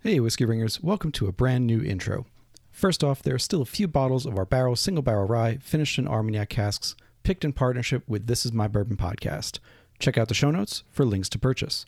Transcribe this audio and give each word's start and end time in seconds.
Hey, 0.00 0.20
Whiskey 0.20 0.44
Ringers, 0.44 0.80
welcome 0.80 1.10
to 1.10 1.26
a 1.26 1.32
brand 1.32 1.66
new 1.66 1.82
intro. 1.82 2.24
First 2.70 3.02
off, 3.02 3.20
there 3.20 3.34
are 3.34 3.38
still 3.38 3.62
a 3.62 3.66
few 3.66 3.88
bottles 3.88 4.26
of 4.26 4.38
our 4.38 4.44
Barrell 4.44 4.76
single 4.76 5.02
barrel 5.02 5.26
rye 5.26 5.56
finished 5.56 5.98
in 5.98 6.06
Armagnac 6.06 6.50
casks, 6.50 6.94
picked 7.24 7.44
in 7.44 7.52
partnership 7.52 8.04
with 8.06 8.28
This 8.28 8.46
Is 8.46 8.52
My 8.52 8.68
Bourbon 8.68 8.96
podcast. 8.96 9.58
Check 9.98 10.16
out 10.16 10.28
the 10.28 10.34
show 10.34 10.52
notes 10.52 10.84
for 10.92 11.04
links 11.04 11.28
to 11.30 11.38
purchase. 11.40 11.84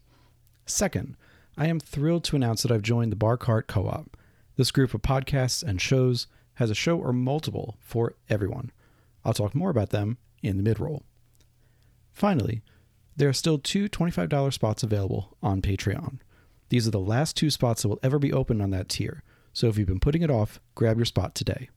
Second, 0.67 1.17
I 1.57 1.69
am 1.69 1.79
thrilled 1.79 2.25
to 2.25 2.37
announce 2.37 2.63
that 2.63 2.73
I've 2.73 2.83
joined 2.83 3.13
the 3.13 3.17
Bar 3.17 3.37
Cart 3.37 3.69
Co 3.69 3.87
op. 3.87 4.17
This 4.57 4.73
group 4.73 4.93
of 4.93 5.03
podcasts 5.03 5.63
and 5.63 5.81
shows 5.81 6.27
has 6.55 6.69
a 6.69 6.75
show 6.75 6.99
or 6.99 7.13
multiple 7.13 7.77
for 7.79 8.17
everyone. 8.29 8.73
I'll 9.25 9.35
talk 9.35 9.55
more 9.55 9.71
about 9.71 9.91
them 9.91 10.19
in 10.43 10.57
the 10.57 10.65
mid 10.65 10.81
roll. 10.81 11.05
Finally, 12.11 12.63
there 13.17 13.29
are 13.29 13.33
still 13.33 13.59
two 13.59 13.89
$25 13.89 14.53
spots 14.53 14.83
available 14.83 15.37
on 15.45 15.63
Patreon. 15.63 16.19
These 16.71 16.87
are 16.87 16.93
the 16.93 17.01
last 17.01 17.37
two 17.37 17.51
spots 17.51 17.83
that 17.83 17.89
will 17.89 17.99
ever 18.01 18.21
be 18.21 18.33
open 18.33 18.61
on 18.61 18.71
that 18.71 18.89
tier, 18.89 19.25
so 19.53 19.67
if 19.67 19.77
you've 19.77 19.89
been 19.89 19.99
putting 19.99 20.23
it 20.23 20.31
off, 20.31 20.61
grab 20.77 20.99
your 20.99 21.05
spot 21.05 21.35
today. 21.35 21.69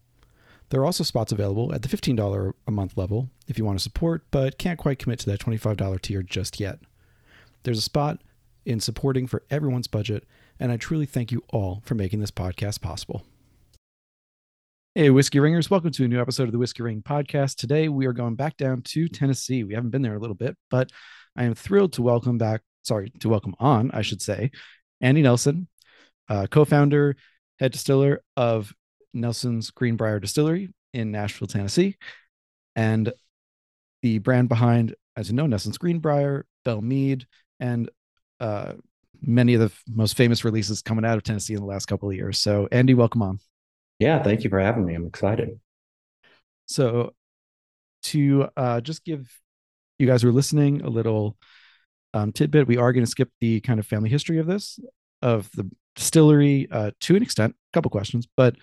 There 0.70 0.82
are 0.82 0.86
also 0.86 1.04
spots 1.04 1.32
available 1.32 1.74
at 1.74 1.82
the 1.82 1.88
$15 1.88 2.54
a 2.68 2.72
month 2.72 2.96
level 2.96 3.32
if 3.48 3.58
you 3.58 3.66
want 3.66 3.80
to 3.80 3.84
support 3.84 4.24
but 4.30 4.60
can't 4.60 4.78
quite 4.78 5.00
commit 5.00 5.18
to 5.20 5.26
that 5.32 5.40
$25 5.40 6.00
tier 6.00 6.22
just 6.22 6.60
yet. 6.60 6.78
There's 7.64 7.80
a 7.80 7.82
spot 7.82 8.22
in 8.68 8.80
supporting 8.80 9.26
for 9.26 9.42
everyone's 9.50 9.88
budget, 9.88 10.28
and 10.60 10.72
I 10.72 10.78
truly 10.78 11.08
thank 11.08 11.32
you 11.32 11.44
all 11.50 11.82
for 11.84 11.96
making 11.96 12.20
this 12.20 12.32
podcast 12.32 12.82
possible. 12.82 13.26
Hey, 14.94 15.10
Whiskey 15.10 15.40
Ringers, 15.40 15.72
welcome 15.72 15.90
to 15.90 16.06
a 16.06 16.08
new 16.08 16.22
episode 16.22 16.44
of 16.44 16.52
the 16.52 16.60
Whiskey 16.60 16.84
Ring 16.84 17.02
podcast. 17.02 17.56
Today 17.56 17.90
we 17.90 18.06
are 18.06 18.14
going 18.14 18.36
back 18.36 18.58
down 18.58 18.84
to 18.84 19.08
Tennessee. 19.08 19.64
We 19.64 19.73
haven't 19.73 19.90
been 19.90 20.04
there 20.04 20.16
a 20.16 20.20
little 20.20 20.36
bit, 20.36 20.56
but 20.70 20.92
I 21.36 21.46
am 21.46 21.56
thrilled 21.56 21.94
to 21.94 22.04
welcome 22.04 22.38
back, 22.38 22.62
sorry, 22.84 23.12
to 23.22 23.30
welcome 23.30 23.56
on, 23.60 23.90
I 23.92 24.04
should 24.04 24.22
say, 24.22 24.52
Andy 25.04 25.22
Nelson, 25.22 25.68
uh, 26.30 26.48
co 26.50 26.66
founder, 26.66 27.16
head 27.60 27.74
distiller 27.74 28.24
of 28.36 28.74
Nelson's 29.14 29.70
Green 29.70 29.98
Brier 29.98 30.20
Distillery 30.20 30.73
in 30.94 31.12
Nashville, 31.12 31.48
Tennessee, 31.48 31.98
and 32.76 33.14
the 34.02 34.18
brand 34.20 34.50
behind, 34.50 34.95
as 35.16 35.30
you 35.30 35.36
know, 35.36 35.45
Nelson's 35.45 35.78
Greenbrier, 35.78 36.45
Belle 36.66 36.82
Meade, 36.82 37.28
and 37.60 37.90
uh, 38.40 38.73
many 39.22 39.54
of 39.54 39.60
the 39.60 39.66
f- 39.68 39.84
most 39.88 40.18
famous 40.18 40.44
releases 40.44 40.82
coming 40.82 41.06
out 41.06 41.17
of 41.17 41.23
Tennessee 41.23 41.54
in 41.54 41.60
the 41.60 41.66
last 41.66 41.86
couple 41.86 42.10
of 42.10 42.16
years. 42.16 42.40
So, 42.40 42.67
Andy, 42.72 42.94
welcome 42.94 43.22
on. 43.22 43.40
Yeah, 44.00 44.23
thank 44.23 44.44
you 44.44 44.50
for 44.50 44.60
having 44.60 44.86
me. 44.86 44.95
I'm 44.95 45.06
excited. 45.06 45.60
So, 46.66 47.14
to 48.04 48.48
uh, 48.58 48.82
just 48.82 49.04
give 49.04 49.30
you 50.00 50.08
guys 50.08 50.22
who 50.22 50.30
are 50.30 50.34
listening 50.34 50.82
a 50.82 50.90
little 50.90 51.38
um, 52.14 52.31
tidbit, 52.31 52.67
we 52.67 52.78
are 52.78 52.94
going 52.94 53.06
to 53.06 53.09
skip 53.09 53.30
the 53.42 53.59
kind 53.61 53.80
of 53.80 53.88
family 53.88 54.09
history 54.09 54.39
of 54.39 54.47
this, 54.47 54.80
of 55.22 55.50
the 55.56 55.69
distillery 55.95 56.67
uh, 56.72 56.92
to 57.02 57.16
an 57.16 57.23
extent, 57.23 57.53
a 57.53 57.73
couple 57.73 57.89
questions, 57.89 58.28
but 58.38 58.55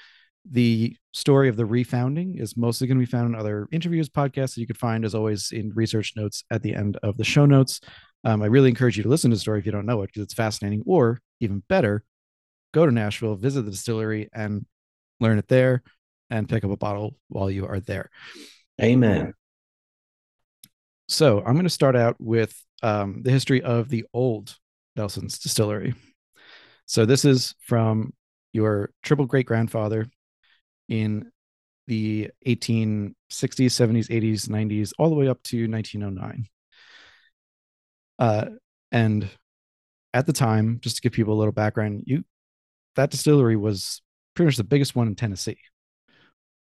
the 0.50 0.96
story 1.12 1.48
of 1.48 1.56
the 1.56 1.64
refounding 1.64 2.40
is 2.40 2.56
mostly 2.56 2.86
going 2.86 2.98
to 2.98 3.04
be 3.04 3.10
found 3.10 3.28
in 3.28 3.38
other 3.38 3.68
interviews, 3.72 4.08
podcasts 4.08 4.54
that 4.54 4.58
you 4.58 4.66
could 4.66 4.78
find, 4.78 5.04
as 5.04 5.14
always, 5.14 5.52
in 5.52 5.70
research 5.74 6.14
notes 6.16 6.44
at 6.50 6.62
the 6.62 6.74
end 6.74 6.96
of 7.02 7.16
the 7.16 7.24
show 7.24 7.46
notes. 7.46 7.80
Um, 8.24 8.42
I 8.42 8.46
really 8.46 8.68
encourage 8.68 8.96
you 8.96 9.02
to 9.02 9.08
listen 9.08 9.30
to 9.30 9.36
the 9.36 9.40
story 9.40 9.58
if 9.58 9.66
you 9.66 9.72
don't 9.72 9.86
know 9.86 10.02
it 10.02 10.06
because 10.08 10.22
it's 10.22 10.34
fascinating, 10.34 10.82
or 10.86 11.20
even 11.40 11.62
better, 11.68 12.04
go 12.72 12.86
to 12.86 12.92
Nashville, 12.92 13.36
visit 13.36 13.62
the 13.62 13.70
distillery, 13.70 14.28
and 14.32 14.64
learn 15.20 15.38
it 15.38 15.48
there 15.48 15.82
and 16.30 16.48
pick 16.48 16.64
up 16.64 16.70
a 16.70 16.76
bottle 16.76 17.16
while 17.28 17.50
you 17.50 17.66
are 17.66 17.80
there. 17.80 18.10
Amen. 18.80 19.34
So 21.10 21.40
I'm 21.40 21.54
going 21.54 21.64
to 21.64 21.70
start 21.70 21.96
out 21.96 22.14
with 22.20 22.54
um, 22.84 23.22
the 23.22 23.32
history 23.32 23.62
of 23.62 23.88
the 23.88 24.04
old 24.14 24.56
Nelson's 24.94 25.40
distillery. 25.40 25.94
So 26.86 27.04
this 27.04 27.24
is 27.24 27.56
from 27.66 28.14
your 28.52 28.90
triple 29.02 29.26
great 29.26 29.44
grandfather 29.44 30.06
in 30.88 31.32
the 31.88 32.30
1860s, 32.46 33.14
70s, 33.32 34.08
80s, 34.08 34.48
90s, 34.48 34.92
all 35.00 35.10
the 35.10 35.16
way 35.16 35.26
up 35.26 35.42
to 35.44 35.68
1909. 35.68 36.46
Uh, 38.20 38.44
and 38.92 39.28
at 40.14 40.26
the 40.26 40.32
time, 40.32 40.78
just 40.80 40.96
to 40.96 41.02
give 41.02 41.12
people 41.12 41.34
a 41.34 41.38
little 41.38 41.52
background, 41.52 42.04
you 42.06 42.22
that 42.94 43.10
distillery 43.10 43.56
was 43.56 44.00
pretty 44.34 44.46
much 44.46 44.56
the 44.56 44.64
biggest 44.64 44.94
one 44.94 45.08
in 45.08 45.16
Tennessee. 45.16 45.58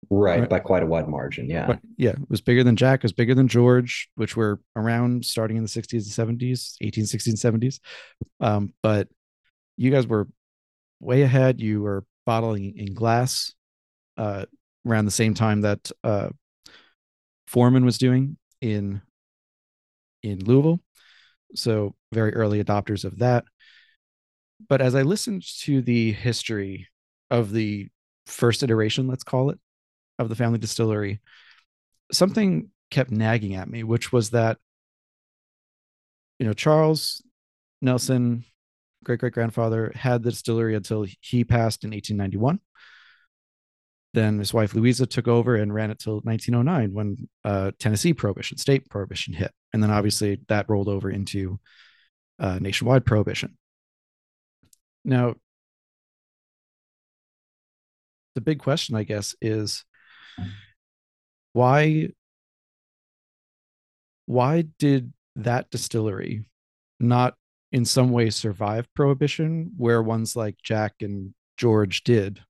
Right, 0.09 0.41
Right. 0.41 0.49
by 0.49 0.59
quite 0.59 0.83
a 0.83 0.85
wide 0.85 1.07
margin. 1.07 1.49
Yeah. 1.49 1.67
But 1.67 1.79
yeah, 1.97 2.11
it 2.11 2.29
was 2.29 2.41
bigger 2.41 2.63
than 2.63 2.75
Jack, 2.75 2.99
it 2.99 3.03
was 3.03 3.13
bigger 3.13 3.35
than 3.35 3.47
George, 3.47 4.09
which 4.15 4.35
were 4.35 4.59
around 4.75 5.25
starting 5.25 5.57
in 5.57 5.63
the 5.63 5.69
60s 5.69 6.17
and 6.19 6.39
70s, 6.39 6.75
1860s 6.81 7.43
and 7.45 7.61
70s. 7.61 7.79
Um, 8.39 8.73
but 8.83 9.07
you 9.77 9.91
guys 9.91 10.07
were 10.07 10.27
way 10.99 11.23
ahead. 11.23 11.59
You 11.61 11.81
were 11.81 12.05
bottling 12.25 12.77
in 12.77 12.93
glass 12.93 13.53
uh, 14.17 14.45
around 14.87 15.05
the 15.05 15.11
same 15.11 15.33
time 15.33 15.61
that 15.61 15.91
uh, 16.03 16.29
Forman 17.47 17.85
was 17.85 17.97
doing 17.97 18.37
in 18.61 19.01
in 20.23 20.39
Louisville. 20.43 20.79
So 21.53 21.95
very 22.11 22.33
early 22.33 22.63
adopters 22.63 23.05
of 23.05 23.19
that. 23.19 23.45
But 24.67 24.81
as 24.81 24.95
I 24.95 25.03
listened 25.03 25.43
to 25.61 25.81
the 25.81 26.11
history 26.13 26.87
of 27.29 27.51
the 27.51 27.89
first 28.25 28.63
iteration, 28.63 29.07
let's 29.07 29.23
call 29.23 29.51
it, 29.51 29.59
of 30.19 30.29
the 30.29 30.35
family 30.35 30.59
distillery, 30.59 31.21
something 32.11 32.69
kept 32.91 33.11
nagging 33.11 33.55
at 33.55 33.69
me, 33.69 33.83
which 33.83 34.11
was 34.11 34.31
that, 34.31 34.57
you 36.39 36.45
know, 36.45 36.53
Charles 36.53 37.21
Nelson, 37.81 38.45
great 39.03 39.19
great 39.19 39.33
grandfather, 39.33 39.91
had 39.95 40.23
the 40.23 40.31
distillery 40.31 40.75
until 40.75 41.05
he 41.21 41.43
passed 41.43 41.83
in 41.83 41.91
1891. 41.91 42.59
Then 44.13 44.39
his 44.39 44.53
wife 44.53 44.73
Louisa 44.73 45.05
took 45.05 45.27
over 45.27 45.55
and 45.55 45.73
ran 45.73 45.91
it 45.91 45.99
till 45.99 46.21
1909 46.21 46.93
when 46.93 47.27
uh, 47.43 47.71
Tennessee 47.79 48.13
prohibition, 48.13 48.57
state 48.57 48.89
prohibition 48.89 49.33
hit. 49.33 49.51
And 49.73 49.83
then 49.83 49.91
obviously 49.91 50.39
that 50.47 50.69
rolled 50.69 50.87
over 50.87 51.09
into 51.09 51.59
uh, 52.39 52.59
nationwide 52.61 53.05
prohibition. 53.05 53.57
Now, 55.03 55.35
the 58.35 58.41
big 58.41 58.59
question, 58.59 58.95
I 58.95 59.03
guess, 59.03 59.35
is 59.41 59.83
why 61.53 62.09
why 64.25 64.65
did 64.79 65.13
that 65.35 65.69
distillery 65.69 66.49
not 66.99 67.35
in 67.71 67.85
some 67.85 68.11
way 68.11 68.29
survive 68.29 68.87
prohibition 68.93 69.71
where 69.77 70.01
ones 70.01 70.35
like 70.35 70.55
Jack 70.63 70.95
and 71.01 71.33
George 71.57 72.03
did? 72.03 72.41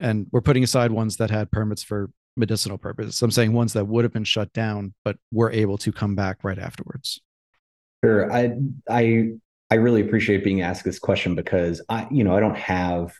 And 0.00 0.26
we're 0.32 0.40
putting 0.40 0.64
aside 0.64 0.90
ones 0.90 1.16
that 1.18 1.30
had 1.30 1.50
permits 1.50 1.82
for 1.82 2.10
medicinal 2.36 2.78
purposes. 2.78 3.22
I'm 3.22 3.30
saying 3.30 3.52
ones 3.52 3.74
that 3.74 3.86
would 3.86 4.04
have 4.04 4.12
been 4.12 4.24
shut 4.24 4.52
down 4.52 4.92
but 5.04 5.16
were 5.32 5.52
able 5.52 5.78
to 5.78 5.92
come 5.92 6.16
back 6.16 6.38
right 6.42 6.58
afterwards. 6.58 7.20
Sure. 8.04 8.30
I 8.32 8.56
I 8.90 9.34
I 9.70 9.76
really 9.76 10.02
appreciate 10.02 10.44
being 10.44 10.60
asked 10.60 10.84
this 10.84 10.98
question 10.98 11.34
because 11.34 11.80
I, 11.88 12.06
you 12.10 12.22
know, 12.22 12.36
I 12.36 12.40
don't 12.40 12.56
have 12.56 13.14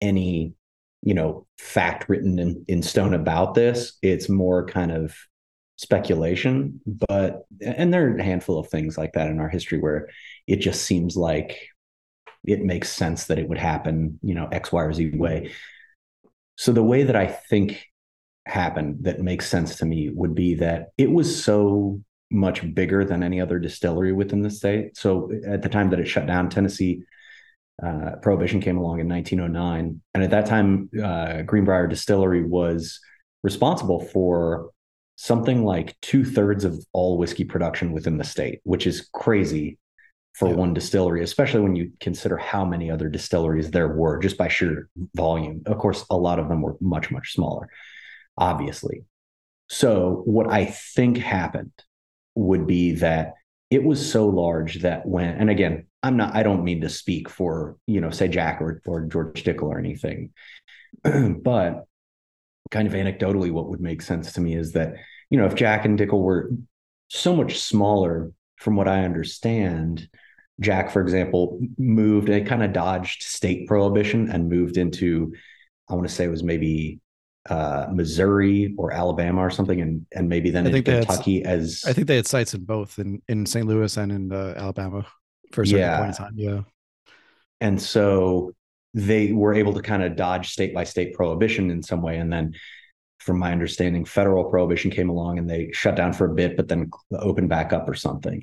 any, 0.00 0.54
you 1.02 1.14
know, 1.14 1.46
fact 1.58 2.08
written 2.08 2.38
in, 2.38 2.64
in 2.68 2.82
stone 2.82 3.14
about 3.14 3.54
this. 3.54 3.98
It's 4.02 4.28
more 4.28 4.66
kind 4.66 4.92
of 4.92 5.14
speculation. 5.76 6.80
But 7.08 7.46
and 7.60 7.92
there 7.92 8.08
are 8.08 8.16
a 8.16 8.22
handful 8.22 8.58
of 8.58 8.68
things 8.68 8.98
like 8.98 9.14
that 9.14 9.30
in 9.30 9.40
our 9.40 9.48
history 9.48 9.78
where 9.78 10.08
it 10.46 10.56
just 10.56 10.82
seems 10.82 11.16
like 11.16 11.58
it 12.44 12.62
makes 12.62 12.90
sense 12.90 13.26
that 13.26 13.38
it 13.38 13.48
would 13.48 13.58
happen, 13.58 14.18
you 14.22 14.34
know, 14.34 14.48
X, 14.50 14.72
Y, 14.72 14.82
or 14.82 14.92
Z 14.92 15.10
way. 15.14 15.52
So 16.56 16.72
the 16.72 16.82
way 16.82 17.04
that 17.04 17.16
I 17.16 17.26
think 17.26 17.86
happened 18.46 19.04
that 19.04 19.20
makes 19.20 19.48
sense 19.48 19.76
to 19.76 19.86
me 19.86 20.10
would 20.10 20.34
be 20.34 20.54
that 20.56 20.88
it 20.98 21.10
was 21.10 21.42
so 21.42 22.02
much 22.30 22.74
bigger 22.74 23.04
than 23.04 23.22
any 23.22 23.40
other 23.40 23.58
distillery 23.58 24.12
within 24.12 24.42
the 24.42 24.50
state. 24.50 24.96
So 24.96 25.30
at 25.46 25.62
the 25.62 25.68
time 25.68 25.90
that 25.90 26.00
it 26.00 26.08
shut 26.08 26.26
down, 26.26 26.48
Tennessee 26.48 27.02
uh, 27.84 28.16
prohibition 28.22 28.60
came 28.60 28.76
along 28.76 29.00
in 29.00 29.08
1909, 29.08 30.00
and 30.14 30.22
at 30.22 30.30
that 30.30 30.46
time, 30.46 30.90
uh, 31.02 31.42
Green 31.42 31.64
Brier 31.64 31.86
Distillery 31.86 32.44
was 32.44 33.00
responsible 33.42 34.00
for 34.00 34.70
something 35.16 35.64
like 35.64 35.98
two 36.00 36.24
thirds 36.24 36.64
of 36.64 36.84
all 36.92 37.18
whiskey 37.18 37.44
production 37.44 37.92
within 37.92 38.18
the 38.18 38.24
state, 38.24 38.60
which 38.64 38.86
is 38.86 39.08
crazy 39.12 39.78
for 40.34 40.48
Yeah. 40.48 40.54
one 40.54 40.72
distillery, 40.74 41.22
especially 41.22 41.60
when 41.60 41.76
you 41.76 41.92
consider 42.00 42.36
how 42.36 42.64
many 42.64 42.90
other 42.90 43.08
distilleries 43.08 43.70
there 43.70 43.88
were 43.88 44.18
just 44.18 44.38
by 44.38 44.48
sheer 44.48 44.88
volume. 45.14 45.62
Of 45.66 45.78
course, 45.78 46.04
a 46.10 46.16
lot 46.16 46.38
of 46.38 46.48
them 46.48 46.62
were 46.62 46.76
much, 46.80 47.10
much 47.10 47.34
smaller, 47.34 47.68
obviously. 48.38 49.04
So, 49.68 50.22
what 50.24 50.50
I 50.50 50.66
think 50.66 51.18
happened 51.18 51.72
would 52.34 52.66
be 52.66 52.92
that 52.96 53.34
it 53.70 53.82
was 53.82 54.10
so 54.10 54.26
large 54.26 54.82
that 54.82 55.06
when, 55.06 55.28
and 55.28 55.48
again, 55.48 55.86
I'm 56.02 56.16
not, 56.16 56.34
I 56.34 56.42
don't 56.42 56.64
mean 56.64 56.80
to 56.80 56.88
speak 56.88 57.28
for, 57.28 57.76
you 57.86 58.00
know, 58.00 58.10
say 58.10 58.28
Jack 58.28 58.60
or, 58.60 58.82
or 58.86 59.02
George 59.02 59.44
Dickel 59.44 59.64
or 59.64 59.78
anything, 59.78 60.30
but 61.04 61.84
kind 62.70 62.88
of 62.88 62.94
anecdotally, 62.94 63.50
what 63.50 63.68
would 63.68 63.80
make 63.80 64.02
sense 64.02 64.32
to 64.32 64.40
me 64.40 64.54
is 64.54 64.72
that, 64.72 64.94
you 65.28 65.38
know, 65.38 65.46
if 65.46 65.54
Jack 65.54 65.84
and 65.84 65.98
Dickel 65.98 66.20
were 66.20 66.50
so 67.08 67.34
much 67.34 67.58
smaller, 67.58 68.32
from 68.60 68.76
what 68.76 68.88
I 68.88 69.04
understand, 69.04 70.06
Jack, 70.60 70.90
for 70.90 71.00
example, 71.00 71.58
moved 71.78 72.28
and 72.28 72.46
kind 72.46 72.62
of 72.62 72.74
dodged 72.74 73.22
state 73.22 73.66
prohibition 73.66 74.30
and 74.30 74.50
moved 74.50 74.76
into, 74.76 75.32
I 75.88 75.94
want 75.94 76.06
to 76.06 76.14
say 76.14 76.24
it 76.24 76.30
was 76.30 76.42
maybe 76.42 77.00
uh, 77.48 77.86
Missouri 77.92 78.74
or 78.76 78.92
Alabama 78.92 79.40
or 79.40 79.50
something, 79.50 79.80
and 79.80 80.06
and 80.14 80.28
maybe 80.28 80.50
then 80.50 80.66
in 80.66 80.82
Kentucky 80.82 81.42
had, 81.42 81.46
as 81.46 81.84
I 81.86 81.92
think 81.92 82.06
they 82.06 82.16
had 82.16 82.26
sites 82.26 82.54
in 82.54 82.64
both 82.64 82.98
in 82.98 83.22
in 83.28 83.46
St. 83.46 83.66
Louis 83.66 83.96
and 83.96 84.12
in 84.12 84.32
uh, 84.32 84.54
Alabama 84.56 85.06
for 85.52 85.62
a 85.62 85.66
certain 85.66 85.80
yeah. 85.80 85.98
point 85.98 86.10
in 86.10 86.16
time. 86.16 86.32
Yeah, 86.36 86.60
and 87.60 87.80
so 87.80 88.52
they 88.92 89.32
were 89.32 89.54
able 89.54 89.72
to 89.74 89.82
kind 89.82 90.02
of 90.02 90.16
dodge 90.16 90.50
state 90.50 90.74
by 90.74 90.84
state 90.84 91.14
prohibition 91.14 91.70
in 91.70 91.82
some 91.82 92.02
way, 92.02 92.18
and 92.18 92.32
then. 92.32 92.54
From 93.20 93.38
my 93.38 93.52
understanding, 93.52 94.06
federal 94.06 94.44
prohibition 94.44 94.90
came 94.90 95.10
along 95.10 95.38
and 95.38 95.48
they 95.48 95.70
shut 95.72 95.94
down 95.94 96.14
for 96.14 96.24
a 96.24 96.34
bit, 96.34 96.56
but 96.56 96.68
then 96.68 96.90
opened 97.12 97.50
back 97.50 97.70
up 97.70 97.86
or 97.86 97.92
something 97.92 98.42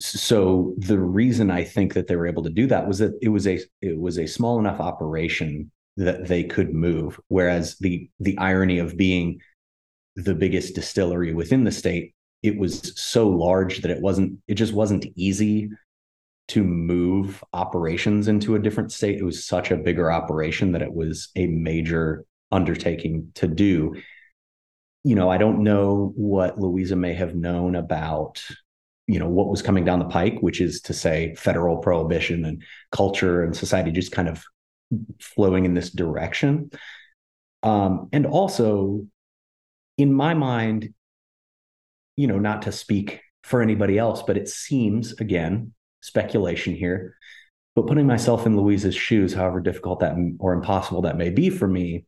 so 0.00 0.74
the 0.78 0.98
reason 0.98 1.50
I 1.50 1.64
think 1.64 1.94
that 1.94 2.06
they 2.06 2.16
were 2.16 2.26
able 2.26 2.42
to 2.42 2.50
do 2.50 2.66
that 2.66 2.86
was 2.86 2.98
that 2.98 3.12
it 3.22 3.28
was 3.28 3.46
a 3.46 3.60
it 3.80 3.98
was 3.98 4.18
a 4.18 4.26
small 4.26 4.58
enough 4.58 4.80
operation 4.80 5.70
that 5.96 6.26
they 6.26 6.44
could 6.44 6.74
move. 6.74 7.18
Whereas 7.28 7.76
the 7.78 8.08
the 8.20 8.36
irony 8.38 8.78
of 8.78 8.96
being 8.96 9.40
the 10.14 10.34
biggest 10.34 10.74
distillery 10.74 11.32
within 11.32 11.64
the 11.64 11.72
state, 11.72 12.14
it 12.42 12.58
was 12.58 12.98
so 13.00 13.28
large 13.28 13.82
that 13.82 13.90
it 13.90 14.00
wasn't 14.00 14.38
it 14.46 14.54
just 14.54 14.72
wasn't 14.72 15.06
easy 15.16 15.70
to 16.48 16.62
move 16.62 17.42
operations 17.52 18.28
into 18.28 18.54
a 18.54 18.58
different 18.58 18.92
state. 18.92 19.18
It 19.18 19.24
was 19.24 19.44
such 19.44 19.70
a 19.70 19.76
bigger 19.76 20.12
operation 20.12 20.72
that 20.72 20.82
it 20.82 20.92
was 20.92 21.28
a 21.34 21.46
major 21.46 22.24
undertaking 22.52 23.32
to 23.34 23.48
do. 23.48 23.96
You 25.02 25.14
know, 25.16 25.28
I 25.28 25.38
don't 25.38 25.64
know 25.64 26.12
what 26.14 26.60
Louisa 26.60 26.94
may 26.96 27.14
have 27.14 27.34
known 27.34 27.74
about 27.74 28.42
you 29.08 29.20
know 29.20 29.28
what 29.28 29.48
was 29.48 29.62
coming 29.62 29.84
down 29.84 30.00
the 30.00 30.04
pike 30.06 30.38
which 30.40 30.60
is 30.60 30.80
to 30.80 30.92
say 30.92 31.32
federal 31.36 31.76
prohibition 31.76 32.44
and 32.44 32.62
culture 32.90 33.44
and 33.44 33.56
society 33.56 33.92
just 33.92 34.10
kind 34.10 34.28
of 34.28 34.44
flowing 35.20 35.64
in 35.64 35.74
this 35.74 35.90
direction. 35.90 36.70
Um, 37.62 38.08
and 38.12 38.26
also 38.26 39.06
in 39.98 40.12
my 40.12 40.34
mind 40.34 40.92
you 42.16 42.26
know 42.26 42.38
not 42.38 42.62
to 42.62 42.72
speak 42.72 43.20
for 43.44 43.62
anybody 43.62 43.98
else 43.98 44.22
but 44.26 44.36
it 44.36 44.48
seems 44.48 45.12
again 45.14 45.72
speculation 46.00 46.74
here 46.74 47.16
but 47.74 47.86
putting 47.86 48.06
myself 48.06 48.46
in 48.46 48.56
louisa's 48.56 48.94
shoes 48.94 49.32
however 49.32 49.60
difficult 49.60 50.00
that 50.00 50.14
or 50.38 50.52
impossible 50.52 51.02
that 51.02 51.16
may 51.16 51.30
be 51.30 51.50
for 51.50 51.68
me 51.68 52.04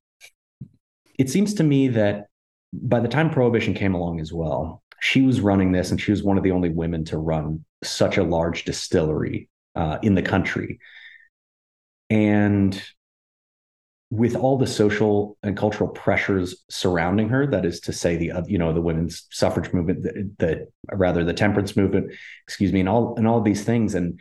it 1.18 1.30
seems 1.30 1.54
to 1.54 1.64
me 1.64 1.88
that 1.88 2.26
by 2.72 3.00
the 3.00 3.08
time 3.08 3.30
prohibition 3.30 3.74
came 3.74 3.94
along 3.94 4.20
as 4.20 4.32
well 4.32 4.82
she 5.00 5.22
was 5.22 5.40
running 5.40 5.72
this 5.72 5.90
and 5.90 6.00
she 6.00 6.10
was 6.10 6.22
one 6.22 6.36
of 6.36 6.42
the 6.42 6.50
only 6.50 6.70
women 6.70 7.04
to 7.04 7.18
run 7.18 7.64
such 7.84 8.16
a 8.16 8.24
large 8.24 8.64
distillery 8.64 9.48
uh, 9.76 9.98
in 10.02 10.14
the 10.14 10.22
country 10.22 10.80
and 12.10 12.82
with 14.10 14.34
all 14.34 14.56
the 14.56 14.66
social 14.66 15.36
and 15.42 15.56
cultural 15.56 15.90
pressures 15.90 16.64
surrounding 16.70 17.28
her 17.28 17.46
that 17.46 17.66
is 17.66 17.80
to 17.80 17.92
say 17.92 18.16
the 18.16 18.32
you 18.46 18.56
know 18.56 18.72
the 18.72 18.80
women's 18.80 19.26
suffrage 19.30 19.72
movement 19.72 20.02
the, 20.02 20.30
the, 20.38 20.68
rather 20.96 21.24
the 21.24 21.34
temperance 21.34 21.76
movement 21.76 22.10
excuse 22.46 22.72
me 22.72 22.80
and 22.80 22.88
all 22.88 23.14
and 23.16 23.28
all 23.28 23.42
these 23.42 23.64
things 23.64 23.94
and 23.94 24.18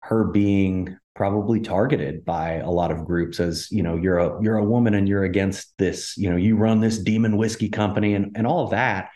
her 0.00 0.24
being 0.24 0.96
probably 1.16 1.60
targeted 1.60 2.24
by 2.24 2.54
a 2.54 2.70
lot 2.70 2.92
of 2.92 3.04
groups 3.04 3.40
as 3.40 3.68
you 3.72 3.82
know 3.82 3.96
you're 3.96 4.18
a 4.18 4.40
you're 4.40 4.58
a 4.58 4.64
woman 4.64 4.94
and 4.94 5.08
you're 5.08 5.24
against 5.24 5.76
this 5.78 6.16
you 6.16 6.30
know 6.30 6.36
you 6.36 6.56
run 6.56 6.80
this 6.80 6.98
demon 6.98 7.36
whiskey 7.36 7.68
company 7.68 8.14
and 8.14 8.36
and 8.36 8.46
all 8.46 8.68
that 8.68 9.10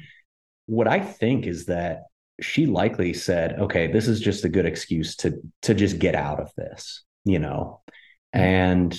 what 0.67 0.89
I 0.89 1.01
think 1.01 1.47
is 1.47 1.67
that 1.67 2.05
she 2.41 2.67
likely 2.67 3.13
said, 3.13 3.59
okay, 3.59 3.93
this 3.93 4.09
is 4.09 4.21
just 4.21 4.45
a 4.45 4.49
good 4.49 4.67
excuse 4.67 5.17
to 5.17 5.41
to 5.63 5.75
just 5.75 5.99
get 5.99 6.15
out 6.15 6.41
of 6.41 6.51
this, 6.57 7.03
you 7.25 7.39
know. 7.39 7.82
And 8.33 8.99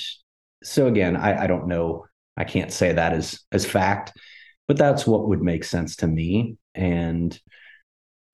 so 0.63 0.87
again, 0.87 1.15
I, 1.15 1.43
I 1.43 1.47
don't 1.47 1.67
know. 1.67 2.05
I 2.37 2.43
can't 2.43 2.71
say 2.71 2.93
that 2.93 3.13
as 3.13 3.39
as 3.51 3.65
fact, 3.65 4.13
but 4.67 4.77
that's 4.77 5.05
what 5.05 5.27
would 5.27 5.41
make 5.41 5.63
sense 5.63 5.97
to 5.97 6.07
me. 6.07 6.57
And 6.73 7.39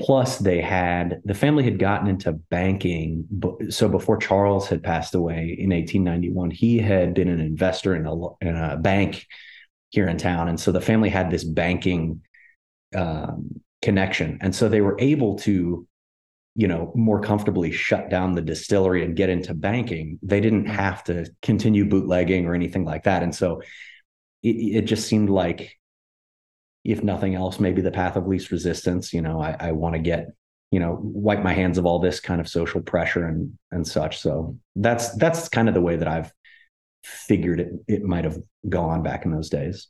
plus 0.01 0.37
they 0.37 0.61
had 0.61 1.21
the 1.25 1.33
family 1.33 1.63
had 1.63 1.77
gotten 1.77 2.07
into 2.07 2.31
banking 2.31 3.27
so 3.69 3.89
before 3.89 4.15
charles 4.15 4.69
had 4.69 4.81
passed 4.81 5.13
away 5.13 5.57
in 5.59 5.71
1891 5.71 6.49
he 6.51 6.77
had 6.77 7.13
been 7.13 7.27
an 7.27 7.41
investor 7.41 7.97
in 7.97 8.05
a, 8.05 8.27
in 8.39 8.55
a 8.55 8.77
bank 8.77 9.27
here 9.89 10.07
in 10.07 10.17
town 10.17 10.47
and 10.47 10.57
so 10.57 10.71
the 10.71 10.79
family 10.79 11.09
had 11.09 11.29
this 11.29 11.43
banking 11.43 12.21
um, 12.95 13.61
connection. 13.81 14.37
And 14.41 14.55
so 14.55 14.69
they 14.69 14.81
were 14.81 14.95
able 14.99 15.37
to, 15.39 15.87
you 16.55 16.67
know, 16.67 16.91
more 16.95 17.21
comfortably 17.21 17.71
shut 17.71 18.09
down 18.09 18.33
the 18.33 18.41
distillery 18.41 19.03
and 19.03 19.15
get 19.15 19.29
into 19.29 19.53
banking. 19.53 20.19
They 20.21 20.41
didn't 20.41 20.65
mm-hmm. 20.65 20.73
have 20.73 21.03
to 21.05 21.27
continue 21.41 21.85
bootlegging 21.85 22.45
or 22.45 22.53
anything 22.53 22.85
like 22.85 23.03
that. 23.03 23.23
And 23.23 23.33
so 23.33 23.61
it, 24.43 24.49
it 24.49 24.81
just 24.81 25.07
seemed 25.07 25.29
like, 25.29 25.77
if 26.83 27.03
nothing 27.03 27.35
else, 27.35 27.59
maybe 27.59 27.81
the 27.81 27.91
path 27.91 28.15
of 28.15 28.27
least 28.27 28.51
resistance. 28.51 29.13
You 29.13 29.21
know, 29.21 29.41
I, 29.41 29.55
I 29.59 29.71
want 29.73 29.95
to 29.95 29.99
get, 29.99 30.27
you 30.71 30.79
know, 30.79 30.97
wipe 31.01 31.43
my 31.43 31.53
hands 31.53 31.77
of 31.77 31.85
all 31.85 31.99
this 31.99 32.19
kind 32.19 32.39
of 32.39 32.47
social 32.47 32.81
pressure 32.81 33.25
and 33.25 33.57
and 33.71 33.85
such. 33.85 34.19
So 34.19 34.57
that's 34.75 35.13
that's 35.15 35.49
kind 35.49 35.67
of 35.67 35.73
the 35.73 35.81
way 35.81 35.97
that 35.97 36.07
I've 36.07 36.31
figured 37.03 37.59
it 37.59 37.69
it 37.87 38.03
might 38.03 38.23
have 38.23 38.37
gone 38.67 39.03
back 39.03 39.25
in 39.25 39.31
those 39.31 39.49
days. 39.49 39.87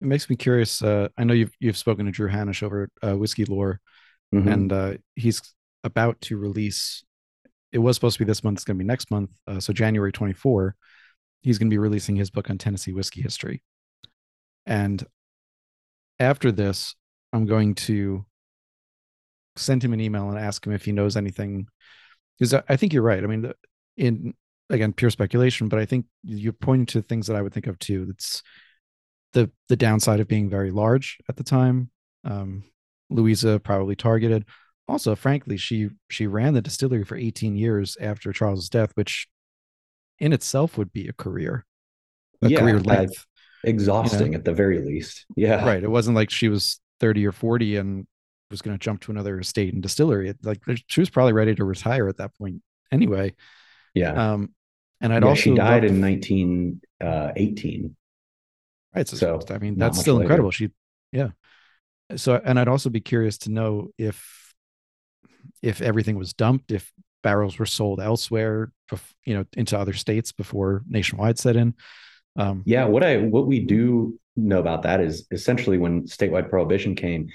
It 0.00 0.06
makes 0.08 0.28
me 0.28 0.36
curious. 0.36 0.82
Uh, 0.82 1.08
I 1.16 1.24
know 1.24 1.34
you've 1.34 1.54
you've 1.58 1.78
spoken 1.78 2.04
to 2.04 2.12
Drew 2.12 2.28
Hannush 2.28 2.62
over 2.62 2.90
uh, 3.02 3.16
Whiskey 3.16 3.46
Lore, 3.46 3.80
mm-hmm. 4.34 4.48
and 4.48 4.72
uh, 4.72 4.94
he's 5.14 5.42
about 5.84 6.20
to 6.22 6.36
release. 6.36 7.04
It 7.72 7.78
was 7.78 7.96
supposed 7.96 8.18
to 8.18 8.24
be 8.24 8.28
this 8.28 8.44
month. 8.44 8.58
It's 8.58 8.64
going 8.64 8.76
to 8.78 8.84
be 8.84 8.86
next 8.86 9.10
month. 9.10 9.30
Uh, 9.46 9.60
so 9.60 9.72
January 9.72 10.12
twenty 10.12 10.32
four, 10.34 10.76
he's 11.42 11.58
going 11.58 11.68
to 11.68 11.74
be 11.74 11.78
releasing 11.78 12.16
his 12.16 12.30
book 12.30 12.50
on 12.50 12.58
Tennessee 12.58 12.92
whiskey 12.92 13.22
history. 13.22 13.62
And 14.64 15.04
after 16.18 16.50
this, 16.50 16.94
I'm 17.32 17.46
going 17.46 17.74
to 17.74 18.24
send 19.56 19.82
him 19.82 19.92
an 19.92 20.00
email 20.00 20.28
and 20.28 20.38
ask 20.38 20.66
him 20.66 20.72
if 20.72 20.84
he 20.84 20.92
knows 20.92 21.16
anything, 21.16 21.66
because 22.38 22.54
I 22.68 22.76
think 22.76 22.92
you're 22.92 23.02
right. 23.02 23.22
I 23.22 23.26
mean, 23.26 23.52
in 23.96 24.34
again 24.70 24.92
pure 24.92 25.10
speculation, 25.10 25.68
but 25.68 25.78
I 25.78 25.84
think 25.84 26.06
you're 26.24 26.52
pointing 26.52 26.86
to 26.86 27.02
things 27.02 27.26
that 27.26 27.36
I 27.36 27.42
would 27.42 27.54
think 27.54 27.66
of 27.66 27.78
too. 27.78 28.06
That's 28.06 28.42
the 29.32 29.50
the 29.68 29.76
downside 29.76 30.20
of 30.20 30.28
being 30.28 30.48
very 30.48 30.70
large 30.70 31.18
at 31.28 31.36
the 31.36 31.44
time. 31.44 31.90
Um, 32.24 32.64
Louisa 33.10 33.60
probably 33.60 33.96
targeted. 33.96 34.44
Also, 34.88 35.14
frankly, 35.16 35.56
she 35.56 35.88
she 36.10 36.26
ran 36.26 36.54
the 36.54 36.62
distillery 36.62 37.04
for 37.04 37.16
18 37.16 37.56
years 37.56 37.96
after 38.00 38.32
Charles's 38.32 38.68
death, 38.68 38.92
which 38.94 39.26
in 40.18 40.32
itself 40.32 40.78
would 40.78 40.92
be 40.92 41.08
a 41.08 41.12
career, 41.12 41.64
a 42.42 42.48
yeah, 42.48 42.60
career 42.60 42.80
length. 42.80 43.26
Exhausting 43.64 44.26
you 44.26 44.32
know? 44.32 44.38
at 44.38 44.44
the 44.44 44.52
very 44.52 44.80
least. 44.80 45.26
Yeah. 45.36 45.64
Right. 45.66 45.82
It 45.82 45.90
wasn't 45.90 46.14
like 46.14 46.30
she 46.30 46.48
was 46.48 46.80
30 47.00 47.26
or 47.26 47.32
40 47.32 47.76
and 47.76 48.06
was 48.50 48.62
going 48.62 48.76
to 48.76 48.82
jump 48.82 49.00
to 49.02 49.10
another 49.10 49.40
estate 49.40 49.74
and 49.74 49.82
distillery. 49.82 50.32
Like 50.42 50.62
she 50.86 51.00
was 51.00 51.10
probably 51.10 51.32
ready 51.32 51.54
to 51.54 51.64
retire 51.64 52.08
at 52.08 52.18
that 52.18 52.36
point 52.36 52.62
anyway. 52.92 53.34
Yeah. 53.92 54.34
Um, 54.34 54.54
and 55.00 55.12
I'd 55.12 55.22
yeah, 55.22 55.28
also 55.28 55.40
she 55.40 55.54
died 55.54 55.84
in 55.84 56.00
1918. 56.00 57.96
Right. 58.94 59.08
So, 59.08 59.16
so 59.16 59.40
I 59.50 59.58
mean, 59.58 59.76
that's 59.78 59.98
still 59.98 60.14
later. 60.14 60.24
incredible. 60.24 60.50
She, 60.52 60.70
yeah. 61.12 61.30
So, 62.14 62.40
and 62.44 62.58
I'd 62.58 62.68
also 62.68 62.88
be 62.88 63.00
curious 63.00 63.38
to 63.38 63.50
know 63.50 63.88
if, 63.98 64.54
if 65.62 65.82
everything 65.82 66.16
was 66.16 66.32
dumped, 66.32 66.70
if 66.70 66.92
barrels 67.22 67.58
were 67.58 67.66
sold 67.66 68.00
elsewhere, 68.00 68.70
you 69.24 69.34
know, 69.34 69.44
into 69.56 69.76
other 69.76 69.94
states 69.94 70.30
before 70.30 70.84
nationwide 70.88 71.38
set 71.38 71.56
in. 71.56 71.74
Um, 72.36 72.62
yeah. 72.66 72.84
What 72.84 73.02
I, 73.02 73.16
what 73.16 73.46
we 73.46 73.60
do 73.60 74.20
know 74.36 74.60
about 74.60 74.82
that 74.82 75.00
is 75.00 75.26
essentially 75.32 75.78
when 75.78 76.02
statewide 76.02 76.50
prohibition 76.50 76.94
came, 76.94 77.28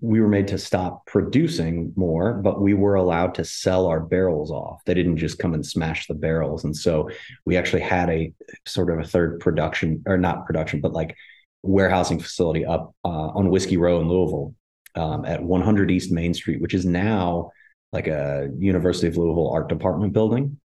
we 0.00 0.20
were 0.20 0.28
made 0.28 0.48
to 0.48 0.58
stop 0.58 1.06
producing 1.06 1.92
more, 1.96 2.34
but 2.34 2.60
we 2.60 2.74
were 2.74 2.94
allowed 2.94 3.34
to 3.36 3.44
sell 3.44 3.86
our 3.86 4.00
barrels 4.00 4.50
off. 4.50 4.82
They 4.84 4.94
didn't 4.94 5.16
just 5.16 5.38
come 5.38 5.54
and 5.54 5.64
smash 5.64 6.06
the 6.06 6.14
barrels. 6.14 6.64
And 6.64 6.76
so 6.76 7.08
we 7.46 7.56
actually 7.56 7.82
had 7.82 8.10
a 8.10 8.32
sort 8.66 8.90
of 8.90 8.98
a 8.98 9.08
third 9.08 9.40
production, 9.40 10.02
or 10.06 10.18
not 10.18 10.46
production, 10.46 10.80
but 10.80 10.92
like 10.92 11.16
warehousing 11.62 12.18
facility 12.18 12.64
up 12.64 12.94
uh, 13.04 13.08
on 13.08 13.50
Whiskey 13.50 13.76
Row 13.76 14.00
in 14.00 14.08
Louisville 14.08 14.54
um, 14.94 15.24
at 15.24 15.42
100 15.42 15.90
East 15.90 16.12
Main 16.12 16.34
Street, 16.34 16.60
which 16.60 16.74
is 16.74 16.84
now 16.84 17.50
like 17.92 18.06
a 18.06 18.48
University 18.58 19.08
of 19.08 19.16
Louisville 19.16 19.50
art 19.50 19.68
department 19.68 20.12
building. 20.12 20.58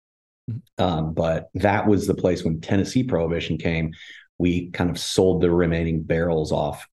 Mm-hmm. 0.49 0.83
Um, 0.83 1.13
but 1.13 1.49
that 1.55 1.87
was 1.87 2.07
the 2.07 2.13
place 2.13 2.43
when 2.43 2.61
Tennessee 2.61 3.03
Prohibition 3.03 3.57
came. 3.57 3.93
We 4.37 4.69
kind 4.71 4.89
of 4.89 4.99
sold 4.99 5.41
the 5.41 5.51
remaining 5.51 6.03
barrels 6.03 6.51
off 6.51 6.85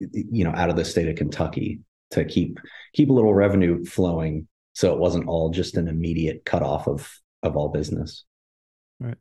you 0.00 0.44
know 0.44 0.52
out 0.52 0.70
of 0.70 0.76
the 0.76 0.84
state 0.84 1.08
of 1.08 1.16
Kentucky 1.16 1.80
to 2.12 2.24
keep 2.24 2.58
keep 2.94 3.10
a 3.10 3.12
little 3.12 3.34
revenue 3.34 3.84
flowing 3.84 4.48
so 4.72 4.92
it 4.92 4.98
wasn't 4.98 5.28
all 5.28 5.50
just 5.50 5.76
an 5.76 5.88
immediate 5.88 6.44
cutoff 6.44 6.88
of 6.88 7.10
of 7.42 7.56
all 7.56 7.68
business 7.68 8.24
right 8.98 9.18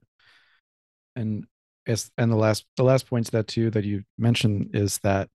and 1.15 1.46
as 1.89 2.12
and 2.17 2.31
the 2.31 2.36
last 2.36 2.65
the 2.77 2.84
last 2.84 3.08
point 3.08 3.25
to 3.25 3.31
that 3.34 3.48
too 3.48 3.69
that 3.72 3.84
you 3.84 4.03
mentioned 4.17 4.72
is 4.74 5.00
that 5.00 5.29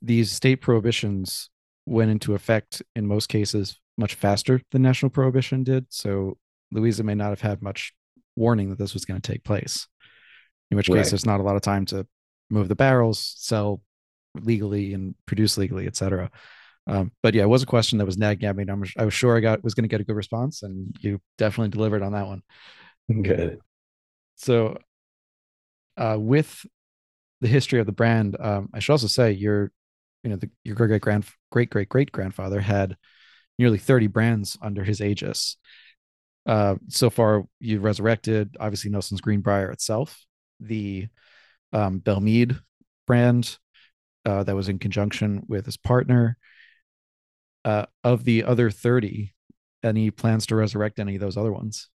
these 0.00 0.30
state 0.30 0.56
prohibitions 0.56 1.50
went 1.86 2.10
into 2.10 2.34
effect 2.34 2.82
in 2.94 3.06
most 3.06 3.28
cases 3.28 3.78
much 3.98 4.14
faster 4.14 4.60
than 4.70 4.82
national 4.82 5.10
prohibition 5.10 5.64
did. 5.64 5.86
So 5.90 6.36
Louisa 6.70 7.02
may 7.02 7.14
not 7.14 7.30
have 7.30 7.40
had 7.40 7.62
much 7.62 7.92
warning 8.36 8.70
that 8.70 8.78
this 8.78 8.94
was 8.94 9.04
going 9.04 9.20
to 9.20 9.32
take 9.32 9.44
place. 9.44 9.86
In 10.70 10.76
which 10.76 10.86
case, 10.86 10.96
right. 10.96 11.10
there's 11.10 11.26
not 11.26 11.40
a 11.40 11.42
lot 11.42 11.56
of 11.56 11.62
time 11.62 11.84
to 11.86 12.06
move 12.50 12.68
the 12.68 12.74
barrels, 12.74 13.34
sell 13.36 13.82
legally, 14.40 14.94
and 14.94 15.14
produce 15.26 15.58
legally, 15.58 15.86
etc. 15.86 16.30
Um, 16.86 17.12
but 17.22 17.34
yeah, 17.34 17.42
it 17.42 17.48
was 17.48 17.62
a 17.62 17.66
question 17.66 17.98
that 17.98 18.06
was 18.06 18.16
nagging 18.16 18.48
at 18.48 18.56
me. 18.56 18.64
I'm, 18.66 18.82
I 18.96 19.04
was 19.04 19.14
sure 19.14 19.36
I 19.36 19.40
got 19.40 19.62
was 19.62 19.74
going 19.74 19.84
to 19.84 19.88
get 19.88 20.00
a 20.00 20.04
good 20.04 20.16
response, 20.16 20.62
and 20.62 20.96
you 21.00 21.20
definitely 21.36 21.70
delivered 21.70 22.02
on 22.02 22.12
that 22.12 22.26
one. 22.26 22.42
Good. 23.22 23.58
So, 24.36 24.78
uh, 25.96 26.16
with 26.18 26.64
the 27.40 27.48
history 27.48 27.80
of 27.80 27.86
the 27.86 27.92
brand, 27.92 28.36
um, 28.40 28.68
I 28.72 28.78
should 28.78 28.92
also 28.92 29.06
say 29.06 29.32
your, 29.32 29.72
you 30.22 30.30
know, 30.30 30.36
the, 30.36 30.50
your 30.64 30.74
great 30.74 30.88
great 30.88 31.02
grand 31.02 31.24
great 31.50 31.70
great 31.70 31.88
great 31.88 32.12
grandfather 32.12 32.60
had 32.60 32.96
nearly 33.58 33.78
30 33.78 34.06
brands 34.06 34.56
under 34.62 34.84
his 34.84 35.00
aegis. 35.00 35.56
Uh, 36.46 36.76
so 36.88 37.10
far, 37.10 37.44
you've 37.60 37.84
resurrected 37.84 38.56
obviously 38.58 38.90
Nelson's 38.90 39.20
Green 39.20 39.40
Brier 39.40 39.70
itself, 39.70 40.24
the 40.60 41.08
um, 41.72 41.98
Belle 41.98 42.20
Meade 42.20 42.56
brand 43.06 43.58
uh, 44.24 44.42
that 44.44 44.56
was 44.56 44.68
in 44.68 44.78
conjunction 44.78 45.42
with 45.48 45.66
his 45.66 45.76
partner. 45.76 46.36
Uh, 47.64 47.86
of 48.02 48.24
the 48.24 48.42
other 48.42 48.72
30, 48.72 49.32
any 49.84 50.10
plans 50.10 50.46
to 50.46 50.56
resurrect 50.56 50.98
any 50.98 51.14
of 51.14 51.20
those 51.20 51.36
other 51.36 51.52
ones? 51.52 51.88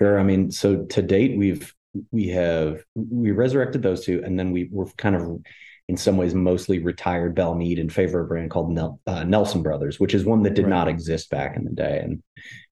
Sure. 0.00 0.18
I 0.18 0.22
mean, 0.22 0.50
so 0.50 0.84
to 0.84 1.02
date, 1.02 1.36
we've 1.36 1.74
we 2.10 2.28
have 2.28 2.82
we 2.94 3.30
resurrected 3.30 3.82
those 3.82 4.04
two, 4.04 4.22
and 4.24 4.38
then 4.38 4.52
we 4.52 4.68
were 4.70 4.86
kind 4.96 5.16
of 5.16 5.40
in 5.88 5.96
some 5.96 6.16
ways 6.16 6.34
mostly 6.34 6.78
retired 6.78 7.34
Belle 7.34 7.54
Meade 7.54 7.78
in 7.78 7.88
favor 7.88 8.20
of 8.20 8.26
a 8.26 8.28
brand 8.28 8.50
called 8.50 8.70
Nel, 8.70 9.00
uh, 9.06 9.24
Nelson 9.24 9.62
Brothers, 9.62 9.98
which 9.98 10.14
is 10.14 10.24
one 10.24 10.42
that 10.42 10.54
did 10.54 10.64
right. 10.64 10.70
not 10.70 10.88
exist 10.88 11.30
back 11.30 11.56
in 11.56 11.64
the 11.64 11.70
day, 11.70 12.00
and 12.02 12.22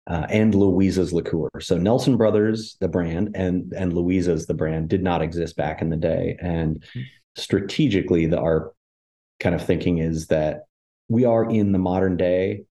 uh, 0.07 0.25
and 0.29 0.53
Louisa's 0.53 1.13
liqueur. 1.13 1.49
So 1.61 1.77
Nelson 1.77 2.17
Brothers, 2.17 2.75
the 2.79 2.87
brand, 2.87 3.35
and 3.35 3.71
and 3.73 3.93
Louisa's 3.93 4.47
the 4.47 4.53
brand 4.53 4.89
did 4.89 5.03
not 5.03 5.21
exist 5.21 5.55
back 5.55 5.81
in 5.81 5.89
the 5.89 5.97
day, 5.97 6.37
and 6.41 6.83
strategically, 7.35 8.25
the 8.25 8.39
our 8.39 8.73
kind 9.39 9.55
of 9.55 9.65
thinking 9.65 9.99
is 9.99 10.27
that 10.27 10.63
we 11.07 11.25
are 11.25 11.49
in 11.49 11.71
the 11.71 11.79
modern 11.79 12.17
day, 12.17 12.63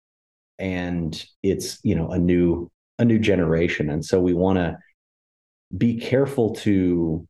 and 0.58 1.24
it's 1.42 1.78
you 1.82 1.94
know 1.94 2.10
a 2.10 2.18
new 2.18 2.70
a 2.98 3.04
new 3.04 3.18
generation, 3.18 3.90
and 3.90 4.04
so 4.04 4.20
we 4.20 4.34
want 4.34 4.58
to 4.58 4.76
be 5.76 5.98
careful 5.98 6.54
to 6.54 7.26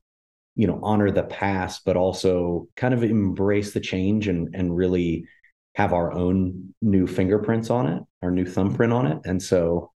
you 0.54 0.66
know 0.66 0.78
honor 0.82 1.10
the 1.10 1.22
past 1.22 1.82
but 1.86 1.96
also 1.96 2.68
kind 2.76 2.92
of 2.92 3.02
embrace 3.02 3.72
the 3.72 3.80
change 3.80 4.28
and 4.28 4.54
and 4.54 4.76
really 4.76 5.26
have 5.74 5.92
our 5.94 6.12
own 6.12 6.74
new 6.82 7.06
fingerprints 7.06 7.70
on 7.70 7.86
it 7.86 8.02
our 8.22 8.30
new 8.30 8.46
thumbprint 8.46 8.92
on 8.92 9.06
it. 9.06 9.18
And 9.24 9.42
so 9.42 9.90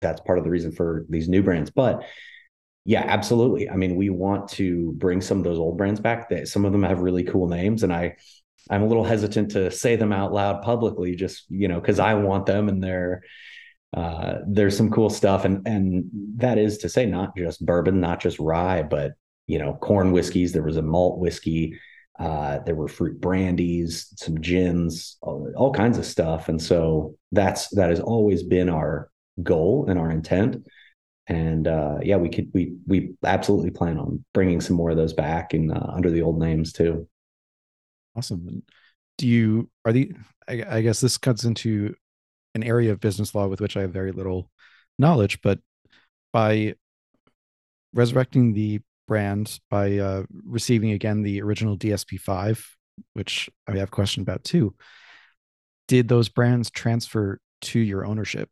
that's 0.00 0.20
part 0.20 0.38
of 0.38 0.44
the 0.44 0.50
reason 0.50 0.72
for 0.72 1.06
these 1.08 1.28
new 1.28 1.42
brands. 1.42 1.70
But 1.70 2.04
yeah 2.84 3.04
absolutely. 3.06 3.70
I 3.70 3.76
mean 3.76 3.96
we 3.96 4.10
want 4.10 4.48
to 4.50 4.92
bring 4.92 5.20
some 5.20 5.38
of 5.38 5.44
those 5.44 5.58
old 5.58 5.78
brands 5.78 6.00
back. 6.00 6.28
That 6.30 6.48
some 6.48 6.64
of 6.64 6.72
them 6.72 6.82
have 6.82 7.00
really 7.00 7.24
cool 7.24 7.48
names 7.48 7.82
and 7.82 7.92
i 7.92 8.16
i'm 8.68 8.82
a 8.82 8.86
little 8.86 9.04
hesitant 9.04 9.52
to 9.52 9.70
say 9.70 9.96
them 9.96 10.12
out 10.12 10.32
loud 10.32 10.62
publicly 10.62 11.14
just 11.14 11.46
you 11.48 11.66
know 11.66 11.80
because 11.80 11.98
i 11.98 12.14
want 12.14 12.44
them 12.44 12.68
and 12.68 12.82
they're 12.82 13.22
uh, 13.96 14.38
there's 14.46 14.76
some 14.76 14.90
cool 14.90 15.10
stuff 15.10 15.44
and 15.44 15.66
and 15.66 16.04
that 16.36 16.58
is 16.58 16.78
to 16.78 16.88
say 16.88 17.06
not 17.06 17.36
just 17.36 17.64
bourbon 17.64 18.00
not 18.00 18.20
just 18.20 18.38
rye 18.38 18.82
but 18.82 19.12
you 19.50 19.58
know, 19.58 19.74
corn 19.74 20.12
whiskeys. 20.12 20.52
There 20.52 20.62
was 20.62 20.76
a 20.76 20.82
malt 20.82 21.18
whiskey. 21.18 21.76
Uh, 22.20 22.60
there 22.60 22.76
were 22.76 22.86
fruit 22.86 23.20
brandies, 23.20 24.14
some 24.16 24.40
gins, 24.40 25.16
all, 25.22 25.52
all, 25.56 25.72
kinds 25.72 25.98
of 25.98 26.06
stuff. 26.06 26.48
And 26.48 26.62
so 26.62 27.16
that's 27.32 27.68
that 27.70 27.90
has 27.90 27.98
always 27.98 28.44
been 28.44 28.68
our 28.68 29.10
goal 29.42 29.86
and 29.88 29.98
our 29.98 30.08
intent. 30.08 30.64
And 31.26 31.66
uh, 31.66 31.96
yeah, 32.00 32.16
we 32.16 32.28
could 32.28 32.50
we 32.54 32.74
we 32.86 33.14
absolutely 33.24 33.70
plan 33.70 33.98
on 33.98 34.24
bringing 34.34 34.60
some 34.60 34.76
more 34.76 34.90
of 34.90 34.96
those 34.96 35.14
back 35.14 35.52
and 35.52 35.72
uh, 35.72 35.86
under 35.92 36.10
the 36.10 36.22
old 36.22 36.38
names 36.38 36.72
too. 36.72 37.08
Awesome. 38.16 38.62
Do 39.18 39.26
you 39.26 39.68
are 39.84 39.92
the? 39.92 40.12
I, 40.46 40.64
I 40.68 40.80
guess 40.82 41.00
this 41.00 41.18
cuts 41.18 41.42
into 41.42 41.96
an 42.54 42.62
area 42.62 42.92
of 42.92 43.00
business 43.00 43.34
law 43.34 43.46
with 43.46 43.60
which 43.60 43.76
I 43.76 43.82
have 43.82 43.92
very 43.92 44.12
little 44.12 44.50
knowledge, 44.98 45.40
but 45.42 45.60
by 46.32 46.74
resurrecting 47.92 48.52
the 48.52 48.80
brand 49.08 49.58
by 49.70 49.98
uh, 49.98 50.22
receiving 50.44 50.92
again 50.92 51.22
the 51.22 51.42
original 51.42 51.76
DSP5, 51.76 52.64
which 53.14 53.50
I 53.66 53.72
have 53.72 53.88
a 53.88 53.90
question 53.90 54.22
about 54.22 54.44
too. 54.44 54.74
Did 55.88 56.06
those 56.06 56.28
brands 56.28 56.70
transfer 56.70 57.40
to 57.62 57.80
your 57.80 58.06
ownership 58.06 58.48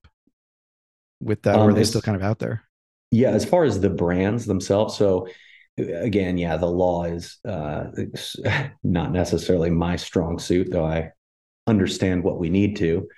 with 1.20 1.42
that, 1.42 1.54
um, 1.54 1.60
or 1.60 1.70
are 1.70 1.74
they 1.74 1.84
still 1.84 2.00
kind 2.00 2.16
of 2.16 2.22
out 2.22 2.40
there? 2.40 2.64
Yeah, 3.12 3.30
as 3.30 3.44
far 3.44 3.62
as 3.64 3.80
the 3.80 3.88
brands 3.88 4.46
themselves, 4.46 4.96
so 4.96 5.28
again, 5.78 6.36
yeah, 6.36 6.56
the 6.56 6.66
law 6.66 7.04
is 7.04 7.38
uh, 7.46 7.84
not 8.82 9.12
necessarily 9.12 9.70
my 9.70 9.94
strong 9.94 10.38
suit, 10.38 10.72
though 10.72 10.84
I 10.84 11.12
understand 11.66 12.24
what 12.24 12.38
we 12.38 12.50
need 12.50 12.76
to, 12.76 13.08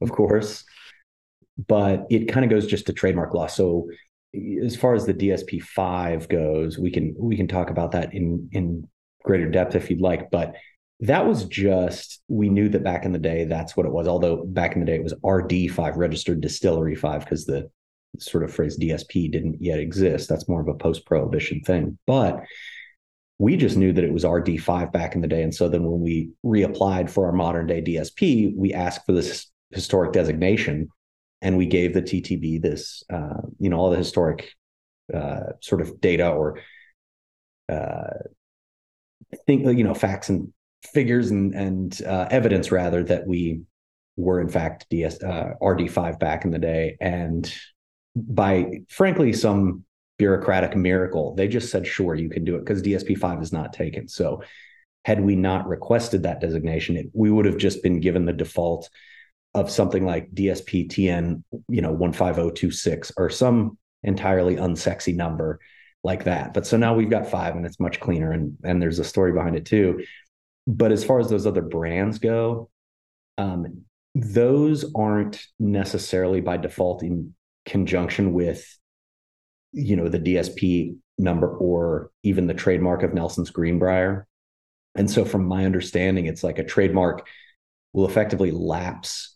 of 0.00 0.10
course. 0.10 0.64
But 1.68 2.06
it 2.10 2.28
kind 2.28 2.44
of 2.44 2.50
goes 2.50 2.66
just 2.66 2.86
to 2.86 2.92
trademark 2.92 3.32
law. 3.34 3.46
So 3.46 3.88
as 4.62 4.76
far 4.76 4.94
as 4.94 5.06
the 5.06 5.14
DSP 5.14 5.62
five 5.62 6.28
goes, 6.28 6.78
we 6.78 6.90
can 6.90 7.14
we 7.18 7.36
can 7.36 7.48
talk 7.48 7.70
about 7.70 7.92
that 7.92 8.12
in 8.14 8.48
in 8.52 8.88
greater 9.24 9.50
depth 9.50 9.74
if 9.74 9.90
you'd 9.90 10.00
like. 10.00 10.30
But 10.30 10.54
that 11.00 11.26
was 11.26 11.44
just 11.44 12.22
we 12.28 12.48
knew 12.48 12.68
that 12.70 12.84
back 12.84 13.04
in 13.04 13.12
the 13.12 13.18
day 13.18 13.44
that's 13.44 13.76
what 13.76 13.86
it 13.86 13.92
was. 13.92 14.06
Although 14.06 14.44
back 14.44 14.74
in 14.74 14.80
the 14.80 14.86
day 14.86 14.96
it 14.96 15.04
was 15.04 15.14
RD 15.24 15.70
five, 15.70 15.96
registered 15.96 16.40
distillery 16.40 16.94
five, 16.94 17.24
because 17.24 17.46
the 17.46 17.70
sort 18.18 18.44
of 18.44 18.52
phrase 18.52 18.78
DSP 18.78 19.30
didn't 19.30 19.62
yet 19.62 19.78
exist. 19.78 20.28
That's 20.28 20.48
more 20.48 20.60
of 20.60 20.68
a 20.68 20.74
post 20.74 21.06
prohibition 21.06 21.60
thing. 21.60 21.98
But 22.06 22.44
we 23.38 23.56
just 23.56 23.76
knew 23.76 23.92
that 23.92 24.04
it 24.04 24.12
was 24.12 24.24
RD5 24.24 24.92
back 24.92 25.14
in 25.14 25.20
the 25.20 25.28
day. 25.28 25.42
And 25.42 25.54
so 25.54 25.68
then 25.68 25.84
when 25.84 26.00
we 26.00 26.30
reapplied 26.44 27.10
for 27.10 27.26
our 27.26 27.32
modern 27.32 27.66
day 27.66 27.82
DSP, 27.82 28.56
we 28.56 28.72
asked 28.72 29.04
for 29.04 29.12
this 29.12 29.50
historic 29.70 30.12
designation 30.12 30.88
and 31.42 31.56
we 31.56 31.66
gave 31.66 31.94
the 31.94 32.02
TTB 32.02 32.62
this, 32.62 33.02
uh, 33.12 33.42
you 33.58 33.68
know, 33.68 33.76
all 33.76 33.90
the 33.90 33.96
historic 33.96 34.54
uh, 35.12 35.52
sort 35.60 35.80
of 35.80 36.00
data 36.00 36.30
or 36.30 36.60
uh, 37.68 38.10
think, 39.46 39.66
you 39.76 39.84
know, 39.84 39.94
facts 39.94 40.28
and 40.28 40.52
figures 40.92 41.30
and 41.30 41.54
and 41.54 42.02
uh, 42.06 42.28
evidence 42.30 42.70
rather 42.70 43.02
that 43.04 43.26
we 43.26 43.60
were 44.16 44.40
in 44.40 44.48
fact 44.48 44.86
DS 44.90 45.22
uh, 45.22 45.50
RD5 45.60 46.18
back 46.18 46.44
in 46.44 46.50
the 46.50 46.58
day, 46.58 46.96
and 47.00 47.52
by 48.14 48.80
frankly 48.88 49.32
some 49.32 49.84
bureaucratic 50.18 50.74
miracle, 50.76 51.34
they 51.34 51.48
just 51.48 51.70
said 51.70 51.86
sure 51.86 52.14
you 52.14 52.30
can 52.30 52.44
do 52.44 52.56
it 52.56 52.60
because 52.60 52.82
DSP5 52.82 53.42
is 53.42 53.52
not 53.52 53.72
taken. 53.72 54.08
So 54.08 54.42
had 55.04 55.20
we 55.20 55.36
not 55.36 55.68
requested 55.68 56.22
that 56.22 56.40
designation, 56.40 56.96
it, 56.96 57.06
we 57.12 57.30
would 57.30 57.44
have 57.44 57.58
just 57.58 57.82
been 57.82 58.00
given 58.00 58.24
the 58.24 58.32
default 58.32 58.88
of 59.56 59.70
something 59.70 60.04
like 60.04 60.30
DSP 60.32 60.86
TN, 60.86 61.42
you 61.68 61.80
know, 61.80 61.96
15026 61.96 63.12
or 63.16 63.30
some 63.30 63.78
entirely 64.02 64.56
unsexy 64.56 65.16
number 65.16 65.58
like 66.04 66.24
that. 66.24 66.52
But 66.52 66.66
so 66.66 66.76
now 66.76 66.94
we've 66.94 67.08
got 67.08 67.30
five 67.30 67.56
and 67.56 67.64
it's 67.64 67.80
much 67.80 67.98
cleaner 67.98 68.32
and 68.32 68.56
and 68.62 68.80
there's 68.80 68.98
a 68.98 69.04
story 69.04 69.32
behind 69.32 69.56
it 69.56 69.64
too. 69.64 70.04
But 70.66 70.92
as 70.92 71.02
far 71.04 71.20
as 71.20 71.30
those 71.30 71.46
other 71.46 71.62
brands 71.62 72.18
go, 72.18 72.68
um, 73.38 73.84
those 74.14 74.92
aren't 74.94 75.42
necessarily 75.58 76.42
by 76.42 76.58
default 76.58 77.02
in 77.02 77.34
conjunction 77.64 78.34
with 78.34 78.78
you 79.72 79.96
know 79.96 80.08
the 80.08 80.20
DSP 80.20 80.96
number 81.16 81.48
or 81.48 82.10
even 82.22 82.46
the 82.46 82.54
trademark 82.54 83.02
of 83.02 83.14
Nelson's 83.14 83.50
Green 83.50 83.78
Brier. 83.78 84.26
And 84.94 85.10
so 85.10 85.24
from 85.24 85.46
my 85.46 85.64
understanding, 85.64 86.26
it's 86.26 86.44
like 86.44 86.58
a 86.58 86.64
trademark 86.64 87.26
will 87.94 88.06
effectively 88.06 88.50
lapse 88.50 89.35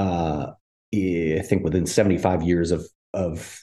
uh, 0.00 0.52
I 0.94 1.42
think 1.44 1.62
within 1.62 1.86
75 1.86 2.42
years 2.42 2.70
of 2.70 2.86
of 3.12 3.62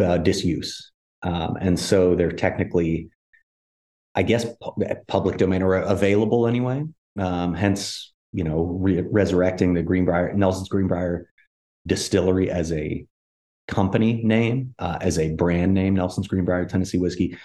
uh, 0.00 0.18
disuse, 0.18 0.92
um, 1.22 1.56
and 1.60 1.78
so 1.78 2.14
they're 2.14 2.30
technically, 2.32 3.10
I 4.14 4.22
guess, 4.22 4.46
public 5.08 5.38
domain 5.38 5.62
or 5.62 5.74
available 5.76 6.46
anyway. 6.46 6.84
Um, 7.18 7.54
hence, 7.54 8.12
you 8.32 8.44
know, 8.44 8.62
re- 8.62 9.02
resurrecting 9.10 9.74
the 9.74 9.82
Green 9.82 10.04
Brier 10.04 10.32
Nelson's 10.34 10.68
Green 10.68 10.88
Brier 10.88 11.30
distillery 11.86 12.50
as 12.50 12.70
a 12.72 13.06
company 13.66 14.22
name, 14.22 14.74
uh, 14.78 14.98
as 15.00 15.18
a 15.18 15.34
brand 15.34 15.72
name, 15.72 15.94
Nelson's 15.94 16.28
Green 16.28 16.44
Brier 16.44 16.66
Tennessee 16.66 16.98
whiskey. 16.98 17.38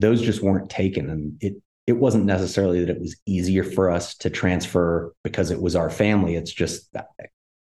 Those 0.00 0.22
just 0.22 0.42
weren't 0.42 0.70
taken, 0.70 1.10
and 1.10 1.36
it 1.40 1.54
it 1.86 1.94
wasn't 1.94 2.24
necessarily 2.24 2.80
that 2.80 2.90
it 2.90 3.00
was 3.00 3.16
easier 3.26 3.62
for 3.62 3.90
us 3.90 4.16
to 4.16 4.30
transfer 4.30 5.14
because 5.22 5.50
it 5.50 5.60
was 5.60 5.76
our 5.76 5.90
family. 5.90 6.34
It's 6.34 6.52
just, 6.52 6.92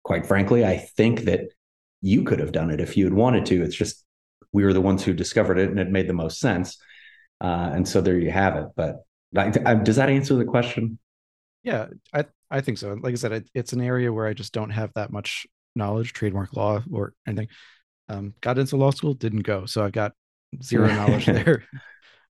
quite 0.03 0.25
frankly, 0.25 0.65
I 0.65 0.77
think 0.77 1.21
that 1.21 1.41
you 2.01 2.23
could 2.23 2.39
have 2.39 2.51
done 2.51 2.71
it 2.71 2.81
if 2.81 2.97
you 2.97 3.05
had 3.05 3.13
wanted 3.13 3.45
to. 3.47 3.61
It's 3.63 3.75
just 3.75 4.03
we 4.51 4.63
were 4.63 4.73
the 4.73 4.81
ones 4.81 5.03
who 5.03 5.13
discovered 5.13 5.59
it 5.59 5.69
and 5.69 5.79
it 5.79 5.91
made 5.91 6.07
the 6.07 6.13
most 6.13 6.39
sense. 6.39 6.77
Uh, 7.39 7.71
and 7.73 7.87
so 7.87 8.01
there 8.01 8.17
you 8.17 8.31
have 8.31 8.55
it. 8.55 8.67
But 8.75 8.97
I, 9.37 9.53
I, 9.65 9.75
does 9.75 9.97
that 9.97 10.09
answer 10.09 10.35
the 10.35 10.45
question? 10.45 10.97
Yeah, 11.63 11.87
I 12.13 12.25
I 12.49 12.61
think 12.61 12.77
so. 12.77 12.97
Like 13.01 13.13
I 13.13 13.15
said, 13.15 13.31
it, 13.31 13.49
it's 13.53 13.73
an 13.73 13.81
area 13.81 14.11
where 14.11 14.25
I 14.25 14.33
just 14.33 14.53
don't 14.53 14.71
have 14.71 14.91
that 14.95 15.11
much 15.11 15.45
knowledge, 15.75 16.13
trademark 16.13 16.53
law 16.53 16.81
or 16.91 17.13
anything. 17.27 17.49
Um, 18.07 18.33
got 18.41 18.57
into 18.57 18.77
law 18.77 18.89
school, 18.89 19.13
didn't 19.13 19.41
go, 19.41 19.65
so 19.65 19.83
I've 19.83 19.91
got 19.91 20.13
zero 20.63 20.87
knowledge 20.87 21.25
there, 21.27 21.65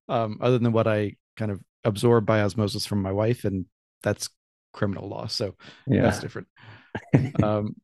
um, 0.08 0.38
other 0.42 0.58
than 0.58 0.72
what 0.72 0.86
I 0.86 1.16
kind 1.36 1.50
of 1.50 1.60
absorbed 1.84 2.26
by 2.26 2.40
osmosis 2.40 2.86
from 2.86 3.02
my 3.02 3.12
wife, 3.12 3.44
and 3.44 3.66
that's 4.02 4.28
criminal 4.72 5.08
law, 5.08 5.26
so 5.26 5.54
yeah. 5.86 6.02
that's 6.02 6.20
different. 6.20 6.48
um, 7.42 7.74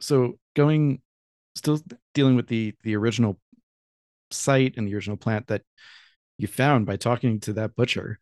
so 0.00 0.38
going, 0.54 1.00
still 1.54 1.80
dealing 2.14 2.36
with 2.36 2.48
the 2.48 2.74
the 2.82 2.96
original 2.96 3.38
site 4.30 4.74
and 4.76 4.86
the 4.86 4.94
original 4.94 5.16
plant 5.16 5.46
that 5.48 5.62
you 6.38 6.46
found 6.46 6.86
by 6.86 6.96
talking 6.96 7.40
to 7.40 7.54
that 7.54 7.74
butcher, 7.76 8.18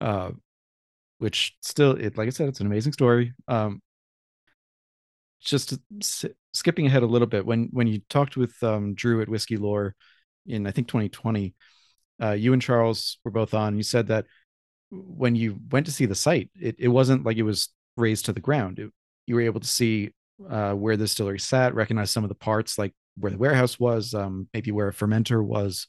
uh, 0.00 0.30
which 1.18 1.56
still, 1.60 1.92
it 1.92 2.16
like 2.16 2.26
I 2.26 2.30
said, 2.30 2.48
it's 2.48 2.60
an 2.60 2.66
amazing 2.66 2.92
story. 2.92 3.34
Um, 3.48 3.80
just 5.40 5.74
skipping 6.52 6.86
ahead 6.86 7.02
a 7.02 7.06
little 7.06 7.26
bit 7.26 7.44
when 7.44 7.68
when 7.72 7.86
you 7.86 8.00
talked 8.08 8.36
with 8.36 8.54
um, 8.62 8.94
Drew 8.94 9.20
at 9.20 9.28
Whiskey 9.28 9.58
Lore 9.58 9.94
in 10.46 10.66
I 10.66 10.70
think 10.70 10.88
2020, 10.88 11.54
uh, 12.22 12.32
you 12.32 12.52
and 12.52 12.62
Charles 12.62 13.18
were 13.24 13.30
both 13.30 13.54
on. 13.54 13.76
You 13.76 13.82
said 13.82 14.08
that 14.08 14.26
when 14.90 15.34
you 15.34 15.58
went 15.70 15.86
to 15.86 15.92
see 15.92 16.06
the 16.06 16.14
site, 16.14 16.50
it, 16.60 16.76
it 16.78 16.88
wasn't 16.88 17.24
like 17.24 17.36
it 17.36 17.42
was 17.42 17.68
razed 17.96 18.26
to 18.26 18.32
the 18.32 18.40
ground. 18.40 18.78
It, 18.78 18.90
you 19.26 19.34
were 19.34 19.40
able 19.40 19.60
to 19.60 19.66
see 19.66 20.12
uh, 20.48 20.72
where 20.74 20.96
the 20.96 21.04
distillery 21.04 21.38
sat, 21.38 21.74
recognize 21.74 22.10
some 22.10 22.24
of 22.24 22.28
the 22.28 22.34
parts, 22.34 22.78
like 22.78 22.92
where 23.16 23.30
the 23.30 23.38
warehouse 23.38 23.78
was, 23.78 24.14
um, 24.14 24.48
maybe 24.52 24.70
where 24.70 24.88
a 24.88 24.92
fermenter 24.92 25.44
was. 25.44 25.86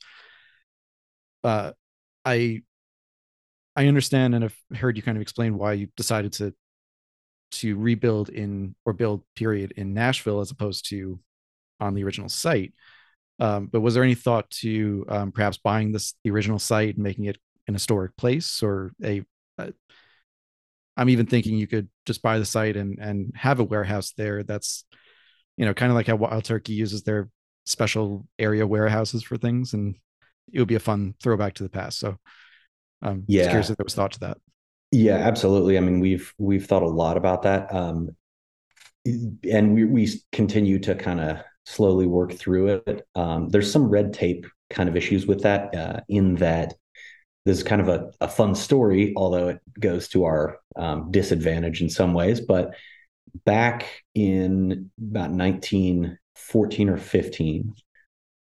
Uh, 1.43 1.71
I 2.23 2.61
I 3.75 3.87
understand 3.87 4.33
and 4.33 4.43
have 4.43 4.55
heard 4.75 4.95
you 4.95 5.03
kind 5.03 5.17
of 5.17 5.21
explain 5.21 5.57
why 5.57 5.73
you 5.73 5.87
decided 5.97 6.33
to 6.33 6.53
to 7.51 7.77
rebuild 7.77 8.29
in 8.29 8.75
or 8.85 8.93
build 8.93 9.23
period 9.35 9.73
in 9.77 9.93
Nashville 9.93 10.39
as 10.39 10.51
opposed 10.51 10.89
to 10.89 11.19
on 11.79 11.93
the 11.93 12.03
original 12.03 12.29
site. 12.29 12.73
Um, 13.39 13.67
but 13.67 13.81
was 13.81 13.93
there 13.93 14.03
any 14.03 14.15
thought 14.15 14.49
to 14.61 15.05
um, 15.09 15.31
perhaps 15.31 15.57
buying 15.57 15.91
this 15.91 16.13
the 16.23 16.31
original 16.31 16.59
site 16.59 16.95
and 16.95 17.03
making 17.03 17.25
it 17.25 17.37
an 17.67 17.73
historic 17.73 18.15
place 18.15 18.63
or 18.63 18.91
a, 19.03 19.23
a 19.57 19.73
I'm 20.97 21.09
even 21.09 21.25
thinking 21.25 21.57
you 21.57 21.67
could 21.67 21.89
just 22.05 22.21
buy 22.21 22.39
the 22.39 22.45
site 22.45 22.77
and 22.77 22.97
and 22.99 23.33
have 23.35 23.59
a 23.59 23.63
warehouse 23.63 24.13
there. 24.17 24.43
That's 24.43 24.85
you 25.57 25.65
know 25.65 25.73
kind 25.73 25.91
of 25.91 25.95
like 25.95 26.07
how 26.07 26.15
Wild 26.15 26.45
Turkey 26.45 26.73
uses 26.73 27.03
their 27.03 27.29
special 27.65 28.25
area 28.39 28.65
warehouses 28.65 29.23
for 29.23 29.37
things, 29.37 29.73
and 29.73 29.95
it 30.51 30.59
would 30.59 30.67
be 30.67 30.75
a 30.75 30.79
fun 30.79 31.15
throwback 31.21 31.55
to 31.55 31.63
the 31.63 31.69
past. 31.69 31.99
So, 31.99 32.17
um, 33.01 33.23
yeah, 33.27 33.49
curious 33.49 33.69
if 33.69 33.77
there 33.77 33.83
was 33.83 33.95
thought 33.95 34.13
to 34.13 34.19
that. 34.21 34.37
Yeah, 34.91 35.17
absolutely. 35.17 35.77
I 35.77 35.81
mean, 35.81 35.99
we've 35.99 36.33
we've 36.37 36.65
thought 36.65 36.83
a 36.83 36.87
lot 36.87 37.17
about 37.17 37.41
that, 37.41 37.73
um, 37.73 38.15
and 39.05 39.73
we 39.73 39.83
we 39.83 40.09
continue 40.31 40.79
to 40.79 40.95
kind 40.95 41.19
of 41.19 41.39
slowly 41.65 42.07
work 42.07 42.33
through 42.33 42.81
it. 42.85 43.07
Um, 43.15 43.49
there's 43.49 43.71
some 43.71 43.89
red 43.89 44.13
tape 44.13 44.45
kind 44.69 44.89
of 44.89 44.95
issues 44.95 45.25
with 45.25 45.43
that, 45.43 45.75
uh, 45.75 45.99
in 46.07 46.35
that 46.35 46.73
this 47.45 47.57
is 47.57 47.63
kind 47.63 47.81
of 47.81 47.89
a, 47.89 48.11
a 48.21 48.27
fun 48.27 48.55
story, 48.55 49.13
although 49.15 49.49
it 49.49 49.59
goes 49.79 50.07
to 50.09 50.25
our 50.25 50.59
um, 50.75 51.11
disadvantage 51.11 51.81
in 51.81 51.89
some 51.89 52.13
ways. 52.13 52.41
But 52.41 52.75
back 53.45 54.03
in 54.15 54.89
about 54.99 55.31
1914 55.31 56.89
or 56.89 56.97
15, 56.97 57.75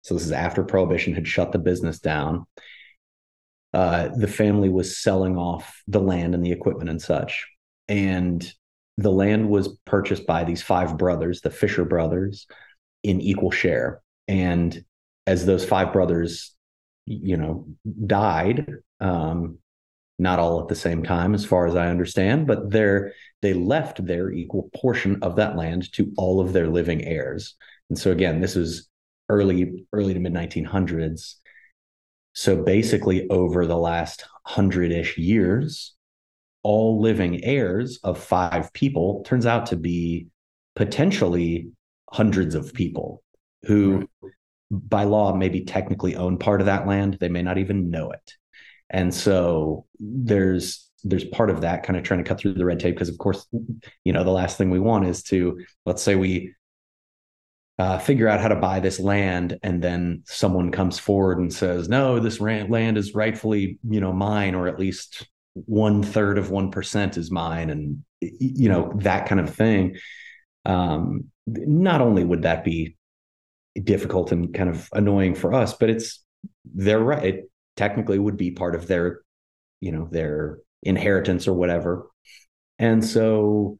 so 0.02 0.14
this 0.14 0.24
is 0.24 0.32
after 0.32 0.64
Prohibition 0.64 1.14
had 1.14 1.26
shut 1.26 1.52
the 1.52 1.58
business 1.58 1.98
down 2.00 2.46
uh, 3.74 4.08
the 4.08 4.28
family 4.28 4.68
was 4.68 4.98
selling 4.98 5.36
off 5.36 5.82
the 5.88 6.00
land 6.00 6.34
and 6.34 6.44
the 6.44 6.52
equipment 6.52 6.90
and 6.90 7.00
such. 7.00 7.48
And 7.88 8.52
the 8.98 9.10
land 9.10 9.48
was 9.48 9.76
purchased 9.86 10.26
by 10.26 10.44
these 10.44 10.62
five 10.62 10.98
brothers, 10.98 11.40
the 11.40 11.50
Fisher 11.50 11.84
brothers, 11.84 12.46
in 13.02 13.20
equal 13.20 13.50
share. 13.50 14.00
And 14.28 14.84
as 15.26 15.46
those 15.46 15.64
five 15.64 15.92
brothers, 15.92 16.54
you 17.06 17.36
know, 17.36 17.66
died, 18.06 18.66
um, 19.00 19.58
not 20.18 20.38
all 20.38 20.60
at 20.60 20.68
the 20.68 20.74
same 20.74 21.02
time, 21.02 21.34
as 21.34 21.44
far 21.44 21.66
as 21.66 21.74
I 21.74 21.88
understand, 21.88 22.46
but 22.46 22.70
they're, 22.70 23.12
they 23.40 23.54
left 23.54 24.04
their 24.04 24.30
equal 24.30 24.70
portion 24.74 25.18
of 25.22 25.36
that 25.36 25.56
land 25.56 25.92
to 25.94 26.12
all 26.16 26.40
of 26.40 26.52
their 26.52 26.68
living 26.68 27.04
heirs. 27.04 27.56
And 27.88 27.98
so 27.98 28.12
again, 28.12 28.40
this 28.40 28.56
is 28.56 28.88
early, 29.28 29.84
early 29.92 30.14
to 30.14 30.20
mid 30.20 30.32
1900s. 30.32 31.34
So 32.34 32.62
basically, 32.62 33.28
over 33.28 33.66
the 33.66 33.76
last 33.76 34.24
hundred 34.46 34.92
ish 34.92 35.18
years, 35.18 35.94
all 36.62 37.00
living 37.00 37.44
heirs 37.44 37.98
of 38.04 38.22
five 38.22 38.72
people 38.72 39.22
turns 39.24 39.46
out 39.46 39.66
to 39.66 39.76
be 39.76 40.28
potentially 40.76 41.68
hundreds 42.12 42.54
of 42.54 42.74
people 42.74 43.22
who, 43.64 44.08
right. 44.20 44.32
by 44.70 45.04
law, 45.04 45.34
maybe 45.34 45.64
technically 45.64 46.14
own 46.14 46.38
part 46.38 46.60
of 46.60 46.66
that 46.66 46.86
land. 46.86 47.16
They 47.20 47.28
may 47.28 47.42
not 47.42 47.58
even 47.58 47.90
know 47.90 48.10
it. 48.12 48.34
And 48.90 49.12
so 49.12 49.86
there's 49.98 50.88
there's 51.04 51.24
part 51.24 51.50
of 51.50 51.62
that 51.62 51.82
kind 51.82 51.96
of 51.96 52.04
trying 52.04 52.22
to 52.22 52.28
cut 52.28 52.38
through 52.38 52.54
the 52.54 52.64
red 52.64 52.78
tape 52.78 52.94
because 52.94 53.08
of 53.08 53.18
course 53.18 53.46
you 54.04 54.12
know 54.12 54.22
the 54.22 54.30
last 54.30 54.56
thing 54.56 54.70
we 54.70 54.78
want 54.78 55.06
is 55.06 55.22
to 55.22 55.60
let's 55.84 56.02
say 56.02 56.14
we 56.14 56.54
uh, 57.78 57.98
figure 57.98 58.28
out 58.28 58.40
how 58.40 58.46
to 58.46 58.54
buy 58.54 58.78
this 58.78 59.00
land 59.00 59.58
and 59.64 59.82
then 59.82 60.22
someone 60.26 60.70
comes 60.70 60.98
forward 60.98 61.38
and 61.38 61.52
says 61.52 61.88
no 61.88 62.20
this 62.20 62.40
land 62.40 62.96
is 62.96 63.14
rightfully 63.14 63.78
you 63.88 64.00
know 64.00 64.12
mine 64.12 64.54
or 64.54 64.68
at 64.68 64.78
least 64.78 65.26
one 65.54 66.02
third 66.02 66.38
of 66.38 66.50
one 66.50 66.70
percent 66.70 67.16
is 67.16 67.30
mine 67.30 67.70
and 67.70 68.04
you 68.20 68.68
know 68.68 68.92
that 68.96 69.26
kind 69.26 69.40
of 69.40 69.52
thing 69.52 69.96
um, 70.64 71.24
not 71.46 72.00
only 72.00 72.24
would 72.24 72.42
that 72.42 72.64
be 72.64 72.96
difficult 73.82 74.32
and 74.32 74.52
kind 74.54 74.68
of 74.68 74.88
annoying 74.92 75.34
for 75.34 75.54
us 75.54 75.72
but 75.74 75.88
it's 75.88 76.22
they're 76.74 77.00
right 77.00 77.24
it 77.24 77.50
technically 77.76 78.18
would 78.18 78.36
be 78.36 78.50
part 78.50 78.74
of 78.74 78.86
their 78.86 79.22
you 79.80 79.90
know 79.90 80.08
their 80.10 80.58
inheritance 80.82 81.48
or 81.48 81.54
whatever 81.54 82.06
and 82.78 83.02
so 83.04 83.78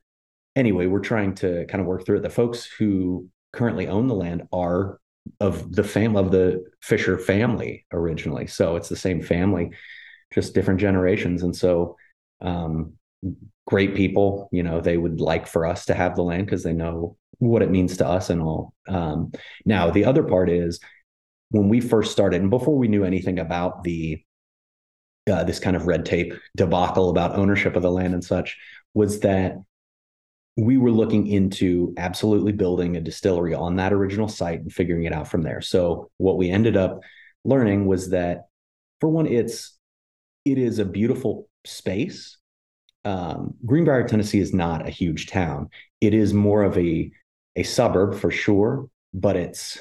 anyway 0.57 0.87
we're 0.87 1.01
trying 1.01 1.35
to 1.35 1.67
kind 1.67 1.81
of 1.81 1.87
work 1.87 2.07
through 2.07 2.17
it 2.17 2.23
the 2.23 2.31
folks 2.31 2.65
who 2.65 3.29
currently 3.53 3.87
own 3.87 4.07
the 4.07 4.15
land 4.15 4.43
are 4.53 4.99
of 5.41 5.73
the 5.75 5.85
fam 5.85 6.17
of 6.17 6.31
the 6.31 6.65
Fisher 6.81 7.19
family 7.19 7.87
originally. 7.93 8.47
So 8.47 8.77
it's 8.77 8.89
the 8.89 8.97
same 8.97 9.23
family, 9.23 9.71
just 10.33 10.55
different 10.55 10.81
generations. 10.81 11.43
And 11.43 11.55
so 11.55 11.97
um, 12.41 12.95
great 13.67 13.95
people, 13.95 14.49
you 14.53 14.63
know, 14.63 14.81
they 14.81 14.97
would 14.97 15.21
like 15.21 15.47
for 15.47 15.67
us 15.67 15.87
to 15.87 15.95
have 15.95 16.17
the 16.17 16.23
land 16.23 16.47
because 16.47 16.63
they 16.63 16.73
know 16.73 17.17
what 17.39 17.63
it 17.63 17.71
means 17.71 17.97
to 17.97 18.07
us 18.07 18.31
and 18.31 18.41
all. 18.41 18.75
Um, 18.89 19.33
now, 19.65 19.91
the 19.91 20.05
other 20.05 20.23
part 20.23 20.51
is 20.51 20.81
when 21.51 21.69
we 21.69 21.81
first 21.81 22.13
started, 22.13 22.41
and 22.41 22.51
before 22.51 22.77
we 22.77 22.89
knew 22.89 23.05
anything 23.05 23.39
about 23.39 23.83
the 23.85 24.23
uh, 25.31 25.45
this 25.45 25.61
kind 25.61 25.77
of 25.77 25.87
red 25.87 26.05
tape 26.05 26.35
debacle 26.57 27.09
about 27.09 27.37
ownership 27.37 27.77
of 27.77 27.83
the 27.83 27.91
land 27.91 28.13
and 28.13 28.25
such, 28.25 28.57
was 28.93 29.21
that 29.21 29.57
we 30.57 30.77
were 30.77 30.91
looking 30.91 31.27
into 31.27 31.95
absolutely 31.97 32.53
building 32.53 32.97
a 32.97 33.01
distillery 33.01 33.55
on 33.55 33.77
that 33.77 33.93
original 33.93 34.29
site 34.29 34.61
and 34.61 34.73
figuring 34.73 35.05
it 35.05 35.13
out 35.13 35.29
from 35.29 35.43
there. 35.43 35.61
So 35.61 36.11
what 36.19 36.37
we 36.37 36.51
ended 36.51 36.77
up 36.77 37.01
learning 37.45 37.87
was 37.87 38.11
that 38.11 38.47
for 39.01 39.09
one, 39.09 39.27
it's 39.27 39.79
it 40.45 40.59
is 40.59 40.79
a 40.79 40.85
beautiful 40.85 41.49
space. 41.65 42.39
Um, 43.05 43.55
Greenbrier, 43.67 44.07
Tennessee 44.07 44.39
is 44.41 44.55
not 44.55 44.87
a 44.87 44.91
huge 44.91 45.27
town. 45.27 45.71
It 46.01 46.15
is 46.15 46.33
more 46.33 46.63
of 46.63 46.77
a 46.79 47.11
a 47.57 47.63
suburb 47.65 48.15
for 48.15 48.31
sure, 48.31 48.89
but 49.13 49.37
it's 49.37 49.79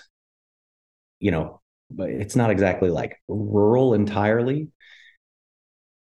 you 1.19 1.31
know, 1.31 1.61
it's 1.99 2.35
not 2.35 2.49
exactly 2.49 2.89
like 2.89 3.21
rural 3.27 3.93
entirely. 3.93 4.69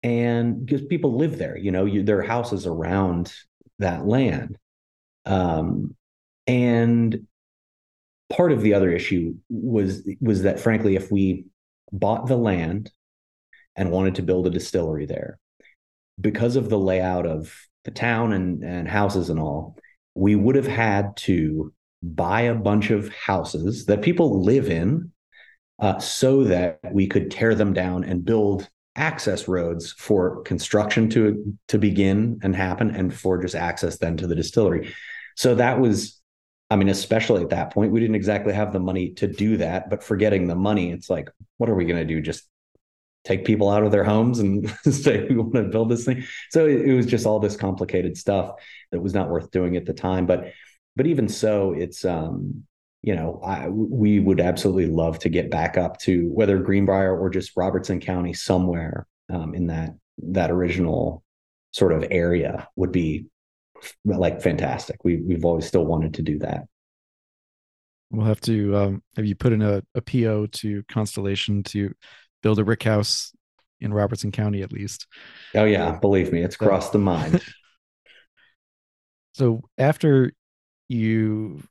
And 0.03 0.65
because 0.65 0.81
people 0.85 1.15
live 1.17 1.37
there, 1.37 1.55
you 1.55 1.71
know, 1.71 1.85
you, 1.85 2.01
there 2.03 2.19
are 2.19 2.23
houses 2.23 2.65
around 2.65 3.33
that 3.79 4.05
land. 4.05 4.57
Um, 5.25 5.95
and 6.47 7.27
part 8.31 8.51
of 8.51 8.61
the 8.61 8.73
other 8.73 8.91
issue 8.91 9.35
was 9.49 10.07
was 10.19 10.43
that 10.43 10.59
frankly, 10.59 10.95
if 10.95 11.11
we 11.11 11.45
bought 11.91 12.27
the 12.27 12.37
land 12.37 12.91
and 13.75 13.91
wanted 13.91 14.15
to 14.15 14.23
build 14.23 14.47
a 14.47 14.49
distillery 14.49 15.05
there, 15.05 15.39
because 16.21 16.55
of 16.55 16.69
the 16.69 16.79
layout 16.79 17.25
of 17.25 17.53
the 17.83 17.91
town 17.91 18.33
and, 18.33 18.63
and 18.63 18.87
houses 18.87 19.29
and 19.29 19.39
all, 19.39 19.75
we 20.15 20.35
would 20.35 20.55
have 20.55 20.67
had 20.67 21.15
to 21.17 21.73
buy 22.03 22.41
a 22.41 22.55
bunch 22.55 22.91
of 22.91 23.13
houses 23.13 23.85
that 23.85 24.01
people 24.01 24.43
live 24.43 24.69
in 24.69 25.11
uh, 25.79 25.99
so 25.99 26.43
that 26.43 26.79
we 26.91 27.07
could 27.07 27.31
tear 27.31 27.55
them 27.55 27.73
down 27.73 28.03
and 28.03 28.25
build 28.25 28.69
access 28.95 29.47
roads 29.47 29.93
for 29.93 30.41
construction 30.43 31.09
to 31.09 31.55
to 31.69 31.77
begin 31.77 32.39
and 32.43 32.55
happen 32.55 32.93
and 32.93 33.13
for 33.13 33.41
just 33.41 33.55
access 33.55 33.97
then 33.99 34.17
to 34.17 34.27
the 34.27 34.35
distillery. 34.35 34.93
So 35.35 35.55
that 35.55 35.79
was 35.79 36.19
i 36.69 36.75
mean 36.75 36.89
especially 36.89 37.41
at 37.41 37.49
that 37.49 37.73
point 37.73 37.91
we 37.91 37.99
didn't 37.99 38.15
exactly 38.15 38.53
have 38.53 38.73
the 38.73 38.79
money 38.79 39.11
to 39.11 39.27
do 39.27 39.57
that 39.57 39.89
but 39.89 40.03
forgetting 40.03 40.47
the 40.47 40.55
money 40.55 40.91
it's 40.91 41.09
like 41.09 41.29
what 41.61 41.69
are 41.69 41.75
we 41.75 41.85
going 41.85 41.99
to 41.99 42.11
do? 42.11 42.19
Just 42.19 42.49
take 43.23 43.45
people 43.45 43.69
out 43.69 43.83
of 43.83 43.91
their 43.91 44.03
homes 44.03 44.39
and 44.39 44.69
say 44.83 45.27
we 45.27 45.37
want 45.37 45.53
to 45.53 45.63
build 45.63 45.89
this 45.89 46.05
thing. 46.05 46.23
So 46.49 46.65
it, 46.65 46.81
it 46.81 46.93
was 46.93 47.05
just 47.05 47.25
all 47.25 47.39
this 47.39 47.55
complicated 47.55 48.17
stuff 48.17 48.55
that 48.91 49.01
was 49.01 49.13
not 49.13 49.29
worth 49.29 49.51
doing 49.51 49.77
at 49.77 49.85
the 49.85 49.93
time. 49.93 50.25
But 50.25 50.51
but 50.95 51.07
even 51.07 51.29
so, 51.29 51.73
it's 51.73 52.03
um, 52.03 52.63
you 53.01 53.15
know, 53.15 53.39
I, 53.43 53.67
we 53.69 54.19
would 54.19 54.39
absolutely 54.39 54.87
love 54.87 55.19
to 55.19 55.29
get 55.29 55.49
back 55.49 55.77
up 55.77 55.99
to 56.01 56.29
whether 56.29 56.59
Greenbrier 56.59 57.17
or 57.17 57.29
just 57.29 57.55
Robertson 57.55 57.99
County 57.99 58.33
somewhere 58.33 59.07
um, 59.31 59.55
in 59.55 59.67
that 59.67 59.95
that 60.23 60.51
original 60.51 61.23
sort 61.71 61.93
of 61.93 62.05
area 62.11 62.67
would 62.75 62.91
be 62.91 63.25
like 64.05 64.41
fantastic. 64.41 65.03
We 65.03 65.17
we've 65.17 65.45
always 65.45 65.65
still 65.65 65.85
wanted 65.85 66.15
to 66.15 66.21
do 66.21 66.39
that. 66.39 66.65
We'll 68.11 68.25
have 68.25 68.41
to 68.41 68.75
um, 68.75 69.03
have 69.15 69.25
you 69.25 69.35
put 69.35 69.53
in 69.53 69.61
a, 69.61 69.81
a 69.95 70.01
PO 70.01 70.47
to 70.47 70.83
Constellation 70.89 71.63
to 71.63 71.93
build 72.41 72.59
a 72.59 72.63
rick 72.63 72.83
house 72.83 73.33
in 73.79 73.93
Robertson 73.93 74.31
County 74.31 74.61
at 74.61 74.71
least. 74.71 75.07
Oh 75.55 75.65
yeah, 75.65 75.91
believe 75.91 76.31
me, 76.31 76.43
it's 76.43 76.55
crossed 76.55 76.91
the 76.91 76.99
mind. 76.99 77.41
so 79.33 79.61
after 79.77 80.33
you 80.87 81.61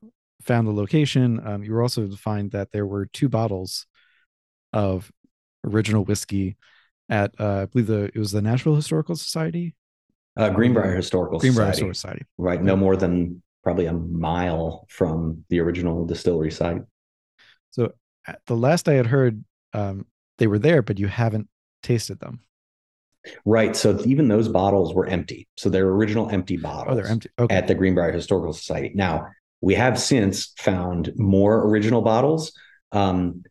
found 0.42 0.66
the 0.66 0.72
location, 0.72 1.40
um, 1.46 1.62
you 1.62 1.72
were 1.72 1.82
also 1.82 2.06
to 2.06 2.16
find 2.16 2.50
that 2.52 2.72
there 2.72 2.86
were 2.86 3.06
two 3.06 3.28
bottles 3.28 3.86
of 4.72 5.10
original 5.64 6.04
whiskey 6.04 6.56
at 7.08 7.34
uh, 7.38 7.62
I 7.62 7.66
believe 7.66 7.86
the 7.86 8.04
it 8.04 8.16
was 8.16 8.32
the 8.32 8.42
Nashville 8.42 8.76
Historical 8.76 9.16
Society. 9.16 9.74
Uh, 10.36 10.48
Greenbrier 10.50 10.94
Historical 10.94 11.38
Greenbrier 11.38 11.72
Society. 11.72 11.88
Historical 11.88 11.94
Society. 11.94 12.26
Right, 12.38 12.62
no 12.62 12.76
more 12.76 12.96
than 12.96 13.42
probably 13.62 13.86
a 13.86 13.92
mile 13.92 14.86
from 14.88 15.44
the 15.50 15.60
original 15.60 16.06
distillery 16.06 16.50
site. 16.50 16.82
So 17.70 17.92
the 18.46 18.56
last 18.56 18.88
I 18.88 18.94
had 18.94 19.06
heard, 19.06 19.44
um, 19.72 20.06
they 20.40 20.48
were 20.48 20.58
there, 20.58 20.82
but 20.82 20.98
you 20.98 21.06
haven't 21.06 21.48
tasted 21.82 22.18
them. 22.18 22.40
Right. 23.44 23.76
So 23.76 24.00
even 24.04 24.28
those 24.28 24.48
bottles 24.48 24.94
were 24.94 25.06
empty. 25.06 25.46
So 25.56 25.68
they're 25.68 25.86
original 25.86 26.30
empty 26.30 26.56
bottles. 26.56 26.92
Oh, 26.92 26.94
they're 26.96 27.06
empty. 27.06 27.28
Okay. 27.38 27.54
At 27.54 27.68
the 27.68 27.74
Greenbrier 27.74 28.12
Historical 28.12 28.52
Society. 28.52 28.92
Now, 28.94 29.28
we 29.60 29.74
have 29.74 30.00
since 30.00 30.54
found 30.58 31.12
more 31.16 31.66
original 31.66 32.00
bottles, 32.00 32.52
um, 32.92 33.44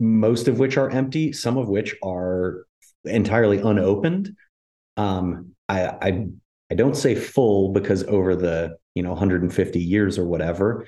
most 0.00 0.48
of 0.48 0.58
which 0.58 0.78
are 0.78 0.90
empty, 0.90 1.32
some 1.32 1.58
of 1.58 1.68
which 1.68 1.94
are 2.02 2.64
entirely 3.04 3.58
unopened. 3.58 4.34
Um, 4.96 5.54
I, 5.68 5.86
I 5.86 6.26
I 6.70 6.74
don't 6.74 6.96
say 6.96 7.14
full 7.14 7.72
because 7.72 8.02
over 8.04 8.34
the 8.34 8.78
you 8.94 9.02
know 9.02 9.10
150 9.10 9.78
years 9.78 10.18
or 10.18 10.24
whatever, 10.24 10.86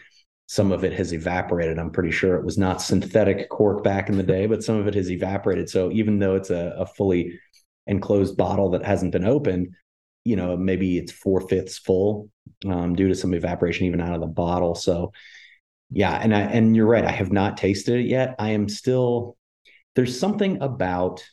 some 0.55 0.71
of 0.71 0.85
it 0.85 0.93
has 0.93 1.13
evaporated. 1.13 1.81
I'm 1.81 1.91
pretty 1.91 2.13
sure 2.13 2.37
it 2.37 2.45
was 2.45 2.57
not 2.57 2.81
synthetic 2.81 3.49
cork 3.49 3.83
back 3.83 4.09
in 4.09 4.17
the 4.17 4.23
day, 4.23 4.47
but 4.47 4.63
some 4.63 4.77
of 4.77 4.87
it 4.87 4.95
has 4.95 5.11
evaporated. 5.11 5.69
So 5.69 5.91
even 5.91 6.21
though 6.21 6.37
it's 6.37 6.51
a, 6.51 6.77
a 6.79 6.87
fully 6.87 7.41
enclosed 7.89 8.37
bottle 8.37 8.71
that 8.71 8.85
hasn't 8.85 9.11
been 9.11 9.25
opened, 9.25 9.75
you 10.23 10.37
know, 10.37 10.57
maybe 10.57 10.97
it's 10.97 11.11
four 11.11 11.41
fifths 11.41 11.79
full 11.79 12.31
um, 12.67 12.95
due 12.95 13.09
to 13.09 13.17
some 13.17 13.35
evaporation 13.35 13.87
even 13.87 14.01
out 14.01 14.15
of 14.15 14.21
the 14.21 14.29
bottle. 14.29 14.77
So 14.77 15.13
yeah, 15.91 16.13
and 16.15 16.33
I 16.33 16.43
and 16.43 16.77
you're 16.77 16.87
right. 16.87 17.05
I 17.05 17.11
have 17.11 17.33
not 17.33 17.57
tasted 17.57 17.99
it 17.99 18.07
yet. 18.07 18.37
I 18.39 18.51
am 18.51 18.69
still 18.69 19.37
there's 19.97 20.17
something 20.17 20.63
about 20.63 21.25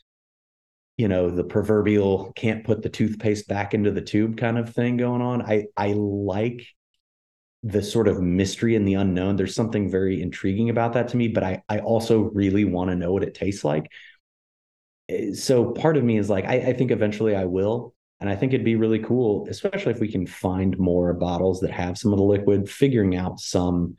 you 0.98 1.08
know 1.08 1.30
the 1.30 1.44
proverbial 1.44 2.34
can't 2.36 2.66
put 2.66 2.82
the 2.82 2.90
toothpaste 2.90 3.48
back 3.48 3.76
into 3.76 3.92
the 3.92 4.02
tube 4.02 4.38
kind 4.38 4.58
of 4.58 4.74
thing 4.74 4.98
going 4.98 5.22
on. 5.22 5.44
I 5.44 5.68
I 5.78 5.94
like 5.94 6.66
the 7.64 7.84
sort 7.84 8.08
of 8.08 8.22
mystery 8.22 8.76
and 8.76 8.88
the 8.88 8.96
unknown. 8.96 9.36
There's 9.36 9.56
something 9.56 9.90
very 9.90 10.22
intriguing 10.22 10.70
about 10.70 10.94
that 10.94 11.10
to 11.10 11.18
me, 11.18 11.28
but 11.28 11.44
I 11.44 11.64
I 11.70 11.80
also 11.80 12.22
really 12.34 12.66
want 12.66 12.90
to 12.90 12.96
know 12.96 13.14
what 13.14 13.24
it 13.24 13.36
tastes 13.36 13.64
like. 13.64 13.92
Eh, 15.10 15.34
so 15.34 15.72
part 15.72 15.98
of 15.98 16.04
me 16.04 16.18
is 16.18 16.30
like, 16.30 16.46
I, 16.46 16.56
I 16.56 16.74
think 16.74 16.92
eventually 16.92 17.36
I 17.36 17.46
will. 17.46 17.94
And 18.20 18.30
I 18.30 18.36
think 18.36 18.54
it'd 18.54 18.64
be 18.64 18.76
really 18.76 19.00
cool, 19.00 19.48
especially 19.50 19.94
if 19.94 20.00
we 20.00 20.12
can 20.12 20.28
find 20.28 20.78
more 20.78 21.12
bottles 21.14 21.60
that 21.62 21.72
have 21.72 21.98
some 21.98 22.14
of 22.14 22.20
the 22.20 22.24
liquid, 22.24 22.70
figuring 22.70 23.16
out 23.16 23.40
some 23.40 23.96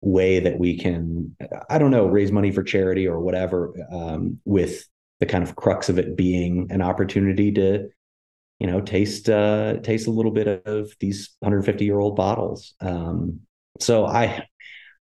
way 0.00 0.40
that 0.40 0.58
we 0.58 0.78
can, 0.78 1.36
I 1.68 1.76
don't 1.76 1.90
know, 1.90 2.06
raise 2.06 2.32
money 2.32 2.50
for 2.50 2.62
charity 2.62 3.06
or 3.06 3.20
whatever, 3.20 3.74
um, 3.92 4.38
with 4.46 4.88
the 5.20 5.26
kind 5.26 5.44
of 5.44 5.54
crux 5.54 5.90
of 5.90 5.98
it 5.98 6.16
being 6.16 6.68
an 6.70 6.80
opportunity 6.80 7.52
to 7.52 7.88
you 8.62 8.68
know 8.68 8.80
taste 8.80 9.28
uh 9.28 9.78
taste 9.82 10.06
a 10.06 10.10
little 10.10 10.30
bit 10.30 10.66
of 10.66 10.92
these 11.00 11.36
150 11.40 11.84
year 11.84 11.98
old 11.98 12.16
bottles. 12.16 12.74
Um 12.80 13.40
so 13.80 14.06
i 14.06 14.46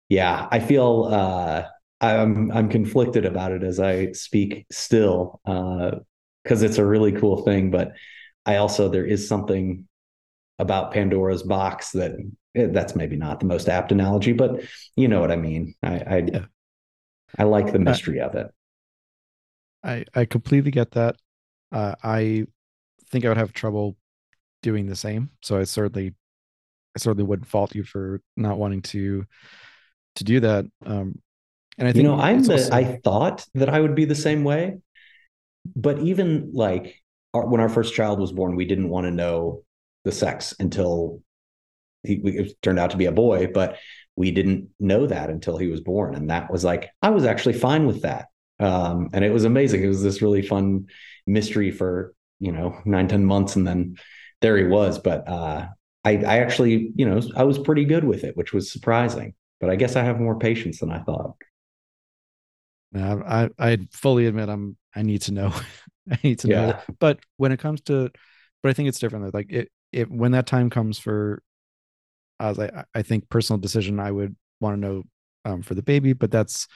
yeah 0.09 0.47
i 0.51 0.59
feel 0.59 1.09
uh 1.11 1.65
i'm 2.01 2.51
i'm 2.53 2.69
conflicted 2.69 3.25
about 3.25 3.53
it 3.53 3.63
as 3.63 3.81
i 3.81 4.13
speak 4.13 4.67
still 4.71 5.41
uh 5.47 5.93
because 6.43 6.63
it's 6.63 6.79
a 6.79 6.85
really 6.85 7.13
cool 7.13 7.43
thing 7.43 7.71
but 7.71 7.93
i 8.45 8.57
also 8.57 8.89
there 8.89 9.07
is 9.07 9.29
something 9.29 9.87
about 10.59 10.93
pandora's 10.93 11.43
box 11.43 11.93
that 11.93 12.13
eh, 12.55 12.67
that's 12.71 12.95
maybe 12.95 13.17
not 13.17 13.41
the 13.41 13.47
most 13.47 13.69
apt 13.69 13.93
analogy 13.93 14.33
but 14.33 14.61
you 14.97 15.09
know 15.09 15.21
what 15.21 15.33
i 15.33 15.37
mean. 15.37 15.75
I 15.83 15.95
i, 15.99 16.17
yeah. 16.33 16.45
I 17.39 17.45
like 17.45 17.73
the 17.73 17.79
mystery 17.79 18.21
of 18.21 18.35
it. 18.35 18.47
I 19.83 20.05
i 20.15 20.25
completely 20.25 20.71
get 20.71 20.93
that. 20.93 21.17
Uh, 21.73 21.95
I 22.03 22.47
think 23.11 23.25
I 23.25 23.29
would 23.29 23.37
have 23.37 23.53
trouble 23.53 23.97
doing 24.63 24.87
the 24.87 24.97
same. 24.97 25.31
So 25.43 25.59
I 25.59 25.65
certainly, 25.65 26.15
I 26.97 26.99
certainly 26.99 27.25
wouldn't 27.25 27.49
fault 27.49 27.75
you 27.75 27.85
for 27.85 28.21
not 28.37 28.59
wanting 28.59 28.83
to 28.83 29.25
to 30.17 30.25
do 30.25 30.41
that. 30.41 30.65
Um, 30.85 31.21
and 31.79 31.87
I 31.87 31.93
think 31.93 32.03
you 32.05 32.09
know, 32.09 32.19
I'm 32.19 32.43
the. 32.43 32.55
Also... 32.55 32.73
I 32.73 33.01
thought 33.05 33.47
that 33.55 33.69
I 33.69 33.81
would 33.81 33.95
be 33.95 34.07
the 34.07 34.15
same 34.15 34.45
way, 34.45 34.79
but 35.75 35.99
even 35.99 36.51
like 36.53 37.03
our, 37.35 37.47
when 37.47 37.61
our 37.61 37.69
first 37.69 37.95
child 37.95 38.19
was 38.19 38.33
born, 38.33 38.57
we 38.57 38.65
didn't 38.65 38.89
want 38.89 39.07
to 39.07 39.11
know 39.11 39.63
the 40.05 40.13
sex 40.13 40.55
until 40.59 41.21
he 42.03 42.15
it 42.15 42.63
turned 42.63 42.79
out 42.79 42.91
to 42.91 42.97
be 42.97 43.07
a 43.07 43.13
boy, 43.13 43.49
but 43.53 43.77
we 44.17 44.31
didn't 44.31 44.71
know 44.81 45.07
that 45.07 45.29
until 45.29 45.59
he 45.59 45.67
was 45.67 45.81
born, 45.81 46.15
and 46.15 46.31
that 46.31 46.51
was 46.51 46.65
like 46.65 46.91
I 47.03 47.11
was 47.11 47.25
actually 47.25 47.59
fine 47.59 47.87
with 47.87 48.03
that. 48.03 48.29
Um, 48.59 49.11
and 49.13 49.23
it 49.23 49.33
was 49.33 49.45
amazing. 49.45 49.85
It 49.85 49.89
was 49.89 50.03
this 50.03 50.23
really 50.23 50.41
fun 50.41 50.87
mystery 51.27 51.71
for 51.71 52.15
you 52.39 52.53
know 52.53 52.79
nine 52.85 53.09
ten 53.09 53.25
months 53.25 53.57
and 53.57 53.67
then 53.67 53.97
there 54.41 54.57
he 54.57 54.65
was. 54.65 54.99
But 54.99 55.29
uh 55.29 55.69
i 56.05 56.11
i 56.19 56.39
actually 56.39 56.93
you 56.95 57.09
know 57.09 57.21
i 57.37 57.43
was 57.43 57.59
pretty 57.59 57.85
good 57.85 58.05
with 58.05 58.25
it 58.25 58.37
which 58.37 58.53
was 58.53 58.71
surprising. 58.71 59.35
But 59.61 59.71
i 59.71 59.77
guess 59.77 59.97
i 59.97 60.03
have 60.03 60.21
more 60.21 60.39
patience 60.39 60.81
than 60.81 60.91
i 60.91 60.99
thought. 60.99 61.35
I 62.95 63.51
i 63.59 63.79
fully 63.93 64.27
admit 64.27 64.49
i'm 64.49 64.77
i 64.95 65.03
need 65.03 65.23
to 65.23 65.33
know. 65.33 65.53
I 66.11 66.19
need 66.23 66.39
to 66.41 66.49
yeah. 66.49 66.67
know 66.67 66.79
but 67.01 67.19
when 67.37 67.51
it 67.51 67.59
comes 67.59 67.81
to 67.83 68.11
but 68.63 68.69
i 68.69 68.73
think 68.73 68.89
it's 68.89 69.01
different 69.01 69.35
like 69.35 69.53
it 69.53 69.71
it 69.93 70.11
when 70.11 70.33
that 70.33 70.47
time 70.47 70.71
comes 70.71 70.99
for 70.99 71.43
as 72.39 72.59
i 72.61 72.85
i 72.95 73.03
think 73.03 73.29
personal 73.29 73.59
decision 73.59 73.99
i 73.99 74.11
would 74.11 74.37
want 74.61 74.75
to 74.77 74.81
know 74.81 75.03
um, 75.45 75.63
for 75.63 75.75
the 75.75 75.83
baby 75.83 76.13
but 76.13 76.31
that's 76.31 76.69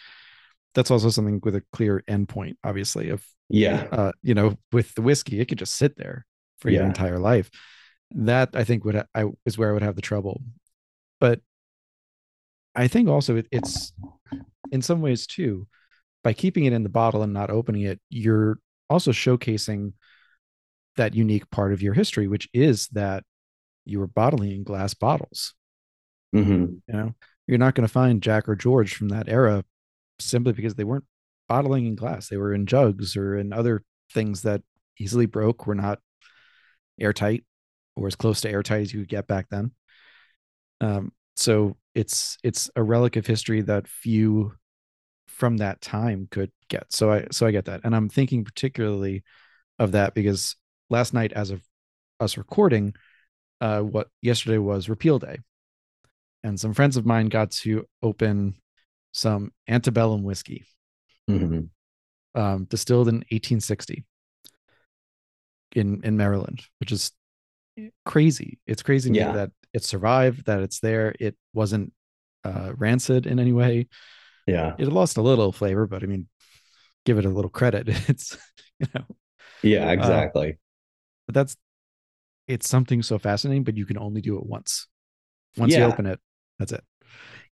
that's 0.74 0.90
also 0.90 1.10
something 1.10 1.40
with 1.42 1.56
a 1.56 1.64
clear 1.72 2.02
endpoint 2.08 2.54
obviously 2.64 3.10
of 3.10 3.24
yeah. 3.50 3.88
Uh, 3.90 4.12
you 4.22 4.34
know, 4.34 4.56
with 4.70 4.94
the 4.94 5.02
whiskey, 5.02 5.40
it 5.40 5.46
could 5.46 5.58
just 5.58 5.74
sit 5.74 5.96
there 5.96 6.24
for 6.60 6.70
yeah. 6.70 6.78
your 6.78 6.86
entire 6.86 7.18
life. 7.18 7.50
That 8.12 8.50
I 8.54 8.64
think 8.64 8.84
would 8.84 9.04
I 9.14 9.24
is 9.44 9.58
where 9.58 9.70
I 9.70 9.72
would 9.72 9.82
have 9.82 9.96
the 9.96 10.02
trouble. 10.02 10.40
But 11.18 11.40
I 12.74 12.86
think 12.88 13.08
also 13.08 13.36
it, 13.36 13.46
it's 13.50 13.92
in 14.70 14.82
some 14.82 15.02
ways 15.02 15.26
too, 15.26 15.66
by 16.22 16.32
keeping 16.32 16.64
it 16.64 16.72
in 16.72 16.84
the 16.84 16.88
bottle 16.88 17.22
and 17.22 17.32
not 17.32 17.50
opening 17.50 17.82
it, 17.82 18.00
you're 18.08 18.58
also 18.88 19.10
showcasing 19.10 19.92
that 20.96 21.14
unique 21.14 21.50
part 21.50 21.72
of 21.72 21.82
your 21.82 21.94
history, 21.94 22.28
which 22.28 22.48
is 22.54 22.86
that 22.88 23.24
you 23.84 23.98
were 23.98 24.06
bottling 24.06 24.52
in 24.52 24.62
glass 24.62 24.94
bottles. 24.94 25.54
Mm-hmm. 26.34 26.74
You 26.86 26.94
know, 26.94 27.14
you're 27.48 27.58
not 27.58 27.74
going 27.74 27.86
to 27.86 27.92
find 27.92 28.22
Jack 28.22 28.48
or 28.48 28.54
George 28.54 28.94
from 28.94 29.08
that 29.08 29.28
era 29.28 29.64
simply 30.20 30.52
because 30.52 30.74
they 30.74 30.84
weren't 30.84 31.04
bottling 31.48 31.86
in 31.86 31.96
glass. 31.96 32.28
They 32.28 32.36
were 32.36 32.54
in 32.54 32.66
jugs 32.66 33.16
or 33.16 33.36
in 33.36 33.52
other 33.52 33.82
things 34.12 34.42
that 34.42 34.62
easily 34.98 35.26
broke, 35.26 35.66
were 35.66 35.74
not 35.74 35.98
airtight 37.00 37.44
or 37.96 38.06
as 38.06 38.16
close 38.16 38.40
to 38.42 38.50
airtight 38.50 38.82
as 38.82 38.92
you 38.92 39.00
could 39.00 39.08
get 39.08 39.26
back 39.26 39.46
then. 39.50 39.72
Um, 40.80 41.12
so 41.36 41.76
it's 41.94 42.38
it's 42.42 42.70
a 42.76 42.82
relic 42.82 43.16
of 43.16 43.26
history 43.26 43.62
that 43.62 43.88
few 43.88 44.52
from 45.26 45.56
that 45.58 45.80
time 45.80 46.28
could 46.30 46.52
get. 46.68 46.92
So 46.92 47.10
I 47.10 47.26
so 47.30 47.46
I 47.46 47.50
get 47.50 47.64
that, 47.66 47.80
and 47.84 47.94
I'm 47.96 48.08
thinking 48.08 48.44
particularly 48.44 49.24
of 49.78 49.92
that 49.92 50.14
because 50.14 50.56
last 50.88 51.14
night, 51.14 51.32
as 51.32 51.50
of 51.50 51.62
us 52.20 52.36
recording, 52.36 52.94
uh, 53.60 53.80
what 53.80 54.08
yesterday 54.22 54.58
was 54.58 54.88
Repeal 54.88 55.18
Day, 55.18 55.38
and 56.42 56.60
some 56.60 56.74
friends 56.74 56.96
of 56.96 57.06
mine 57.06 57.26
got 57.26 57.50
to 57.52 57.86
open 58.02 58.54
some 59.12 59.52
antebellum 59.68 60.22
whiskey 60.22 60.64
mm-hmm. 61.28 62.40
um, 62.40 62.64
distilled 62.64 63.08
in 63.08 63.16
1860 63.16 64.04
in 65.74 66.00
in 66.04 66.16
Maryland, 66.16 66.62
which 66.78 66.92
is 66.92 67.12
crazy. 68.04 68.58
It's 68.66 68.82
crazy 68.82 69.12
yeah. 69.12 69.32
that 69.32 69.50
it 69.72 69.84
survived, 69.84 70.46
that 70.46 70.60
it's 70.60 70.80
there. 70.80 71.14
It 71.20 71.36
wasn't 71.54 71.92
uh, 72.44 72.72
rancid 72.76 73.26
in 73.26 73.38
any 73.38 73.52
way. 73.52 73.88
Yeah, 74.46 74.74
it 74.78 74.88
lost 74.88 75.16
a 75.16 75.22
little 75.22 75.52
flavor, 75.52 75.86
but 75.86 76.02
I 76.02 76.06
mean, 76.06 76.28
give 77.04 77.18
it 77.18 77.24
a 77.24 77.30
little 77.30 77.50
credit. 77.50 77.88
It's 78.08 78.36
you 78.78 78.86
know. 78.94 79.04
Yeah, 79.62 79.90
exactly. 79.90 80.52
Uh, 80.52 80.56
but 81.26 81.34
that's 81.34 81.56
it's 82.48 82.68
something 82.68 83.02
so 83.02 83.18
fascinating, 83.18 83.64
but 83.64 83.76
you 83.76 83.86
can 83.86 83.98
only 83.98 84.20
do 84.20 84.36
it 84.38 84.46
once. 84.46 84.88
Once 85.56 85.72
yeah. 85.72 85.80
you 85.80 85.84
open 85.84 86.06
it, 86.06 86.18
that's 86.58 86.72
it. 86.72 86.82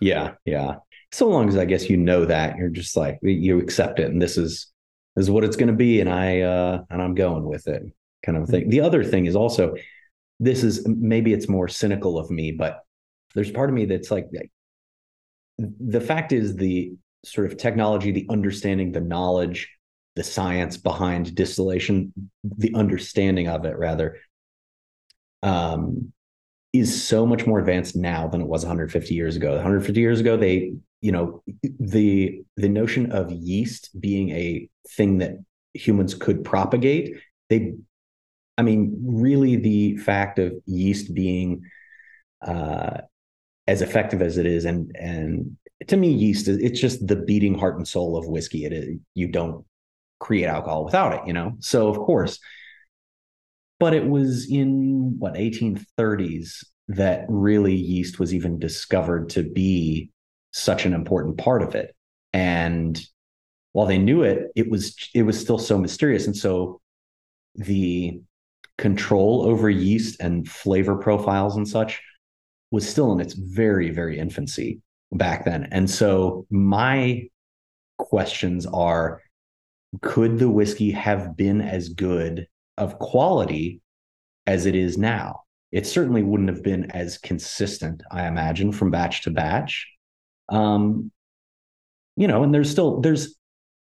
Yeah, 0.01 0.35
yeah. 0.45 0.77
So 1.15 1.29
long 1.29 1.49
as 1.49 1.57
I 1.57 1.65
guess 1.65 1.89
you 1.89 1.97
know 1.97 2.25
that, 2.25 2.57
you're 2.57 2.69
just 2.69 2.97
like 2.97 3.21
you 3.23 3.61
accept 3.61 4.01
it, 4.01 4.11
and 4.11 4.21
this 4.21 4.37
is 4.37 4.67
this 5.15 5.27
is 5.27 5.31
what 5.31 5.45
it's 5.45 5.55
going 5.55 5.69
to 5.69 5.73
be, 5.73 6.01
and 6.01 6.11
I 6.11 6.41
uh 6.41 6.83
and 6.91 7.01
I'm 7.01 7.15
going 7.15 7.45
with 7.45 7.69
it, 7.69 7.85
kind 8.27 8.37
of 8.37 8.49
thing. 8.49 8.63
Mm-hmm. 8.63 8.71
The 8.71 8.81
other 8.81 9.05
thing 9.05 9.27
is 9.27 9.37
also, 9.37 9.77
this 10.41 10.65
is 10.65 10.85
maybe 10.89 11.33
it's 11.33 11.49
more 11.49 11.69
cynical 11.69 12.19
of 12.19 12.33
me, 12.33 12.51
but 12.51 12.81
there's 13.37 13.53
part 13.53 13.71
of 13.71 13.77
me 13.77 13.85
that's 13.85 14.11
like, 14.11 14.27
the 15.59 16.01
fact 16.01 16.33
is 16.33 16.57
the 16.57 16.95
sort 17.25 17.47
of 17.47 17.59
technology, 17.59 18.11
the 18.11 18.27
understanding, 18.29 18.91
the 18.91 19.01
knowledge, 19.01 19.71
the 20.17 20.25
science 20.25 20.77
behind 20.77 21.33
distillation, 21.37 22.13
the 22.43 22.75
understanding 22.75 23.47
of 23.47 23.65
it 23.67 23.79
rather, 23.79 24.17
um, 25.45 26.13
is 26.75 27.05
so 27.07 27.25
much 27.25 27.47
more 27.47 27.61
advanced 27.61 27.95
now 27.95 28.27
than 28.27 28.41
it 28.41 28.49
was 28.49 28.65
150 28.65 29.15
years 29.15 29.37
ago. 29.37 29.53
150 29.53 30.01
years 30.01 30.19
ago, 30.19 30.37
they, 30.37 30.73
you 31.01 31.13
know, 31.13 31.41
the 31.79 32.43
the 32.57 32.69
notion 32.69 33.13
of 33.13 33.31
yeast 33.31 33.99
being 33.99 34.31
a 34.31 34.69
thing 34.89 35.19
that 35.19 35.37
humans 35.73 36.15
could 36.15 36.43
propagate, 36.45 37.17
they, 37.49 37.75
I 38.59 38.63
mean, 38.63 39.01
really, 39.05 39.55
the 39.55 39.97
fact 39.99 40.41
of 40.41 40.53
yeast 40.67 41.15
being 41.15 41.63
uh, 42.45 43.03
as 43.69 43.81
effective 43.81 44.21
as 44.21 44.37
it 44.37 44.45
is, 44.45 44.65
and 44.65 44.91
and 44.97 45.57
to 45.87 45.97
me, 45.97 46.11
yeast 46.11 46.49
is 46.49 46.59
it's 46.59 46.81
just 46.81 47.07
the 47.07 47.17
beating 47.17 47.57
heart 47.57 47.77
and 47.77 47.87
soul 47.87 48.17
of 48.17 48.27
whiskey. 48.27 48.65
It 48.65 48.73
is 48.73 48.99
you 49.15 49.29
don't 49.29 49.65
create 50.19 50.47
alcohol 50.47 50.85
without 50.85 51.13
it, 51.15 51.21
you 51.25 51.35
know. 51.35 51.53
So 51.61 51.87
of 51.89 51.99
course 51.99 52.41
but 53.79 53.95
it 53.95 54.07
was 54.07 54.49
in 54.51 55.17
what 55.19 55.35
1830s 55.35 56.65
that 56.89 57.25
really 57.29 57.75
yeast 57.75 58.19
was 58.19 58.35
even 58.35 58.59
discovered 58.59 59.31
to 59.31 59.43
be 59.43 60.11
such 60.53 60.87
an 60.87 60.95
important 60.95 61.39
part 61.39 61.63
of 61.63 61.75
it. 61.75 61.95
And 62.33 63.01
while 63.73 63.87
they 63.87 63.99
knew 63.99 64.23
it 64.23 64.51
it 64.55 64.71
was 64.71 64.97
it 65.15 65.23
was 65.23 65.39
still 65.39 65.59
so 65.59 65.79
mysterious. 65.79 66.27
And 66.27 66.37
so 66.37 66.81
the 67.55 68.21
control 68.79 69.45
over 69.47 69.71
yeast 69.71 70.21
and 70.21 70.49
flavor 70.49 70.97
profiles 70.97 71.57
and 71.57 71.67
such 71.67 72.03
was 72.71 72.89
still 72.89 73.13
in 73.13 73.21
its 73.21 73.35
very 73.35 73.91
very 73.91 74.19
infancy 74.19 74.81
back 75.13 75.45
then. 75.45 75.69
And 75.71 75.89
so 75.89 76.47
my 76.51 77.29
questions 77.99 78.67
are 78.67 79.23
could 80.03 80.39
the 80.39 80.51
whiskey 80.51 80.91
have 80.91 81.37
been 81.37 81.61
as 81.61 81.89
good 81.89 82.47
of 82.77 82.99
quality 82.99 83.81
as 84.47 84.67
it 84.67 84.75
is 84.75 84.99
now. 84.99 85.43
It 85.73 85.87
certainly 85.87 86.23
wouldn't 86.23 86.51
have 86.51 86.63
been 86.63 86.91
as 86.93 87.19
consistent, 87.19 88.03
I 88.11 88.27
imagine, 88.27 88.73
from 88.73 88.91
batch 88.91 89.23
to 89.23 89.31
batch. 89.31 89.89
Um, 90.49 91.11
you 92.17 92.29
know, 92.29 92.45
and 92.45 92.55
there's 92.55 92.71
still 92.71 93.01
there's 93.01 93.35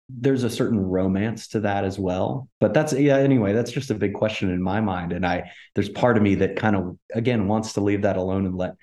there's 0.09 0.45
a 0.45 0.51
certain 0.51 0.79
romance 0.79 1.49
to 1.49 1.61
that 1.61 1.85
as 1.85 1.99
well. 1.99 2.49
But 2.61 2.75
that's 2.75 2.93
yeah, 2.93 3.17
anyway, 3.17 3.53
that's 3.53 3.73
just 3.73 3.91
a 3.91 3.95
big 3.95 4.15
question 4.15 4.51
in 4.51 4.63
my 4.63 4.81
mind. 4.81 5.13
And 5.13 5.27
I 5.27 5.51
there's 5.75 5.89
part 5.89 6.17
of 6.17 6.23
me 6.23 6.37
that 6.37 6.57
kind 6.57 6.77
of 6.77 6.97
again 7.13 7.49
wants 7.49 7.75
to 7.75 7.81
leave 7.81 8.03
that 8.03 8.17
alone 8.17 8.47
and 8.47 8.57
let 8.57 8.75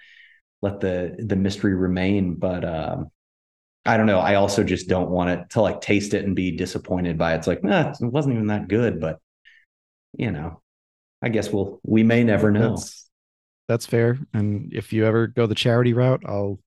let 0.62 0.80
the 0.80 1.16
the 1.18 1.36
mystery 1.36 1.76
remain. 1.76 2.36
But 2.36 2.66
um 2.66 3.12
I 3.86 3.96
don't 3.96 4.06
know. 4.06 4.20
I 4.20 4.36
also 4.36 4.64
just 4.64 4.90
don't 4.90 5.10
want 5.10 5.30
it 5.30 5.50
to 5.52 5.62
like 5.62 5.80
taste 5.80 6.14
it 6.14 6.26
and 6.26 6.36
be 6.36 6.52
disappointed 6.52 7.18
by 7.18 7.34
it. 7.34 7.38
It's 7.38 7.48
like, 7.48 7.64
nah, 7.64 7.92
it 7.92 7.98
wasn't 8.02 8.36
even 8.36 8.48
that 8.48 8.68
good, 8.68 9.00
but 9.00 9.20
you 10.14 10.32
know, 10.32 10.62
I 11.22 11.30
guess 11.30 11.52
we'll 11.52 11.80
we 11.84 12.04
may 12.04 12.24
never 12.24 12.52
know. 12.52 12.70
That's, 12.70 13.10
that's 13.68 13.86
fair. 13.86 14.18
And 14.34 14.74
if 14.74 14.94
you 14.94 15.06
ever 15.06 15.28
go 15.28 15.46
the 15.46 15.56
charity 15.56 15.94
route, 15.94 16.24
I'll 16.26 16.60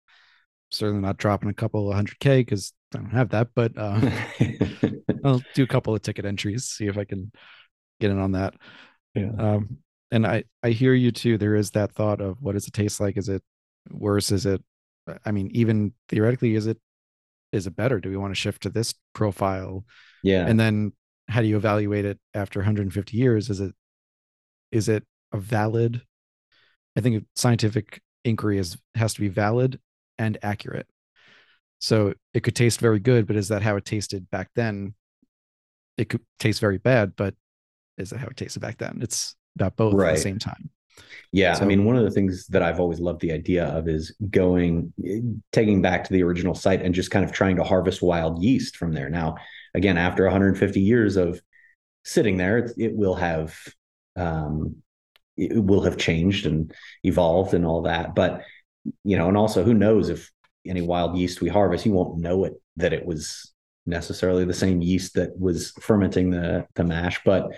certainly 0.71 1.03
not 1.03 1.17
dropping 1.17 1.49
a 1.51 1.55
couple 1.55 1.89
of 1.89 1.95
hundred 1.95 2.19
K 2.21 2.41
because 2.41 2.73
I 2.95 2.99
don't 2.99 3.11
have 3.11 3.31
that, 3.31 3.49
but 3.55 3.73
uh, 3.77 4.11
I'll 5.25 5.43
do 5.55 5.63
a 5.63 5.69
couple 5.69 5.95
of 5.95 6.03
ticket 6.03 6.25
entries, 6.25 6.65
see 6.67 6.87
if 6.87 6.99
I 6.99 7.05
can 7.05 7.31
get 8.01 8.11
in 8.11 8.19
on 8.19 8.33
that. 8.33 8.55
Yeah. 9.15 9.31
Um, 9.39 9.79
and 10.11 10.27
I, 10.27 10.45
I 10.63 10.71
hear 10.71 10.95
you 10.95 11.13
too. 11.13 11.39
There 11.39 11.55
is 11.55 11.71
that 11.73 11.93
thought 11.93 12.21
of 12.21 12.37
what 12.41 12.53
does 12.53 12.67
it 12.67 12.73
taste 12.73 13.01
like? 13.01 13.17
Is 13.17 13.29
it 13.29 13.43
worse? 13.91 14.33
Is 14.33 14.47
it, 14.47 14.63
I 15.25 15.31
mean, 15.31 15.51
even 15.53 15.93
theoretically, 16.09 16.55
is 16.55 16.67
it, 16.67 16.79
is 17.53 17.67
it 17.67 17.77
better? 17.77 18.01
Do 18.01 18.11
we 18.11 18.17
want 18.17 18.33
to 18.33 18.41
shift 18.41 18.63
to 18.63 18.71
this 18.71 18.95
profile? 19.13 19.85
Yeah. 20.23 20.47
And 20.47 20.59
then 20.59 20.93
how 21.31 21.41
do 21.41 21.47
you 21.47 21.57
evaluate 21.57 22.05
it 22.05 22.19
after 22.35 22.59
150 22.59 23.17
years? 23.17 23.49
Is 23.51 23.61
it 23.61 23.75
is 24.73 24.89
it 24.89 25.05
a 25.33 25.39
valid? 25.39 26.03
I 26.97 27.01
think 27.01 27.25
scientific 27.37 28.03
inquiry 28.25 28.59
is 28.59 28.77
has 28.95 29.15
to 29.15 29.21
be 29.21 29.29
valid 29.29 29.79
and 30.19 30.37
accurate. 30.43 30.87
So 31.79 32.15
it 32.35 32.41
could 32.43 32.57
taste 32.57 32.81
very 32.81 33.01
good, 33.01 33.27
but 33.27 33.37
is 33.37 33.49
that 33.49 33.63
how 33.63 33.77
it 33.77 33.85
tasted 33.85 34.29
back 34.31 34.51
then? 34.55 34.95
It 35.97 36.09
could 36.11 36.21
taste 36.39 36.61
very 36.61 36.79
bad, 36.79 37.15
but 37.17 37.35
is 37.97 38.11
that 38.11 38.19
how 38.19 38.27
it 38.27 38.37
tasted 38.37 38.61
back 38.61 38.79
then? 38.79 38.99
It's 39.01 39.35
about 39.57 39.77
both 39.77 39.95
right. 39.95 40.11
at 40.11 40.17
the 40.17 40.21
same 40.21 40.39
time. 40.39 40.71
Yeah, 41.33 41.55
so, 41.55 41.63
I 41.63 41.67
mean, 41.67 41.85
one 41.85 41.97
of 41.97 42.05
the 42.05 42.11
things 42.11 42.47
that 42.49 42.63
I've 42.63 42.81
always 42.81 43.01
loved 43.01 43.21
the 43.21 43.33
idea 43.33 43.65
of 43.67 43.89
is 43.89 44.15
going, 44.31 44.93
eh, 45.07 45.21
taking 45.53 45.81
back 45.81 46.05
to 46.05 46.13
the 46.13 46.23
original 46.23 46.55
site 46.55 46.83
and 46.83 46.95
just 46.95 47.11
kind 47.11 47.25
of 47.25 47.33
trying 47.33 47.57
to 47.57 47.65
harvest 47.65 48.03
wild 48.03 48.43
yeast 48.43 48.77
from 48.77 48.93
there. 48.93 49.09
Now, 49.09 49.37
again, 49.75 49.99
after 49.99 50.25
150 50.25 50.81
years 50.81 51.17
of 51.17 51.41
sitting 52.05 52.37
there, 52.37 52.59
it, 52.59 52.73
it 52.77 52.97
will 52.97 53.15
have 53.15 53.57
um, 54.17 54.77
it 55.37 55.63
will 55.63 55.83
have 55.83 55.97
changed 55.97 56.47
and 56.47 56.73
evolved 57.03 57.55
and 57.55 57.65
all 57.65 57.83
that. 57.83 58.15
But 58.15 58.43
you 59.05 59.17
know, 59.17 59.29
and 59.29 59.37
also 59.37 59.63
who 59.63 59.75
knows 59.75 60.09
if 60.09 60.31
any 60.67 60.83
wild 60.83 61.17
yeast 61.17 61.41
we 61.41 61.49
harvest, 61.49 61.87
you 61.87 61.93
won't 61.93 62.19
know 62.19 62.45
it 62.45 62.55
that 62.77 62.93
it 62.93 63.07
was 63.07 63.53
necessarily 63.87 64.45
the 64.45 64.55
same 64.55 64.83
yeast 64.83 65.15
that 65.15 65.39
was 65.39 65.73
fermenting 65.81 66.31
the 66.31 66.67
the 66.75 66.85
mash. 66.85 67.21
But 67.25 67.49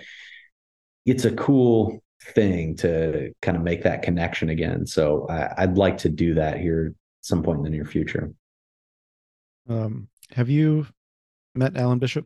it's 1.05 1.25
a 1.25 1.35
cool 1.35 2.01
thing 2.33 2.75
to 2.77 3.33
kind 3.41 3.57
of 3.57 3.63
make 3.63 3.83
that 3.83 4.01
connection 4.01 4.49
again. 4.49 4.85
So 4.85 5.27
I, 5.27 5.65
would 5.65 5.77
like 5.77 5.97
to 5.99 6.09
do 6.09 6.35
that 6.35 6.57
here 6.57 6.95
some 7.21 7.43
point 7.43 7.57
in 7.59 7.63
the 7.63 7.69
near 7.69 7.85
future. 7.85 8.31
Um, 9.67 10.07
have 10.31 10.49
you 10.49 10.87
met 11.55 11.77
Alan 11.77 11.99
Bishop? 11.99 12.25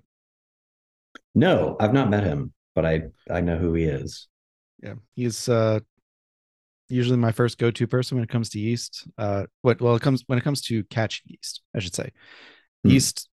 No, 1.36 1.76
I've 1.80 1.94
not 1.94 2.10
met 2.10 2.24
him, 2.24 2.54
but 2.76 2.86
I 2.86 3.04
I 3.30 3.42
know 3.42 3.58
who 3.58 3.74
he 3.74 3.84
is. 3.84 4.28
Yeah, 4.82 4.96
he's 5.16 5.50
uh 5.50 5.80
usually 6.90 7.18
my 7.18 7.32
first 7.32 7.58
go-to 7.58 7.88
person 7.88 8.18
when 8.18 8.24
it 8.24 8.30
comes 8.30 8.50
to 8.50 8.60
yeast. 8.60 9.08
Uh, 9.18 9.46
what 9.62 9.82
well 9.82 9.96
it 9.96 10.02
comes 10.02 10.24
when 10.28 10.38
it 10.38 10.44
comes 10.44 10.62
to 10.64 10.84
catch 10.86 11.22
yeast, 11.26 11.62
I 11.76 11.80
should 11.80 11.96
say. 11.96 12.12
Hmm. 12.84 12.92
Yeast 12.92 13.30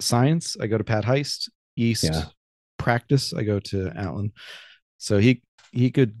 science, 0.00 0.56
I 0.60 0.66
go 0.66 0.78
to 0.78 0.84
Pat 0.84 1.04
Heist. 1.04 1.48
Yeast 1.76 2.04
yeah. 2.04 2.24
practice, 2.78 3.32
I 3.32 3.42
go 3.42 3.60
to 3.60 3.92
Alan. 3.94 4.32
So 4.98 5.18
he 5.18 5.42
he 5.72 5.90
could 5.90 6.20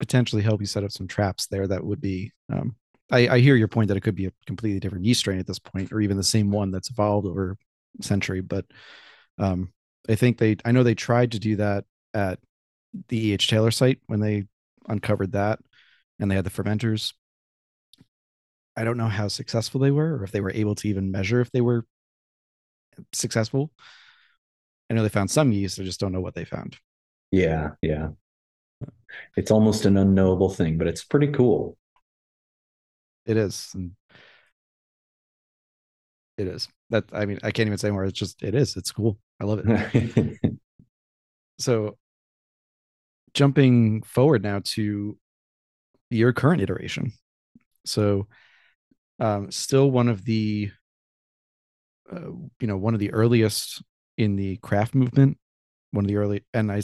potentially 0.00 0.42
help 0.42 0.60
you 0.60 0.66
set 0.66 0.84
up 0.84 0.90
some 0.90 1.06
traps 1.06 1.46
there 1.46 1.66
that 1.66 1.84
would 1.84 2.00
be 2.00 2.32
um, 2.52 2.74
I, 3.10 3.28
I 3.28 3.38
hear 3.38 3.54
your 3.54 3.68
point 3.68 3.88
that 3.88 3.96
it 3.96 4.02
could 4.02 4.16
be 4.16 4.26
a 4.26 4.32
completely 4.46 4.80
different 4.80 5.04
yeast 5.04 5.20
strain 5.20 5.38
at 5.38 5.46
this 5.46 5.58
point, 5.58 5.92
or 5.92 6.00
even 6.00 6.16
the 6.16 6.22
same 6.22 6.50
one 6.50 6.70
that's 6.70 6.90
evolved 6.90 7.26
over 7.26 7.56
century. 8.00 8.40
But 8.40 8.66
um, 9.38 9.72
I 10.08 10.14
think 10.14 10.38
they, 10.38 10.56
I 10.64 10.72
know 10.72 10.82
they 10.82 10.94
tried 10.94 11.32
to 11.32 11.38
do 11.38 11.56
that 11.56 11.84
at 12.12 12.38
the 13.08 13.28
E.H. 13.28 13.48
Taylor 13.48 13.70
site 13.70 14.00
when 14.06 14.20
they 14.20 14.44
uncovered 14.88 15.32
that 15.32 15.58
and 16.18 16.30
they 16.30 16.34
had 16.36 16.44
the 16.44 16.50
fermenters. 16.50 17.12
I 18.76 18.84
don't 18.84 18.96
know 18.96 19.08
how 19.08 19.28
successful 19.28 19.80
they 19.80 19.90
were 19.90 20.16
or 20.16 20.24
if 20.24 20.32
they 20.32 20.40
were 20.40 20.52
able 20.52 20.74
to 20.76 20.88
even 20.88 21.10
measure 21.10 21.40
if 21.40 21.50
they 21.50 21.60
were 21.60 21.84
successful. 23.12 23.70
I 24.90 24.94
know 24.94 25.02
they 25.02 25.08
found 25.08 25.30
some 25.30 25.52
yeast, 25.52 25.80
I 25.80 25.84
just 25.84 26.00
don't 26.00 26.12
know 26.12 26.20
what 26.20 26.34
they 26.34 26.44
found. 26.44 26.76
Yeah, 27.30 27.70
yeah. 27.82 28.08
It's 29.36 29.50
almost 29.50 29.86
an 29.86 29.96
unknowable 29.96 30.50
thing, 30.50 30.78
but 30.78 30.86
it's 30.86 31.04
pretty 31.04 31.28
cool. 31.28 31.76
It 33.26 33.36
is. 33.36 33.70
And 33.74 33.92
it 36.36 36.46
is. 36.46 36.68
That 36.90 37.04
I 37.12 37.26
mean, 37.26 37.38
I 37.42 37.50
can't 37.50 37.66
even 37.66 37.78
say 37.78 37.90
more. 37.90 38.04
It's 38.04 38.18
just 38.18 38.42
it 38.42 38.54
is. 38.54 38.76
It's 38.76 38.92
cool. 38.92 39.18
I 39.40 39.44
love 39.44 39.62
it. 39.64 40.38
so 41.58 41.96
jumping 43.32 44.02
forward 44.02 44.42
now 44.42 44.60
to 44.64 45.18
your 46.10 46.32
current 46.32 46.62
iteration. 46.62 47.12
So 47.84 48.26
um 49.20 49.50
still 49.50 49.90
one 49.90 50.08
of 50.08 50.24
the 50.24 50.70
uh, 52.12 52.30
you 52.60 52.66
know, 52.66 52.76
one 52.76 52.94
of 52.94 53.00
the 53.00 53.12
earliest 53.12 53.82
in 54.18 54.36
the 54.36 54.56
craft 54.58 54.94
movement, 54.94 55.38
one 55.90 56.04
of 56.04 56.08
the 56.08 56.16
early 56.16 56.44
and 56.52 56.70
I 56.70 56.82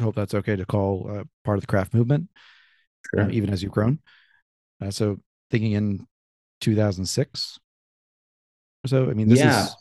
hope 0.00 0.14
that's 0.14 0.34
okay 0.34 0.56
to 0.56 0.64
call 0.64 1.08
uh, 1.10 1.24
part 1.44 1.58
of 1.58 1.62
the 1.62 1.66
craft 1.66 1.94
movement, 1.94 2.28
sure. 3.10 3.24
uh, 3.24 3.28
even 3.30 3.50
as 3.50 3.62
you've 3.62 3.72
grown. 3.72 4.00
Uh, 4.80 4.90
so 4.90 5.18
thinking 5.50 5.72
in 5.72 6.06
2006 6.60 7.58
so. 8.86 9.10
I 9.10 9.14
mean, 9.14 9.28
this 9.28 9.38
yeah. 9.38 9.64
is 9.64 9.76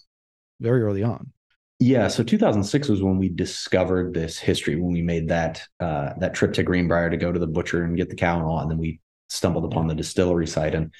very 0.59 0.81
early 0.81 1.03
on. 1.03 1.31
Yeah, 1.79 2.09
so 2.09 2.23
2006 2.23 2.89
was 2.89 3.01
when 3.01 3.17
we 3.17 3.27
discovered 3.27 4.13
this 4.13 4.37
history 4.37 4.75
when 4.75 4.93
we 4.93 5.01
made 5.01 5.29
that 5.29 5.63
uh, 5.79 6.13
that 6.19 6.35
trip 6.35 6.53
to 6.53 6.63
Greenbrier 6.63 7.09
to 7.09 7.17
go 7.17 7.31
to 7.31 7.39
the 7.39 7.47
butcher 7.47 7.83
and 7.83 7.97
get 7.97 8.09
the 8.09 8.15
cow 8.15 8.37
and 8.37 8.45
all, 8.45 8.59
and 8.59 8.69
then 8.69 8.77
we 8.77 8.99
stumbled 9.29 9.65
upon 9.65 9.87
the 9.87 9.95
distillery 9.95 10.45
site 10.45 10.75
and 10.75 10.93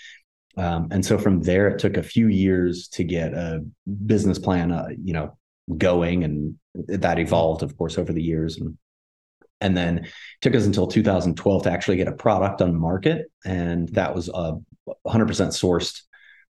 um, 0.57 0.87
and 0.91 1.05
so 1.05 1.17
from 1.17 1.41
there 1.41 1.67
it 1.67 1.79
took 1.79 1.97
a 1.97 2.03
few 2.03 2.27
years 2.27 2.87
to 2.89 3.03
get 3.03 3.33
a 3.33 3.63
business 4.05 4.39
plan, 4.39 4.71
uh, 4.71 4.87
you 5.01 5.13
know, 5.13 5.37
going, 5.77 6.23
and 6.23 6.55
that 6.87 7.19
evolved, 7.19 7.63
of 7.63 7.77
course, 7.77 7.97
over 7.97 8.11
the 8.11 8.23
years 8.23 8.57
and 8.57 8.77
and 9.61 9.77
then 9.77 10.07
took 10.41 10.55
us 10.55 10.65
until 10.65 10.87
2012 10.87 11.63
to 11.63 11.71
actually 11.71 11.97
get 11.97 12.07
a 12.07 12.13
product 12.13 12.63
on 12.63 12.75
market 12.75 13.27
and 13.45 13.89
that 13.89 14.15
was 14.15 14.27
a 14.27 14.57
100% 15.05 15.27
sourced 15.27 16.01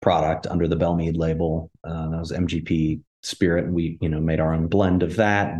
product 0.00 0.46
under 0.46 0.66
the 0.66 0.76
Belle 0.76 0.94
Meade 0.94 1.16
label. 1.16 1.70
Uh, 1.84 2.10
that 2.10 2.18
was 2.18 2.32
mgp 2.32 3.00
spirit. 3.22 3.66
And 3.66 3.74
we 3.74 3.98
you 4.00 4.08
know 4.08 4.20
made 4.20 4.40
our 4.40 4.54
own 4.54 4.66
blend 4.66 5.02
of 5.02 5.16
that. 5.16 5.54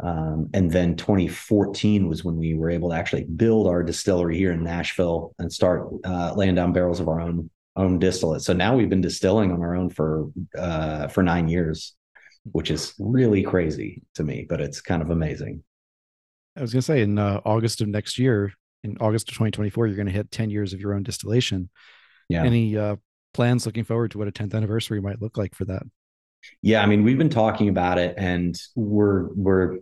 Um, 0.00 0.50
and 0.52 0.70
then 0.70 0.96
2014 0.96 2.08
was 2.08 2.24
when 2.24 2.36
we 2.36 2.54
were 2.54 2.68
able 2.68 2.90
to 2.90 2.96
actually 2.96 3.24
build 3.24 3.68
our 3.68 3.82
distillery 3.82 4.36
here 4.36 4.52
in 4.52 4.64
nashville 4.64 5.34
and 5.38 5.52
start 5.52 5.88
uh, 6.04 6.34
laying 6.34 6.56
down 6.56 6.72
barrels 6.72 7.00
of 7.00 7.08
our 7.08 7.20
own 7.20 7.50
own 7.76 7.98
distillate. 7.98 8.42
So 8.42 8.52
now 8.52 8.76
we've 8.76 8.88
been 8.88 9.00
distilling 9.00 9.50
on 9.50 9.60
our 9.60 9.74
own 9.74 9.90
for 9.90 10.30
uh, 10.58 11.08
for 11.08 11.22
nine 11.22 11.48
years 11.48 11.94
which 12.52 12.70
is 12.70 12.92
really 12.98 13.42
crazy 13.42 14.02
to 14.14 14.22
me 14.22 14.44
but 14.48 14.60
it's 14.60 14.80
kind 14.80 15.00
of 15.00 15.10
amazing. 15.10 15.62
I 16.56 16.60
was 16.60 16.72
going 16.72 16.80
to 16.80 16.86
say 16.86 17.00
in 17.02 17.18
uh, 17.18 17.40
August 17.44 17.80
of 17.80 17.88
next 17.88 18.18
year, 18.18 18.52
in 18.84 18.96
August 19.00 19.28
of 19.28 19.34
2024, 19.34 19.86
you're 19.86 19.96
going 19.96 20.06
to 20.06 20.12
hit 20.12 20.30
10 20.30 20.50
years 20.50 20.72
of 20.72 20.80
your 20.80 20.94
own 20.94 21.02
distillation. 21.02 21.68
Yeah. 22.28 22.44
Any 22.44 22.76
uh, 22.76 22.96
plans 23.34 23.66
looking 23.66 23.84
forward 23.84 24.12
to 24.12 24.18
what 24.18 24.28
a 24.28 24.32
10th 24.32 24.54
anniversary 24.54 25.00
might 25.00 25.20
look 25.20 25.36
like 25.36 25.54
for 25.54 25.66
that? 25.66 25.82
Yeah, 26.62 26.82
I 26.82 26.86
mean, 26.86 27.04
we've 27.04 27.18
been 27.18 27.28
talking 27.28 27.68
about 27.68 27.98
it, 27.98 28.14
and 28.16 28.54
we're 28.74 29.28
we're 29.34 29.78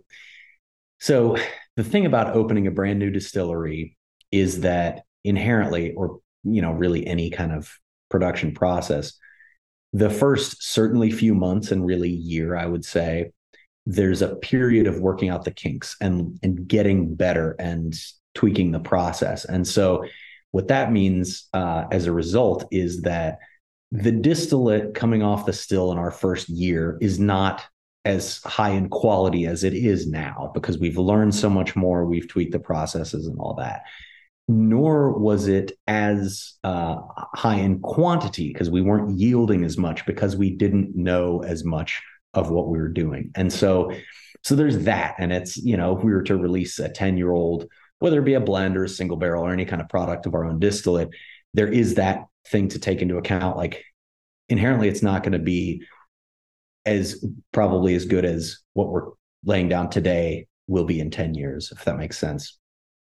so 0.99 1.37
the 1.75 1.83
thing 1.83 2.05
about 2.05 2.35
opening 2.35 2.67
a 2.67 2.71
brand 2.71 2.99
new 2.99 3.09
distillery 3.09 3.97
is 4.31 4.61
that 4.61 5.03
inherently, 5.23 5.93
or 5.93 6.19
you 6.43 6.61
know, 6.61 6.71
really 6.71 7.05
any 7.05 7.29
kind 7.29 7.51
of 7.51 7.71
production 8.09 8.53
process, 8.53 9.13
the 9.91 10.09
first 10.09 10.63
certainly 10.63 11.11
few 11.11 11.35
months 11.35 11.71
and 11.71 11.85
really 11.85 12.09
year, 12.09 12.55
I 12.55 12.65
would 12.65 12.85
say, 12.85 13.31
there's 13.85 14.21
a 14.21 14.35
period 14.35 14.87
of 14.87 14.99
working 14.99 15.29
out 15.29 15.43
the 15.43 15.51
kinks 15.51 15.95
and 15.99 16.39
and 16.43 16.67
getting 16.67 17.15
better 17.15 17.55
and 17.59 17.93
tweaking 18.33 18.71
the 18.71 18.79
process. 18.79 19.45
And 19.45 19.67
so 19.67 20.05
what 20.53 20.69
that 20.69 20.91
means 20.91 21.49
uh, 21.53 21.83
as 21.91 22.05
a 22.05 22.13
result 22.13 22.65
is 22.71 23.01
that 23.01 23.39
the 23.91 24.11
distillate 24.11 24.95
coming 24.95 25.21
off 25.21 25.45
the 25.45 25.53
still 25.53 25.91
in 25.91 25.97
our 25.97 26.11
first 26.11 26.47
year 26.47 26.97
is 27.01 27.19
not 27.19 27.63
as 28.05 28.41
high 28.43 28.71
in 28.71 28.89
quality 28.89 29.45
as 29.45 29.63
it 29.63 29.73
is 29.73 30.07
now 30.07 30.51
because 30.53 30.77
we've 30.77 30.97
learned 30.97 31.35
so 31.35 31.49
much 31.49 31.75
more 31.75 32.05
we've 32.05 32.27
tweaked 32.27 32.51
the 32.51 32.59
processes 32.59 33.27
and 33.27 33.37
all 33.39 33.55
that 33.55 33.83
nor 34.47 35.17
was 35.17 35.47
it 35.47 35.71
as 35.87 36.53
uh, 36.63 36.97
high 37.33 37.55
in 37.55 37.79
quantity 37.79 38.51
because 38.51 38.69
we 38.69 38.81
weren't 38.81 39.17
yielding 39.17 39.63
as 39.63 39.77
much 39.77 40.05
because 40.05 40.35
we 40.35 40.49
didn't 40.49 40.95
know 40.95 41.41
as 41.43 41.63
much 41.63 42.01
of 42.33 42.49
what 42.49 42.67
we 42.67 42.77
were 42.77 42.89
doing. 42.89 43.31
And 43.35 43.51
so, 43.53 43.91
so 44.43 44.55
there's 44.55 44.79
that. 44.79 45.15
And 45.17 45.31
it's, 45.31 45.55
you 45.55 45.77
know, 45.77 45.97
if 45.97 46.03
we 46.03 46.11
were 46.11 46.23
to 46.23 46.35
release 46.35 46.77
a 46.79 46.89
10 46.89 47.17
year 47.17 47.31
old, 47.31 47.67
whether 48.03 48.19
it 48.19 48.25
be 48.25 48.33
a 48.33 48.39
blend 48.41 48.75
or 48.75 48.83
a 48.83 48.89
single 48.89 49.15
barrel 49.15 49.45
or 49.45 49.53
any 49.53 49.63
kind 49.63 49.81
of 49.81 49.87
product 49.87 50.25
of 50.25 50.35
our 50.35 50.43
own 50.43 50.59
distillate, 50.59 51.07
there 51.53 51.69
is 51.69 51.95
that 51.95 52.25
thing 52.49 52.67
to 52.67 52.77
take 52.77 53.01
into 53.01 53.15
account. 53.15 53.55
Like 53.55 53.81
inherently, 54.49 54.89
it's 54.89 55.01
not 55.01 55.23
going 55.23 55.31
to 55.31 55.39
be 55.39 55.83
as 56.85 57.25
probably 57.53 57.95
as 57.95 58.03
good 58.03 58.25
as 58.25 58.59
what 58.73 58.89
we're 58.89 59.11
laying 59.45 59.69
down 59.69 59.89
today 59.89 60.47
will 60.67 60.83
be 60.83 60.99
in 60.99 61.11
10 61.11 61.33
years, 61.33 61.71
if 61.71 61.85
that 61.85 61.97
makes 61.97 62.19
sense. 62.19 62.59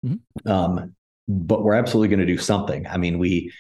Mm-hmm. 0.02 0.50
Um, 0.50 0.94
but 1.28 1.62
we're 1.62 1.74
absolutely 1.74 2.09
going 2.09 2.26
to 2.26 2.35
do 2.35 2.38
something. 2.38 2.87
I 2.87 2.96
mean, 2.96 3.18
we, 3.18 3.52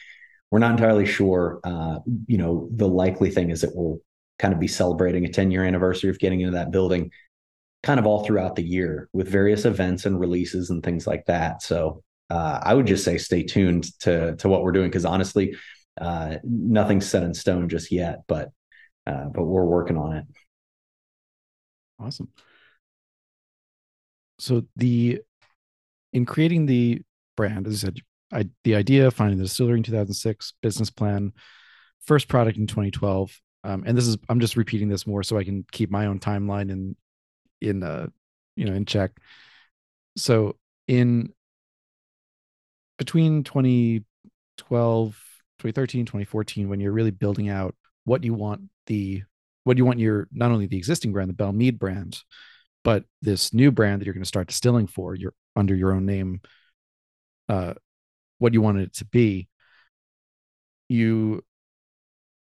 we're 0.50 0.60
not 0.60 0.70
entirely 0.70 1.04
sure. 1.04 1.60
Uh, 1.62 1.98
you 2.26 2.38
know, 2.38 2.70
the 2.72 2.88
likely 2.88 3.30
thing 3.30 3.50
is 3.50 3.60
that 3.60 3.76
we'll 3.76 3.98
kind 4.38 4.54
of 4.54 4.60
be 4.60 4.68
celebrating 4.68 5.26
a 5.26 5.28
10 5.30 5.50
year 5.50 5.66
anniversary 5.66 6.08
of 6.08 6.18
getting 6.18 6.40
into 6.40 6.54
that 6.54 6.70
building 6.70 7.10
kind 7.86 8.00
of 8.00 8.06
all 8.06 8.24
throughout 8.24 8.56
the 8.56 8.64
year 8.64 9.08
with 9.12 9.28
various 9.28 9.64
events 9.64 10.06
and 10.06 10.18
releases 10.18 10.70
and 10.70 10.82
things 10.82 11.06
like 11.06 11.24
that. 11.26 11.62
So 11.62 12.02
uh, 12.28 12.58
I 12.60 12.74
would 12.74 12.88
just 12.88 13.04
say 13.04 13.16
stay 13.16 13.44
tuned 13.44 13.96
to 14.00 14.34
to 14.36 14.48
what 14.48 14.62
we're 14.62 14.72
doing 14.72 14.88
because 14.88 15.04
honestly, 15.04 15.54
uh, 16.00 16.38
nothing's 16.42 17.08
set 17.08 17.22
in 17.22 17.32
stone 17.32 17.68
just 17.68 17.92
yet, 17.92 18.22
but 18.26 18.50
uh, 19.06 19.26
but 19.32 19.44
we're 19.44 19.64
working 19.64 19.96
on 19.96 20.14
it. 20.16 20.24
Awesome. 22.00 22.28
So 24.40 24.64
the 24.74 25.20
in 26.12 26.26
creating 26.26 26.66
the 26.66 27.02
brand, 27.36 27.68
as 27.68 27.74
I 27.74 27.86
said, 27.86 27.98
I, 28.32 28.48
the 28.64 28.74
idea, 28.74 29.12
finding 29.12 29.38
the 29.38 29.44
distillery 29.44 29.78
in 29.78 29.84
2006, 29.84 30.54
business 30.60 30.90
plan, 30.90 31.32
first 32.04 32.26
product 32.26 32.58
in 32.58 32.66
2012, 32.66 33.40
um, 33.62 33.84
and 33.86 33.96
this 33.96 34.06
is 34.06 34.16
i'm 34.28 34.38
just 34.38 34.56
repeating 34.56 34.88
this 34.88 35.06
more 35.08 35.24
so 35.24 35.36
i 35.36 35.42
can 35.42 35.64
keep 35.72 35.90
my 35.90 36.06
own 36.06 36.20
timeline 36.20 36.70
in 36.70 36.94
in 37.60 37.82
uh 37.82 38.06
you 38.56 38.64
know 38.64 38.74
in 38.74 38.84
check 38.84 39.12
so 40.16 40.56
in 40.88 41.32
between 42.98 43.44
2012 43.44 44.04
2013 45.58 46.04
2014 46.04 46.68
when 46.68 46.80
you're 46.80 46.92
really 46.92 47.10
building 47.10 47.48
out 47.48 47.74
what 48.04 48.24
you 48.24 48.34
want 48.34 48.62
the 48.86 49.22
what 49.64 49.76
you 49.76 49.84
want 49.84 49.98
your 49.98 50.28
not 50.32 50.50
only 50.50 50.66
the 50.66 50.76
existing 50.76 51.12
brand 51.12 51.28
the 51.28 51.34
Belle 51.34 51.52
Meade 51.52 51.78
brand 51.78 52.22
but 52.84 53.04
this 53.20 53.52
new 53.52 53.70
brand 53.70 54.00
that 54.00 54.06
you're 54.06 54.14
going 54.14 54.22
to 54.22 54.28
start 54.28 54.48
distilling 54.48 54.86
for 54.86 55.14
you're 55.14 55.34
under 55.54 55.74
your 55.74 55.92
own 55.92 56.06
name 56.06 56.40
uh 57.48 57.74
what 58.38 58.52
you 58.52 58.60
wanted 58.60 58.82
it 58.82 58.94
to 58.94 59.04
be 59.06 59.48
you 60.88 61.42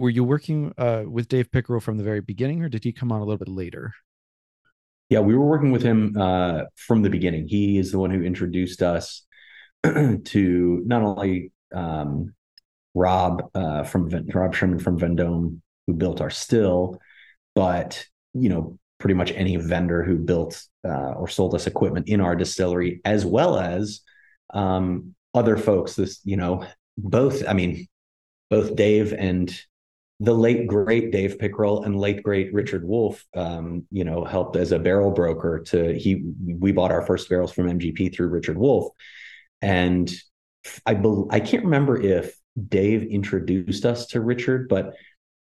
were 0.01 0.09
you 0.09 0.23
working 0.23 0.73
uh, 0.79 1.03
with 1.07 1.27
Dave 1.27 1.51
Pickerell 1.51 1.81
from 1.81 1.97
the 1.97 2.03
very 2.03 2.21
beginning, 2.21 2.63
or 2.63 2.69
did 2.69 2.83
he 2.83 2.91
come 2.91 3.11
on 3.11 3.21
a 3.21 3.23
little 3.23 3.37
bit 3.37 3.47
later? 3.47 3.93
Yeah, 5.11 5.19
we 5.19 5.35
were 5.35 5.45
working 5.45 5.73
with 5.73 5.83
him 5.83 6.15
uh, 6.17 6.61
from 6.77 7.01
the 7.01 7.09
beginning. 7.09 7.45
He 7.45 7.77
is 7.77 7.91
the 7.91 7.99
one 7.99 8.11
who 8.11 8.23
introduced 8.23 8.81
us 8.81 9.23
to 9.83 10.81
not 10.85 11.01
only 11.01 11.51
um, 11.75 12.33
Rob 12.95 13.51
uh, 13.53 13.83
from 13.83 14.09
Rob 14.33 14.55
Sherman 14.55 14.79
from 14.79 14.97
Vendome, 14.97 15.61
who 15.85 15.95
built 15.95 16.21
our 16.21 16.29
still, 16.29 16.97
but 17.55 18.05
you 18.33 18.47
know 18.47 18.79
pretty 18.99 19.15
much 19.15 19.31
any 19.31 19.57
vendor 19.57 20.01
who 20.01 20.15
built 20.15 20.63
uh, 20.87 21.11
or 21.11 21.27
sold 21.27 21.55
us 21.55 21.67
equipment 21.67 22.07
in 22.07 22.21
our 22.21 22.33
distillery, 22.33 23.01
as 23.03 23.25
well 23.25 23.59
as 23.59 23.99
um, 24.53 25.13
other 25.33 25.57
folks. 25.57 25.97
This 25.97 26.21
you 26.23 26.37
know 26.37 26.65
both. 26.97 27.45
I 27.45 27.51
mean, 27.51 27.85
both 28.49 28.77
Dave 28.77 29.11
and 29.11 29.53
the 30.21 30.33
late 30.35 30.67
great 30.67 31.11
Dave 31.11 31.39
Pickerell 31.39 31.83
and 31.83 31.99
late 31.99 32.21
great 32.21 32.53
Richard 32.53 32.87
Wolf, 32.87 33.25
um, 33.35 33.87
you 33.91 34.03
know, 34.03 34.23
helped 34.23 34.55
as 34.55 34.71
a 34.71 34.77
barrel 34.77 35.09
broker 35.09 35.63
to 35.67 35.97
he. 35.97 36.23
We 36.47 36.71
bought 36.71 36.91
our 36.91 37.01
first 37.01 37.27
barrels 37.27 37.51
from 37.51 37.67
MGP 37.67 38.13
through 38.13 38.27
Richard 38.27 38.55
Wolf, 38.55 38.89
and 39.63 40.13
I 40.85 40.93
be, 40.93 41.25
I 41.31 41.39
can't 41.39 41.63
remember 41.63 41.99
if 41.99 42.35
Dave 42.67 43.01
introduced 43.01 43.83
us 43.83 44.05
to 44.07 44.21
Richard, 44.21 44.69
but 44.69 44.93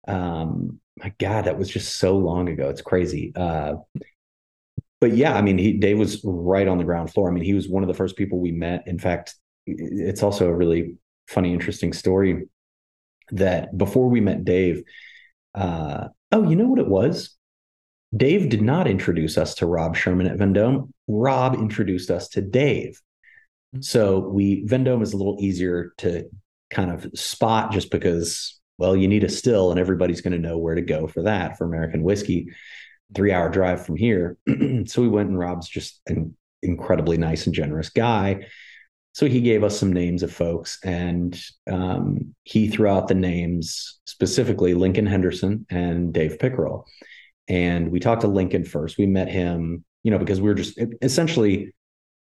um, 0.10 0.82
my 0.98 1.14
God, 1.20 1.46
that 1.46 1.58
was 1.58 1.70
just 1.70 1.96
so 1.96 2.18
long 2.18 2.50
ago. 2.50 2.68
It's 2.68 2.82
crazy. 2.82 3.32
Uh, 3.34 3.76
but 5.00 5.14
yeah, 5.14 5.38
I 5.38 5.42
mean, 5.42 5.58
he 5.58 5.72
Dave 5.72 5.98
was 5.98 6.20
right 6.26 6.68
on 6.68 6.80
the 6.80 6.84
ground 6.84 7.14
floor. 7.14 7.30
I 7.30 7.32
mean, 7.32 7.46
he 7.46 7.54
was 7.54 7.70
one 7.70 7.84
of 7.84 7.88
the 7.88 7.94
first 7.94 8.18
people 8.18 8.42
we 8.42 8.52
met. 8.52 8.84
In 8.88 9.00
fact, 9.00 9.36
it's 9.66 10.22
also 10.22 10.50
a 10.50 10.54
really 10.54 10.98
funny, 11.30 11.54
interesting 11.54 11.94
story 11.94 12.50
that 13.32 13.78
before 13.78 14.10
we 14.10 14.22
met 14.22 14.46
Dave, 14.46 14.84
uh, 15.54 16.08
oh, 16.32 16.50
you 16.50 16.56
know 16.56 16.68
what 16.68 16.80
it 16.80 16.88
was? 16.88 17.36
Dave 18.16 18.50
did 18.50 18.62
not 18.62 18.88
introduce 18.88 19.38
us 19.38 19.56
to 19.56 19.66
Rob 19.66 19.96
Sherman 19.96 20.28
at 20.28 20.38
Vendome. 20.38 20.94
Rob 21.08 21.56
introduced 21.56 22.10
us 22.10 22.30
to 22.30 22.42
Dave. 22.42 23.02
Mm-hmm. 23.76 23.82
So 23.82 24.20
we 24.20 24.66
Vendome 24.66 25.02
is 25.02 25.14
a 25.14 25.18
little 25.18 25.38
easier 25.40 25.94
to 25.98 26.30
kind 26.70 26.92
of 26.92 27.08
spot 27.18 27.72
just 27.72 27.92
because, 27.92 28.60
well, 28.78 28.96
you 28.96 29.08
need 29.08 29.24
a 29.24 29.30
still 29.30 29.72
and 29.72 29.80
everybody's 29.80 30.22
going 30.22 30.34
to 30.34 30.48
know 30.48 30.58
where 30.58 30.76
to 30.76 30.82
go 30.82 31.08
for 31.08 31.24
that 31.24 31.58
for 31.58 31.66
American 31.66 32.04
whiskey. 32.04 32.50
Three 33.14 33.32
hour 33.32 33.50
drive 33.50 33.86
from 33.86 33.98
here. 33.98 34.38
so 34.86 35.02
we 35.02 35.08
went 35.08 35.30
and 35.30 35.38
Rob's 35.38 35.70
just 35.70 36.02
an 36.08 36.36
incredibly 36.64 37.18
nice 37.18 37.46
and 37.46 37.56
generous 37.56 37.90
guy. 37.90 38.48
So 39.16 39.28
he 39.28 39.40
gave 39.40 39.64
us 39.64 39.80
some 39.80 39.94
names 39.94 40.24
of 40.24 40.34
folks, 40.34 40.78
and 40.84 41.42
um, 41.72 42.36
he 42.44 42.68
threw 42.68 42.90
out 42.90 43.08
the 43.08 43.14
names 43.14 43.98
specifically 44.06 44.74
Lincoln 44.74 45.06
Henderson 45.06 45.66
and 45.70 46.14
Dave 46.14 46.38
Pickerell. 46.38 46.84
And 47.48 47.92
we 47.92 48.02
talked 48.02 48.24
to 48.24 48.28
Lincoln 48.28 48.66
first. 48.66 48.98
We 48.98 49.06
met 49.06 49.30
him, 49.30 49.86
you 50.04 50.12
know, 50.12 50.18
because 50.18 50.42
we 50.42 50.50
were 50.50 50.54
just 50.54 50.78
essentially 51.02 51.74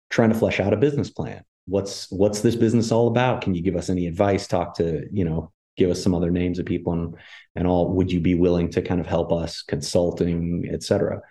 trying 0.10 0.30
to 0.30 0.36
flesh 0.36 0.60
out 0.60 0.74
a 0.74 0.78
business 0.78 1.12
plan. 1.12 1.44
What's 1.68 2.10
what's 2.10 2.42
this 2.42 2.56
business 2.56 2.92
all 2.92 3.08
about? 3.08 3.42
Can 3.42 3.54
you 3.54 3.62
give 3.62 3.76
us 3.76 3.92
any 3.92 4.08
advice? 4.08 4.48
Talk 4.48 4.74
to 4.78 5.06
you 5.12 5.26
know, 5.26 5.52
give 5.78 5.92
us 5.92 6.02
some 6.02 6.16
other 6.16 6.32
names 6.32 6.58
of 6.58 6.66
people 6.66 6.94
and 6.94 7.14
and 7.56 7.68
all. 7.68 7.94
Would 7.94 8.12
you 8.12 8.20
be 8.20 8.34
willing 8.34 8.72
to 8.72 8.82
kind 8.82 9.00
of 9.00 9.06
help 9.06 9.32
us 9.32 9.62
consulting, 9.62 10.68
et 10.72 10.82
cetera? 10.82 11.22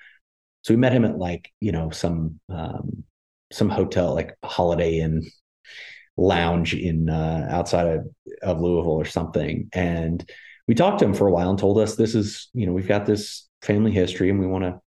So 0.63 0.73
we 0.73 0.79
met 0.79 0.93
him 0.93 1.05
at 1.05 1.19
like 1.19 1.51
you 1.61 1.73
know 1.73 1.91
some 1.91 2.39
um, 2.49 3.03
some 3.51 3.69
hotel 3.69 4.15
like 4.15 4.37
Holiday 4.45 5.01
Inn 5.01 5.29
lounge 6.17 6.75
in 6.75 7.09
uh, 7.09 7.47
outside 7.51 7.87
of, 7.87 8.07
of 8.43 8.61
Louisville 8.61 8.93
or 8.93 9.05
something, 9.05 9.69
and 9.73 10.29
we 10.67 10.75
talked 10.75 10.99
to 11.01 11.05
him 11.05 11.15
for 11.15 11.27
a 11.27 11.33
while 11.33 11.51
and 11.51 11.59
told 11.59 11.79
us 11.79 11.97
this 11.97 12.15
is 12.15 12.49
you 12.53 12.67
know 12.67 12.73
we've 12.73 12.89
got 12.89 13.07
this 13.07 13.49
family 13.63 13.93
history 13.93 14.31
and 14.31 14.39
we 14.39 14.47
want 14.47 14.65
to 14.65 14.81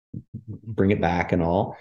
bring 0.46 0.90
it 0.90 1.00
back 1.00 1.32
and 1.32 1.42
all. 1.42 1.76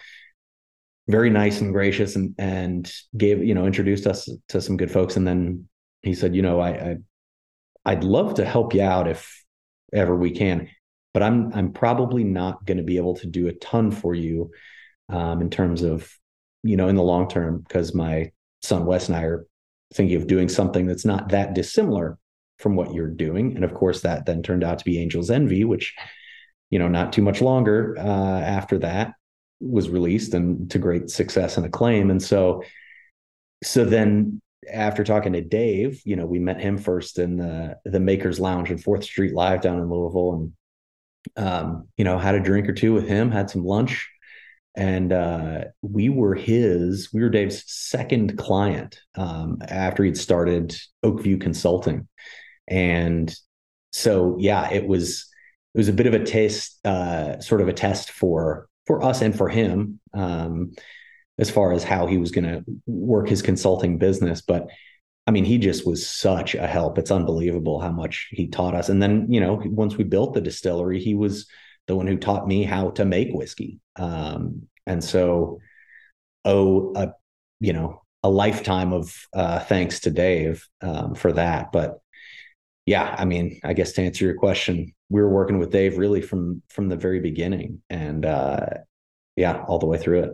Very 1.07 1.29
nice 1.29 1.61
and 1.61 1.71
gracious 1.73 2.15
and 2.15 2.35
and 2.37 2.91
gave 3.15 3.43
you 3.43 3.55
know 3.55 3.65
introduced 3.65 4.07
us 4.07 4.29
to 4.49 4.61
some 4.61 4.77
good 4.77 4.91
folks. 4.91 5.15
And 5.15 5.25
then 5.25 5.67
he 6.01 6.13
said 6.13 6.35
you 6.35 6.41
know 6.41 6.59
I, 6.59 6.69
I 6.69 6.97
I'd 7.85 8.03
love 8.03 8.35
to 8.35 8.45
help 8.45 8.73
you 8.73 8.81
out 8.81 9.07
if 9.07 9.43
ever 9.93 10.15
we 10.15 10.31
can 10.31 10.67
but 11.17 11.23
I'm 11.23 11.51
I'm 11.53 11.73
probably 11.73 12.23
not 12.23 12.63
going 12.63 12.77
to 12.77 12.83
be 12.83 12.97
able 12.97 13.15
to 13.15 13.25
do 13.25 13.47
a 13.47 13.53
ton 13.53 13.89
for 13.89 14.13
you 14.13 14.51
um, 15.09 15.41
in 15.41 15.49
terms 15.49 15.81
of 15.81 16.15
you 16.61 16.77
know 16.77 16.89
in 16.89 16.95
the 16.95 17.01
long 17.01 17.27
term 17.27 17.63
because 17.67 17.95
my 17.95 18.31
son 18.68 18.86
Wes 18.86 19.07
and 19.07 19.18
I 19.18 19.24
are 19.24 19.45
thinking 19.93 20.18
of 20.18 20.28
doing 20.28 20.49
something 20.49 20.86
that's 20.86 21.05
not 21.05 21.30
that 21.30 21.53
dissimilar 21.53 22.18
from 22.59 22.76
what 22.76 22.93
you're 22.93 23.07
doing 23.07 23.55
and 23.55 23.63
of 23.63 23.74
course 23.74 24.01
that 24.01 24.26
then 24.26 24.43
turned 24.43 24.63
out 24.63 24.80
to 24.80 24.86
be 24.86 25.01
Angel's 25.01 25.32
Envy 25.32 25.63
which 25.63 25.95
you 26.70 26.80
know 26.80 26.88
not 26.88 27.13
too 27.13 27.22
much 27.22 27.41
longer 27.41 27.95
uh, 27.97 28.39
after 28.41 28.80
that 28.80 29.13
was 29.59 29.89
released 29.89 30.34
and 30.34 30.70
to 30.72 30.80
great 30.80 31.09
success 31.09 31.57
and 31.57 31.65
acclaim. 31.65 32.11
And 32.11 32.22
so, 32.22 32.63
so 33.63 33.86
then 33.86 34.41
after 34.72 35.03
talking 35.03 35.34
to 35.34 35.41
Dave, 35.41 36.01
you 36.05 36.15
know, 36.15 36.26
we 36.26 36.39
met 36.39 36.59
him 36.59 36.78
first 36.78 37.20
in 37.20 37.38
the 37.38 37.78
the 37.86 37.99
Makers 37.99 38.39
Lounge 38.39 38.70
in 38.70 38.78
Fourth 38.78 39.03
Street 39.03 39.34
Live 39.34 39.61
down 39.61 39.80
in 39.80 39.89
Louisville, 39.89 40.51
and 41.36 41.45
um, 41.47 41.88
you 41.97 42.03
know, 42.03 42.18
had 42.18 42.36
a 42.36 42.39
drink 42.39 42.68
or 42.68 42.74
two 42.74 42.93
with 42.93 43.07
him, 43.07 43.32
had 43.32 43.49
some 43.49 43.63
lunch, 43.63 44.09
and 44.78 45.11
uh, 45.11 45.63
we 45.82 46.07
were 46.07 46.36
his, 46.36 47.11
we 47.11 47.21
were 47.21 47.30
Dave's 47.30 47.63
second 47.65 48.38
client 48.38 48.99
um, 49.15 49.57
after 49.67 50.03
he'd 50.03 50.17
started 50.17 50.78
Oakview 51.03 51.41
Consulting, 51.41 52.07
and 52.67 53.36
so 53.91 54.38
yeah, 54.39 54.71
it 54.71 54.88
was 54.88 55.28
it 55.73 55.80
was 55.80 55.89
a 55.89 55.93
bit 55.93 56.07
of 56.07 56.13
a 56.13 56.23
taste, 56.23 56.80
uh, 56.86 57.39
sort 57.39 57.61
of 57.61 57.67
a 57.67 57.73
test 57.73 58.11
for 58.11 58.69
for 58.86 59.03
us 59.03 59.21
and 59.21 59.36
for 59.36 59.49
him 59.49 59.99
um, 60.13 60.73
as 61.39 61.49
far 61.49 61.73
as 61.73 61.84
how 61.84 62.07
he 62.07 62.17
was 62.17 62.32
going 62.32 62.45
to 62.45 62.63
work 62.86 63.28
his 63.28 63.41
consulting 63.41 63.97
business. 63.97 64.41
But 64.41 64.69
I 65.25 65.32
mean, 65.32 65.43
he 65.43 65.57
just 65.57 65.86
was 65.86 66.07
such 66.07 66.55
a 66.55 66.65
help. 66.65 66.97
It's 66.97 67.11
unbelievable 67.11 67.82
how 67.82 67.91
much 67.91 68.30
he 68.32 68.47
taught 68.47 68.75
us. 68.75 68.89
And 68.89 69.03
then, 69.03 69.28
you 69.30 69.41
know, 69.41 69.61
once 69.65 69.97
we 69.97 70.05
built 70.05 70.34
the 70.34 70.41
distillery, 70.41 71.01
he 71.01 71.15
was 71.15 71.47
the 71.88 71.95
one 71.95 72.07
who 72.07 72.17
taught 72.17 72.47
me 72.47 72.63
how 72.63 72.91
to 72.91 73.03
make 73.03 73.34
whiskey. 73.34 73.80
Um, 73.97 74.67
and 74.85 75.03
so, 75.03 75.59
oh, 76.45 76.93
a, 76.95 77.13
you 77.59 77.73
know, 77.73 78.01
a 78.23 78.29
lifetime 78.29 78.93
of 78.93 79.13
uh, 79.33 79.59
thanks 79.59 80.01
to 80.01 80.11
Dave 80.11 80.67
um, 80.81 81.15
for 81.15 81.31
that. 81.33 81.71
But 81.71 81.99
yeah, 82.85 83.15
I 83.17 83.25
mean, 83.25 83.59
I 83.63 83.73
guess 83.73 83.91
to 83.93 84.01
answer 84.01 84.25
your 84.25 84.35
question, 84.35 84.93
we 85.09 85.21
were 85.21 85.29
working 85.29 85.59
with 85.59 85.71
Dave 85.71 85.97
really 85.97 86.21
from 86.21 86.61
from 86.69 86.89
the 86.89 86.95
very 86.95 87.19
beginning, 87.19 87.81
and 87.89 88.25
uh, 88.25 88.65
yeah, 89.35 89.63
all 89.67 89.79
the 89.79 89.85
way 89.85 89.97
through 89.97 90.23
it. 90.23 90.31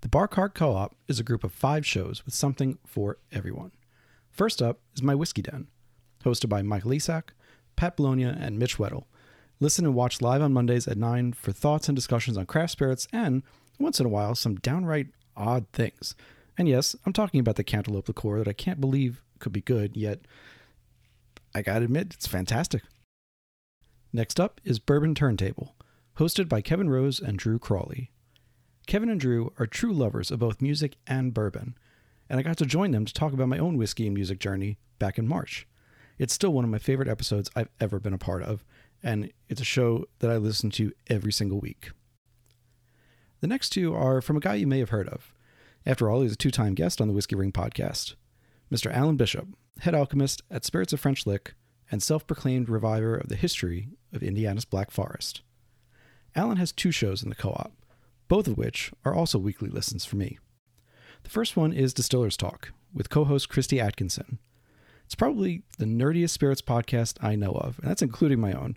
The 0.00 0.08
Bar 0.08 0.26
Cart 0.28 0.54
Co-op 0.54 0.96
is 1.06 1.20
a 1.20 1.24
group 1.24 1.44
of 1.44 1.52
five 1.52 1.86
shows 1.86 2.24
with 2.24 2.34
something 2.34 2.78
for 2.84 3.18
everyone. 3.30 3.70
First 4.30 4.60
up 4.60 4.80
is 4.94 5.02
My 5.02 5.14
Whiskey 5.14 5.42
Den, 5.42 5.68
hosted 6.24 6.48
by 6.48 6.62
Michael 6.62 6.92
Isak, 6.92 7.34
Pat 7.76 7.96
Bologna, 7.96 8.24
and 8.24 8.58
Mitch 8.58 8.78
Weddle. 8.78 9.04
Listen 9.62 9.86
and 9.86 9.94
watch 9.94 10.20
live 10.20 10.42
on 10.42 10.52
Mondays 10.52 10.88
at 10.88 10.98
9 10.98 11.34
for 11.34 11.52
thoughts 11.52 11.88
and 11.88 11.94
discussions 11.94 12.36
on 12.36 12.46
craft 12.46 12.72
spirits 12.72 13.06
and, 13.12 13.44
once 13.78 14.00
in 14.00 14.06
a 14.06 14.08
while, 14.08 14.34
some 14.34 14.56
downright 14.56 15.06
odd 15.36 15.66
things. 15.72 16.16
And 16.58 16.68
yes, 16.68 16.96
I'm 17.06 17.12
talking 17.12 17.38
about 17.38 17.54
the 17.54 17.62
cantaloupe 17.62 18.08
liqueur 18.08 18.38
that 18.38 18.48
I 18.48 18.54
can't 18.54 18.80
believe 18.80 19.22
could 19.38 19.52
be 19.52 19.60
good, 19.60 19.96
yet 19.96 20.22
I 21.54 21.62
gotta 21.62 21.84
admit, 21.84 22.12
it's 22.12 22.26
fantastic. 22.26 22.82
Next 24.12 24.40
up 24.40 24.60
is 24.64 24.80
Bourbon 24.80 25.14
Turntable, 25.14 25.76
hosted 26.18 26.48
by 26.48 26.60
Kevin 26.60 26.90
Rose 26.90 27.20
and 27.20 27.38
Drew 27.38 27.60
Crawley. 27.60 28.10
Kevin 28.88 29.08
and 29.08 29.20
Drew 29.20 29.52
are 29.60 29.68
true 29.68 29.92
lovers 29.92 30.32
of 30.32 30.40
both 30.40 30.60
music 30.60 30.96
and 31.06 31.32
bourbon, 31.32 31.78
and 32.28 32.40
I 32.40 32.42
got 32.42 32.56
to 32.56 32.66
join 32.66 32.90
them 32.90 33.04
to 33.04 33.14
talk 33.14 33.32
about 33.32 33.46
my 33.46 33.58
own 33.58 33.76
whiskey 33.76 34.06
and 34.06 34.14
music 34.14 34.40
journey 34.40 34.78
back 34.98 35.18
in 35.18 35.28
March. 35.28 35.68
It's 36.18 36.34
still 36.34 36.52
one 36.52 36.64
of 36.64 36.70
my 36.70 36.78
favorite 36.78 37.08
episodes 37.08 37.48
I've 37.54 37.70
ever 37.80 38.00
been 38.00 38.12
a 38.12 38.18
part 38.18 38.42
of, 38.42 38.64
and 39.02 39.32
it's 39.48 39.60
a 39.60 39.64
show 39.64 40.06
that 40.20 40.30
I 40.30 40.36
listen 40.36 40.70
to 40.72 40.92
every 41.08 41.32
single 41.32 41.60
week. 41.60 41.90
The 43.40 43.46
next 43.46 43.70
two 43.70 43.94
are 43.94 44.20
from 44.20 44.36
a 44.36 44.40
guy 44.40 44.54
you 44.54 44.66
may 44.66 44.78
have 44.78 44.90
heard 44.90 45.08
of. 45.08 45.34
After 45.84 46.08
all, 46.08 46.22
he's 46.22 46.32
a 46.32 46.36
two 46.36 46.50
time 46.50 46.74
guest 46.74 47.00
on 47.00 47.08
the 47.08 47.14
Whiskey 47.14 47.34
Ring 47.34 47.52
podcast. 47.52 48.14
Mr. 48.72 48.92
Alan 48.92 49.16
Bishop, 49.16 49.48
head 49.80 49.94
alchemist 49.94 50.42
at 50.50 50.64
Spirits 50.64 50.92
of 50.92 51.00
French 51.00 51.26
Lick 51.26 51.54
and 51.90 52.02
self 52.02 52.26
proclaimed 52.26 52.68
reviver 52.68 53.16
of 53.16 53.28
the 53.28 53.36
history 53.36 53.88
of 54.12 54.22
Indiana's 54.22 54.64
Black 54.64 54.90
Forest. 54.90 55.42
Alan 56.34 56.56
has 56.56 56.72
two 56.72 56.90
shows 56.90 57.22
in 57.22 57.28
the 57.28 57.34
co 57.34 57.50
op, 57.50 57.72
both 58.28 58.46
of 58.46 58.56
which 58.56 58.92
are 59.04 59.14
also 59.14 59.38
weekly 59.38 59.68
listens 59.68 60.04
for 60.04 60.16
me. 60.16 60.38
The 61.24 61.30
first 61.30 61.56
one 61.56 61.72
is 61.72 61.92
Distiller's 61.92 62.36
Talk 62.36 62.72
with 62.94 63.10
co 63.10 63.24
host 63.24 63.48
Christy 63.48 63.80
Atkinson. 63.80 64.38
It's 65.04 65.14
probably 65.14 65.62
the 65.78 65.84
nerdiest 65.84 66.30
spirits 66.30 66.62
podcast 66.62 67.22
I 67.22 67.36
know 67.36 67.52
of, 67.52 67.78
and 67.80 67.90
that's 67.90 68.02
including 68.02 68.40
my 68.40 68.52
own, 68.52 68.76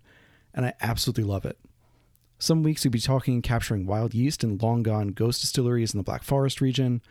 and 0.56 0.66
I 0.66 0.74
absolutely 0.82 1.26
love 1.26 1.46
it. 1.46 1.60
Some 2.40 2.64
weeks 2.64 2.84
you'll 2.84 2.92
be 2.92 3.00
talking 3.00 3.36
and 3.36 3.44
capturing 3.44 3.86
wild 3.86 4.16
yeast 4.16 4.44
in 4.44 4.58
long 4.58 4.82
gone 4.82 5.10
ghost 5.10 5.42
distilleries 5.42 5.94
in 5.94 6.00
the 6.00 6.04
Black 6.04 6.24
Forest 6.24 6.60
region, 6.60 7.02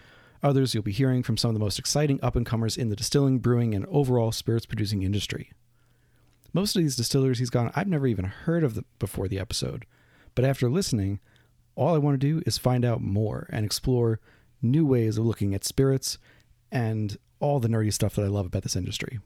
Others 0.44 0.74
you'll 0.74 0.82
be 0.82 0.92
hearing 0.92 1.22
from 1.22 1.38
some 1.38 1.48
of 1.48 1.54
the 1.54 1.64
most 1.64 1.78
exciting 1.78 2.20
up 2.22 2.36
and 2.36 2.44
comers 2.44 2.76
in 2.76 2.90
the 2.90 2.96
distilling, 2.96 3.38
brewing, 3.38 3.74
and 3.74 3.86
overall 3.86 4.30
spirits 4.30 4.66
producing 4.66 5.02
industry. 5.02 5.50
Most 6.52 6.76
of 6.76 6.82
these 6.82 6.96
distillers 6.96 7.38
he's 7.38 7.48
gone, 7.48 7.72
I've 7.74 7.88
never 7.88 8.06
even 8.06 8.26
heard 8.26 8.62
of 8.62 8.74
the, 8.74 8.84
before 8.98 9.26
the 9.26 9.38
episode, 9.38 9.86
but 10.34 10.44
after 10.44 10.68
listening, 10.68 11.18
all 11.76 11.94
I 11.94 11.98
want 11.98 12.20
to 12.20 12.26
do 12.26 12.42
is 12.44 12.58
find 12.58 12.84
out 12.84 13.00
more 13.00 13.48
and 13.50 13.64
explore 13.64 14.20
new 14.60 14.84
ways 14.84 15.16
of 15.16 15.24
looking 15.24 15.54
at 15.54 15.64
spirits 15.64 16.18
and 16.70 17.16
all 17.40 17.58
the 17.58 17.68
nerdy 17.68 17.92
stuff 17.92 18.14
that 18.16 18.24
I 18.24 18.28
love 18.28 18.44
about 18.44 18.64
this 18.64 18.76
industry. 18.76 19.20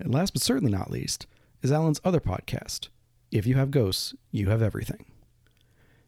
And 0.00 0.14
last 0.14 0.32
but 0.32 0.40
certainly 0.40 0.72
not 0.72 0.90
least 0.90 1.26
is 1.60 1.72
Alan's 1.72 2.00
other 2.04 2.20
podcast, 2.20 2.88
If 3.32 3.44
You 3.44 3.56
Have 3.56 3.72
Ghosts, 3.72 4.14
You 4.30 4.48
Have 4.48 4.62
Everything. 4.62 5.04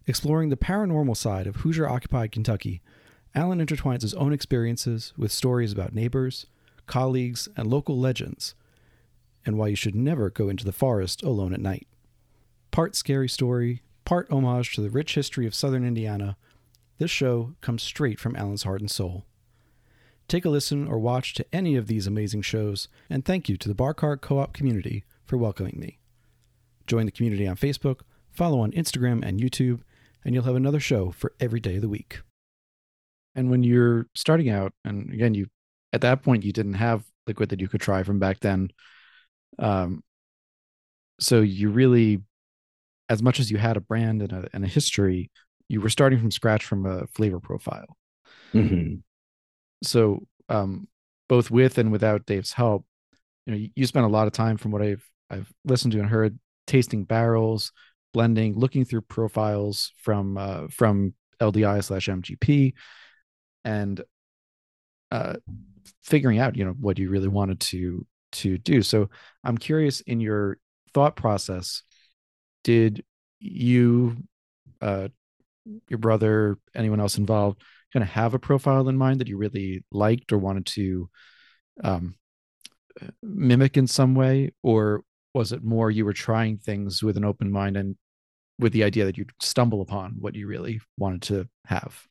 Exploring 0.06 0.48
the 0.48 0.56
paranormal 0.56 1.16
side 1.16 1.46
of 1.46 1.56
Hoosier 1.56 1.88
occupied 1.88 2.32
Kentucky 2.32 2.80
Alan 3.34 3.64
intertwines 3.64 4.02
his 4.02 4.14
own 4.14 4.32
experiences 4.32 5.12
with 5.16 5.30
stories 5.30 5.72
about 5.72 5.94
neighbors, 5.94 6.46
colleagues, 6.86 7.48
and 7.56 7.68
local 7.68 7.98
legends, 7.98 8.54
and 9.46 9.56
why 9.56 9.68
you 9.68 9.76
should 9.76 9.94
never 9.94 10.30
go 10.30 10.48
into 10.48 10.64
the 10.64 10.72
forest 10.72 11.22
alone 11.22 11.52
at 11.52 11.60
night. 11.60 11.86
Part 12.70 12.96
scary 12.96 13.28
story, 13.28 13.82
part 14.04 14.30
homage 14.30 14.74
to 14.74 14.80
the 14.80 14.90
rich 14.90 15.14
history 15.14 15.46
of 15.46 15.54
southern 15.54 15.84
Indiana, 15.84 16.36
this 16.98 17.10
show 17.10 17.54
comes 17.60 17.82
straight 17.82 18.18
from 18.18 18.36
Alan's 18.36 18.64
heart 18.64 18.80
and 18.80 18.90
soul. 18.90 19.24
Take 20.28 20.44
a 20.44 20.50
listen 20.50 20.86
or 20.86 20.98
watch 20.98 21.34
to 21.34 21.46
any 21.52 21.76
of 21.76 21.86
these 21.86 22.06
amazing 22.06 22.42
shows, 22.42 22.88
and 23.08 23.24
thank 23.24 23.48
you 23.48 23.56
to 23.56 23.68
the 23.68 23.74
Bar 23.74 23.94
Cart 23.94 24.20
Co 24.20 24.38
op 24.38 24.52
community 24.52 25.04
for 25.30 25.36
welcoming 25.36 25.78
me. 25.78 26.00
Join 26.88 27.06
the 27.06 27.12
community 27.12 27.46
on 27.46 27.54
Facebook, 27.54 28.00
follow 28.32 28.60
on 28.62 28.72
Instagram 28.72 29.24
and 29.24 29.38
YouTube, 29.38 29.82
and 30.24 30.34
you'll 30.34 30.42
have 30.42 30.56
another 30.56 30.80
show 30.80 31.12
for 31.12 31.32
every 31.38 31.60
day 31.60 31.76
of 31.76 31.82
the 31.82 31.88
week. 31.88 32.20
And 33.36 33.48
when 33.48 33.62
you're 33.62 34.08
starting 34.16 34.50
out, 34.50 34.72
and 34.84 35.12
again, 35.12 35.34
you 35.34 35.46
at 35.92 36.00
that 36.00 36.24
point 36.24 36.42
you 36.42 36.52
didn't 36.52 36.74
have 36.74 37.04
liquid 37.28 37.50
that 37.50 37.60
you 37.60 37.68
could 37.68 37.80
try 37.80 38.02
from 38.02 38.18
back 38.18 38.40
then. 38.40 38.70
Um, 39.60 40.02
so 41.20 41.42
you 41.42 41.70
really, 41.70 42.22
as 43.08 43.22
much 43.22 43.38
as 43.38 43.52
you 43.52 43.56
had 43.56 43.76
a 43.76 43.80
brand 43.80 44.22
and 44.22 44.32
a, 44.32 44.48
and 44.52 44.64
a 44.64 44.68
history, 44.68 45.30
you 45.68 45.80
were 45.80 45.90
starting 45.90 46.18
from 46.18 46.32
scratch 46.32 46.64
from 46.64 46.86
a 46.86 47.06
flavor 47.06 47.38
profile. 47.38 47.96
Mm-hmm. 48.52 48.96
So, 49.84 50.26
um, 50.48 50.88
both 51.28 51.52
with 51.52 51.78
and 51.78 51.92
without 51.92 52.26
Dave's 52.26 52.52
help, 52.52 52.84
you 53.46 53.52
know, 53.52 53.58
you, 53.58 53.70
you 53.76 53.86
spent 53.86 54.06
a 54.06 54.08
lot 54.08 54.26
of 54.26 54.32
time, 54.32 54.56
from 54.56 54.72
what 54.72 54.82
I've 54.82 55.06
I've 55.30 55.52
listened 55.64 55.92
to 55.92 56.00
and 56.00 56.08
heard, 56.08 56.38
tasting 56.66 57.04
barrels, 57.04 57.72
blending, 58.12 58.58
looking 58.58 58.84
through 58.84 59.02
profiles 59.02 59.92
from 59.98 60.36
uh, 60.36 60.68
from 60.68 61.14
LDI 61.40 61.82
slash 61.82 62.08
MGP, 62.08 62.74
and 63.64 64.00
uh, 65.10 65.34
figuring 66.02 66.38
out 66.38 66.56
you 66.56 66.64
know 66.64 66.74
what 66.80 66.98
you 66.98 67.10
really 67.10 67.28
wanted 67.28 67.60
to 67.60 68.06
to 68.32 68.58
do. 68.58 68.80
So 68.82 69.10
i'm 69.42 69.58
curious 69.58 70.00
in 70.02 70.20
your 70.20 70.58
thought 70.94 71.16
process 71.16 71.82
did 72.62 73.04
you 73.40 74.16
uh 74.80 75.08
your 75.88 75.98
brother 75.98 76.56
anyone 76.76 77.00
else 77.00 77.18
involved 77.18 77.60
kind 77.92 78.02
of 78.02 78.10
have 78.10 78.34
a 78.34 78.38
profile 78.38 78.88
in 78.88 78.96
mind 78.96 79.20
that 79.20 79.28
you 79.28 79.36
really 79.36 79.84
liked 79.90 80.32
or 80.32 80.38
wanted 80.38 80.66
to 80.66 81.08
um, 81.82 82.14
mimic 83.22 83.76
in 83.76 83.86
some 83.86 84.14
way, 84.14 84.52
or 84.62 85.02
was 85.34 85.52
it 85.52 85.62
more 85.62 85.90
you 85.90 86.04
were 86.04 86.12
trying 86.12 86.58
things 86.58 87.02
with 87.02 87.16
an 87.16 87.24
open 87.24 87.50
mind 87.50 87.76
and 87.76 87.96
with 88.58 88.72
the 88.72 88.84
idea 88.84 89.04
that 89.04 89.16
you'd 89.16 89.32
stumble 89.40 89.80
upon 89.80 90.16
what 90.18 90.34
you 90.34 90.46
really 90.46 90.80
wanted 90.98 91.22
to 91.22 91.48
have? 91.66 92.06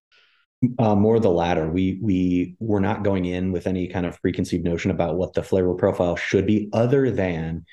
Uh, 0.78 0.96
more 0.96 1.20
the 1.20 1.30
latter. 1.30 1.70
We 1.70 2.00
we 2.02 2.56
were 2.60 2.82
not 2.82 3.04
going 3.04 3.26
in 3.26 3.54
with 3.54 3.66
any 3.66 3.88
kind 3.88 4.06
of 4.06 4.22
preconceived 4.22 4.66
notion 4.66 4.92
about 4.92 5.16
what 5.16 5.34
the 5.34 5.44
flavor 5.44 5.74
profile 5.74 6.18
should 6.18 6.46
be, 6.46 6.70
other 6.74 7.12
than 7.12 7.66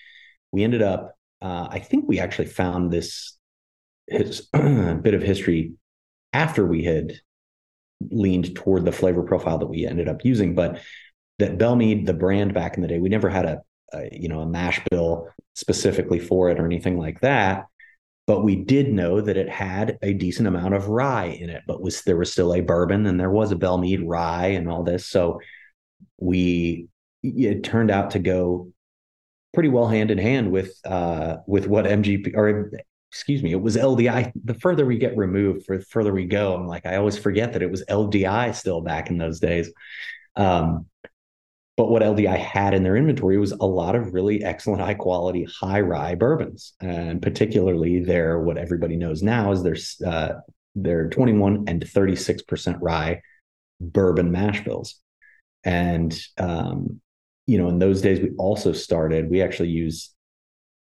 we 0.53 0.63
ended 0.63 0.83
up. 0.83 1.17
Uh, 1.43 1.67
I 1.69 1.81
think 1.81 2.07
we 2.07 2.21
actually 2.21 2.47
found 2.47 2.93
this 2.93 3.37
his, 4.07 4.49
bit 4.53 5.15
of 5.15 5.23
history 5.23 5.73
after 6.33 6.65
we 6.65 6.85
had 6.85 7.15
leaned 8.11 8.55
toward 8.55 8.85
the 8.85 8.93
flavor 8.93 9.23
profile 9.23 9.59
that 9.59 9.67
we 9.67 9.87
ended 9.87 10.09
up 10.09 10.25
using, 10.25 10.55
but 10.55 10.81
that 11.39 11.59
Belle 11.59 11.77
Meade, 11.77 12.07
the 12.07 12.15
brand 12.15 12.55
back 12.55 12.77
in 12.77 12.83
the 12.83 12.89
day, 12.89 12.99
we 12.99 13.09
never 13.09 13.29
had 13.29 13.47
a, 13.47 13.63
a 13.93 14.09
you 14.13 14.29
know 14.29 14.41
a 14.41 14.47
mash 14.47 14.81
bill 14.91 15.29
specifically 15.55 16.19
for 16.19 16.51
it 16.51 16.59
or 16.59 16.67
anything 16.67 16.99
like 16.99 17.21
that 17.21 17.67
but 18.27 18.43
we 18.43 18.57
did 18.57 18.93
know 18.93 19.21
that 19.21 19.37
it 19.37 19.49
had 19.49 19.99
a 20.03 20.13
decent 20.13 20.49
amount 20.49 20.75
of 20.75 20.89
rye 20.89 21.27
in 21.27 21.49
it, 21.49 21.63
but 21.67 21.81
was 21.81 22.03
there 22.03 22.17
was 22.17 22.33
still 22.33 22.53
a 22.55 22.61
bourbon 22.61 23.07
and 23.07 23.21
there 23.21 23.31
was 23.31 23.53
a 23.53 23.57
Belle 23.57 23.79
Meade 23.79 24.03
rye 24.03 24.49
and 24.49 24.69
all 24.69 24.83
this. 24.83 25.07
So 25.07 25.41
we 26.19 26.89
it 27.23 27.63
turned 27.63 27.91
out 27.91 28.11
to 28.13 28.19
go 28.19 28.73
pretty 29.55 29.69
well 29.69 29.87
hand 29.87 30.11
in 30.11 30.19
hand 30.19 30.51
with 30.51 30.79
uh 30.85 31.37
with 31.47 31.67
what 31.67 31.85
MGP 31.85 32.37
or 32.37 32.73
excuse 33.13 33.43
me, 33.43 33.53
it 33.53 33.61
was 33.61 33.77
LDI. 33.77 34.33
The 34.45 34.55
further 34.55 34.85
we 34.85 34.99
get 34.99 35.17
removed, 35.17 35.65
for 35.65 35.79
the 35.79 35.85
further 35.85 36.13
we 36.13 36.27
go, 36.27 36.55
I'm 36.55 36.67
like, 36.67 36.85
I 36.85 36.97
always 36.97 37.17
forget 37.17 37.53
that 37.53 37.63
it 37.63 37.71
was 37.71 37.85
LDI 37.89 38.55
still 38.55 38.81
back 38.81 39.09
in 39.09 39.19
those 39.19 39.39
days. 39.39 39.71
Um, 40.35 40.87
but 41.77 41.91
what 41.91 42.03
LDI 42.03 42.39
had 42.39 42.73
in 42.73 42.83
their 42.83 42.97
inventory 42.97 43.37
was 43.37 43.53
a 43.53 43.67
lot 43.67 43.95
of 43.95 44.15
really 44.15 44.43
excellent, 44.43 44.81
high 44.81 44.95
quality, 44.95 45.45
high 45.45 45.81
rye 45.81 46.15
bourbons, 46.15 46.73
and 46.81 47.21
particularly 47.21 48.01
their 48.01 48.41
what 48.41 48.57
everybody 48.57 48.97
knows 48.97 49.23
now 49.23 49.53
is 49.53 49.63
their 49.63 49.77
uh, 50.07 50.41
their 50.75 51.09
21 51.11 51.65
and 51.69 51.87
36 51.87 52.43
percent 52.43 52.79
rye 52.81 53.21
bourbon 53.81 54.31
mash 54.31 54.65
bills. 54.65 54.97
And 55.65 56.19
um, 56.39 57.01
you 57.47 57.59
know, 57.59 57.69
in 57.69 57.79
those 57.79 58.01
days, 58.01 58.21
we 58.21 58.31
also 58.39 58.73
started. 58.73 59.31
We 59.31 59.43
actually 59.43 59.69
used 59.69 60.15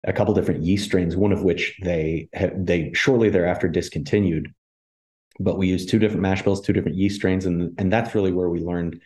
a 0.05 0.13
couple 0.13 0.35
different 0.35 0.63
yeast 0.63 0.85
strains, 0.85 1.17
one 1.17 1.33
of 1.33 1.43
which 1.43 1.79
they 1.83 2.29
they 2.55 2.93
shortly 2.93 3.31
thereafter 3.31 3.67
discontinued. 3.67 4.53
But 5.41 5.57
we 5.57 5.69
used 5.69 5.89
two 5.89 5.99
different 5.99 6.21
mash 6.21 6.43
bills, 6.43 6.61
two 6.61 6.75
different 6.75 6.99
yeast 6.99 7.17
strains, 7.17 7.47
and 7.47 7.75
and 7.79 7.91
that's 7.91 8.15
really 8.15 8.33
where 8.33 8.51
we 8.51 8.61
learned 8.61 9.01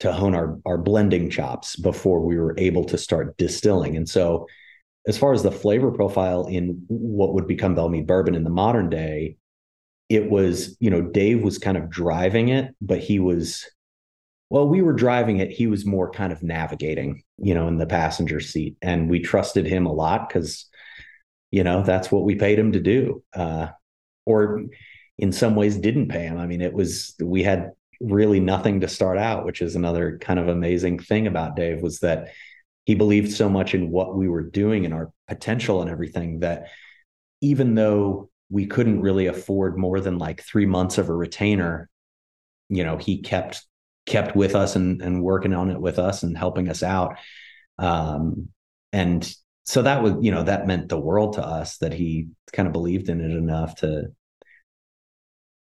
to 0.00 0.12
hone 0.12 0.34
our 0.34 0.58
our 0.66 0.78
blending 0.78 1.30
chops 1.30 1.76
before 1.76 2.20
we 2.20 2.36
were 2.36 2.54
able 2.58 2.84
to 2.84 2.98
start 2.98 3.36
distilling. 3.36 3.96
And 3.96 4.08
so, 4.08 4.46
as 5.06 5.18
far 5.18 5.32
as 5.32 5.42
the 5.42 5.52
flavor 5.52 5.90
profile 5.90 6.46
in 6.46 6.84
what 6.88 7.34
would 7.34 7.46
become 7.46 7.74
Belle 7.74 7.88
Meade 7.88 8.06
bourbon 8.06 8.34
in 8.34 8.44
the 8.44 8.50
modern 8.50 8.90
day, 8.90 9.36
it 10.08 10.30
was 10.30 10.76
you 10.80 10.90
know 10.90 11.02
Dave 11.02 11.42
was 11.42 11.58
kind 11.58 11.76
of 11.76 11.90
driving 11.90 12.48
it, 12.48 12.74
but 12.80 13.00
he 13.00 13.18
was 13.18 13.66
well, 14.48 14.68
we 14.68 14.80
were 14.80 14.92
driving 14.92 15.38
it. 15.38 15.50
He 15.50 15.66
was 15.66 15.84
more 15.84 16.08
kind 16.10 16.32
of 16.32 16.42
navigating, 16.42 17.24
you 17.38 17.52
know, 17.54 17.66
in 17.66 17.78
the 17.78 17.86
passenger 17.86 18.38
seat, 18.38 18.76
and 18.80 19.10
we 19.10 19.18
trusted 19.20 19.66
him 19.66 19.86
a 19.86 19.92
lot 19.92 20.28
because 20.28 20.66
you 21.50 21.64
know 21.64 21.82
that's 21.82 22.12
what 22.12 22.24
we 22.24 22.34
paid 22.36 22.58
him 22.58 22.72
to 22.72 22.80
do. 22.80 23.22
Uh, 23.34 23.68
or 24.24 24.64
in 25.18 25.32
some 25.32 25.54
ways 25.56 25.76
didn't 25.78 26.08
pay 26.08 26.24
him. 26.24 26.38
I 26.38 26.46
mean, 26.46 26.60
it 26.60 26.72
was 26.72 27.14
we 27.20 27.42
had 27.42 27.72
really 28.00 28.40
nothing 28.40 28.80
to 28.80 28.88
start 28.88 29.18
out, 29.18 29.44
which 29.44 29.62
is 29.62 29.76
another 29.76 30.18
kind 30.18 30.38
of 30.38 30.48
amazing 30.48 30.98
thing 30.98 31.26
about 31.26 31.56
Dave 31.56 31.82
was 31.82 32.00
that 32.00 32.28
he 32.84 32.94
believed 32.94 33.32
so 33.32 33.48
much 33.48 33.74
in 33.74 33.90
what 33.90 34.16
we 34.16 34.28
were 34.28 34.42
doing 34.42 34.84
and 34.84 34.94
our 34.94 35.10
potential 35.28 35.82
and 35.82 35.90
everything 35.90 36.40
that 36.40 36.68
even 37.40 37.74
though 37.74 38.30
we 38.48 38.66
couldn't 38.66 39.00
really 39.00 39.26
afford 39.26 39.76
more 39.76 40.00
than 40.00 40.18
like 40.18 40.40
three 40.40 40.66
months 40.66 40.98
of 40.98 41.08
a 41.08 41.14
retainer, 41.14 41.88
you 42.68 42.84
know, 42.84 42.96
he 42.96 43.22
kept 43.22 43.64
kept 44.06 44.36
with 44.36 44.54
us 44.54 44.76
and 44.76 45.02
and 45.02 45.22
working 45.22 45.52
on 45.52 45.70
it 45.70 45.80
with 45.80 45.98
us 45.98 46.22
and 46.22 46.38
helping 46.38 46.68
us 46.68 46.82
out. 46.82 47.18
Um, 47.78 48.48
and 48.92 49.28
so 49.64 49.82
that 49.82 50.02
was, 50.02 50.14
you 50.20 50.30
know, 50.30 50.44
that 50.44 50.66
meant 50.66 50.88
the 50.88 50.98
world 50.98 51.34
to 51.34 51.44
us 51.44 51.78
that 51.78 51.92
he 51.92 52.28
kind 52.52 52.68
of 52.68 52.72
believed 52.72 53.08
in 53.08 53.20
it 53.20 53.36
enough 53.36 53.76
to 53.76 54.12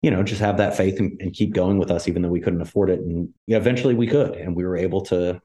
you 0.04 0.12
know, 0.12 0.22
just 0.22 0.42
have 0.42 0.58
that 0.58 0.76
faith 0.76 1.00
and, 1.00 1.20
and 1.22 1.34
keep 1.34 1.54
going 1.54 1.80
with 1.80 1.90
us, 1.90 2.10
even 2.10 2.22
though 2.22 2.30
we 2.30 2.42
couldn't 2.42 2.62
afford 2.62 2.90
it. 2.90 3.00
And 3.00 3.30
eventually 3.48 3.96
we 3.96 4.06
could, 4.06 4.36
and 4.36 4.54
we 4.54 4.66
were 4.66 4.76
able 4.76 5.02
to 5.06 5.42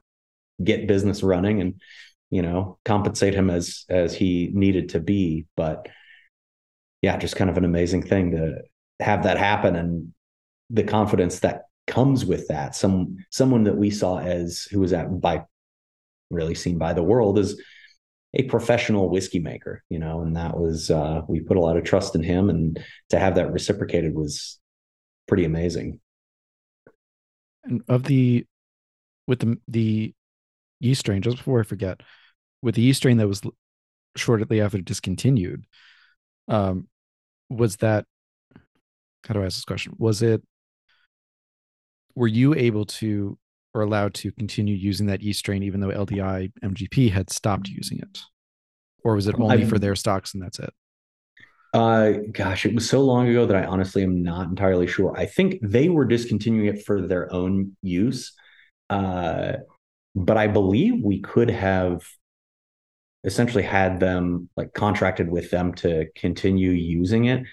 get 0.61 0.85
business 0.85 1.23
running 1.23 1.61
and, 1.61 1.81
you 2.29 2.41
know, 2.41 2.77
compensate 2.83 3.33
him 3.33 3.49
as 3.49 3.85
as 3.89 4.13
he 4.13 4.51
needed 4.53 4.89
to 4.89 4.99
be. 4.99 5.47
But 5.55 5.87
yeah, 7.01 7.15
just 7.15 7.37
kind 7.37 7.49
of 7.49 7.57
an 7.57 7.63
amazing 7.63 8.03
thing 8.03 8.31
to 8.31 8.57
have 8.99 9.23
that 9.23 9.37
happen 9.37 9.77
and 9.77 10.13
the 10.69 10.83
confidence 10.83 11.39
that 11.39 11.63
comes 11.87 12.25
with 12.25 12.49
that. 12.49 12.75
Some 12.75 13.17
someone 13.29 13.63
that 13.63 13.77
we 13.77 13.89
saw 13.89 14.19
as 14.19 14.63
who 14.63 14.81
was 14.81 14.91
at 14.91 15.21
by 15.21 15.45
really 16.29 16.53
seen 16.53 16.77
by 16.77 16.91
the 16.91 17.01
world 17.01 17.39
as 17.39 17.57
a 18.33 18.43
professional 18.43 19.09
whiskey 19.09 19.39
maker, 19.39 19.83
you 19.89 19.99
know, 19.99 20.21
and 20.21 20.35
that 20.35 20.57
was 20.57 20.91
uh, 20.91 21.21
we 21.27 21.39
put 21.39 21.57
a 21.57 21.61
lot 21.61 21.77
of 21.77 21.83
trust 21.83 22.15
in 22.15 22.23
him, 22.23 22.49
and 22.49 22.83
to 23.09 23.19
have 23.19 23.35
that 23.35 23.51
reciprocated 23.51 24.13
was 24.13 24.59
pretty 25.27 25.45
amazing. 25.45 25.99
And 27.63 27.81
of 27.87 28.03
the 28.03 28.45
with 29.27 29.39
the 29.39 29.57
the 29.67 30.13
yeast 30.79 31.01
strain, 31.01 31.21
just 31.21 31.37
before 31.37 31.59
I 31.59 31.63
forget, 31.63 32.01
with 32.61 32.75
the 32.75 32.81
yeast 32.81 32.97
strain 32.97 33.17
that 33.17 33.27
was 33.27 33.41
shortly 34.15 34.61
after 34.61 34.79
discontinued, 34.79 35.65
um, 36.47 36.87
was 37.49 37.77
that 37.77 38.05
how 39.27 39.33
do 39.33 39.41
I 39.41 39.45
ask 39.45 39.57
this 39.57 39.65
question? 39.65 39.93
Was 39.97 40.21
it 40.21 40.43
were 42.15 42.27
you 42.27 42.53
able 42.53 42.85
to 42.85 43.37
or 43.73 43.81
allowed 43.81 44.13
to 44.15 44.31
continue 44.33 44.75
using 44.75 45.07
that 45.07 45.21
E 45.21 45.33
strain, 45.33 45.63
even 45.63 45.79
though 45.79 45.89
LDI 45.91 46.51
MGP 46.63 47.09
had 47.11 47.29
stopped 47.29 47.67
using 47.69 47.99
it? 47.99 48.19
Or 49.03 49.15
was 49.15 49.27
it 49.27 49.35
only 49.39 49.63
I've, 49.63 49.69
for 49.69 49.79
their 49.79 49.95
stocks 49.95 50.33
and 50.33 50.43
that's 50.43 50.59
it? 50.59 50.73
Uh 51.73 52.13
gosh, 52.31 52.65
it 52.65 52.73
was 52.73 52.89
so 52.89 53.01
long 53.01 53.27
ago 53.27 53.45
that 53.45 53.55
I 53.55 53.65
honestly 53.65 54.01
am 54.01 54.23
not 54.23 54.47
entirely 54.49 54.87
sure. 54.87 55.15
I 55.15 55.25
think 55.27 55.59
they 55.61 55.87
were 55.87 56.05
discontinuing 56.05 56.65
it 56.67 56.83
for 56.85 57.05
their 57.05 57.31
own 57.31 57.75
use. 57.83 58.33
Uh 58.89 59.53
but 60.15 60.37
I 60.37 60.47
believe 60.47 61.03
we 61.03 61.21
could 61.21 61.49
have 61.51 62.03
essentially 63.23 63.63
had 63.63 63.99
them 63.99 64.49
like 64.55 64.73
contracted 64.73 65.29
with 65.29 65.51
them 65.51 65.73
to 65.75 66.05
continue 66.15 66.71
using 66.71 67.25
it. 67.25 67.43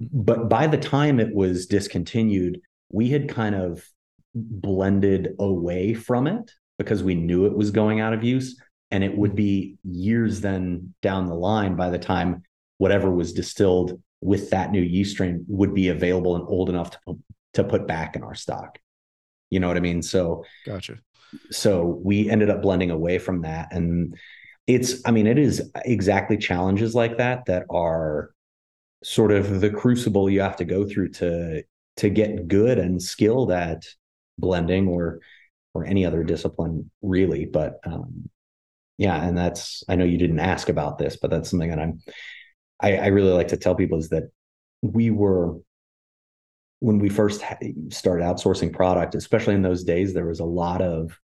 But 0.00 0.48
by 0.48 0.66
the 0.66 0.78
time 0.78 1.20
it 1.20 1.34
was 1.34 1.66
discontinued, 1.66 2.60
we 2.90 3.10
had 3.10 3.28
kind 3.28 3.54
of 3.54 3.84
blended 4.38 5.34
away 5.38 5.94
from 5.94 6.26
it 6.26 6.50
because 6.78 7.02
we 7.02 7.14
knew 7.14 7.46
it 7.46 7.56
was 7.56 7.70
going 7.70 8.00
out 8.00 8.12
of 8.12 8.24
use. 8.24 8.60
And 8.90 9.04
it 9.04 9.16
would 9.16 9.30
mm-hmm. 9.30 9.36
be 9.36 9.78
years 9.84 10.40
then 10.40 10.94
down 11.02 11.26
the 11.26 11.34
line 11.34 11.76
by 11.76 11.90
the 11.90 11.98
time 11.98 12.42
whatever 12.78 13.10
was 13.10 13.32
distilled 13.32 14.00
with 14.20 14.50
that 14.50 14.72
new 14.72 14.80
yeast 14.80 15.12
strain 15.12 15.44
would 15.48 15.74
be 15.74 15.88
available 15.88 16.36
and 16.36 16.44
old 16.48 16.68
enough 16.68 16.90
to, 16.90 17.18
to 17.54 17.64
put 17.64 17.86
back 17.86 18.16
in 18.16 18.22
our 18.22 18.34
stock. 18.34 18.78
You 19.50 19.60
know 19.60 19.68
what 19.68 19.76
I 19.76 19.80
mean? 19.80 20.02
So, 20.02 20.44
gotcha. 20.64 20.98
So 21.50 22.00
we 22.02 22.30
ended 22.30 22.50
up 22.50 22.62
blending 22.62 22.90
away 22.90 23.18
from 23.18 23.42
that. 23.42 23.72
And 23.72 24.16
it's, 24.66 25.02
I 25.04 25.10
mean, 25.10 25.26
it 25.26 25.38
is 25.38 25.70
exactly 25.84 26.36
challenges 26.36 26.94
like 26.94 27.18
that 27.18 27.46
that 27.46 27.64
are 27.70 28.30
sort 29.02 29.30
of 29.30 29.60
the 29.60 29.70
crucible 29.70 30.28
you 30.28 30.40
have 30.40 30.56
to 30.56 30.64
go 30.64 30.86
through 30.86 31.10
to 31.10 31.62
to 31.96 32.08
get 32.08 32.46
good 32.46 32.78
and 32.78 33.02
skilled 33.02 33.50
at 33.50 33.84
blending 34.38 34.88
or 34.88 35.20
or 35.74 35.84
any 35.84 36.04
other 36.04 36.22
discipline 36.22 36.90
really 37.02 37.44
but 37.44 37.80
um 37.84 38.28
yeah 38.96 39.22
and 39.22 39.36
that's 39.36 39.84
i 39.88 39.94
know 39.94 40.04
you 40.04 40.18
didn't 40.18 40.40
ask 40.40 40.68
about 40.68 40.98
this 40.98 41.16
but 41.16 41.30
that's 41.30 41.50
something 41.50 41.70
that 41.70 41.78
i'm 41.78 42.00
i, 42.80 42.96
I 42.96 43.06
really 43.08 43.32
like 43.32 43.48
to 43.48 43.56
tell 43.56 43.74
people 43.74 43.98
is 43.98 44.08
that 44.10 44.30
we 44.82 45.10
were 45.10 45.56
when 46.80 46.98
we 46.98 47.08
first 47.08 47.42
started 47.90 48.24
outsourcing 48.24 48.72
product 48.72 49.14
especially 49.14 49.54
in 49.54 49.62
those 49.62 49.84
days 49.84 50.14
there 50.14 50.26
was 50.26 50.40
a 50.40 50.44
lot 50.44 50.80
of 50.80 51.18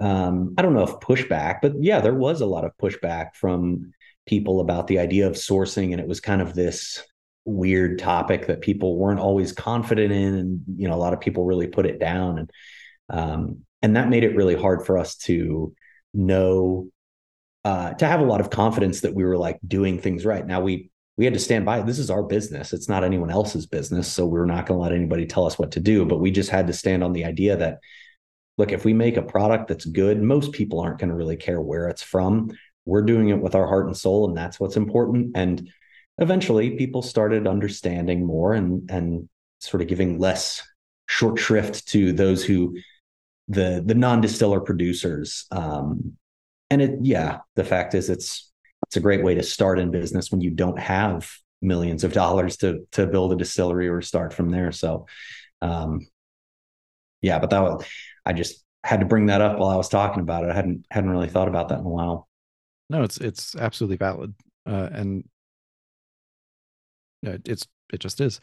um 0.00 0.54
i 0.58 0.62
don't 0.62 0.74
know 0.74 0.82
if 0.82 1.00
pushback 1.00 1.58
but 1.62 1.72
yeah 1.78 2.00
there 2.00 2.14
was 2.14 2.40
a 2.40 2.46
lot 2.46 2.64
of 2.64 2.72
pushback 2.80 3.34
from 3.34 3.92
people 4.26 4.60
about 4.60 4.86
the 4.86 4.98
idea 4.98 5.26
of 5.26 5.34
sourcing 5.34 5.92
and 5.92 6.00
it 6.00 6.08
was 6.08 6.20
kind 6.20 6.40
of 6.40 6.54
this 6.54 7.02
weird 7.44 7.98
topic 7.98 8.46
that 8.46 8.60
people 8.60 8.96
weren't 8.96 9.20
always 9.20 9.52
confident 9.52 10.12
in 10.12 10.34
and 10.34 10.62
you 10.76 10.88
know 10.88 10.94
a 10.94 10.96
lot 10.96 11.12
of 11.12 11.20
people 11.20 11.44
really 11.44 11.66
put 11.66 11.86
it 11.86 11.98
down 11.98 12.38
and 12.38 12.50
um, 13.10 13.58
and 13.82 13.96
that 13.96 14.08
made 14.08 14.24
it 14.24 14.36
really 14.36 14.54
hard 14.54 14.86
for 14.86 14.96
us 14.96 15.16
to 15.16 15.74
know 16.14 16.88
uh, 17.64 17.92
to 17.94 18.06
have 18.06 18.20
a 18.20 18.24
lot 18.24 18.40
of 18.40 18.50
confidence 18.50 19.00
that 19.00 19.14
we 19.14 19.24
were 19.24 19.36
like 19.36 19.58
doing 19.66 19.98
things 19.98 20.24
right 20.24 20.46
now 20.46 20.60
we 20.60 20.90
we 21.16 21.24
had 21.24 21.34
to 21.34 21.40
stand 21.40 21.64
by 21.64 21.80
this 21.82 21.98
is 21.98 22.10
our 22.10 22.22
business 22.22 22.72
it's 22.72 22.88
not 22.88 23.04
anyone 23.04 23.30
else's 23.30 23.66
business 23.66 24.06
so 24.06 24.24
we're 24.24 24.46
not 24.46 24.66
going 24.66 24.78
to 24.78 24.82
let 24.82 24.92
anybody 24.92 25.26
tell 25.26 25.46
us 25.46 25.58
what 25.58 25.72
to 25.72 25.80
do 25.80 26.04
but 26.04 26.20
we 26.20 26.30
just 26.30 26.50
had 26.50 26.66
to 26.66 26.72
stand 26.72 27.02
on 27.02 27.12
the 27.12 27.24
idea 27.24 27.56
that 27.56 27.78
look, 28.58 28.72
if 28.72 28.84
we 28.84 28.92
make 28.92 29.16
a 29.16 29.22
product 29.22 29.68
that's 29.68 29.84
good, 29.84 30.22
most 30.22 30.52
people 30.52 30.80
aren't 30.80 30.98
going 30.98 31.10
to 31.10 31.16
really 31.16 31.36
care 31.36 31.60
where 31.60 31.88
it's 31.88 32.02
from. 32.02 32.50
We're 32.84 33.02
doing 33.02 33.28
it 33.28 33.40
with 33.40 33.54
our 33.54 33.66
heart 33.66 33.86
and 33.86 33.96
soul, 33.96 34.28
and 34.28 34.36
that's 34.36 34.58
what's 34.58 34.76
important. 34.76 35.32
And 35.34 35.70
eventually, 36.22 36.70
people 36.70 37.02
started 37.02 37.46
understanding 37.46 38.26
more 38.26 38.54
and 38.54 38.90
and 38.90 39.28
sort 39.60 39.82
of 39.82 39.88
giving 39.88 40.18
less 40.18 40.62
short 41.06 41.38
shrift 41.38 41.86
to 41.88 42.12
those 42.12 42.44
who 42.44 42.76
the 43.48 43.82
the 43.84 43.94
non-distiller 43.94 44.60
producers. 44.60 45.46
Um, 45.50 46.16
and 46.70 46.80
it, 46.80 46.98
yeah, 47.02 47.38
the 47.54 47.64
fact 47.64 47.94
is, 47.94 48.08
it's 48.08 48.50
it's 48.86 48.96
a 48.96 49.00
great 49.00 49.22
way 49.22 49.34
to 49.34 49.42
start 49.42 49.78
in 49.78 49.90
business 49.90 50.30
when 50.30 50.40
you 50.40 50.50
don't 50.50 50.78
have 50.78 51.30
millions 51.60 52.04
of 52.04 52.12
dollars 52.12 52.56
to 52.58 52.86
to 52.92 53.06
build 53.06 53.32
a 53.32 53.36
distillery 53.36 53.88
or 53.88 54.00
start 54.02 54.32
from 54.32 54.50
there. 54.50 54.72
So, 54.72 55.06
um, 55.60 56.06
yeah, 57.20 57.38
but 57.38 57.50
that 57.50 57.62
was 57.62 57.84
I 58.24 58.32
just 58.32 58.64
had 58.84 59.00
to 59.00 59.06
bring 59.06 59.26
that 59.26 59.40
up 59.40 59.58
while 59.58 59.70
I 59.70 59.76
was 59.76 59.88
talking 59.88 60.22
about 60.22 60.44
it. 60.44 60.50
I 60.50 60.54
hadn't 60.54 60.86
hadn't 60.90 61.10
really 61.10 61.28
thought 61.28 61.48
about 61.48 61.68
that 61.68 61.80
in 61.80 61.86
a 61.86 61.88
while. 61.88 62.28
No, 62.90 63.02
it's 63.02 63.18
it's 63.18 63.54
absolutely 63.56 63.96
valid, 63.96 64.34
uh, 64.66 64.88
and 64.92 65.24
it's 67.22 67.66
it 67.92 68.00
just 68.00 68.20
is. 68.20 68.40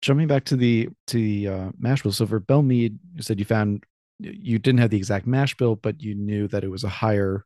Jumping 0.00 0.28
back 0.28 0.44
to 0.44 0.56
the 0.56 0.88
to 1.08 1.16
the 1.16 1.48
uh, 1.48 1.70
mash 1.78 2.02
bill. 2.02 2.12
So 2.12 2.26
for 2.26 2.40
Belle 2.40 2.62
Meade, 2.62 2.98
you 3.14 3.22
said 3.22 3.38
you 3.38 3.44
found 3.44 3.84
you 4.20 4.58
didn't 4.58 4.80
have 4.80 4.90
the 4.90 4.96
exact 4.96 5.26
mash 5.26 5.56
bill, 5.56 5.76
but 5.76 6.00
you 6.00 6.14
knew 6.14 6.48
that 6.48 6.64
it 6.64 6.68
was 6.68 6.84
a 6.84 6.88
higher 6.88 7.44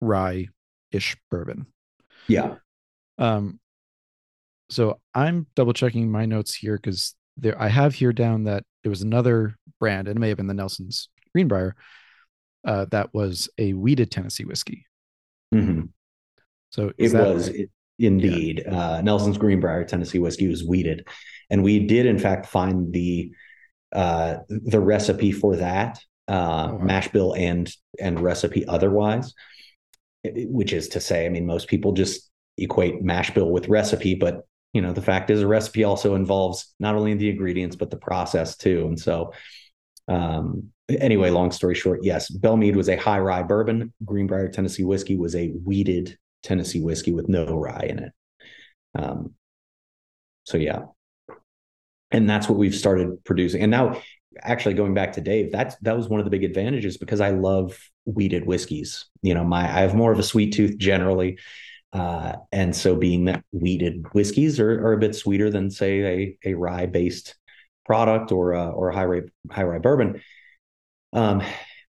rye 0.00 0.48
ish 0.92 1.16
bourbon. 1.30 1.66
Yeah. 2.28 2.56
Um. 3.18 3.60
So 4.68 5.00
I'm 5.14 5.46
double 5.56 5.72
checking 5.72 6.10
my 6.10 6.26
notes 6.26 6.54
here 6.54 6.76
because 6.76 7.14
there 7.36 7.60
I 7.60 7.68
have 7.68 7.94
here 7.94 8.12
down 8.12 8.44
that 8.44 8.64
it 8.84 8.88
was 8.88 9.02
another 9.02 9.56
brand, 9.78 10.08
and 10.08 10.16
it 10.16 10.20
may 10.20 10.28
have 10.28 10.36
been 10.36 10.46
the 10.46 10.54
Nelson's 10.54 11.08
Green 11.34 11.48
Brier, 11.48 11.74
uh, 12.64 12.86
that 12.90 13.12
was 13.14 13.48
a 13.58 13.72
wheated 13.72 14.10
Tennessee 14.10 14.44
whiskey. 14.44 14.86
Mm-hmm. 15.54 15.86
So 16.70 16.92
it 16.96 17.12
was 17.12 17.50
right? 17.50 17.68
Indeed 18.00 18.62
yeah. 18.64 18.96
uh, 18.96 19.00
Nelson's 19.02 19.38
Green 19.38 19.60
Brier 19.60 19.84
Tennessee 19.84 20.18
whiskey 20.18 20.48
was 20.48 20.64
wheated, 20.64 21.06
and 21.50 21.62
we 21.62 21.86
did 21.86 22.06
in 22.06 22.18
fact 22.18 22.46
find 22.46 22.92
the 22.92 23.32
uh, 23.92 24.36
the 24.48 24.80
recipe 24.80 25.32
for 25.32 25.56
that 25.56 26.00
uh, 26.28 26.68
oh, 26.70 26.74
wow. 26.76 26.78
mash 26.82 27.08
bill 27.08 27.34
and 27.34 27.72
and 28.00 28.20
recipe 28.20 28.66
otherwise, 28.66 29.34
which 30.24 30.72
is 30.72 30.88
to 30.90 31.00
say, 31.00 31.26
I 31.26 31.28
mean, 31.28 31.46
most 31.46 31.68
people 31.68 31.92
just 31.92 32.30
equate 32.56 33.02
mash 33.02 33.30
bill 33.30 33.50
with 33.50 33.68
recipe, 33.68 34.14
but 34.14 34.44
you 34.72 34.80
know 34.80 34.92
the 34.92 35.02
fact 35.02 35.30
is 35.30 35.42
a 35.42 35.46
recipe 35.46 35.84
also 35.84 36.14
involves 36.14 36.74
not 36.78 36.94
only 36.94 37.14
the 37.14 37.28
ingredients 37.28 37.76
but 37.76 37.90
the 37.90 37.96
process 37.96 38.56
too 38.56 38.86
and 38.86 38.98
so 38.98 39.32
um, 40.08 40.68
anyway 40.88 41.30
long 41.30 41.50
story 41.50 41.74
short 41.74 42.00
yes 42.02 42.30
Belle 42.30 42.56
Meade 42.56 42.76
was 42.76 42.88
a 42.88 42.96
high 42.96 43.18
rye 43.18 43.42
bourbon 43.42 43.92
Green 44.04 44.26
Brier 44.26 44.48
tennessee 44.48 44.84
whiskey 44.84 45.16
was 45.16 45.34
a 45.34 45.48
wheated 45.48 46.16
tennessee 46.42 46.80
whiskey 46.80 47.12
with 47.12 47.28
no 47.28 47.46
rye 47.54 47.86
in 47.88 47.98
it. 47.98 48.12
Um, 48.94 49.34
so 50.44 50.56
yeah. 50.56 50.82
And 52.10 52.28
that's 52.28 52.48
what 52.48 52.58
we've 52.58 52.74
started 52.74 53.24
producing. 53.24 53.62
And 53.62 53.70
now 53.70 54.00
actually 54.42 54.74
going 54.74 54.94
back 54.94 55.12
to 55.12 55.20
dave 55.20 55.50
that's 55.50 55.74
that 55.82 55.96
was 55.96 56.08
one 56.08 56.20
of 56.20 56.24
the 56.24 56.30
big 56.30 56.44
advantages 56.44 56.96
because 56.96 57.20
i 57.20 57.30
love 57.30 57.76
wheated 58.04 58.46
whiskeys. 58.46 59.06
You 59.22 59.34
know 59.34 59.42
my 59.42 59.62
i 59.64 59.80
have 59.80 59.94
more 59.94 60.12
of 60.12 60.20
a 60.20 60.22
sweet 60.22 60.54
tooth 60.54 60.78
generally 60.78 61.36
uh, 61.92 62.34
and 62.52 62.74
so 62.74 62.94
being 62.94 63.24
that 63.24 63.44
wheated 63.52 64.06
whiskeys 64.12 64.60
are, 64.60 64.86
are 64.86 64.92
a 64.92 64.98
bit 64.98 65.14
sweeter 65.14 65.50
than 65.50 65.70
say 65.70 66.36
a, 66.44 66.50
a 66.50 66.54
rye 66.54 66.86
based 66.86 67.34
product 67.84 68.30
or 68.30 68.52
a, 68.52 68.68
or 68.68 68.90
high 68.92 69.04
rye 69.04 69.22
high 69.50 69.64
rye 69.64 69.78
bourbon. 69.78 70.22
Um, 71.12 71.42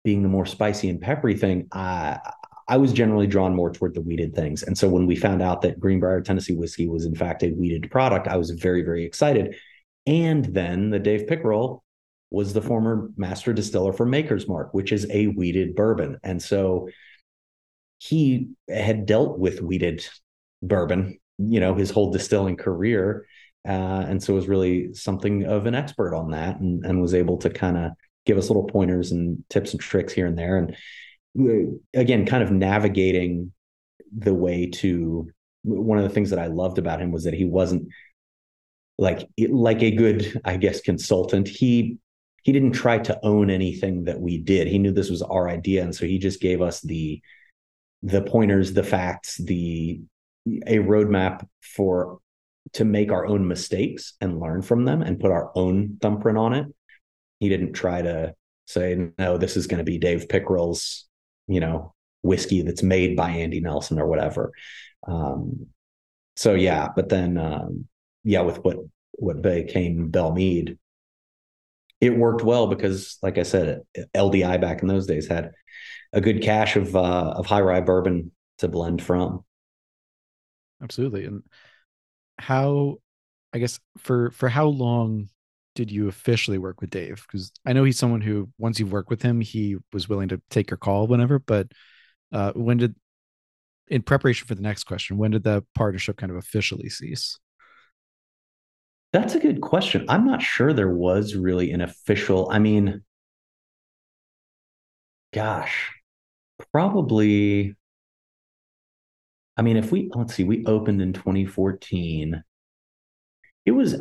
being 0.04 0.22
the 0.22 0.30
more 0.30 0.46
spicy 0.46 0.89
and 0.89 1.02
peppery 1.02 1.38
thing, 1.38 1.68
I 1.72 2.20
I 2.68 2.78
was 2.78 2.93
generally 2.93 3.28
drawn 3.28 3.55
more 3.55 3.72
toward 3.72 3.93
the 3.93 4.01
wheated 4.01 4.36
things. 4.36 4.63
And 4.63 4.78
so 4.78 4.89
when 4.89 5.05
we 5.05 5.16
found 5.16 5.41
out 5.41 5.61
that 5.61 5.80
Green 5.80 5.99
Brier 5.99 6.22
Tennessee 6.22 6.55
whiskey 6.55 6.88
was 6.88 7.05
in 7.05 7.16
fact 7.16 7.43
a 7.43 7.49
wheated 7.49 7.91
product, 7.91 8.28
I 8.28 8.38
was 8.38 8.49
very 8.51 8.82
very 8.82 9.05
excited. 9.05 9.55
And 10.07 10.45
then 10.45 10.89
the 10.89 10.99
Dave 10.99 11.28
Pickerell 11.28 11.84
was 12.32 12.53
the 12.53 12.61
former 12.61 13.09
master 13.18 13.53
distiller 13.53 13.93
for 13.93 14.05
Maker's 14.05 14.47
Mark, 14.47 14.74
which 14.74 14.91
is 14.91 15.07
a 15.09 15.28
wheated 15.28 15.76
bourbon. 15.76 16.18
And 16.24 16.41
so 16.41 16.89
he 17.99 18.49
had 18.68 19.05
dealt 19.05 19.39
with 19.39 19.61
wheated 19.61 20.05
bourbon, 20.61 21.20
you 21.38 21.59
know, 21.59 21.76
his 21.76 21.91
whole 21.91 22.11
distilling 22.11 22.57
career. 22.57 23.26
Uh, 23.68 24.05
and 24.07 24.22
so 24.22 24.34
was 24.34 24.47
really 24.47 24.93
something 24.93 25.45
of 25.45 25.66
an 25.66 25.76
expert 25.76 26.16
on 26.16 26.32
that 26.32 26.59
and, 26.59 26.86
and 26.86 27.01
was 27.01 27.13
able 27.13 27.38
to 27.38 27.49
kind 27.49 27.78
of 27.78 27.91
give 28.26 28.38
us 28.38 28.49
little 28.49 28.66
pointers 28.66 29.11
and 29.11 29.43
tips 29.49 29.72
and 29.72 29.82
tricks 29.82 30.13
here 30.13 30.28
and 30.28 30.38
there. 30.38 30.57
And 30.57 30.76
Uh, 31.38 31.78
again, 31.94 32.26
kind 32.26 32.44
of 32.44 32.52
navigating 32.52 33.52
the 34.18 34.34
way 34.34 34.68
to 34.68 35.30
one 35.64 35.98
of 35.98 36.04
the 36.04 36.10
things 36.10 36.30
that 36.30 36.40
I 36.40 36.48
loved 36.48 36.78
about 36.78 37.02
him 37.02 37.12
was 37.12 37.24
that 37.24 37.34
he 37.34 37.46
wasn't 37.46 37.90
like 38.98 39.28
like 39.50 39.82
a 39.82 39.92
good, 39.92 40.40
I 40.46 40.58
guess, 40.58 40.82
consultant. 40.82 41.48
He 41.48 41.98
he 42.44 42.52
didn't 42.52 42.74
try 42.74 43.00
to 43.00 43.20
own 43.24 43.50
anything 43.50 44.04
that 44.06 44.20
we 44.20 44.38
did. 44.38 44.68
He 44.68 44.78
knew 44.78 44.92
this 44.92 45.10
was 45.10 45.24
our 45.24 45.50
idea, 45.50 45.84
and 45.84 45.94
so 45.94 46.06
he 46.06 46.20
just 46.20 46.40
gave 46.40 46.62
us 46.62 46.82
the 46.82 47.22
the 48.04 48.22
pointers, 48.22 48.74
the 48.74 48.84
facts, 48.84 49.38
the 49.38 50.02
a 50.68 50.78
roadmap 50.78 51.46
for 51.62 52.20
to 52.74 52.86
make 52.86 53.12
our 53.12 53.26
own 53.26 53.48
mistakes 53.48 54.14
and 54.22 54.40
learn 54.40 54.62
from 54.62 54.86
them 54.86 55.02
and 55.02 55.20
put 55.20 55.32
our 55.32 55.52
own 55.56 55.98
thumbprint 56.02 56.38
on 56.38 56.54
it. 56.54 56.68
He 57.40 57.50
didn't 57.50 57.74
try 57.74 58.02
to 58.02 58.36
say, 58.66 59.10
no, 59.18 59.38
this 59.38 59.58
is 59.58 59.68
going 59.68 59.80
to 59.80 59.84
be 59.84 59.98
Dave 59.98 60.28
Pickerell's, 60.30 61.08
you 61.48 61.60
know, 61.60 61.93
whiskey 62.22 62.62
that's 62.62 62.84
made 62.84 63.16
by 63.16 63.30
Andy 63.30 63.60
Nelson 63.60 64.00
or 64.00 64.08
whatever. 64.08 64.52
Um, 65.08 65.68
so 66.36 66.54
yeah, 66.54 66.89
but 66.96 67.10
then 67.10 67.38
um, 67.38 67.88
yeah, 68.24 68.41
with 68.41 68.58
what 68.64 68.78
what 69.14 69.41
became 69.41 70.10
Belle 70.10 70.34
Meade, 70.34 70.78
it 72.02 72.18
worked 72.18 72.43
well 72.43 72.68
because, 72.68 73.18
like 73.22 73.38
I 73.38 73.43
said, 73.43 73.82
LDI 74.14 74.60
back 74.60 74.82
in 74.82 74.88
those 74.88 75.08
days 75.08 75.28
had 75.28 75.52
a 76.12 76.22
good 76.22 76.41
cache 76.41 76.76
of 76.76 76.96
uh, 76.96 77.34
of 77.36 77.46
high 77.46 77.62
rye 77.62 77.82
bourbon 77.82 78.32
to 78.60 78.68
blend 78.68 79.02
from. 79.02 79.43
Absolutely. 80.82 81.26
And 81.26 81.43
how, 82.38 82.98
I 83.54 83.60
guess 83.60 83.80
for 83.98 84.32
for 84.32 84.50
how 84.50 84.66
long 84.66 85.30
did 85.76 85.92
you 85.92 86.08
officially 86.08 86.58
work 86.58 86.82
with 86.82 86.90
Dave? 86.90 87.24
Because 87.28 87.52
I 87.66 87.74
know 87.74 87.84
he's 87.84 88.00
someone 88.00 88.22
who 88.22 88.50
once 88.58 88.80
you've 88.80 88.92
worked 88.92 89.10
with 89.10 89.22
him, 89.22 89.42
he 89.42 89.78
was 89.94 90.10
willing 90.10 90.30
to 90.30 90.42
take 90.50 90.72
your 90.72 90.78
call 90.78 91.08
whenever. 91.08 91.38
But 91.38 91.68
uh, 92.32 92.54
when 92.54 92.78
did, 92.78 92.96
in 93.88 94.02
preparation 94.02 94.48
for 94.48 94.56
the 94.56 94.62
next 94.62 94.86
question, 94.86 95.18
when 95.18 95.32
did 95.32 95.44
the 95.44 95.64
partnership 95.76 96.18
kind 96.18 96.32
of 96.32 96.38
officially 96.38 96.90
cease? 96.90 97.38
That's 99.14 99.36
a 99.36 99.40
good 99.40 99.62
question. 99.62 100.06
I'm 100.10 100.26
not 100.26 100.42
sure 100.42 100.74
there 100.74 100.94
was 100.94 101.36
really 101.36 101.72
an 101.72 101.82
official. 101.82 102.50
I 102.50 102.60
mean, 102.60 103.04
gosh, 105.34 105.92
probably 106.72 107.76
I 109.58 109.62
mean, 109.62 109.78
if 109.78 109.92
we 109.92 110.10
let's 110.14 110.36
see, 110.36 110.44
we 110.44 110.66
opened 110.66 111.02
in 111.02 111.14
2014. 111.14 112.44
It 113.66 113.72
was 113.72 113.96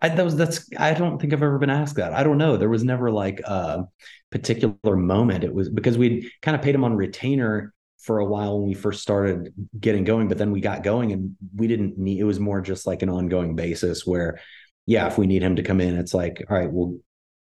I, 0.00 0.10
that 0.10 0.24
was 0.24 0.36
that's 0.36 0.68
I 0.78 0.94
don't 0.94 1.20
think 1.20 1.32
I've 1.32 1.42
ever 1.42 1.58
been 1.58 1.70
asked 1.70 1.96
that. 1.96 2.12
I 2.12 2.22
don't 2.22 2.38
know. 2.38 2.56
There 2.56 2.68
was 2.68 2.84
never 2.84 3.10
like 3.10 3.40
a 3.40 3.84
particular 4.30 4.96
moment. 4.96 5.44
It 5.44 5.52
was 5.52 5.68
because 5.68 5.98
we'd 5.98 6.30
kind 6.42 6.54
of 6.54 6.62
paid 6.62 6.74
him 6.74 6.84
on 6.84 6.94
retainer 6.94 7.72
for 7.98 8.20
a 8.20 8.24
while 8.24 8.58
when 8.58 8.68
we 8.68 8.74
first 8.74 9.02
started 9.02 9.52
getting 9.78 10.04
going, 10.04 10.28
but 10.28 10.38
then 10.38 10.52
we 10.52 10.60
got 10.60 10.84
going 10.84 11.12
and 11.12 11.36
we 11.56 11.66
didn't 11.66 11.98
need 11.98 12.20
it 12.20 12.24
was 12.24 12.38
more 12.38 12.60
just 12.60 12.86
like 12.86 13.02
an 13.02 13.10
ongoing 13.10 13.56
basis 13.56 14.06
where 14.06 14.38
yeah, 14.86 15.06
if 15.06 15.18
we 15.18 15.26
need 15.26 15.42
him 15.42 15.56
to 15.56 15.62
come 15.62 15.82
in, 15.82 15.98
it's 15.98 16.14
like, 16.14 16.42
all 16.48 16.56
right, 16.56 16.72
we'll 16.72 16.98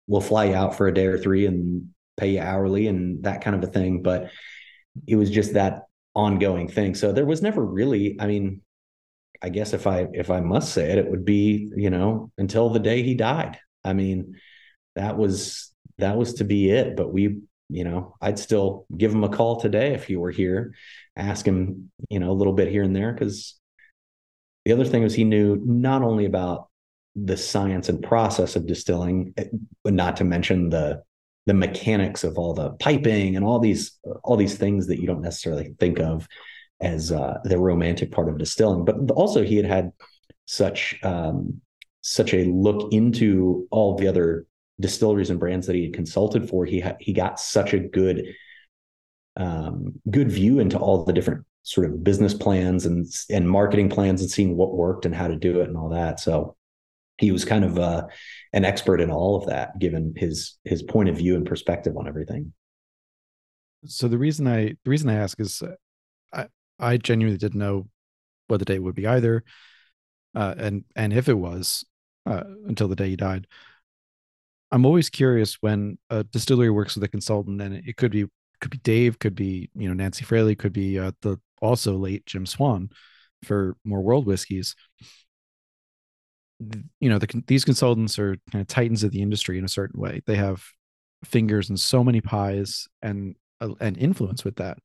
we'll 0.07 0.23
fly 0.23 0.47
you 0.47 0.55
out 0.55 0.77
for 0.77 0.87
a 0.87 0.95
day 0.95 1.07
or 1.07 1.19
three 1.19 1.47
and 1.47 1.91
pay 2.17 2.31
you 2.31 2.41
hourly 2.41 2.87
and 2.87 3.25
that 3.25 3.43
kind 3.43 3.57
of 3.57 3.63
a 3.63 3.73
thing. 3.73 4.03
But 4.03 4.31
it 5.07 5.17
was 5.17 5.31
just 5.31 5.53
that 5.55 5.83
ongoing 6.15 6.69
thing. 6.69 6.95
So 6.95 7.13
there 7.13 7.27
was 7.27 7.43
never 7.43 7.63
really, 7.63 8.17
I 8.19 8.27
mean, 8.27 8.63
I 9.47 9.49
guess 9.49 9.73
if 9.73 9.87
I 9.87 10.09
if 10.13 10.29
I 10.29 10.41
must 10.41 10.73
say 10.73 10.91
it, 10.91 10.99
it 10.99 11.09
would 11.09 11.25
be, 11.25 11.71
you 11.77 11.89
know, 11.89 12.33
until 12.37 12.69
the 12.69 12.81
day 12.81 13.05
he 13.05 13.15
died. 13.15 13.61
I 13.85 13.93
mean, 13.93 14.35
that 14.97 15.17
was 15.17 15.73
that 15.99 16.17
was 16.17 16.35
to 16.35 16.45
be 16.45 16.69
it. 16.69 16.97
But 16.97 17.13
we, 17.13 17.43
you 17.69 17.85
know, 17.85 18.17
I'd 18.21 18.41
still 18.41 18.87
give 18.97 19.13
him 19.13 19.23
a 19.23 19.29
call 19.29 19.61
today 19.61 19.95
if 19.95 20.03
he 20.03 20.17
were 20.17 20.33
here, 20.33 20.75
ask 21.15 21.47
him, 21.47 21.93
you 22.11 22.19
know, 22.19 22.33
a 22.33 22.39
little 22.41 22.55
bit 22.55 22.73
here 22.73 22.83
and 22.83 22.97
there. 22.97 23.15
Cause 23.15 23.55
the 24.65 24.73
other 24.73 24.85
thing 24.85 25.05
was 25.05 25.15
he 25.15 25.23
knew 25.23 25.63
not 25.65 26.03
only 26.03 26.25
about 26.25 26.69
the 27.15 27.37
science 27.37 27.89
and 27.89 28.03
process 28.03 28.57
of 28.57 28.67
distilling, 28.67 29.33
but 29.85 29.93
not 29.93 30.17
to 30.17 30.25
mention 30.25 30.71
the 30.71 31.05
the 31.47 31.55
mechanics 31.55 32.25
of 32.25 32.37
all 32.37 32.53
the 32.53 32.71
piping 32.71 33.37
and 33.37 33.45
all 33.45 33.61
these 33.61 33.97
all 34.25 34.37
these 34.37 34.59
things 34.59 34.89
that 34.89 35.01
you 35.01 35.07
don't 35.07 35.23
necessarily 35.23 35.77
think 35.79 36.01
of 36.01 36.27
as 36.81 37.13
uh, 37.13 37.39
the 37.45 37.59
romantic 37.59 38.13
part 38.13 38.29
of 38.29 38.39
distilling. 38.39 38.85
But 38.85 39.11
also, 39.13 39.43
he 39.43 39.57
had 39.57 39.67
had 39.67 39.93
such 40.45 40.99
um, 41.03 41.61
such 42.01 42.35
a 42.35 42.45
look 42.45 42.93
into 42.93 43.67
all 43.71 43.97
the 43.97 44.09
other 44.09 44.47
distilleries 44.81 45.31
and 45.31 45.41
brands 45.41 45.67
that 45.67 45.77
he 45.77 45.85
had 45.85 45.95
consulted 45.95 46.49
for, 46.49 46.65
he 46.65 46.81
ha- 46.81 46.97
he 47.01 47.13
got 47.13 47.41
such 47.41 47.73
a 47.73 47.79
good 47.79 48.35
um, 49.37 50.01
good 50.11 50.31
view 50.31 50.61
into 50.61 50.79
all 50.79 51.05
the 51.05 51.13
different 51.13 51.45
sort 51.63 51.87
of 51.87 52.05
business 52.05 52.33
plans 52.33 52.87
and 52.87 53.07
and 53.31 53.49
marketing 53.49 53.89
plans 53.89 54.21
and 54.21 54.31
seeing 54.31 54.57
what 54.57 54.75
worked 54.75 55.05
and 55.05 55.15
how 55.15 55.29
to 55.29 55.37
do 55.37 55.61
it 55.61 55.69
and 55.69 55.77
all 55.77 55.91
that. 55.91 56.21
So 56.21 56.57
he 57.19 57.33
was 57.33 57.45
kind 57.45 57.65
of 57.65 57.79
uh, 57.79 58.07
an 58.53 58.65
expert 58.65 59.01
in 59.01 59.11
all 59.11 59.37
of 59.37 59.47
that, 59.47 59.79
given 59.79 60.15
his 60.17 60.59
his 60.65 60.83
point 60.83 61.09
of 61.09 61.17
view 61.17 61.35
and 61.37 61.47
perspective 61.47 61.97
on 61.97 62.07
everything. 62.07 62.53
So 63.87 64.09
the 64.09 64.19
reason 64.19 64.47
I 64.47 64.77
the 64.85 64.91
reason 64.91 65.11
I 65.11 65.15
ask 65.15 65.41
is, 65.41 65.63
uh, 65.63 65.75
I 66.79 66.97
genuinely 66.97 67.39
didn't 67.39 67.59
know 67.59 67.89
what 68.49 68.59
the 68.59 68.65
date 68.65 68.81
would 68.81 68.95
be 68.95 69.07
either, 69.07 69.45
uh, 70.35 70.55
and 70.57 70.85
and 70.95 71.13
if 71.13 71.29
it 71.29 71.35
was 71.35 71.85
uh, 72.27 72.45
until 72.67 72.89
the 72.89 72.97
day 72.97 73.11
he 73.11 73.17
died. 73.17 73.47
I'm 74.73 74.85
always 74.85 75.09
curious 75.09 75.55
when 75.61 75.97
a 76.11 76.25
distillery 76.25 76.71
works 76.71 76.97
with 76.97 77.05
a 77.05 77.09
consultant, 77.09 77.61
and 77.63 77.75
it 77.75 77.97
could 77.97 78.11
be 78.11 78.27
could 78.61 78.71
be 78.71 78.79
Dave, 78.79 79.19
could 79.19 79.35
be 79.35 79.71
you 79.75 79.89
know 79.89 79.95
Nancy 79.95 80.25
Fraley, 80.25 80.55
could 80.55 80.73
be 80.73 80.99
uh, 80.99 81.13
the 81.23 81.39
also 81.61 81.97
late 81.97 82.27
Jim 82.27 82.47
Swan 82.47 82.91
for 83.45 83.77
more 83.85 84.03
world 84.03 84.27
whiskeys. 84.27 84.75
You 87.01 87.11
know, 87.11 87.19
the, 87.19 87.43
these 87.47 87.65
consultants 87.65 88.19
are 88.19 88.37
kind 88.51 88.63
of 88.63 88.67
titans 88.67 89.05
of 89.05 89.13
the 89.13 89.21
industry 89.21 89.59
in 89.59 89.65
a 89.65 89.69
certain 89.69 90.01
way. 90.01 90.23
They 90.27 90.37
have 90.37 90.65
fingers 91.25 91.71
in 91.71 91.77
so 91.77 92.03
many 92.03 92.21
pies 92.21 92.89
and 93.03 93.37
uh, 93.61 93.75
and 93.81 93.97
influence 93.97 94.45
with 94.45 94.57
that. 94.57 94.79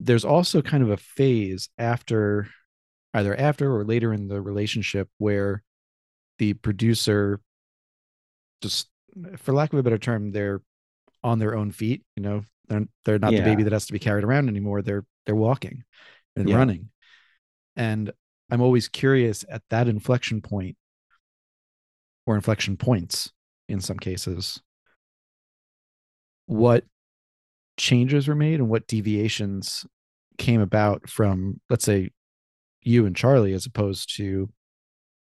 There's 0.00 0.24
also 0.24 0.62
kind 0.62 0.82
of 0.82 0.90
a 0.90 0.96
phase 0.96 1.68
after, 1.78 2.48
either 3.14 3.38
after 3.38 3.74
or 3.74 3.84
later 3.84 4.12
in 4.12 4.28
the 4.28 4.40
relationship 4.40 5.08
where 5.18 5.62
the 6.40 6.54
producer 6.54 7.38
just 8.62 8.88
for 9.36 9.52
lack 9.52 9.72
of 9.72 9.78
a 9.78 9.82
better 9.82 9.98
term 9.98 10.32
they're 10.32 10.62
on 11.22 11.38
their 11.38 11.54
own 11.54 11.70
feet 11.70 12.02
you 12.16 12.22
know 12.22 12.42
they're 12.68 12.86
they're 13.04 13.18
not 13.18 13.32
yeah. 13.32 13.40
the 13.40 13.44
baby 13.44 13.62
that 13.62 13.72
has 13.72 13.86
to 13.86 13.92
be 13.92 13.98
carried 13.98 14.24
around 14.24 14.48
anymore 14.48 14.82
they're 14.82 15.04
they're 15.26 15.36
walking 15.36 15.84
and 16.36 16.48
yeah. 16.48 16.56
running 16.56 16.88
and 17.76 18.10
i'm 18.50 18.62
always 18.62 18.88
curious 18.88 19.44
at 19.50 19.62
that 19.68 19.86
inflection 19.86 20.40
point 20.40 20.76
or 22.26 22.36
inflection 22.36 22.76
points 22.76 23.30
in 23.68 23.80
some 23.80 23.98
cases 23.98 24.60
what 26.46 26.84
changes 27.80 28.28
were 28.28 28.34
made 28.34 28.60
and 28.60 28.68
what 28.68 28.86
deviations 28.86 29.86
came 30.36 30.60
about 30.60 31.08
from 31.08 31.60
let's 31.70 31.84
say 31.84 32.10
you 32.82 33.06
and 33.06 33.16
charlie 33.16 33.54
as 33.54 33.64
opposed 33.64 34.14
to 34.16 34.50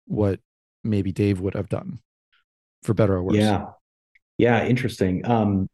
what 0.07 0.41
maybe 0.83 1.13
dave 1.13 1.39
would 1.39 1.53
have 1.53 1.69
done 1.69 1.99
for 2.83 2.93
better 2.93 3.15
or 3.15 3.23
worse. 3.23 3.35
Yeah. 3.35 3.65
Yeah 4.37 4.65
interesting. 4.65 5.25
Um 5.25 5.69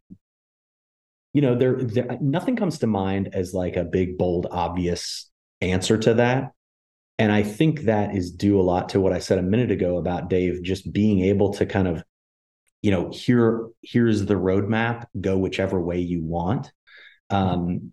you 1.34 1.42
know 1.42 1.56
there, 1.56 1.76
there 1.76 2.18
nothing 2.22 2.56
comes 2.56 2.80
to 2.80 2.88
mind 2.88 3.30
as 3.34 3.54
like 3.54 3.76
a 3.76 3.84
big 3.84 4.18
bold 4.18 4.48
obvious 4.52 5.30
answer 5.62 5.98
to 5.98 6.14
that. 6.16 6.52
And 7.18 7.32
i 7.32 7.44
think 7.44 7.82
that 7.82 8.16
is 8.16 8.32
due 8.32 8.60
a 8.60 8.62
lot 8.62 8.90
to 8.90 9.00
what 9.00 9.14
i 9.14 9.20
said 9.20 9.40
a 9.40 9.44
minute 9.44 9.72
ago 9.72 9.98
about 9.98 10.30
dave 10.30 10.62
just 10.64 10.92
being 10.92 11.22
able 11.22 11.54
to 11.54 11.66
kind 11.66 11.88
of 11.88 12.04
you 12.86 12.92
know 12.92 13.10
here 13.10 13.68
here's 13.82 14.26
the 14.26 14.36
roadmap 14.36 15.06
go 15.20 15.38
whichever 15.38 15.80
way 15.80 16.00
you 16.00 16.24
want 16.24 16.72
um 17.30 17.92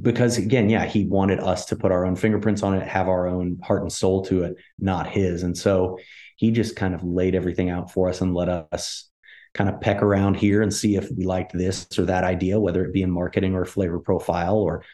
because 0.00 0.38
again 0.38 0.68
yeah 0.70 0.84
he 0.84 1.04
wanted 1.04 1.40
us 1.40 1.66
to 1.66 1.76
put 1.76 1.92
our 1.92 2.04
own 2.06 2.16
fingerprints 2.16 2.62
on 2.62 2.74
it 2.74 2.86
have 2.86 3.08
our 3.08 3.26
own 3.26 3.58
heart 3.62 3.82
and 3.82 3.92
soul 3.92 4.24
to 4.24 4.44
it 4.44 4.54
not 4.78 5.06
his 5.08 5.42
and 5.42 5.56
so 5.56 5.98
he 6.36 6.50
just 6.50 6.76
kind 6.76 6.94
of 6.94 7.02
laid 7.04 7.34
everything 7.34 7.70
out 7.70 7.90
for 7.92 8.08
us 8.08 8.20
and 8.20 8.34
let 8.34 8.48
us 8.48 9.10
kind 9.54 9.68
of 9.68 9.80
peck 9.80 10.02
around 10.02 10.34
here 10.34 10.62
and 10.62 10.72
see 10.72 10.96
if 10.96 11.10
we 11.16 11.24
liked 11.24 11.52
this 11.52 11.86
or 11.98 12.06
that 12.06 12.24
idea, 12.24 12.58
whether 12.58 12.84
it 12.84 12.92
be 12.92 13.02
in 13.02 13.10
marketing 13.10 13.54
or 13.54 13.64
flavor 13.64 13.98
profile 13.98 14.56
or, 14.56 14.84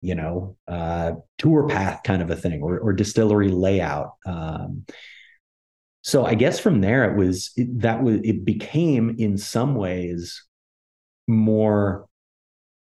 you 0.00 0.14
know, 0.14 0.56
uh, 0.66 1.12
tour 1.38 1.68
path 1.68 2.02
kind 2.02 2.22
of 2.22 2.30
a 2.30 2.36
thing 2.36 2.62
or, 2.62 2.78
or 2.78 2.92
distillery 2.92 3.48
layout. 3.48 4.14
Um, 4.26 4.84
so 6.02 6.24
I 6.24 6.34
guess 6.34 6.58
from 6.58 6.80
there 6.80 7.10
it 7.10 7.16
was 7.16 7.50
it, 7.56 7.80
that 7.80 8.02
was 8.02 8.20
it 8.24 8.44
became 8.44 9.16
in 9.18 9.36
some 9.36 9.74
ways 9.74 10.44
more 11.26 12.06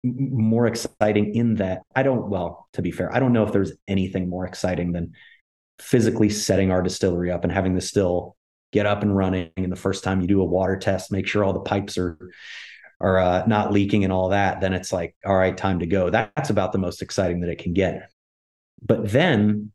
more 0.03 0.67
exciting 0.67 1.33
in 1.33 1.55
that 1.55 1.83
I 1.95 2.03
don't 2.03 2.29
well 2.29 2.67
to 2.73 2.81
be 2.81 2.91
fair 2.91 3.13
I 3.13 3.19
don't 3.19 3.33
know 3.33 3.45
if 3.45 3.53
there's 3.53 3.71
anything 3.87 4.29
more 4.29 4.45
exciting 4.45 4.91
than 4.91 5.13
physically 5.79 6.29
setting 6.29 6.71
our 6.71 6.81
distillery 6.81 7.31
up 7.31 7.43
and 7.43 7.51
having 7.51 7.75
the 7.75 7.81
still 7.81 8.35
get 8.73 8.85
up 8.85 9.03
and 9.03 9.15
running. 9.15 9.51
And 9.55 9.71
the 9.71 9.77
first 9.77 10.03
time 10.03 10.19
you 10.19 10.27
do 10.27 10.41
a 10.41 10.45
water 10.45 10.77
test, 10.77 11.11
make 11.11 11.27
sure 11.27 11.43
all 11.43 11.53
the 11.53 11.61
pipes 11.61 11.97
are 11.97 12.17
are 12.99 13.17
uh, 13.17 13.45
not 13.47 13.71
leaking 13.71 14.03
and 14.03 14.13
all 14.13 14.29
that. 14.29 14.61
Then 14.61 14.73
it's 14.73 14.93
like, 14.93 15.15
all 15.25 15.35
right, 15.35 15.55
time 15.55 15.79
to 15.79 15.85
go. 15.85 16.09
That's 16.09 16.49
about 16.49 16.71
the 16.71 16.77
most 16.77 17.01
exciting 17.01 17.41
that 17.41 17.49
it 17.49 17.59
can 17.59 17.73
get. 17.73 18.09
But 18.81 19.11
then 19.11 19.71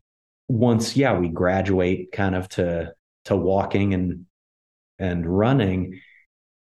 once, 0.48 0.96
yeah, 0.96 1.18
we 1.18 1.28
graduate 1.28 2.10
kind 2.10 2.34
of 2.34 2.48
to 2.50 2.92
to 3.28 3.36
walking 3.36 3.94
and 3.94 4.26
and 4.98 5.24
running, 5.26 6.00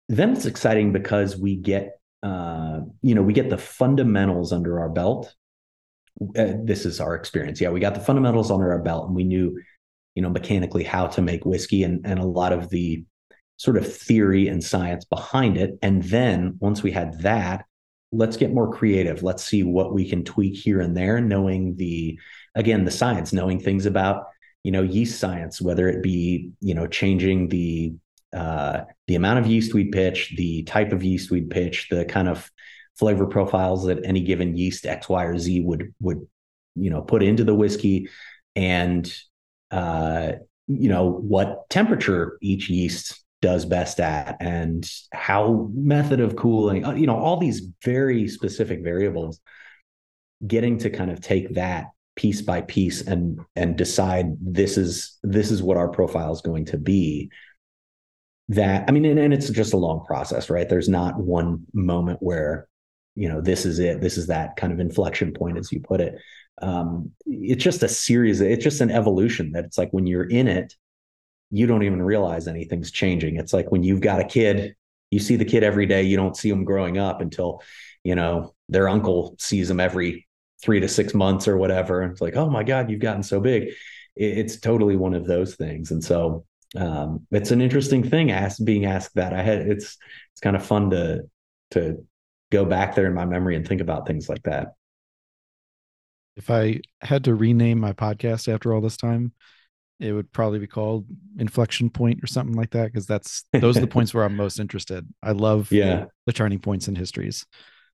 then 0.07 0.31
it's 0.33 0.45
exciting 0.45 0.93
because 0.93 1.35
we 1.35 1.55
get 1.55 1.99
uh, 2.23 2.79
you 3.01 3.15
know 3.15 3.23
we 3.23 3.33
get 3.33 3.49
the 3.49 3.57
fundamentals 3.57 4.53
under 4.53 4.79
our 4.79 4.89
belt. 4.89 5.35
Uh, 6.37 6.53
this 6.63 6.85
is 6.85 6.99
our 6.99 7.15
experience. 7.15 7.59
Yeah, 7.59 7.69
we 7.69 7.79
got 7.79 7.95
the 7.95 8.01
fundamentals 8.01 8.51
under 8.51 8.71
our 8.71 8.79
belt, 8.79 9.07
and 9.07 9.15
we 9.15 9.23
knew 9.23 9.57
you 10.19 10.23
know, 10.23 10.29
mechanically 10.29 10.83
how 10.83 11.07
to 11.07 11.21
make 11.21 11.45
whiskey 11.45 11.83
and, 11.83 12.05
and 12.05 12.19
a 12.19 12.25
lot 12.25 12.51
of 12.51 12.69
the 12.69 13.05
sort 13.55 13.77
of 13.77 13.89
theory 13.89 14.49
and 14.49 14.61
science 14.61 15.05
behind 15.05 15.55
it. 15.57 15.79
And 15.81 16.03
then 16.03 16.57
once 16.59 16.83
we 16.83 16.91
had 16.91 17.21
that, 17.21 17.65
let's 18.11 18.35
get 18.35 18.53
more 18.53 18.69
creative. 18.69 19.23
Let's 19.23 19.45
see 19.45 19.63
what 19.63 19.93
we 19.93 20.09
can 20.09 20.25
tweak 20.25 20.57
here 20.57 20.81
and 20.81 20.95
there, 20.95 21.21
knowing 21.21 21.77
the, 21.77 22.19
again, 22.53 22.83
the 22.83 22.91
science, 22.91 23.31
knowing 23.31 23.61
things 23.61 23.85
about, 23.85 24.25
you 24.63 24.71
know, 24.71 24.81
yeast 24.81 25.19
science, 25.19 25.61
whether 25.61 25.87
it 25.87 26.03
be, 26.03 26.51
you 26.59 26.73
know, 26.73 26.87
changing 26.87 27.47
the, 27.49 27.93
uh, 28.33 28.81
the 29.07 29.15
amount 29.15 29.39
of 29.39 29.47
yeast 29.47 29.73
we'd 29.73 29.91
pitch, 29.91 30.33
the 30.35 30.63
type 30.63 30.91
of 30.91 31.03
yeast 31.03 31.31
we'd 31.31 31.49
pitch, 31.49 31.87
the 31.89 32.05
kind 32.05 32.27
of 32.27 32.49
flavor 32.97 33.25
profiles 33.25 33.85
that 33.85 34.05
any 34.05 34.21
given 34.21 34.57
yeast 34.57 34.85
X, 34.85 35.07
Y, 35.07 35.23
or 35.23 35.37
Z 35.37 35.61
would, 35.61 35.93
would, 36.01 36.27
you 36.75 36.89
know, 36.89 37.01
put 37.01 37.23
into 37.23 37.43
the 37.43 37.55
whiskey 37.55 38.09
and 38.55 39.11
uh, 39.71 40.33
you 40.69 40.89
know 40.89 41.09
what 41.09 41.69
temperature 41.69 42.37
each 42.41 42.69
yeast 42.69 43.23
does 43.41 43.65
best 43.65 43.99
at 43.99 44.37
and 44.39 44.89
how 45.11 45.69
method 45.73 46.19
of 46.19 46.35
cooling 46.35 46.85
uh, 46.85 46.93
you 46.93 47.07
know 47.07 47.17
all 47.17 47.37
these 47.37 47.61
very 47.83 48.27
specific 48.27 48.83
variables 48.83 49.39
getting 50.45 50.77
to 50.77 50.89
kind 50.89 51.09
of 51.09 51.19
take 51.21 51.55
that 51.55 51.87
piece 52.15 52.41
by 52.41 52.61
piece 52.61 53.01
and 53.01 53.39
and 53.55 53.77
decide 53.77 54.35
this 54.41 54.77
is 54.77 55.17
this 55.23 55.51
is 55.51 55.63
what 55.63 55.77
our 55.77 55.87
profile 55.89 56.31
is 56.31 56.41
going 56.41 56.65
to 56.65 56.77
be. 56.77 57.29
That 58.49 58.85
i 58.89 58.91
mean 58.91 59.05
and, 59.05 59.19
and 59.19 59.33
it's 59.33 59.49
just 59.49 59.73
a 59.73 59.77
long 59.77 60.03
process 60.05 60.49
right? 60.49 60.67
There's 60.67 60.89
not 60.89 61.19
one 61.19 61.65
moment 61.73 62.19
where 62.21 62.67
you 63.15 63.29
know 63.29 63.41
this 63.41 63.65
is 63.65 63.79
it 63.79 64.01
this 64.01 64.17
is 64.17 64.27
that 64.27 64.55
kind 64.55 64.73
of 64.73 64.79
inflection 64.79 65.33
point 65.33 65.57
as 65.57 65.71
you 65.71 65.81
put 65.81 66.01
it. 66.01 66.15
Um, 66.61 67.11
it's 67.25 67.63
just 67.63 67.83
a 67.83 67.87
series 67.87 68.41
it's 68.41 68.63
just 68.63 68.81
an 68.81 68.91
evolution 68.91 69.53
that 69.53 69.65
it's 69.65 69.77
like 69.77 69.91
when 69.91 70.07
you're 70.07 70.29
in 70.29 70.47
it 70.47 70.75
you 71.51 71.65
don't 71.65 71.83
even 71.83 72.01
realize 72.01 72.47
anything's 72.47 72.91
changing. 72.91 73.37
It's 73.37 73.53
like 73.53 73.71
when 73.71 73.83
you've 73.83 74.01
got 74.01 74.19
a 74.19 74.25
kid 74.25 74.75
you 75.11 75.19
see 75.19 75.35
the 75.35 75.45
kid 75.45 75.63
every 75.63 75.85
day 75.85 76.03
you 76.03 76.17
don't 76.17 76.37
see 76.37 76.49
them 76.49 76.63
growing 76.63 76.97
up 76.97 77.21
until 77.21 77.61
you 78.03 78.15
know 78.15 78.53
their 78.67 78.87
uncle 78.87 79.35
sees 79.39 79.67
them 79.67 79.79
every 79.79 80.27
three 80.61 80.79
to 80.79 80.87
six 80.87 81.13
months 81.13 81.47
or 81.47 81.57
whatever. 81.57 82.03
It's 82.03 82.21
like 82.21 82.35
oh 82.35 82.49
my 82.49 82.63
god 82.63 82.89
you've 82.89 82.99
gotten 83.01 83.23
so 83.23 83.39
big. 83.39 83.69
It's 84.15 84.59
totally 84.59 84.95
one 84.95 85.13
of 85.13 85.25
those 85.25 85.55
things. 85.55 85.91
And 85.91 86.03
so 86.03 86.45
um, 86.75 87.25
it's 87.31 87.51
an 87.51 87.61
interesting 87.61 88.07
thing 88.07 88.31
asked 88.31 88.63
being 88.63 88.85
asked 88.85 89.15
that. 89.15 89.33
I 89.33 89.41
had 89.41 89.59
it's 89.59 89.97
it's 90.33 90.41
kind 90.41 90.55
of 90.55 90.65
fun 90.65 90.91
to 90.91 91.23
to 91.71 92.05
go 92.51 92.65
back 92.65 92.95
there 92.95 93.05
in 93.05 93.13
my 93.13 93.25
memory 93.25 93.55
and 93.55 93.67
think 93.67 93.81
about 93.81 94.07
things 94.07 94.29
like 94.29 94.43
that. 94.43 94.73
If 96.35 96.49
I 96.49 96.81
had 97.01 97.25
to 97.25 97.35
rename 97.35 97.79
my 97.79 97.93
podcast 97.93 98.51
after 98.51 98.73
all 98.73 98.81
this 98.81 98.97
time, 98.97 99.33
it 99.99 100.13
would 100.13 100.31
probably 100.31 100.59
be 100.59 100.67
called 100.67 101.05
inflection 101.37 101.89
point 101.89 102.23
or 102.23 102.27
something 102.27 102.55
like 102.55 102.71
that 102.71 102.85
because 102.85 103.05
that's 103.05 103.43
those 103.51 103.77
are 103.77 103.81
the 103.81 103.87
points 103.87 104.13
where 104.13 104.23
I'm 104.23 104.35
most 104.35 104.59
interested. 104.59 105.05
I 105.21 105.31
love 105.31 105.71
yeah. 105.71 106.05
the 106.25 106.33
turning 106.33 106.59
points 106.59 106.87
in 106.87 106.95
histories. 106.95 107.45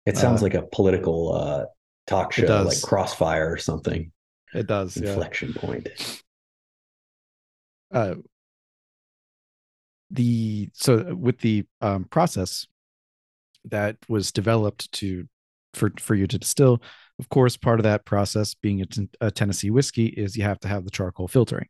It 0.05 0.17
sounds 0.17 0.41
uh, 0.41 0.45
like 0.45 0.53
a 0.53 0.61
political 0.61 1.33
uh, 1.33 1.65
talk 2.07 2.33
show, 2.33 2.63
like 2.63 2.81
Crossfire 2.81 3.51
or 3.51 3.57
something. 3.57 4.11
It 4.53 4.67
does. 4.67 4.97
Inflection 4.97 5.53
yeah. 5.55 5.61
point. 5.61 6.21
Uh, 7.93 8.15
the 10.11 10.69
so 10.73 11.15
with 11.15 11.39
the 11.39 11.65
um, 11.81 12.05
process 12.05 12.67
that 13.65 13.97
was 14.07 14.31
developed 14.31 14.91
to 14.93 15.27
for 15.73 15.91
for 15.99 16.15
you 16.15 16.27
to 16.27 16.37
distill 16.37 16.81
of 17.19 17.29
course, 17.29 17.55
part 17.55 17.79
of 17.79 17.83
that 17.83 18.05
process, 18.05 18.53
being 18.53 18.81
a, 18.81 18.85
t- 18.85 19.09
a 19.21 19.31
Tennessee 19.31 19.69
whiskey, 19.69 20.07
is 20.07 20.35
you 20.35 20.43
have 20.43 20.59
to 20.61 20.67
have 20.67 20.83
the 20.83 20.91
charcoal 20.91 21.27
filtering. 21.27 21.67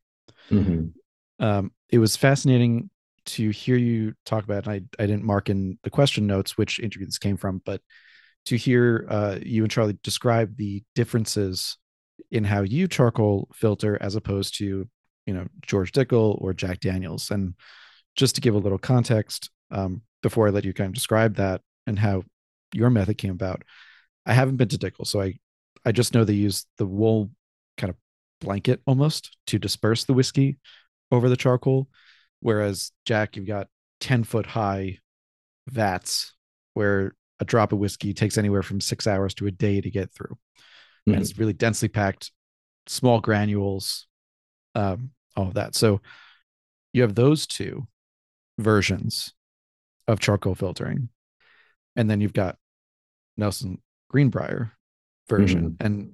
Mm-hmm. 0.49 1.43
Um, 1.43 1.71
it 1.89 1.99
was 1.99 2.15
fascinating 2.15 2.89
to 3.27 3.49
hear 3.49 3.77
you 3.77 4.13
talk 4.25 4.43
about, 4.43 4.67
and 4.67 4.73
I, 4.73 5.03
I 5.03 5.05
didn't 5.05 5.23
mark 5.23 5.49
in 5.49 5.77
the 5.83 5.89
question 5.89 6.25
notes 6.27 6.57
which 6.57 6.79
interview 6.79 7.05
this 7.05 7.17
came 7.17 7.37
from, 7.37 7.61
but 7.65 7.81
to 8.45 8.57
hear 8.57 9.05
uh, 9.09 9.37
you 9.41 9.63
and 9.63 9.71
Charlie 9.71 9.97
describe 10.03 10.55
the 10.57 10.83
differences 10.93 11.77
in 12.31 12.43
how 12.43 12.61
you 12.61 12.87
charcoal 12.87 13.49
filter 13.53 13.97
as 14.01 14.15
opposed 14.15 14.57
to, 14.57 14.87
you 15.25 15.33
know, 15.33 15.47
George 15.61 15.91
Dickel 15.91 16.39
or 16.41 16.53
Jack 16.53 16.79
Daniels. 16.79 17.31
And 17.31 17.55
just 18.15 18.35
to 18.35 18.41
give 18.41 18.55
a 18.55 18.59
little 18.59 18.77
context 18.77 19.49
um, 19.71 20.01
before 20.21 20.47
I 20.47 20.51
let 20.51 20.65
you 20.65 20.73
kind 20.73 20.87
of 20.87 20.93
describe 20.93 21.35
that 21.35 21.61
and 21.87 21.97
how 21.97 22.23
your 22.73 22.89
method 22.89 23.17
came 23.17 23.31
about, 23.31 23.63
I 24.25 24.33
haven't 24.33 24.57
been 24.57 24.69
to 24.69 24.77
Dickel, 24.77 25.05
so 25.05 25.21
I 25.21 25.35
I 25.85 25.91
just 25.91 26.13
know 26.13 26.23
they 26.23 26.33
use 26.33 26.65
the 26.77 26.85
wool 26.85 27.29
kind 27.77 27.91
of 27.91 27.95
blanket 28.41 28.81
almost 28.87 29.37
to 29.47 29.59
disperse 29.59 30.03
the 30.03 30.13
whiskey 30.13 30.57
over 31.11 31.29
the 31.29 31.37
charcoal. 31.37 31.87
Whereas 32.39 32.91
Jack, 33.05 33.35
you've 33.35 33.45
got 33.45 33.67
10 34.01 34.23
foot 34.23 34.47
high 34.47 34.99
vats 35.67 36.33
where 36.73 37.13
a 37.39 37.45
drop 37.45 37.71
of 37.71 37.79
whiskey 37.79 38.13
takes 38.13 38.37
anywhere 38.37 38.63
from 38.63 38.79
six 38.79 39.07
hours 39.07 39.33
to 39.35 39.47
a 39.47 39.51
day 39.51 39.81
to 39.81 39.89
get 39.89 40.13
through. 40.13 40.37
Mm-hmm. 41.07 41.13
And 41.13 41.21
it's 41.21 41.37
really 41.37 41.53
densely 41.53 41.87
packed, 41.87 42.31
small 42.87 43.19
granules, 43.19 44.07
um, 44.73 45.11
all 45.35 45.47
of 45.47 45.55
that. 45.55 45.75
So 45.75 46.01
you 46.93 47.01
have 47.01 47.15
those 47.15 47.45
two 47.45 47.87
versions 48.57 49.33
of 50.07 50.19
charcoal 50.19 50.55
filtering. 50.55 51.09
And 51.95 52.09
then 52.09 52.21
you've 52.21 52.33
got 52.33 52.57
Nelson 53.37 53.81
Greenbrier 54.09 54.71
version. 55.27 55.71
Mm-hmm. 55.71 55.85
And 55.85 56.11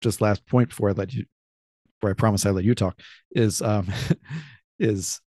just 0.00 0.20
last 0.20 0.46
point 0.46 0.70
before 0.70 0.90
I 0.90 0.92
let 0.92 1.12
you, 1.12 1.24
where 2.00 2.10
I 2.10 2.14
promise 2.14 2.44
I 2.46 2.50
let 2.50 2.64
you 2.64 2.74
talk, 2.74 3.00
is 3.32 3.62
um, 3.62 3.88
is 4.78 5.20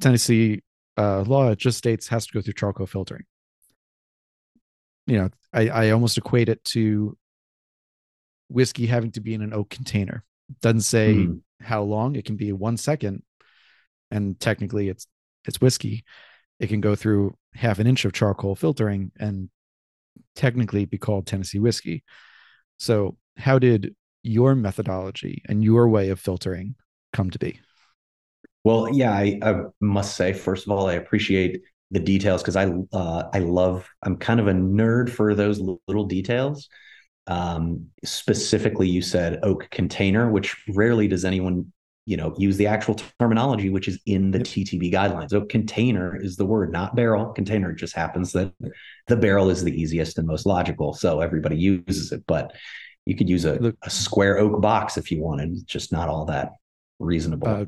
Tennessee 0.00 0.62
uh, 0.96 1.22
law. 1.22 1.54
Just 1.54 1.78
states 1.78 2.08
has 2.08 2.26
to 2.26 2.32
go 2.32 2.40
through 2.40 2.54
charcoal 2.54 2.86
filtering. 2.86 3.24
You 5.10 5.18
know, 5.18 5.30
I, 5.52 5.68
I 5.68 5.90
almost 5.90 6.16
equate 6.18 6.48
it 6.48 6.62
to 6.66 7.16
whiskey 8.48 8.86
having 8.86 9.10
to 9.12 9.20
be 9.20 9.34
in 9.34 9.42
an 9.42 9.52
oak 9.52 9.68
container. 9.68 10.24
Doesn't 10.62 10.82
say 10.82 11.14
mm-hmm. 11.14 11.64
how 11.64 11.82
long. 11.82 12.14
It 12.14 12.24
can 12.24 12.36
be 12.36 12.52
one 12.52 12.76
second, 12.76 13.22
and 14.10 14.38
technically 14.38 14.88
it's 14.88 15.06
it's 15.46 15.60
whiskey. 15.60 16.04
It 16.60 16.68
can 16.68 16.80
go 16.80 16.94
through 16.94 17.36
half 17.54 17.78
an 17.80 17.86
inch 17.86 18.04
of 18.04 18.12
charcoal 18.12 18.54
filtering 18.54 19.10
and 19.18 19.48
technically 20.36 20.84
be 20.84 20.98
called 20.98 21.26
Tennessee 21.26 21.58
whiskey. 21.58 22.04
So, 22.78 23.16
how 23.36 23.58
did 23.58 23.96
your 24.22 24.54
methodology 24.54 25.42
and 25.48 25.64
your 25.64 25.88
way 25.88 26.10
of 26.10 26.20
filtering 26.20 26.76
come 27.12 27.30
to 27.30 27.38
be? 27.38 27.60
Well, 28.62 28.92
yeah, 28.92 29.12
I, 29.12 29.38
I 29.42 29.62
must 29.80 30.16
say, 30.16 30.34
first 30.34 30.66
of 30.66 30.72
all, 30.72 30.88
I 30.88 30.94
appreciate 30.94 31.62
the 31.90 32.00
details 32.00 32.42
because 32.42 32.56
I 32.56 32.66
uh, 32.92 33.28
I 33.32 33.40
love. 33.40 33.88
I'm 34.02 34.16
kind 34.16 34.40
of 34.40 34.48
a 34.48 34.52
nerd 34.52 35.10
for 35.10 35.34
those 35.34 35.60
little 35.60 36.04
details. 36.04 36.68
Um, 37.26 37.86
specifically, 38.04 38.88
you 38.88 39.02
said 39.02 39.40
oak 39.42 39.68
container, 39.70 40.30
which 40.30 40.56
rarely 40.68 41.08
does 41.08 41.24
anyone 41.24 41.72
you 42.06 42.16
know 42.16 42.34
use 42.38 42.56
the 42.56 42.66
actual 42.66 42.96
terminology 43.20 43.68
which 43.68 43.86
is 43.86 44.00
in 44.06 44.30
the 44.30 44.40
ttb 44.40 44.92
guidelines. 44.92 45.30
So 45.30 45.42
container 45.42 46.20
is 46.20 46.36
the 46.36 46.46
word 46.46 46.72
not 46.72 46.96
barrel. 46.96 47.26
Container 47.32 47.72
just 47.72 47.94
happens 47.94 48.32
that 48.32 48.52
the 49.06 49.16
barrel 49.16 49.50
is 49.50 49.62
the 49.62 49.80
easiest 49.80 50.18
and 50.18 50.26
most 50.26 50.46
logical 50.46 50.92
so 50.92 51.20
everybody 51.20 51.56
uses 51.56 52.10
it. 52.10 52.24
But 52.26 52.52
you 53.06 53.16
could 53.16 53.28
use 53.28 53.44
a, 53.44 53.74
a 53.82 53.90
square 53.90 54.38
oak 54.38 54.60
box 54.60 54.96
if 54.96 55.10
you 55.10 55.22
wanted 55.22 55.52
it's 55.52 55.62
just 55.62 55.92
not 55.92 56.08
all 56.08 56.24
that 56.26 56.52
reasonable. 56.98 57.48
Uh, 57.48 57.64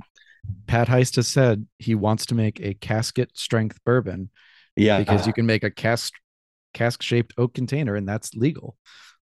pat 0.67 0.89
heist 0.89 1.17
has 1.17 1.29
said 1.29 1.67
he 1.79 1.95
wants 1.95 2.27
to 2.27 2.35
make 2.35 2.61
a 2.61 2.75
casket 2.75 3.31
strength 3.35 3.79
bourbon 3.85 4.31
yeah 4.77 4.99
because 4.99 5.27
you 5.27 5.33
can 5.33 5.47
make 5.47 5.63
a 5.63 5.71
cask 5.71 6.15
cask 6.75 7.03
shaped 7.03 7.35
oak 7.39 7.55
container 7.55 7.95
and 7.95 8.09
that's 8.09 8.35
legal 8.35 8.77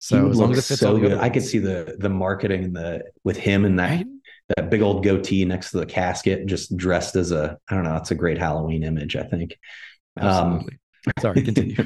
so 0.04 0.28
as 0.28 0.38
long 0.38 0.52
as 0.52 0.58
it 0.58 0.64
fits 0.64 0.80
so 0.80 0.98
good, 0.98 1.16
I 1.16 1.30
could 1.30 1.42
see 1.42 1.56
the 1.56 1.96
the 1.98 2.10
marketing 2.10 2.62
and 2.62 2.76
the 2.76 3.04
with 3.24 3.38
him 3.38 3.64
and 3.64 3.78
that 3.78 3.90
right? 3.90 4.06
that 4.54 4.68
big 4.68 4.82
old 4.82 5.02
goatee 5.02 5.46
next 5.46 5.70
to 5.70 5.78
the 5.78 5.86
casket, 5.86 6.44
just 6.44 6.76
dressed 6.76 7.16
as 7.16 7.32
a 7.32 7.56
I 7.70 7.74
don't 7.74 7.84
know. 7.84 7.96
It's 7.96 8.10
a 8.10 8.14
great 8.14 8.36
Halloween 8.36 8.82
image. 8.82 9.16
I 9.16 9.22
think. 9.22 9.58
Absolutely. 10.18 10.78
Um, 11.06 11.12
Sorry, 11.20 11.42
continue. 11.42 11.76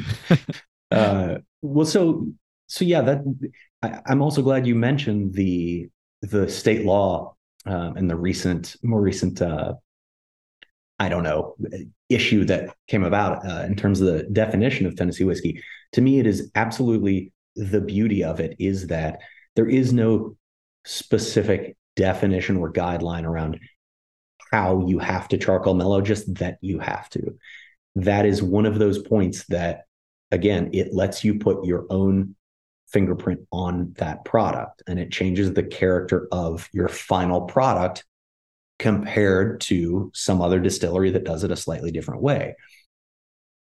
uh, 0.91 1.39
well, 1.63 1.87
so 1.87 2.27
so 2.67 2.85
yeah, 2.85 3.03
that 3.03 3.53
I, 3.83 4.01
am 4.07 4.21
also 4.21 4.43
glad 4.43 4.67
you 4.67 4.75
mentioned 4.75 5.35
the 5.35 5.89
the 6.23 6.49
state 6.49 6.85
law 6.85 7.37
um, 7.67 7.97
and 7.97 8.09
the 8.09 8.17
recent, 8.17 8.77
more 8.83 9.01
recent, 9.01 9.43
uh, 9.43 9.75
I 10.99 11.09
don't 11.09 11.23
know, 11.23 11.57
issue 12.09 12.45
that 12.47 12.75
came 12.87 13.05
about 13.05 13.47
uh, 13.49 13.63
in 13.65 13.77
terms 13.77 14.01
of 14.01 14.07
the 14.07 14.23
definition 14.25 14.87
of 14.87 14.97
Tennessee 14.97 15.25
whiskey. 15.25 15.63
To 15.93 16.01
me, 16.01 16.19
it 16.19 16.27
is 16.27 16.51
absolutely 16.55 17.33
the 17.57 17.81
beauty 17.81 18.25
of 18.25 18.41
it 18.41 18.57
is 18.59 18.87
that 18.89 19.21
there 19.57 19.69
is 19.69 19.93
no 19.93 20.37
specific 20.85 21.77
definition 21.97 22.57
or 22.57 22.73
guideline 22.73 23.25
around 23.25 23.59
how 24.51 24.87
you 24.87 24.99
have 24.99 25.29
to 25.29 25.39
charcoal 25.39 25.75
mellow, 25.75 26.01
just 26.01 26.33
that 26.37 26.59
you 26.61 26.79
have 26.79 27.09
to. 27.11 27.37
That 27.97 28.25
is 28.25 28.43
one 28.43 28.67
of 28.67 28.79
those 28.79 28.99
points 28.99 29.45
that, 29.47 29.83
again, 30.31 30.71
it 30.73 30.95
lets 30.95 31.25
you 31.25 31.39
put 31.39 31.65
your 31.65 31.87
own 31.91 32.37
fingerprint 32.93 33.41
on 33.53 33.95
that 33.99 34.25
product. 34.25 34.83
And 34.87 34.99
it 34.99 35.13
changes 35.13 35.53
the 35.53 35.63
character 35.63 36.29
of 36.33 36.69
your 36.73 36.89
final 36.89 37.43
product 37.43 38.05
compared 38.79 39.61
to 39.61 40.11
some 40.15 40.41
other 40.41 40.61
distillery 40.61 41.11
that 41.11 41.25
does 41.25 41.45
it 41.45 41.51
a 41.51 41.57
slightly 41.57 41.91
different 41.91 42.23
way. 42.23 42.57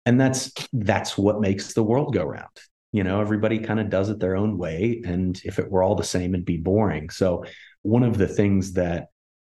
And 0.05 0.21
that's 0.21 0.53
that's 0.73 1.19
what 1.19 1.41
makes 1.41 1.73
the 1.73 1.83
world 1.83 2.15
go 2.15 2.25
round. 2.25 2.47
You 2.93 3.03
know 3.05 3.21
everybody 3.21 3.59
kind 3.59 3.81
of 3.81 3.91
does 3.91 4.09
it 4.09 4.21
their 4.21 4.37
own 4.37 4.57
way 4.57 5.03
and 5.05 5.39
if 5.45 5.59
it 5.59 5.71
were 5.71 5.83
all 5.83 5.97
the 5.97 6.05
same 6.05 6.35
it'd 6.35 6.47
be 6.47 6.59
boring. 6.59 7.11
So 7.11 7.45
one 7.83 8.05
of 8.05 8.19
the 8.19 8.29
things 8.29 8.75
that 8.75 9.09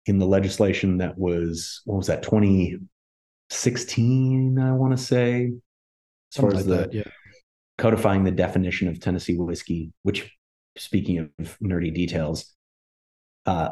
in 0.06 0.18
the 0.18 0.26
legislation 0.26 0.96
that 0.98 1.16
was 1.18 1.82
what 1.84 1.96
was 1.96 2.06
that 2.06 2.22
2016 2.22 4.58
i 4.58 4.72
want 4.72 4.96
to 4.96 5.02
say 5.02 5.44
as 5.44 5.50
Something 6.30 6.50
far 6.50 6.60
as 6.60 6.66
like 6.66 6.78
the 6.78 6.88
that, 6.88 6.94
yeah. 6.94 7.02
Codifying 7.80 8.24
the 8.24 8.30
definition 8.30 8.88
of 8.88 9.00
tennessee 9.00 9.36
whiskey 9.36 9.92
which 10.02 10.30
speaking 10.76 11.18
of 11.18 11.58
nerdy 11.60 11.92
details 11.92 12.54
uh, 13.46 13.70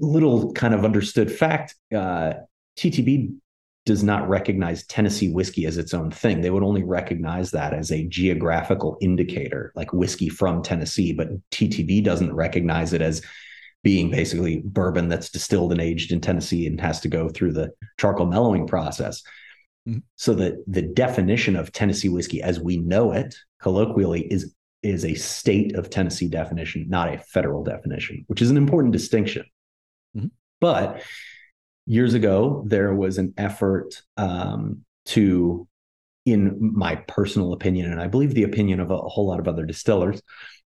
little 0.00 0.52
kind 0.54 0.74
of 0.74 0.84
understood 0.84 1.30
fact 1.30 1.74
uh, 1.94 2.32
ttb 2.78 3.32
does 3.86 4.02
not 4.02 4.28
recognize 4.28 4.84
Tennessee 4.86 5.32
whiskey 5.32 5.64
as 5.64 5.78
its 5.78 5.94
own 5.94 6.10
thing. 6.10 6.40
They 6.40 6.50
would 6.50 6.64
only 6.64 6.82
recognize 6.82 7.52
that 7.52 7.72
as 7.72 7.92
a 7.92 8.04
geographical 8.08 8.98
indicator, 9.00 9.72
like 9.76 9.92
whiskey 9.92 10.28
from 10.28 10.60
Tennessee. 10.60 11.12
But 11.12 11.28
TTB 11.52 12.02
doesn't 12.02 12.34
recognize 12.34 12.92
it 12.92 13.00
as 13.00 13.22
being 13.84 14.10
basically 14.10 14.62
bourbon 14.64 15.08
that's 15.08 15.30
distilled 15.30 15.70
and 15.70 15.80
aged 15.80 16.10
in 16.10 16.20
Tennessee 16.20 16.66
and 16.66 16.80
has 16.80 16.98
to 17.00 17.08
go 17.08 17.28
through 17.28 17.52
the 17.52 17.70
charcoal 17.98 18.26
mellowing 18.26 18.66
process. 18.66 19.22
Mm-hmm. 19.86 19.98
So 20.16 20.34
that 20.34 20.54
the 20.66 20.82
definition 20.82 21.54
of 21.54 21.72
Tennessee 21.72 22.08
whiskey 22.08 22.42
as 22.42 22.58
we 22.58 22.78
know 22.78 23.12
it 23.12 23.36
colloquially 23.60 24.22
is 24.32 24.52
is 24.82 25.04
a 25.04 25.14
state 25.14 25.74
of 25.74 25.90
Tennessee 25.90 26.28
definition, 26.28 26.86
not 26.88 27.12
a 27.12 27.18
federal 27.18 27.64
definition, 27.64 28.24
which 28.28 28.42
is 28.42 28.50
an 28.50 28.56
important 28.56 28.92
distinction. 28.92 29.44
Mm-hmm. 30.16 30.28
But 30.60 31.02
years 31.86 32.14
ago, 32.14 32.64
there 32.66 32.94
was 32.94 33.18
an 33.18 33.34
effort 33.36 34.02
um, 34.16 34.84
to, 35.06 35.66
in 36.24 36.72
my 36.74 36.96
personal 36.96 37.52
opinion, 37.52 37.90
and 37.90 38.00
I 38.00 38.06
believe 38.06 38.34
the 38.34 38.44
opinion 38.44 38.80
of 38.80 38.90
a, 38.90 38.94
a 38.94 39.08
whole 39.08 39.26
lot 39.26 39.40
of 39.40 39.48
other 39.48 39.64
distillers, 39.64 40.20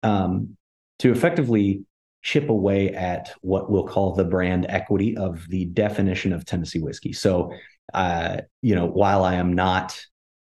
um, 0.02 0.58
to 1.00 1.12
effectively 1.12 1.86
chip 2.22 2.50
away 2.50 2.90
at 2.94 3.34
what 3.42 3.70
we'll 3.70 3.88
call 3.88 4.14
the 4.14 4.24
brand 4.24 4.66
equity 4.70 5.18
of 5.18 5.46
the 5.50 5.66
definition 5.66 6.34
of 6.34 6.46
Tennessee 6.46 6.80
whiskey. 6.80 7.14
So, 7.14 7.52
uh, 7.94 8.38
you 8.62 8.76
know, 8.76 8.88
while 8.88 9.24
I 9.24 9.36
am 9.36 9.54
not 9.54 10.00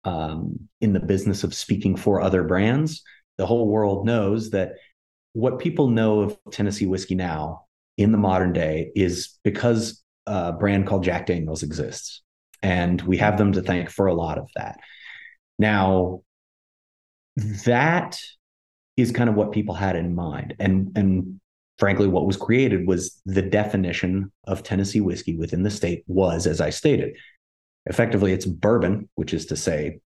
um, 0.04 0.70
in 0.82 0.94
the 0.94 1.00
business 1.00 1.44
of 1.44 1.54
speaking 1.54 1.96
for 1.96 2.22
other 2.22 2.44
brands, 2.44 3.04
the 3.38 3.46
whole 3.46 3.68
world 3.68 4.06
knows 4.06 4.52
that 4.52 4.74
what 5.34 5.60
people 5.60 5.90
know 5.90 6.22
of 6.22 6.38
Tennessee 6.52 6.86
whiskey 6.86 7.16
now 7.16 7.66
in 7.98 8.12
the 8.12 8.18
modern 8.18 8.54
day 8.54 8.92
is 8.96 9.38
because 9.44 10.02
a 10.26 10.54
brand 10.54 10.88
called 10.88 11.04
Jack 11.04 11.26
Daniels 11.26 11.64
exists. 11.64 12.22
And 12.62 13.02
we 13.02 13.18
have 13.18 13.38
them 13.38 13.52
to 13.54 13.62
thank 13.62 13.90
for 13.90 14.08
a 14.08 14.14
lot 14.14 14.38
of 14.38 14.50
that. 14.56 14.80
Now, 15.60 16.22
that 17.66 18.20
is 18.98 19.12
kind 19.12 19.30
of 19.30 19.36
what 19.36 19.52
people 19.52 19.76
had 19.76 19.96
in 19.96 20.16
mind. 20.16 20.56
And, 20.60 20.92
and 20.96 21.40
frankly, 21.78 22.07
what 22.07 22.26
was 22.26 22.38
created 22.38 22.88
was 22.88 23.21
the 23.26 23.41
definition 23.41 24.32
of 24.45 24.63
Tennessee 24.63 25.01
whiskey 25.01 25.36
within 25.36 25.63
the 25.63 25.71
state 25.71 26.03
was, 26.07 26.47
as 26.47 26.61
I 26.61 26.69
stated, 26.69 27.15
effectively 27.86 28.32
it's 28.32 28.45
bourbon, 28.45 29.09
which 29.15 29.34
is 29.34 29.47
to 29.47 29.55
say, 29.55 29.99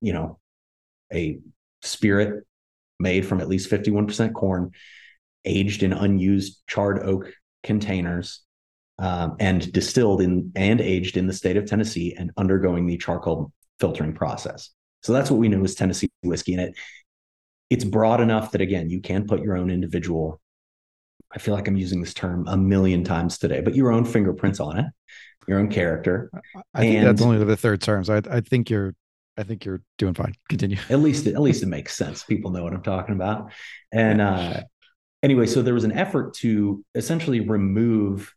you 0.00 0.12
know, 0.12 0.38
a 1.12 1.38
spirit 1.82 2.44
made 2.98 3.26
from 3.26 3.40
at 3.40 3.48
least 3.48 3.70
51% 3.70 4.34
corn, 4.34 4.72
aged 5.44 5.82
in 5.82 5.92
unused 5.92 6.60
charred 6.66 7.02
oak 7.02 7.32
containers, 7.62 8.42
um, 8.98 9.36
and 9.40 9.72
distilled 9.72 10.20
in 10.20 10.52
and 10.54 10.80
aged 10.80 11.16
in 11.16 11.26
the 11.26 11.32
state 11.32 11.56
of 11.56 11.64
Tennessee 11.64 12.14
and 12.18 12.30
undergoing 12.36 12.86
the 12.86 12.98
charcoal 12.98 13.50
filtering 13.78 14.12
process. 14.12 14.70
So 15.02 15.14
that's 15.14 15.30
what 15.30 15.40
we 15.40 15.48
know 15.48 15.64
as 15.64 15.74
Tennessee 15.74 16.10
whiskey. 16.22 16.52
And 16.52 16.62
it 16.62 16.74
it's 17.70 17.84
broad 17.84 18.20
enough 18.20 18.52
that 18.52 18.60
again, 18.60 18.90
you 18.90 19.00
can 19.00 19.26
put 19.26 19.42
your 19.42 19.56
own 19.56 19.70
individual. 19.70 20.40
I 21.32 21.38
feel 21.38 21.54
like 21.54 21.68
I'm 21.68 21.76
using 21.76 22.00
this 22.00 22.14
term 22.14 22.46
a 22.48 22.56
million 22.56 23.04
times 23.04 23.38
today, 23.38 23.60
but 23.60 23.74
your 23.74 23.92
own 23.92 24.04
fingerprints 24.04 24.60
on 24.60 24.78
it, 24.78 24.86
your 25.46 25.58
own 25.58 25.68
character. 25.68 26.30
I 26.74 26.80
think 26.80 26.96
and, 26.96 27.06
that's 27.06 27.22
only 27.22 27.42
the 27.42 27.56
third 27.56 27.80
term. 27.80 28.04
So 28.04 28.14
I, 28.16 28.36
I 28.36 28.40
think 28.40 28.70
you're 28.70 28.94
I 29.36 29.42
think 29.42 29.64
you're 29.64 29.80
doing 29.96 30.14
fine. 30.14 30.34
Continue. 30.48 30.76
At 30.90 31.00
least 31.00 31.26
at 31.26 31.40
least 31.40 31.62
it 31.62 31.66
makes 31.66 31.96
sense. 31.96 32.24
People 32.24 32.50
know 32.50 32.62
what 32.62 32.74
I'm 32.74 32.82
talking 32.82 33.14
about. 33.14 33.52
And 33.92 34.20
uh 34.20 34.62
anyway, 35.22 35.46
so 35.46 35.62
there 35.62 35.74
was 35.74 35.84
an 35.84 35.92
effort 35.92 36.34
to 36.34 36.84
essentially 36.94 37.40
remove 37.40 38.34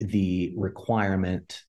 the 0.00 0.54
requirement 0.56 1.62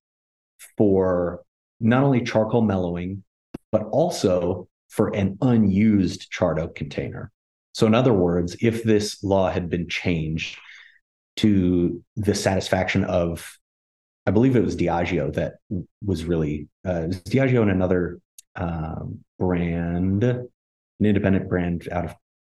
for 0.78 1.42
not 1.80 2.02
only 2.02 2.22
charcoal 2.22 2.62
mellowing, 2.62 3.24
but 3.70 3.82
also 3.84 4.68
for 4.88 5.14
an 5.14 5.36
unused 5.42 6.30
charred 6.30 6.58
oak 6.58 6.74
container. 6.74 7.30
So, 7.72 7.86
in 7.86 7.94
other 7.94 8.12
words, 8.12 8.56
if 8.60 8.82
this 8.84 9.22
law 9.24 9.50
had 9.50 9.68
been 9.68 9.88
changed 9.88 10.58
to 11.36 12.02
the 12.16 12.34
satisfaction 12.34 13.04
of, 13.04 13.58
I 14.26 14.30
believe 14.30 14.56
it 14.56 14.64
was 14.64 14.76
Diageo 14.76 15.32
that 15.34 15.54
was 16.04 16.24
really 16.24 16.68
uh, 16.84 17.04
was 17.08 17.22
Diageo 17.22 17.62
and 17.62 17.70
another 17.70 18.20
um, 18.54 19.20
brand, 19.38 20.24
an 20.24 20.48
independent 21.00 21.48
brand 21.48 21.88
out 21.90 22.04
of 22.04 22.14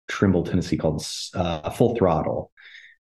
Trimble, 0.09 0.45
Tennessee 0.45 0.77
called 0.77 1.07
uh, 1.35 1.71
Full 1.71 1.97
Throttle. 1.97 2.51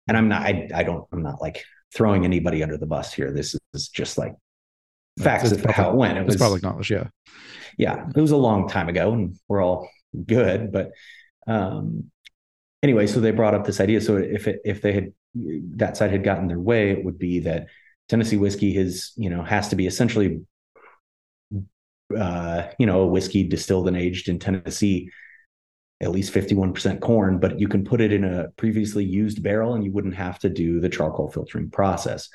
And 0.06 0.16
I'm 0.16 0.28
not, 0.28 0.42
I, 0.42 0.68
I 0.74 0.82
don't, 0.82 1.06
I'm 1.12 1.22
not 1.22 1.40
like 1.40 1.64
throwing 1.94 2.24
anybody 2.24 2.62
under 2.62 2.76
the 2.76 2.86
bus 2.86 3.12
here. 3.12 3.32
This 3.32 3.56
is 3.72 3.88
just 3.88 4.18
like 4.18 4.34
facts 5.18 5.50
of 5.50 5.64
how 5.64 5.90
it 5.90 5.96
went. 5.96 6.18
It 6.18 6.26
was 6.26 6.36
public 6.36 6.62
knowledge. 6.62 6.90
Yeah. 6.90 7.08
Yeah. 7.78 8.06
It 8.14 8.20
was 8.20 8.30
a 8.30 8.36
long 8.36 8.68
time 8.68 8.88
ago 8.88 9.12
and 9.12 9.36
we're 9.48 9.62
all 9.62 9.88
good. 10.26 10.70
But 10.72 10.90
um, 11.46 12.10
anyway, 12.82 13.06
so 13.06 13.20
they 13.20 13.30
brought 13.30 13.54
up 13.54 13.64
this 13.64 13.80
idea. 13.80 14.00
So 14.00 14.16
if 14.16 14.48
it, 14.48 14.60
if 14.64 14.82
they 14.82 14.92
had, 14.92 15.12
that 15.76 15.96
side 15.96 16.10
had 16.10 16.24
gotten 16.24 16.48
their 16.48 16.60
way, 16.60 16.90
it 16.90 17.04
would 17.04 17.18
be 17.18 17.40
that 17.40 17.66
Tennessee 18.08 18.36
whiskey 18.36 18.76
is, 18.76 19.12
you 19.16 19.30
know, 19.30 19.42
has 19.42 19.68
to 19.68 19.76
be 19.76 19.86
essentially, 19.86 20.42
uh, 22.16 22.64
you 22.78 22.86
know, 22.86 23.00
a 23.00 23.06
whiskey 23.06 23.48
distilled 23.48 23.88
and 23.88 23.96
aged 23.96 24.28
in 24.28 24.38
Tennessee 24.38 25.10
at 26.00 26.10
least 26.10 26.34
51% 26.34 27.00
corn, 27.00 27.38
but 27.38 27.58
you 27.58 27.66
can 27.66 27.84
put 27.84 28.00
it 28.00 28.12
in 28.12 28.24
a 28.24 28.48
previously 28.56 29.04
used 29.04 29.42
barrel 29.42 29.74
and 29.74 29.84
you 29.84 29.90
wouldn't 29.90 30.14
have 30.14 30.38
to 30.40 30.50
do 30.50 30.78
the 30.78 30.88
charcoal 30.88 31.30
filtering 31.30 31.70
process. 31.70 32.28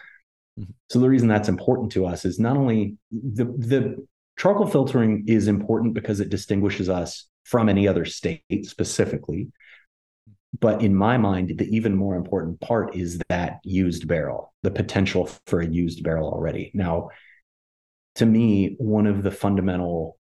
Mm-hmm. 0.59 0.71
So 0.89 0.99
the 0.99 1.09
reason 1.09 1.27
that's 1.27 1.49
important 1.49 1.91
to 1.91 2.05
us 2.05 2.25
is 2.25 2.39
not 2.39 2.57
only 2.57 2.97
the 3.11 3.45
the 3.45 4.07
charcoal 4.37 4.67
filtering 4.67 5.25
is 5.27 5.47
important 5.47 5.93
because 5.93 6.19
it 6.19 6.29
distinguishes 6.29 6.89
us 6.89 7.28
from 7.49 7.69
any 7.69 7.87
other 7.87 8.05
state 8.05 8.43
specifically. 8.63 9.47
But 10.59 10.81
in 10.81 10.95
my 10.95 11.17
mind, 11.17 11.57
the 11.57 11.75
even 11.75 11.95
more 11.95 12.15
important 12.15 12.59
part 12.59 12.95
is 12.95 13.19
that 13.29 13.59
used 13.63 14.07
barrel, 14.07 14.53
the 14.63 14.71
potential 14.71 15.29
for 15.45 15.59
a 15.61 15.67
used 15.67 16.03
barrel 16.03 16.29
already. 16.29 16.71
Now, 16.73 17.09
to 18.15 18.25
me, 18.25 18.75
one 18.79 19.07
of 19.07 19.23
the 19.23 19.31
fundamental 19.31 20.17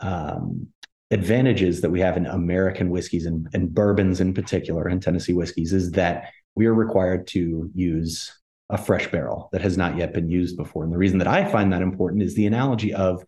um, 0.00 0.68
advantages 1.10 1.80
that 1.80 1.90
we 1.90 2.00
have 2.00 2.16
in 2.16 2.26
American 2.26 2.90
whiskeys 2.90 3.26
and, 3.26 3.48
and 3.54 3.72
bourbons 3.72 4.20
in 4.20 4.34
particular, 4.34 4.88
and 4.88 5.02
Tennessee 5.02 5.32
whiskeys, 5.32 5.72
is 5.72 5.92
that 5.92 6.30
we 6.54 6.66
are 6.66 6.74
required 6.74 7.26
to 7.28 7.70
use 7.74 8.32
a 8.68 8.76
fresh 8.76 9.10
barrel 9.10 9.48
that 9.52 9.62
has 9.62 9.76
not 9.78 9.96
yet 9.96 10.12
been 10.12 10.28
used 10.28 10.56
before. 10.56 10.84
And 10.84 10.92
the 10.92 10.98
reason 10.98 11.18
that 11.18 11.28
I 11.28 11.50
find 11.50 11.72
that 11.72 11.82
important 11.82 12.22
is 12.22 12.34
the 12.34 12.46
analogy 12.46 12.92
of 12.92 13.24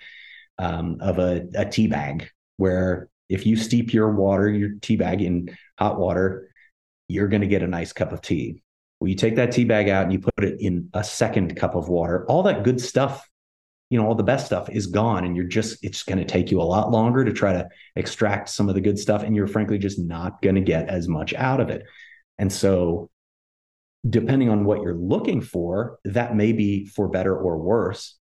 um, 0.58 0.98
of 1.00 1.18
a, 1.18 1.46
a 1.54 1.64
tea 1.64 1.86
bag, 1.86 2.28
where 2.58 3.08
if 3.30 3.46
you 3.46 3.56
steep 3.56 3.94
your 3.94 4.10
water, 4.10 4.48
your 4.48 4.72
tea 4.80 4.96
bag 4.96 5.22
in 5.22 5.56
hot 5.78 5.98
water, 5.98 6.50
you're 7.08 7.28
going 7.28 7.42
to 7.42 7.46
get 7.46 7.62
a 7.62 7.66
nice 7.66 7.92
cup 7.92 8.12
of 8.12 8.20
tea. 8.20 8.62
Well, 8.98 9.08
you 9.08 9.14
take 9.14 9.36
that 9.36 9.52
tea 9.52 9.64
bag 9.64 9.88
out 9.88 10.04
and 10.04 10.12
you 10.12 10.18
put 10.18 10.44
it 10.44 10.60
in 10.60 10.90
a 10.92 11.02
second 11.02 11.56
cup 11.56 11.74
of 11.74 11.88
water. 11.88 12.26
All 12.26 12.42
that 12.42 12.64
good 12.64 12.80
stuff 12.80 13.26
you 13.90 13.98
know 13.98 14.06
all 14.06 14.14
the 14.14 14.22
best 14.22 14.46
stuff 14.46 14.70
is 14.70 14.86
gone 14.86 15.24
and 15.24 15.36
you're 15.36 15.44
just 15.44 15.84
it's 15.84 16.04
going 16.04 16.18
to 16.18 16.24
take 16.24 16.50
you 16.50 16.60
a 16.60 16.62
lot 16.62 16.90
longer 16.90 17.24
to 17.24 17.32
try 17.32 17.52
to 17.52 17.68
extract 17.96 18.48
some 18.48 18.68
of 18.68 18.74
the 18.74 18.80
good 18.80 18.98
stuff 18.98 19.22
and 19.22 19.36
you're 19.36 19.48
frankly 19.48 19.78
just 19.78 19.98
not 19.98 20.40
going 20.40 20.54
to 20.54 20.60
get 20.60 20.88
as 20.88 21.08
much 21.08 21.34
out 21.34 21.60
of 21.60 21.68
it 21.68 21.82
and 22.38 22.52
so 22.52 23.10
depending 24.08 24.48
on 24.48 24.64
what 24.64 24.80
you're 24.80 24.94
looking 24.94 25.40
for 25.40 25.98
that 26.04 26.34
may 26.34 26.52
be 26.52 26.86
for 26.86 27.08
better 27.08 27.36
or 27.36 27.58
worse 27.58 28.16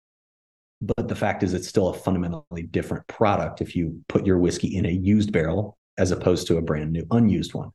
but 0.82 1.08
the 1.08 1.16
fact 1.16 1.44
is 1.44 1.54
it's 1.54 1.68
still 1.68 1.90
a 1.90 1.94
fundamentally 1.94 2.64
different 2.64 3.08
product 3.08 3.62
if 3.62 3.76
you 3.76 4.02
put 4.08 4.26
your 4.26 4.38
whiskey 4.38 4.76
in 4.76 4.86
a 4.86 4.92
used 4.92 5.32
barrel 5.32 5.78
as 5.98 6.12
opposed 6.12 6.48
to 6.48 6.58
a 6.58 6.62
brand 6.62 6.92
new 6.92 7.06
unused 7.12 7.54
one 7.54 7.72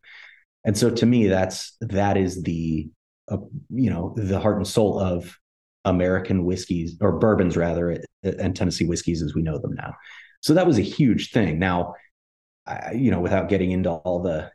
and 0.64 0.76
so 0.76 0.90
to 0.90 1.06
me 1.06 1.26
that's 1.26 1.76
that 1.80 2.16
is 2.16 2.42
the 2.42 2.88
uh, 3.30 3.38
you 3.70 3.90
know 3.90 4.14
the 4.16 4.38
heart 4.38 4.56
and 4.56 4.66
soul 4.66 4.98
of 4.98 5.38
American 5.84 6.44
whiskeys 6.44 6.96
or 7.00 7.18
bourbons 7.18 7.56
rather, 7.56 8.02
and 8.22 8.54
Tennessee 8.54 8.86
whiskeys 8.86 9.22
as 9.22 9.34
we 9.34 9.42
know 9.42 9.58
them 9.58 9.74
now. 9.74 9.94
So 10.42 10.54
that 10.54 10.66
was 10.66 10.78
a 10.78 10.82
huge 10.82 11.30
thing. 11.30 11.58
Now, 11.58 11.94
I, 12.66 12.92
you 12.92 13.10
know, 13.10 13.20
without 13.20 13.48
getting 13.48 13.70
into 13.70 13.90
all 13.90 14.20
the 14.22 14.50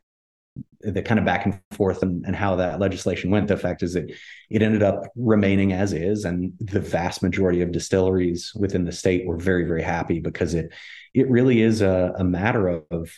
the 0.81 1.01
kind 1.01 1.19
of 1.19 1.25
back 1.25 1.45
and 1.45 1.59
forth 1.71 2.03
and, 2.03 2.25
and 2.25 2.35
how 2.35 2.55
that 2.57 2.79
legislation 2.79 3.31
went, 3.31 3.47
the 3.47 3.57
fact 3.57 3.83
is 3.83 3.93
that 3.93 4.11
it 4.49 4.61
ended 4.61 4.83
up 4.83 5.03
remaining 5.15 5.73
as 5.73 5.93
is, 5.93 6.25
and 6.25 6.53
the 6.59 6.79
vast 6.79 7.23
majority 7.23 7.61
of 7.61 7.71
distilleries 7.71 8.53
within 8.55 8.85
the 8.85 8.91
state 8.91 9.25
were 9.25 9.37
very, 9.37 9.65
very 9.65 9.81
happy 9.81 10.19
because 10.19 10.53
it 10.53 10.71
it 11.13 11.29
really 11.29 11.61
is 11.61 11.81
a, 11.81 12.13
a 12.17 12.23
matter 12.23 12.83
of, 12.91 13.11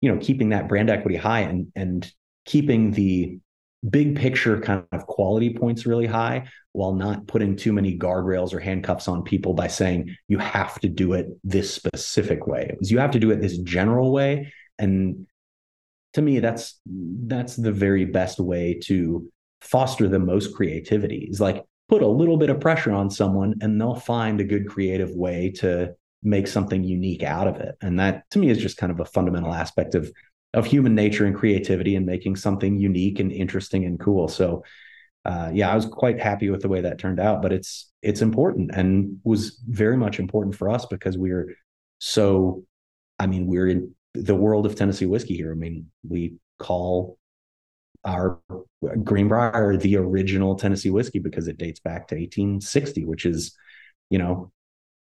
you 0.00 0.12
know 0.12 0.20
keeping 0.20 0.50
that 0.50 0.68
brand 0.68 0.90
equity 0.90 1.16
high 1.16 1.40
and 1.40 1.72
and 1.74 2.12
keeping 2.44 2.92
the 2.92 3.38
big 3.88 4.16
picture 4.16 4.60
kind 4.60 4.84
of 4.92 5.06
quality 5.06 5.54
points 5.54 5.86
really 5.86 6.06
high 6.06 6.46
while 6.72 6.94
not 6.94 7.26
putting 7.26 7.56
too 7.56 7.72
many 7.72 7.98
guardrails 7.98 8.52
or 8.52 8.60
handcuffs 8.60 9.08
on 9.08 9.22
people 9.22 9.54
by 9.54 9.66
saying 9.66 10.14
you 10.28 10.38
have 10.38 10.78
to 10.80 10.88
do 10.88 11.12
it 11.14 11.28
this 11.42 11.72
specific 11.72 12.46
way. 12.46 12.66
It 12.68 12.78
was 12.78 12.90
you 12.90 12.98
have 12.98 13.12
to 13.12 13.18
do 13.18 13.30
it 13.30 13.40
this 13.40 13.58
general 13.58 14.12
way. 14.12 14.52
And 14.78 15.26
to 16.16 16.22
me, 16.22 16.40
that's 16.40 16.80
that's 17.26 17.56
the 17.56 17.72
very 17.72 18.06
best 18.06 18.40
way 18.40 18.80
to 18.84 19.30
foster 19.60 20.08
the 20.08 20.18
most 20.18 20.54
creativity 20.54 21.28
is 21.30 21.40
like 21.40 21.62
put 21.90 22.00
a 22.00 22.08
little 22.08 22.38
bit 22.38 22.48
of 22.48 22.58
pressure 22.58 22.92
on 22.92 23.10
someone 23.10 23.54
and 23.60 23.78
they'll 23.78 23.94
find 23.94 24.40
a 24.40 24.44
good 24.44 24.66
creative 24.66 25.10
way 25.10 25.50
to 25.50 25.94
make 26.22 26.46
something 26.46 26.82
unique 26.82 27.22
out 27.22 27.46
of 27.46 27.56
it. 27.56 27.74
And 27.82 28.00
that 28.00 28.22
to 28.30 28.38
me 28.38 28.48
is 28.48 28.56
just 28.56 28.78
kind 28.78 28.90
of 28.90 28.98
a 28.98 29.04
fundamental 29.04 29.52
aspect 29.52 29.94
of 29.94 30.10
of 30.54 30.64
human 30.64 30.94
nature 30.94 31.26
and 31.26 31.36
creativity 31.36 31.96
and 31.96 32.06
making 32.06 32.36
something 32.36 32.78
unique 32.78 33.20
and 33.20 33.30
interesting 33.30 33.84
and 33.84 34.00
cool. 34.00 34.26
So 34.26 34.64
uh, 35.26 35.50
yeah, 35.52 35.70
I 35.70 35.74
was 35.74 35.84
quite 35.84 36.18
happy 36.18 36.48
with 36.48 36.62
the 36.62 36.68
way 36.68 36.80
that 36.80 36.98
turned 36.98 37.20
out, 37.20 37.42
but 37.42 37.52
it's 37.52 37.92
it's 38.00 38.22
important 38.22 38.70
and 38.72 39.18
was 39.22 39.60
very 39.68 39.98
much 39.98 40.18
important 40.18 40.56
for 40.56 40.70
us 40.70 40.86
because 40.86 41.18
we 41.18 41.30
are 41.32 41.54
so 41.98 42.64
I 43.18 43.26
mean, 43.26 43.46
we're 43.46 43.68
in 43.68 43.94
the 44.24 44.34
world 44.34 44.66
of 44.66 44.74
Tennessee 44.74 45.06
whiskey 45.06 45.36
here. 45.36 45.52
I 45.52 45.54
mean, 45.54 45.90
we 46.08 46.36
call 46.58 47.18
our 48.04 48.38
Green 49.02 49.28
Brier 49.28 49.76
the 49.76 49.96
original 49.96 50.54
Tennessee 50.54 50.90
whiskey 50.90 51.18
because 51.18 51.48
it 51.48 51.58
dates 51.58 51.80
back 51.80 52.08
to 52.08 52.14
1860, 52.14 53.04
which 53.04 53.26
is, 53.26 53.56
you 54.10 54.18
know, 54.18 54.52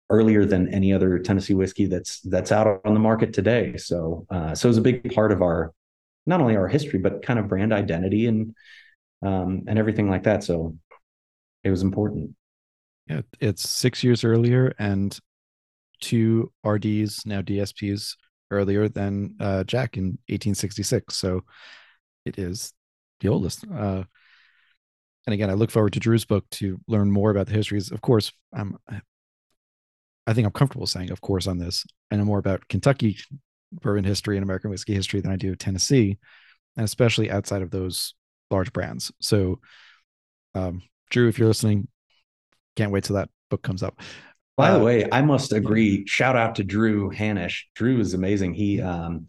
earlier 0.09 0.45
than 0.45 0.73
any 0.73 0.93
other 0.93 1.19
Tennessee 1.19 1.53
whiskey 1.53 1.85
that's 1.85 2.21
that's 2.21 2.51
out 2.51 2.81
on 2.85 2.93
the 2.93 2.99
market 2.99 3.33
today. 3.33 3.75
So 3.77 4.25
uh, 4.29 4.55
so 4.55 4.69
it's 4.69 4.77
a 4.77 4.81
big 4.81 5.13
part 5.13 5.31
of 5.31 5.41
our 5.41 5.73
not 6.25 6.41
only 6.41 6.55
our 6.55 6.67
history 6.67 6.99
but 6.99 7.21
kind 7.21 7.39
of 7.39 7.47
brand 7.47 7.73
identity 7.73 8.27
and 8.27 8.55
um, 9.21 9.63
and 9.67 9.77
everything 9.77 10.09
like 10.09 10.23
that. 10.23 10.43
So 10.43 10.77
it 11.63 11.69
was 11.69 11.81
important. 11.81 12.35
Yeah, 13.07 13.21
it's 13.39 13.69
six 13.69 14.03
years 14.03 14.23
earlier 14.23 14.73
and 14.79 15.17
two 15.99 16.51
RDs 16.65 17.25
now 17.25 17.41
DSPs 17.41 18.15
earlier 18.51 18.87
than 18.87 19.35
uh, 19.39 19.63
Jack 19.63 19.97
in 19.97 20.17
1866. 20.29 21.15
So 21.15 21.43
it 22.25 22.37
is 22.37 22.73
the 23.19 23.29
oldest. 23.29 23.65
Uh, 23.65 24.03
and 25.25 25.33
again, 25.33 25.49
I 25.49 25.53
look 25.53 25.71
forward 25.71 25.93
to 25.93 25.99
Drew's 25.99 26.25
book 26.25 26.49
to 26.51 26.79
learn 26.87 27.11
more 27.11 27.31
about 27.31 27.47
the 27.47 27.53
histories. 27.53 27.91
Of 27.91 28.01
course, 28.01 28.31
I'm 28.53 28.77
I 30.27 30.33
think 30.33 30.45
I'm 30.45 30.51
comfortable 30.51 30.87
saying, 30.87 31.09
of 31.11 31.21
course, 31.21 31.47
on 31.47 31.57
this. 31.57 31.85
I 32.11 32.17
know 32.17 32.25
more 32.25 32.37
about 32.37 32.67
Kentucky 32.67 33.17
bourbon 33.71 34.03
history 34.03 34.35
and 34.37 34.43
American 34.43 34.69
whiskey 34.69 34.93
history 34.93 35.21
than 35.21 35.31
I 35.31 35.37
do 35.37 35.55
Tennessee, 35.55 36.17
and 36.75 36.83
especially 36.83 37.31
outside 37.31 37.61
of 37.61 37.71
those 37.71 38.13
large 38.51 38.71
brands. 38.73 39.11
So, 39.21 39.59
um, 40.53 40.81
Drew, 41.09 41.29
if 41.29 41.39
you're 41.39 41.47
listening, 41.47 41.87
can't 42.75 42.91
wait 42.91 43.05
till 43.05 43.15
that 43.15 43.29
book 43.49 43.63
comes 43.63 43.83
up. 43.83 43.99
By 44.57 44.71
the 44.71 44.79
uh, 44.79 44.83
way, 44.83 45.07
I 45.11 45.21
must 45.21 45.53
agree. 45.53 46.05
Shout 46.07 46.35
out 46.35 46.55
to 46.55 46.63
Drew 46.63 47.11
Hannush. 47.11 47.61
Drew 47.75 47.99
is 47.99 48.13
amazing. 48.13 48.55
He 48.55 48.81
um, 48.81 49.27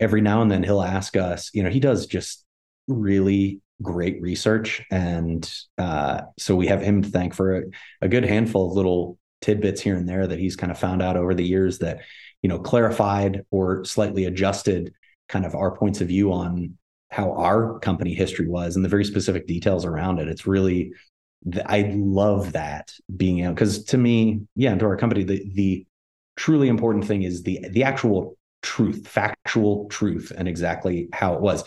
every 0.00 0.20
now 0.20 0.42
and 0.42 0.50
then 0.50 0.62
he'll 0.62 0.82
ask 0.82 1.16
us. 1.16 1.50
You 1.52 1.64
know, 1.64 1.70
he 1.70 1.80
does 1.80 2.06
just 2.06 2.44
really 2.86 3.60
great 3.82 4.20
research. 4.22 4.82
And 4.90 5.50
uh, 5.76 6.22
so 6.38 6.56
we 6.56 6.68
have 6.68 6.82
him 6.82 7.02
to 7.02 7.08
thank 7.08 7.34
for 7.34 7.58
a, 7.58 7.62
a 8.02 8.08
good 8.08 8.24
handful 8.24 8.68
of 8.68 8.76
little 8.76 9.18
tidbits 9.40 9.80
here 9.80 9.96
and 9.96 10.08
there 10.08 10.26
that 10.26 10.38
he's 10.38 10.56
kind 10.56 10.72
of 10.72 10.78
found 10.78 11.02
out 11.02 11.16
over 11.16 11.34
the 11.34 11.46
years 11.46 11.78
that, 11.78 12.00
you 12.42 12.48
know, 12.48 12.58
clarified 12.58 13.44
or 13.50 13.84
slightly 13.84 14.24
adjusted 14.24 14.92
kind 15.28 15.44
of 15.44 15.54
our 15.54 15.76
points 15.76 16.00
of 16.00 16.08
view 16.08 16.32
on 16.32 16.76
how 17.10 17.32
our 17.32 17.78
company 17.78 18.14
history 18.14 18.48
was 18.48 18.76
and 18.76 18.84
the 18.84 18.88
very 18.88 19.04
specific 19.04 19.46
details 19.46 19.84
around 19.84 20.18
it. 20.18 20.28
It's 20.28 20.46
really, 20.46 20.92
I 21.66 21.92
love 21.96 22.52
that 22.52 22.92
being 23.16 23.40
able, 23.40 23.54
because 23.54 23.84
to 23.84 23.98
me, 23.98 24.40
yeah, 24.56 24.70
and 24.72 24.80
to 24.80 24.86
our 24.86 24.96
company, 24.96 25.24
the, 25.24 25.42
the 25.54 25.86
truly 26.36 26.68
important 26.68 27.04
thing 27.06 27.22
is 27.22 27.42
the, 27.42 27.60
the 27.70 27.84
actual 27.84 28.36
truth, 28.62 29.06
factual 29.06 29.86
truth, 29.88 30.32
and 30.36 30.48
exactly 30.48 31.08
how 31.12 31.34
it 31.34 31.40
was. 31.40 31.64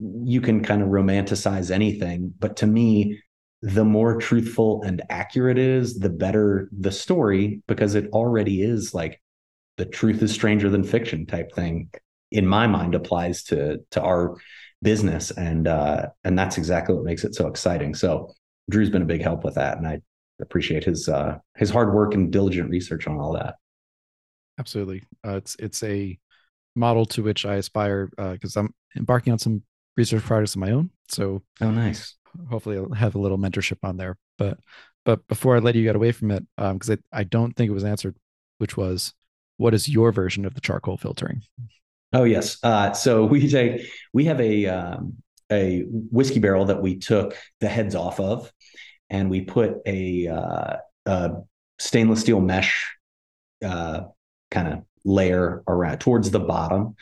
You 0.00 0.40
can 0.40 0.62
kind 0.62 0.82
of 0.82 0.88
romanticize 0.88 1.70
anything, 1.70 2.34
but 2.38 2.56
to 2.56 2.66
me, 2.66 3.20
the 3.62 3.84
more 3.84 4.18
truthful 4.18 4.82
and 4.82 5.00
accurate 5.08 5.56
it 5.56 5.68
is, 5.68 5.98
the 5.98 6.10
better 6.10 6.68
the 6.78 6.92
story 6.92 7.62
because 7.66 7.94
it 7.94 8.10
already 8.12 8.62
is 8.62 8.92
like 8.92 9.22
the 9.78 9.86
truth 9.86 10.22
is 10.22 10.32
stranger 10.32 10.68
than 10.68 10.84
fiction 10.84 11.24
type 11.24 11.52
thing. 11.54 11.88
In 12.30 12.46
my 12.46 12.66
mind, 12.66 12.94
applies 12.94 13.44
to 13.44 13.78
to 13.92 14.02
our 14.02 14.36
business, 14.82 15.30
and 15.30 15.66
uh, 15.66 16.08
and 16.24 16.38
that's 16.38 16.58
exactly 16.58 16.94
what 16.94 17.04
makes 17.04 17.24
it 17.24 17.34
so 17.34 17.46
exciting. 17.46 17.94
So 17.94 18.34
Drew's 18.70 18.90
been 18.90 19.02
a 19.02 19.06
big 19.06 19.22
help 19.22 19.44
with 19.44 19.54
that, 19.54 19.78
and 19.78 19.86
I 19.86 20.00
appreciate 20.40 20.84
his 20.84 21.08
uh, 21.08 21.38
his 21.56 21.70
hard 21.70 21.92
work 21.92 22.14
and 22.14 22.32
diligent 22.32 22.70
research 22.70 23.06
on 23.06 23.18
all 23.18 23.32
that. 23.34 23.56
Absolutely, 24.58 25.02
uh, 25.26 25.36
it's 25.36 25.56
it's 25.58 25.82
a 25.82 26.18
model 26.76 27.06
to 27.06 27.22
which 27.22 27.46
I 27.46 27.56
aspire 27.56 28.10
because 28.16 28.56
uh, 28.56 28.60
I'm 28.60 28.74
embarking 28.96 29.32
on 29.32 29.38
some 29.38 29.62
research 29.96 30.22
projects 30.22 30.54
of 30.54 30.60
my 30.60 30.70
own. 30.72 30.90
So, 31.08 31.42
oh, 31.60 31.70
nice. 31.70 32.16
Hopefully, 32.50 32.76
I'll 32.76 32.92
have 32.92 33.14
a 33.14 33.18
little 33.20 33.38
mentorship 33.38 33.78
on 33.82 33.96
there. 33.96 34.16
But, 34.38 34.58
but 35.04 35.26
before 35.28 35.56
I 35.56 35.60
let 35.60 35.74
you 35.74 35.84
get 35.84 35.96
away 35.96 36.12
from 36.12 36.30
it, 36.30 36.44
because 36.56 36.90
um, 36.90 36.98
I, 37.12 37.20
I 37.20 37.24
don't 37.24 37.52
think 37.52 37.70
it 37.70 37.74
was 37.74 37.84
answered, 37.84 38.16
which 38.58 38.76
was, 38.76 39.14
what 39.56 39.74
is 39.74 39.88
your 39.88 40.10
version 40.10 40.44
of 40.44 40.54
the 40.54 40.60
charcoal 40.60 40.96
filtering? 40.96 41.42
Oh 42.12 42.24
yes. 42.24 42.58
Uh, 42.62 42.92
so 42.92 43.24
we 43.26 43.48
take 43.48 43.88
we 44.12 44.24
have 44.24 44.40
a 44.40 44.66
um, 44.66 45.16
a 45.52 45.84
whiskey 45.88 46.40
barrel 46.40 46.64
that 46.64 46.82
we 46.82 46.98
took 46.98 47.36
the 47.60 47.68
heads 47.68 47.94
off 47.94 48.18
of, 48.18 48.50
and 49.10 49.30
we 49.30 49.42
put 49.42 49.76
a, 49.86 50.28
uh, 50.28 50.76
a 51.06 51.30
stainless 51.78 52.20
steel 52.20 52.40
mesh 52.40 52.96
uh, 53.64 54.02
kind 54.50 54.68
of 54.68 54.84
layer 55.04 55.62
around 55.66 55.98
towards 55.98 56.30
the 56.30 56.40
bottom, 56.40 56.96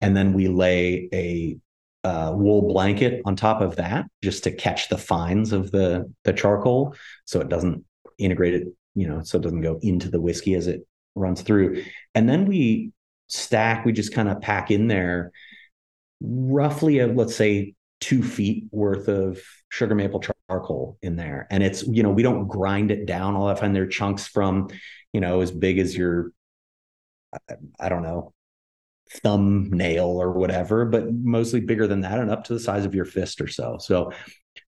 and 0.00 0.16
then 0.16 0.32
we 0.32 0.48
lay 0.48 1.08
a 1.12 1.58
uh, 2.06 2.32
wool 2.32 2.68
blanket 2.68 3.22
on 3.24 3.34
top 3.34 3.60
of 3.60 3.76
that 3.76 4.06
just 4.22 4.44
to 4.44 4.52
catch 4.52 4.88
the 4.88 4.98
fines 4.98 5.52
of 5.52 5.70
the 5.70 6.12
the 6.24 6.32
charcoal, 6.32 6.94
so 7.24 7.40
it 7.40 7.48
doesn't 7.48 7.84
integrate 8.18 8.54
it, 8.54 8.68
you 8.94 9.08
know, 9.08 9.22
so 9.22 9.38
it 9.38 9.42
doesn't 9.42 9.62
go 9.62 9.78
into 9.82 10.08
the 10.08 10.20
whiskey 10.20 10.54
as 10.54 10.66
it 10.66 10.86
runs 11.14 11.42
through. 11.42 11.82
And 12.14 12.28
then 12.28 12.46
we 12.46 12.92
stack, 13.28 13.84
we 13.84 13.92
just 13.92 14.14
kind 14.14 14.28
of 14.28 14.40
pack 14.40 14.70
in 14.70 14.86
there 14.86 15.32
roughly 16.20 17.00
a 17.00 17.06
let's 17.06 17.36
say 17.36 17.74
two 18.00 18.22
feet 18.22 18.64
worth 18.70 19.08
of 19.08 19.40
sugar 19.68 19.94
maple 19.94 20.20
charcoal 20.20 20.35
in 21.02 21.16
there. 21.16 21.46
And 21.50 21.62
it's, 21.62 21.82
you 21.86 22.02
know, 22.02 22.10
we 22.10 22.22
don't 22.22 22.46
grind 22.46 22.90
it 22.90 23.06
down 23.06 23.34
all 23.34 23.48
that 23.48 23.58
time. 23.58 23.72
They're 23.72 23.86
chunks 23.86 24.26
from, 24.26 24.68
you 25.12 25.20
know, 25.20 25.40
as 25.40 25.50
big 25.50 25.78
as 25.78 25.96
your 25.96 26.32
I 27.78 27.88
don't 27.88 28.02
know, 28.02 28.32
thumbnail 29.22 30.06
or 30.06 30.32
whatever, 30.32 30.84
but 30.84 31.12
mostly 31.12 31.60
bigger 31.60 31.86
than 31.86 32.00
that 32.02 32.18
and 32.18 32.30
up 32.30 32.44
to 32.44 32.54
the 32.54 32.60
size 32.60 32.84
of 32.84 32.94
your 32.94 33.04
fist 33.04 33.40
or 33.40 33.48
so. 33.48 33.78
So, 33.78 34.12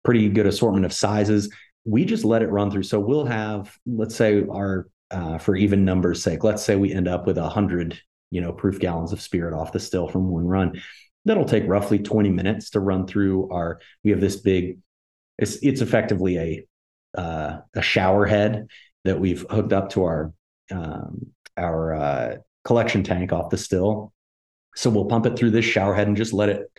pretty 0.03 0.29
good 0.29 0.47
assortment 0.47 0.85
of 0.85 0.93
sizes. 0.93 1.53
We 1.85 2.05
just 2.05 2.25
let 2.25 2.41
it 2.41 2.49
run 2.49 2.71
through. 2.71 2.83
So, 2.83 2.99
we'll 2.99 3.25
have, 3.25 3.75
let's 3.85 4.15
say, 4.15 4.43
our, 4.49 4.87
uh, 5.11 5.37
for 5.37 5.55
even 5.55 5.85
numbers' 5.85 6.23
sake, 6.23 6.43
let's 6.43 6.63
say 6.63 6.75
we 6.75 6.91
end 6.93 7.07
up 7.07 7.27
with 7.27 7.37
a 7.37 7.47
hundred, 7.49 7.99
you 8.31 8.41
know, 8.41 8.51
proof 8.51 8.79
gallons 8.79 9.13
of 9.13 9.21
spirit 9.21 9.53
off 9.53 9.71
the 9.71 9.79
still 9.79 10.07
from 10.07 10.29
one 10.29 10.45
run. 10.45 10.81
That'll 11.25 11.45
take 11.45 11.67
roughly 11.67 11.99
20 11.99 12.29
minutes 12.29 12.71
to 12.71 12.79
run 12.79 13.07
through 13.07 13.49
our. 13.51 13.79
We 14.03 14.11
have 14.11 14.21
this 14.21 14.37
big, 14.37 14.79
it's, 15.37 15.57
it's 15.57 15.81
effectively 15.81 16.37
a, 16.37 17.19
uh, 17.19 17.59
a 17.75 17.81
shower 17.81 18.25
head 18.25 18.67
that 19.03 19.19
we've 19.19 19.45
hooked 19.49 19.73
up 19.73 19.89
to 19.91 20.03
our 20.03 20.33
um, 20.71 21.27
our 21.57 21.93
uh, 21.93 22.35
collection 22.63 23.03
tank 23.03 23.31
off 23.31 23.49
the 23.49 23.57
still. 23.57 24.13
So 24.75 24.89
we'll 24.89 25.05
pump 25.05 25.25
it 25.25 25.37
through 25.37 25.51
this 25.51 25.65
shower 25.65 25.93
head 25.93 26.07
and 26.07 26.17
just 26.17 26.33
let 26.33 26.49
it 26.49 26.71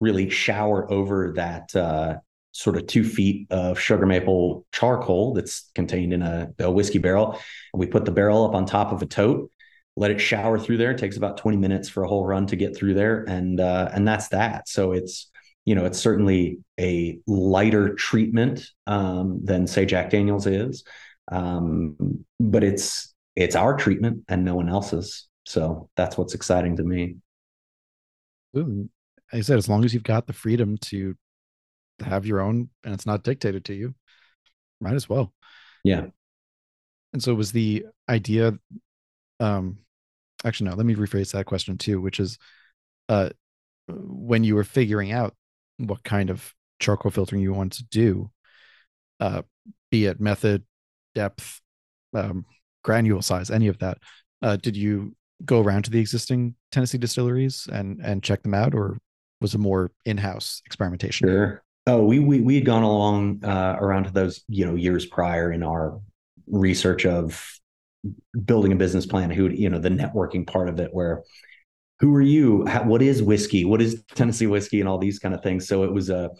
really 0.00 0.30
shower 0.30 0.90
over 0.90 1.32
that 1.36 1.74
uh, 1.74 2.18
sort 2.52 2.76
of 2.76 2.86
two 2.86 3.04
feet 3.04 3.46
of 3.50 3.78
sugar 3.78 4.06
maple 4.06 4.66
charcoal 4.72 5.34
that's 5.34 5.70
contained 5.74 6.12
in 6.12 6.22
a, 6.22 6.50
a, 6.58 6.70
whiskey 6.70 6.98
barrel. 6.98 7.32
And 7.72 7.80
we 7.80 7.86
put 7.86 8.04
the 8.04 8.12
barrel 8.12 8.44
up 8.44 8.54
on 8.54 8.66
top 8.66 8.92
of 8.92 9.02
a 9.02 9.06
tote, 9.06 9.50
let 9.96 10.10
it 10.10 10.20
shower 10.20 10.58
through 10.58 10.78
there. 10.78 10.92
It 10.92 10.98
takes 10.98 11.16
about 11.16 11.38
20 11.38 11.56
minutes 11.56 11.88
for 11.88 12.04
a 12.04 12.08
whole 12.08 12.24
run 12.24 12.46
to 12.48 12.56
get 12.56 12.76
through 12.76 12.94
there. 12.94 13.24
And 13.24 13.60
uh, 13.60 13.90
and 13.92 14.06
that's 14.06 14.28
that. 14.28 14.68
So 14.68 14.92
it's 14.92 15.30
you 15.64 15.74
know, 15.74 15.84
it's 15.84 15.98
certainly 15.98 16.58
a 16.78 17.18
lighter 17.26 17.94
treatment 17.94 18.66
um, 18.86 19.40
than 19.44 19.66
say 19.66 19.84
Jack 19.84 20.10
Daniels 20.10 20.46
is. 20.46 20.84
Um, 21.30 22.24
but 22.40 22.64
it's 22.64 23.14
it's 23.36 23.54
our 23.54 23.76
treatment 23.76 24.24
and 24.28 24.44
no 24.44 24.56
one 24.56 24.68
else's. 24.68 25.28
So 25.46 25.88
that's 25.96 26.18
what's 26.18 26.34
exciting 26.34 26.76
to 26.76 26.82
me. 26.82 27.16
Ooh, 28.56 28.88
I 29.32 29.40
said, 29.40 29.58
as 29.58 29.68
long 29.68 29.84
as 29.84 29.94
you've 29.94 30.02
got 30.02 30.26
the 30.26 30.32
freedom 30.32 30.76
to 30.86 31.14
have 32.00 32.26
your 32.26 32.40
own 32.40 32.68
and 32.84 32.92
it's 32.92 33.06
not 33.06 33.22
dictated 33.22 33.64
to 33.66 33.74
you, 33.74 33.94
might 34.80 34.94
as 34.94 35.08
well. 35.08 35.32
Yeah. 35.84 36.06
And 37.12 37.22
so 37.22 37.34
was 37.34 37.52
the 37.52 37.86
idea, 38.08 38.58
um, 39.38 39.78
actually, 40.44 40.70
no, 40.70 40.76
let 40.76 40.86
me 40.86 40.94
rephrase 40.94 41.32
that 41.32 41.46
question 41.46 41.78
too, 41.78 42.00
which 42.00 42.20
is, 42.20 42.38
uh, 43.08 43.30
when 43.88 44.44
you 44.44 44.54
were 44.54 44.64
figuring 44.64 45.12
out 45.12 45.34
what 45.86 46.04
kind 46.04 46.30
of 46.30 46.54
charcoal 46.78 47.10
filtering 47.10 47.42
you 47.42 47.52
want 47.52 47.72
to 47.74 47.84
do, 47.84 48.30
uh, 49.20 49.42
be 49.90 50.06
it 50.06 50.20
method, 50.20 50.64
depth, 51.14 51.60
um, 52.14 52.44
granule 52.82 53.22
size, 53.22 53.50
any 53.50 53.68
of 53.68 53.78
that, 53.78 53.98
uh, 54.42 54.56
did 54.56 54.76
you 54.76 55.14
go 55.44 55.60
around 55.60 55.84
to 55.84 55.90
the 55.90 56.00
existing 56.00 56.54
Tennessee 56.72 56.98
distilleries 56.98 57.68
and 57.72 58.00
and 58.02 58.22
check 58.22 58.42
them 58.42 58.54
out, 58.54 58.74
or 58.74 58.98
was 59.40 59.54
it 59.54 59.58
more 59.58 59.90
in-house 60.04 60.62
experimentation? 60.66 61.28
Sure. 61.28 61.62
Oh, 61.86 62.04
we 62.04 62.18
we 62.18 62.40
we 62.40 62.54
had 62.56 62.64
gone 62.64 62.82
along 62.82 63.44
uh, 63.44 63.76
around 63.78 64.04
to 64.04 64.12
those 64.12 64.44
you 64.48 64.66
know 64.66 64.74
years 64.74 65.06
prior 65.06 65.52
in 65.52 65.62
our 65.62 66.00
research 66.46 67.06
of 67.06 67.44
building 68.44 68.72
a 68.72 68.76
business 68.76 69.06
plan. 69.06 69.30
Who 69.30 69.48
you 69.48 69.70
know 69.70 69.78
the 69.78 69.88
networking 69.88 70.46
part 70.46 70.68
of 70.68 70.78
it, 70.78 70.90
where 70.92 71.22
who 72.00 72.14
are 72.14 72.22
you? 72.22 72.66
How, 72.66 72.84
what 72.84 73.02
is 73.02 73.22
whiskey? 73.22 73.64
What 73.64 73.82
is 73.82 74.02
Tennessee 74.14 74.46
whiskey, 74.46 74.80
and 74.80 74.88
all 74.88 74.98
these 74.98 75.18
kind 75.18 75.34
of 75.34 75.42
things. 75.42 75.68
So 75.68 75.84
it 75.84 75.92
was 75.92 76.10
a 76.10 76.30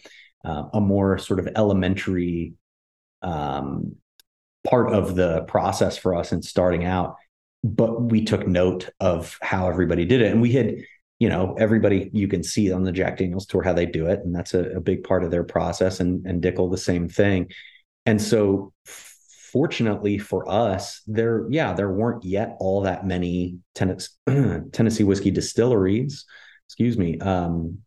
uh, 0.44 0.64
a 0.72 0.80
more 0.80 1.18
sort 1.18 1.38
of 1.38 1.48
elementary 1.54 2.54
um, 3.22 3.96
part 4.68 4.92
of 4.92 5.14
the 5.14 5.42
process 5.42 5.96
for 5.98 6.14
us 6.14 6.32
in 6.32 6.42
starting 6.42 6.84
out 6.84 7.16
but 7.62 8.02
we 8.02 8.24
took 8.24 8.46
note 8.46 8.88
of 9.00 9.36
how 9.42 9.68
everybody 9.68 10.04
did 10.04 10.22
it 10.22 10.32
and 10.32 10.40
we 10.40 10.52
had 10.52 10.76
you 11.18 11.28
know 11.28 11.54
everybody 11.58 12.10
you 12.12 12.28
can 12.28 12.42
see 12.42 12.72
on 12.72 12.84
the 12.84 12.92
jack 12.92 13.18
daniels 13.18 13.46
tour 13.46 13.62
how 13.62 13.72
they 13.72 13.86
do 13.86 14.06
it 14.06 14.20
and 14.20 14.34
that's 14.34 14.54
a, 14.54 14.76
a 14.76 14.80
big 14.80 15.02
part 15.02 15.24
of 15.24 15.30
their 15.30 15.44
process 15.44 16.00
and 16.00 16.26
and 16.26 16.42
dickel 16.42 16.70
the 16.70 16.78
same 16.78 17.08
thing 17.08 17.50
and 18.06 18.20
so 18.20 18.72
fortunately 19.52 20.18
for 20.18 20.48
us 20.50 21.02
there 21.06 21.46
yeah 21.50 21.72
there 21.72 21.90
weren't 21.90 22.24
yet 22.24 22.56
all 22.60 22.82
that 22.82 23.06
many 23.06 23.58
tennessee, 23.74 25.04
whiskey 25.04 25.30
distilleries 25.30 26.24
excuse 26.66 26.96
me 26.96 27.18
um 27.20 27.78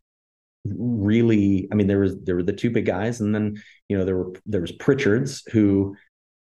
really 0.64 1.68
i 1.70 1.74
mean 1.74 1.86
there 1.86 2.00
was 2.00 2.18
there 2.22 2.36
were 2.36 2.42
the 2.42 2.52
two 2.52 2.70
big 2.70 2.86
guys 2.86 3.20
and 3.20 3.34
then 3.34 3.62
you 3.88 3.98
know 3.98 4.04
there 4.04 4.16
were 4.16 4.32
there 4.46 4.60
was 4.60 4.72
pritchard's 4.72 5.42
who 5.52 5.94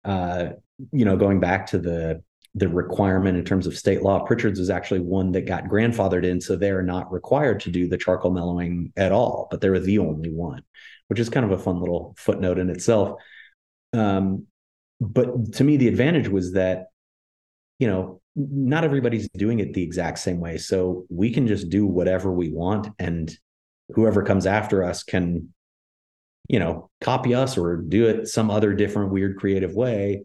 uh 0.04 0.50
you 0.92 1.04
know 1.04 1.16
going 1.16 1.40
back 1.40 1.66
to 1.66 1.78
the 1.78 2.22
the 2.54 2.68
requirement 2.68 3.38
in 3.38 3.44
terms 3.44 3.66
of 3.66 3.76
state 3.76 4.02
law. 4.02 4.24
Pritchard's 4.24 4.58
is 4.58 4.70
actually 4.70 5.00
one 5.00 5.32
that 5.32 5.46
got 5.46 5.64
grandfathered 5.64 6.24
in, 6.24 6.40
so 6.40 6.56
they're 6.56 6.82
not 6.82 7.12
required 7.12 7.60
to 7.60 7.70
do 7.70 7.88
the 7.88 7.98
charcoal 7.98 8.32
mellowing 8.32 8.92
at 8.96 9.12
all, 9.12 9.46
but 9.50 9.60
they're 9.60 9.78
the 9.78 9.98
only 9.98 10.32
one, 10.32 10.62
which 11.08 11.20
is 11.20 11.28
kind 11.28 11.46
of 11.46 11.52
a 11.52 11.62
fun 11.62 11.78
little 11.78 12.14
footnote 12.18 12.58
in 12.58 12.68
itself. 12.68 13.20
Um, 13.92 14.46
but 15.00 15.54
to 15.54 15.64
me, 15.64 15.76
the 15.76 15.88
advantage 15.88 16.28
was 16.28 16.52
that, 16.52 16.86
you 17.78 17.88
know, 17.88 18.20
not 18.36 18.84
everybody's 18.84 19.28
doing 19.30 19.58
it 19.58 19.74
the 19.74 19.82
exact 19.82 20.18
same 20.18 20.40
way. 20.40 20.58
So 20.58 21.06
we 21.08 21.32
can 21.32 21.46
just 21.46 21.68
do 21.68 21.86
whatever 21.86 22.32
we 22.32 22.50
want, 22.50 22.88
and 22.98 23.30
whoever 23.94 24.22
comes 24.22 24.46
after 24.46 24.84
us 24.84 25.02
can, 25.02 25.52
you 26.48 26.58
know, 26.58 26.90
copy 27.00 27.34
us 27.34 27.56
or 27.56 27.76
do 27.76 28.06
it 28.06 28.28
some 28.28 28.50
other 28.50 28.74
different, 28.74 29.12
weird, 29.12 29.38
creative 29.38 29.74
way. 29.74 30.24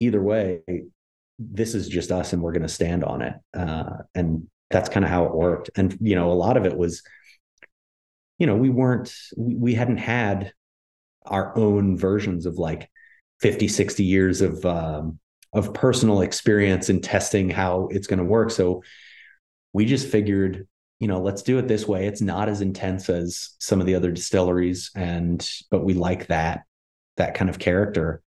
Either 0.00 0.22
way, 0.22 0.60
this 1.38 1.74
is 1.74 1.88
just 1.88 2.10
us 2.12 2.32
and 2.32 2.42
we're 2.42 2.52
going 2.52 2.62
to 2.62 2.68
stand 2.68 3.04
on 3.04 3.22
it. 3.22 3.34
Uh, 3.54 3.98
and 4.14 4.48
that's 4.70 4.88
kind 4.88 5.04
of 5.04 5.10
how 5.10 5.24
it 5.24 5.34
worked. 5.34 5.70
And, 5.76 5.96
you 6.00 6.14
know, 6.14 6.30
a 6.30 6.34
lot 6.34 6.56
of 6.56 6.66
it 6.66 6.76
was 6.76 7.02
you 8.38 8.46
know, 8.46 8.56
we 8.56 8.68
weren't, 8.68 9.12
we, 9.36 9.54
we 9.54 9.74
hadn't 9.74 9.98
had 9.98 10.52
our 11.24 11.56
own 11.56 11.96
versions 11.96 12.46
of 12.46 12.58
like 12.58 12.90
50, 13.40 13.68
60 13.68 14.04
years 14.04 14.40
of, 14.40 14.64
um, 14.64 15.18
of 15.52 15.72
personal 15.72 16.20
experience 16.20 16.88
in 16.88 17.00
testing 17.00 17.48
how 17.50 17.88
it's 17.90 18.06
going 18.06 18.18
to 18.18 18.24
work. 18.24 18.50
So 18.50 18.82
we 19.72 19.84
just 19.84 20.08
figured, 20.08 20.66
you 21.00 21.08
know, 21.08 21.20
let's 21.20 21.42
do 21.42 21.58
it 21.58 21.68
this 21.68 21.86
way. 21.86 22.06
It's 22.06 22.22
not 22.22 22.48
as 22.48 22.60
intense 22.60 23.08
as 23.08 23.50
some 23.58 23.80
of 23.80 23.86
the 23.86 23.94
other 23.94 24.10
distilleries, 24.10 24.90
and 24.94 25.46
but 25.70 25.84
we 25.84 25.94
like 25.94 26.28
that 26.28 26.62
that 27.16 27.34
kind 27.34 27.48
of 27.48 27.58
character 27.58 28.22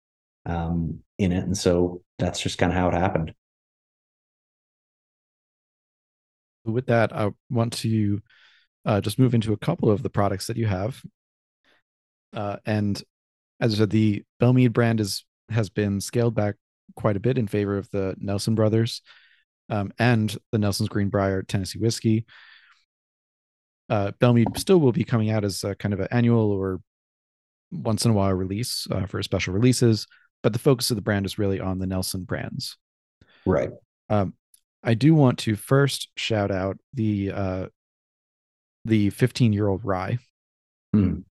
um, 0.47 1.01
in 1.19 1.33
it, 1.33 1.45
and 1.45 1.57
so 1.57 2.03
that's 2.19 2.41
just 2.41 2.59
kind 2.59 2.73
of 2.73 2.79
how 2.79 2.89
it 2.89 2.95
happened. 2.95 3.35
With 6.65 6.87
that, 6.87 7.15
I 7.15 7.31
want 7.51 7.75
to 7.75 8.23
uh, 8.87 9.01
just 9.01 9.19
move 9.19 9.35
into 9.35 9.53
a 9.53 9.59
couple 9.59 9.91
of 9.91 10.03
the 10.03 10.11
products 10.11 10.47
that 10.47 10.57
you 10.57 10.67
have. 10.67 11.03
Uh, 12.33 12.57
and 12.65 13.03
as 13.61 13.75
I 13.75 13.79
said, 13.79 13.91
the 13.91 14.25
Belle 14.41 14.53
Meade 14.53 14.73
brand 14.73 15.01
is 15.01 15.25
has 15.51 15.69
been 15.69 16.01
scaled 16.01 16.35
back 16.35 16.57
quite 16.97 17.17
a 17.17 17.21
bit 17.21 17.39
in 17.39 17.47
favor 17.47 17.77
of 17.77 17.91
the 17.91 18.15
Nelson 18.19 18.55
brothers 18.55 19.03
um, 19.69 19.93
and 19.99 20.37
the 20.53 20.59
Nelson's 20.59 20.89
Green 20.89 21.09
Brier 21.09 21.43
Tennessee 21.43 21.79
whiskey. 21.79 22.25
Uh, 23.89 24.13
Belle 24.19 24.37
still 24.57 24.81
will 24.81 24.93
be 24.93 25.05
coming 25.05 25.31
out 25.31 25.45
as 25.45 25.63
a 25.65 25.75
kind 25.75 25.93
of 25.93 26.01
an 26.01 26.09
annual 26.11 26.51
or 26.51 26.81
once 27.71 28.05
in 28.05 28.11
a 28.11 28.15
while 28.15 28.33
release 28.33 28.87
uh, 28.91 29.07
for 29.07 29.23
special 29.23 29.53
releases, 29.53 30.07
but 30.43 30.53
the 30.53 30.59
focus 30.59 30.91
of 30.91 30.97
the 30.97 31.03
brand 31.03 31.27
is 31.27 31.39
really 31.39 31.61
on 31.61 31.79
the 31.79 31.87
Nelson 31.87 32.25
brands. 32.25 32.77
Right. 33.45 33.71
Um, 34.09 34.35
I 34.83 34.95
do 34.95 35.15
want 35.15 35.39
to 35.41 35.57
first 35.57 36.09
shout 36.17 36.51
out 36.51 36.79
the 36.93 37.33
uh, 37.33 37.67
the 38.85 39.11
15 39.11 39.53
year 39.53 39.67
old 39.67 39.83
rye, 39.85 40.19
mm. 40.95 41.25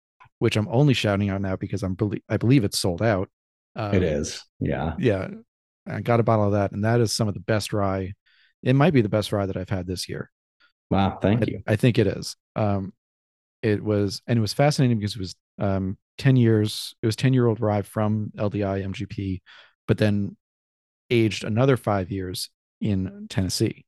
Which 0.43 0.57
I'm 0.57 0.67
only 0.73 0.93
shouting 0.93 1.31
out 1.31 1.41
now 1.41 1.55
because 1.55 1.85
I'm 1.85 1.97
I 2.29 2.37
believe 2.37 2.65
it's 2.65 2.81
sold 2.81 3.01
out. 3.01 3.29
Um, 3.77 3.95
it 3.95 4.03
is, 4.03 4.45
yeah, 4.59 4.95
yeah. 4.99 5.29
I 5.87 6.01
got 6.01 6.19
a 6.19 6.25
bottle 6.25 6.47
of 6.47 6.53
that, 6.55 6.73
and 6.73 6.85
that 6.85 6.99
is 6.99 7.13
some 7.13 7.29
of 7.29 7.35
the 7.35 7.41
best 7.41 7.73
rye. 7.73 8.15
It 8.61 8.75
might 8.75 8.93
be 8.93 9.03
the 9.03 9.09
best 9.09 9.31
rye 9.31 9.47
that 9.47 9.57
I've 9.57 9.69
had 9.69 9.87
this 9.87 10.09
year. 10.09 10.33
Wow, 10.91 11.21
thank 11.23 11.43
I, 11.43 11.45
you. 11.47 11.63
I 11.69 11.77
think 11.77 11.97
it 11.97 12.09
is. 12.09 12.35
Um, 12.57 12.93
it 13.63 13.85
was, 13.85 14.21
and 14.27 14.37
it 14.37 14.41
was 14.41 14.53
fascinating 14.53 14.99
because 14.99 15.15
it 15.15 15.21
was 15.21 15.37
um 15.61 15.97
10 16.19 16.35
years. 16.35 16.97
It 17.03 17.07
was 17.07 17.15
10 17.15 17.35
year 17.35 17.47
old 17.47 17.61
rye 17.61 17.83
from 17.83 18.33
LDI 18.37 18.85
MGP, 18.85 19.43
but 19.87 19.99
then 19.99 20.37
aged 21.09 21.45
another 21.45 21.77
five 21.77 22.11
years 22.11 22.51
in 22.81 23.29
Tennessee. 23.31 23.85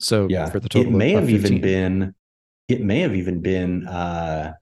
So 0.00 0.26
yeah, 0.28 0.50
for 0.50 0.58
the 0.58 0.68
total, 0.68 0.92
it 0.92 0.96
may 0.96 1.12
have 1.12 1.28
15. 1.28 1.44
even 1.44 1.60
been, 1.60 2.14
it 2.66 2.80
may 2.80 3.02
have 3.02 3.14
even 3.14 3.40
been 3.40 3.86
uh 3.86 4.54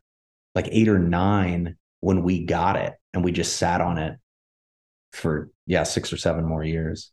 like 0.59 0.69
eight 0.73 0.89
or 0.89 0.99
nine 0.99 1.77
when 2.01 2.25
we 2.25 2.45
got 2.45 2.75
it, 2.75 2.95
and 3.15 3.23
we 3.23 3.31
just 3.31 3.57
sat 3.57 3.81
on 3.81 3.97
it 3.97 4.19
for 5.13 5.51
yeah 5.67 5.85
six 5.85 6.13
or 6.13 6.17
seven 6.17 6.45
more 6.45 6.65
years. 6.65 7.13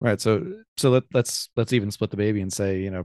Right. 0.00 0.20
So 0.20 0.44
so 0.76 0.90
let 0.90 1.04
let's 1.14 1.48
let's 1.54 1.72
even 1.72 1.92
split 1.92 2.10
the 2.10 2.16
baby 2.16 2.40
and 2.40 2.52
say 2.52 2.80
you 2.80 2.90
know 2.90 3.04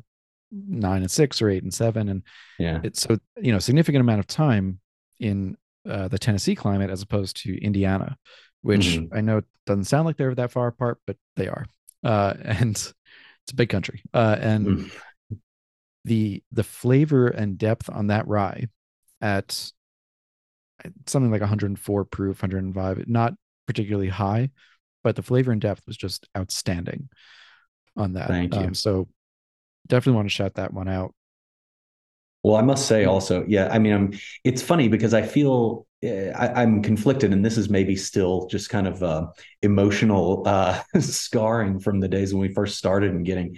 nine 0.52 1.04
and 1.04 1.12
six 1.12 1.44
or 1.44 1.49
eight 1.49 1.62
and 1.62 1.74
seven 1.74 2.08
and 2.08 2.24
yeah 2.58 2.80
it's 2.82 3.02
so 3.02 3.18
you 3.40 3.52
know 3.52 3.60
significant 3.60 3.99
amount 3.99 4.20
of 4.20 4.28
time 4.28 4.80
in 5.20 5.58
uh, 5.88 6.08
the 6.08 6.18
Tennessee 6.18 6.56
climate 6.56 6.90
as 6.90 7.04
opposed 7.04 7.44
to 7.44 7.64
Indiana, 7.64 8.18
which 8.62 8.88
mm-hmm. 8.88 9.16
I 9.16 9.22
know 9.22 9.41
doesn't 9.68 9.86
sound 9.86 10.08
like 10.08 10.18
they're 10.18 10.34
that 10.36 10.52
far 10.52 10.68
apart, 10.68 10.99
but 11.06 11.18
they 11.36 11.48
are. 11.48 11.66
Uh, 12.04 12.34
and 12.44 12.72
it's 12.72 13.52
a 13.52 13.56
big 13.56 13.70
country. 13.70 14.02
Uh, 14.12 14.38
and 14.40 14.68
mm. 14.68 14.91
the 16.04 16.41
the 16.52 16.64
flavor 16.64 17.28
and 17.28 17.60
depth 17.60 17.91
on 17.91 18.08
that 18.08 18.28
rye 18.28 18.68
at 19.22 19.72
something 21.06 21.31
like 21.31 21.41
104 21.41 22.06
proof, 22.06 22.41
105, 22.41 23.07
not 23.07 23.34
particularly 23.65 24.10
high, 24.10 24.52
but 25.03 25.15
the 25.15 25.23
flavor 25.23 25.52
and 25.52 25.61
depth 25.61 25.85
was 25.88 25.98
just 25.98 26.27
outstanding 26.38 27.10
on 27.95 28.14
that. 28.14 28.27
Thank 28.27 28.56
you. 28.56 28.61
Um, 28.61 28.73
so 28.73 29.07
definitely 29.88 30.18
want 30.18 30.27
to 30.27 30.34
shout 30.34 30.56
that 30.56 30.73
one 30.73 30.88
out. 30.88 31.14
Well, 32.44 32.56
I 32.56 32.61
must 32.61 32.88
say 32.88 33.06
also, 33.06 33.44
yeah, 33.48 33.68
I 33.72 33.80
mean, 33.80 33.94
I'm, 33.94 34.14
it's 34.44 34.61
funny 34.61 34.88
because 34.88 35.14
I 35.14 35.22
feel 35.22 35.88
uh, 36.03 36.31
I, 36.35 36.61
am 36.61 36.84
conflicted, 36.84 37.34
and 37.34 37.44
this 37.44 37.57
is 37.57 37.69
maybe 37.69 37.95
still 37.95 38.48
just 38.48 38.69
kind 38.69 38.88
of 38.88 39.02
uh, 39.02 39.27
emotional 39.64 40.44
uh, 40.45 40.81
scarring 40.99 41.80
from 41.80 41.99
the 41.99 42.07
days 42.07 42.34
when 42.34 42.41
we 42.41 42.53
first 42.53 42.77
started 42.77 43.11
and 43.11 43.26
getting 43.26 43.57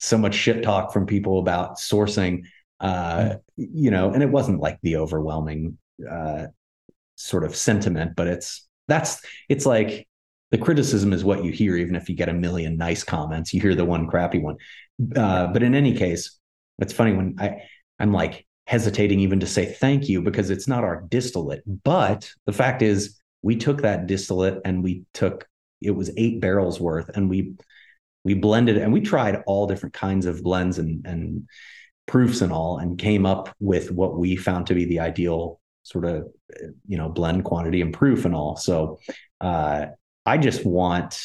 so 0.00 0.16
much 0.16 0.34
shit 0.34 0.62
talk 0.62 0.92
from 0.92 1.06
people 1.06 1.38
about 1.38 1.76
sourcing, 1.76 2.46
uh, 2.84 3.36
you 3.56 3.90
know, 3.90 4.12
and 4.12 4.22
it 4.22 4.28
wasn't 4.28 4.60
like 4.60 4.78
the 4.82 4.96
overwhelming 4.96 5.78
uh, 6.08 6.48
sort 7.14 7.42
of 7.42 7.56
sentiment, 7.56 8.14
but 8.14 8.26
it's 8.26 8.68
that's 8.88 9.24
it's 9.48 9.64
like 9.64 10.06
the 10.50 10.58
criticism 10.58 11.14
is 11.14 11.24
what 11.24 11.42
you 11.42 11.50
hear, 11.50 11.78
even 11.78 11.96
if 11.96 12.10
you 12.10 12.14
get 12.14 12.28
a 12.28 12.34
million 12.34 12.76
nice 12.76 13.02
comments, 13.02 13.54
you 13.54 13.60
hear 13.62 13.74
the 13.74 13.86
one 13.86 14.06
crappy 14.06 14.38
one. 14.38 14.56
Uh, 15.16 15.46
but 15.46 15.62
in 15.62 15.74
any 15.74 15.96
case, 15.96 16.38
it's 16.78 16.92
funny 16.92 17.14
when 17.14 17.36
I 17.38 17.62
I'm 17.98 18.12
like 18.12 18.46
hesitating 18.66 19.20
even 19.20 19.40
to 19.40 19.46
say 19.46 19.64
thank 19.64 20.06
you 20.10 20.20
because 20.20 20.50
it's 20.50 20.68
not 20.68 20.84
our 20.84 21.06
distillate. 21.08 21.62
But 21.84 22.30
the 22.44 22.52
fact 22.52 22.82
is, 22.82 23.18
we 23.40 23.56
took 23.56 23.80
that 23.80 24.06
distillate 24.06 24.58
and 24.66 24.84
we 24.84 25.04
took 25.14 25.48
it 25.80 25.92
was 25.92 26.10
eight 26.18 26.38
barrels 26.38 26.78
worth, 26.78 27.08
and 27.16 27.30
we 27.30 27.54
we 28.24 28.34
blended 28.34 28.76
and 28.76 28.92
we 28.92 29.00
tried 29.00 29.42
all 29.46 29.66
different 29.66 29.94
kinds 29.94 30.26
of 30.26 30.42
blends 30.42 30.78
and 30.78 31.06
and 31.06 31.48
proofs 32.06 32.40
and 32.40 32.52
all, 32.52 32.78
and 32.78 32.98
came 32.98 33.26
up 33.26 33.54
with 33.60 33.90
what 33.90 34.18
we 34.18 34.36
found 34.36 34.66
to 34.66 34.74
be 34.74 34.84
the 34.84 35.00
ideal 35.00 35.60
sort 35.82 36.04
of 36.06 36.28
you 36.86 36.96
know 36.96 37.08
blend 37.08 37.44
quantity 37.44 37.80
and 37.80 37.92
proof 37.92 38.24
and 38.24 38.34
all. 38.34 38.56
So 38.56 38.98
uh 39.40 39.86
i 40.26 40.38
just 40.38 40.64
want 40.64 41.20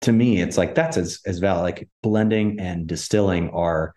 to 0.00 0.12
me 0.12 0.40
it's 0.40 0.56
like 0.56 0.74
that's 0.74 0.96
as 0.96 1.20
as 1.26 1.38
valid. 1.38 1.62
Like 1.62 1.88
blending 2.02 2.58
and 2.60 2.86
distilling 2.86 3.50
are 3.50 3.94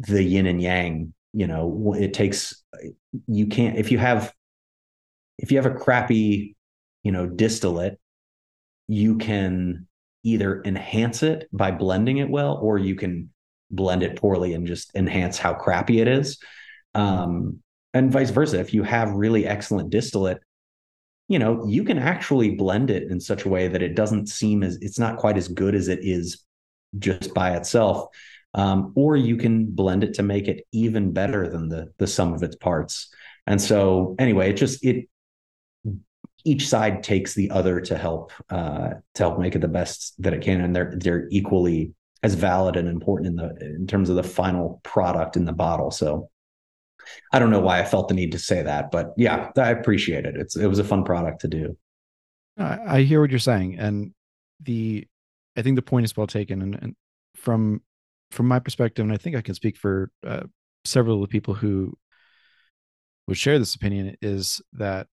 the 0.00 0.22
yin 0.22 0.46
and 0.46 0.60
yang 0.60 1.12
you 1.32 1.46
know? 1.46 1.94
It 1.96 2.14
takes 2.14 2.64
you 3.26 3.46
can't 3.46 3.76
if 3.76 3.92
you 3.92 3.98
have 3.98 4.32
if 5.38 5.52
you 5.52 5.58
have 5.58 5.66
a 5.66 5.74
crappy 5.74 6.56
you 7.02 7.12
know 7.12 7.26
distillate 7.26 7.98
you 8.88 9.18
can 9.18 9.86
either 10.24 10.62
enhance 10.64 11.22
it 11.22 11.48
by 11.52 11.70
blending 11.70 12.18
it 12.18 12.28
well 12.28 12.58
or 12.60 12.78
you 12.78 12.94
can 12.94 13.30
blend 13.70 14.02
it 14.02 14.16
poorly 14.16 14.54
and 14.54 14.66
just 14.66 14.94
enhance 14.94 15.38
how 15.38 15.54
crappy 15.54 16.00
it 16.00 16.08
is. 16.08 16.38
Um 16.94 17.60
and 17.94 18.12
vice 18.12 18.30
versa 18.30 18.60
if 18.60 18.74
you 18.74 18.82
have 18.82 19.10
really 19.12 19.46
excellent 19.46 19.90
distillate 19.90 20.38
you 21.28 21.38
know 21.38 21.66
you 21.66 21.82
can 21.82 21.98
actually 21.98 22.50
blend 22.50 22.90
it 22.90 23.10
in 23.10 23.20
such 23.20 23.44
a 23.44 23.48
way 23.48 23.68
that 23.68 23.82
it 23.82 23.94
doesn't 23.94 24.28
seem 24.28 24.62
as 24.62 24.78
it's 24.80 24.98
not 24.98 25.16
quite 25.16 25.36
as 25.36 25.48
good 25.48 25.74
as 25.74 25.88
it 25.88 26.00
is 26.02 26.44
just 26.98 27.34
by 27.34 27.56
itself. 27.56 28.08
Um, 28.54 28.92
or 28.96 29.16
you 29.16 29.36
can 29.36 29.66
blend 29.66 30.02
it 30.02 30.14
to 30.14 30.22
make 30.22 30.48
it 30.48 30.64
even 30.72 31.12
better 31.12 31.48
than 31.48 31.68
the 31.68 31.92
the 31.98 32.06
sum 32.06 32.32
of 32.32 32.42
its 32.42 32.56
parts. 32.56 33.08
And 33.46 33.60
so 33.60 34.14
anyway 34.18 34.50
it 34.50 34.54
just 34.54 34.84
it 34.84 35.08
each 36.44 36.68
side 36.68 37.02
takes 37.02 37.34
the 37.34 37.50
other 37.50 37.80
to 37.80 37.98
help 37.98 38.32
uh, 38.48 38.90
to 39.14 39.22
help 39.22 39.38
make 39.38 39.56
it 39.56 39.60
the 39.60 39.68
best 39.68 40.14
that 40.22 40.32
it 40.32 40.42
can 40.42 40.60
and 40.60 40.74
they're 40.74 40.94
they're 40.96 41.28
equally 41.30 41.92
as 42.22 42.34
valid 42.34 42.76
and 42.76 42.88
important 42.88 43.26
in 43.28 43.36
the 43.36 43.56
in 43.60 43.86
terms 43.86 44.08
of 44.08 44.16
the 44.16 44.22
final 44.22 44.80
product 44.82 45.36
in 45.36 45.44
the 45.44 45.52
bottle 45.52 45.90
so 45.90 46.28
I 47.32 47.38
don't 47.38 47.50
know 47.50 47.60
why 47.60 47.80
I 47.80 47.84
felt 47.84 48.08
the 48.08 48.14
need 48.14 48.32
to 48.32 48.38
say 48.38 48.62
that, 48.62 48.90
but 48.90 49.12
yeah, 49.16 49.50
I 49.56 49.70
appreciate 49.70 50.26
it. 50.26 50.36
It's 50.36 50.56
it 50.56 50.66
was 50.66 50.78
a 50.78 50.84
fun 50.84 51.04
product 51.04 51.40
to 51.42 51.48
do. 51.48 51.76
I, 52.58 53.00
hear 53.02 53.20
what 53.20 53.30
you're 53.30 53.38
saying, 53.38 53.78
and 53.78 54.12
the 54.60 55.06
I 55.56 55.62
think 55.62 55.76
the 55.76 55.82
point 55.82 56.04
is 56.04 56.16
well 56.16 56.26
taken. 56.26 56.62
And, 56.62 56.74
and 56.80 56.96
from 57.34 57.82
from 58.30 58.48
my 58.48 58.58
perspective, 58.58 59.04
and 59.04 59.12
I 59.12 59.18
think 59.18 59.36
I 59.36 59.42
can 59.42 59.54
speak 59.54 59.76
for 59.76 60.10
uh, 60.26 60.44
several 60.84 61.16
of 61.16 61.22
the 61.22 61.32
people 61.32 61.54
who 61.54 61.96
would 63.26 63.36
share 63.36 63.58
this 63.58 63.74
opinion, 63.74 64.16
is 64.22 64.60
that 64.74 65.06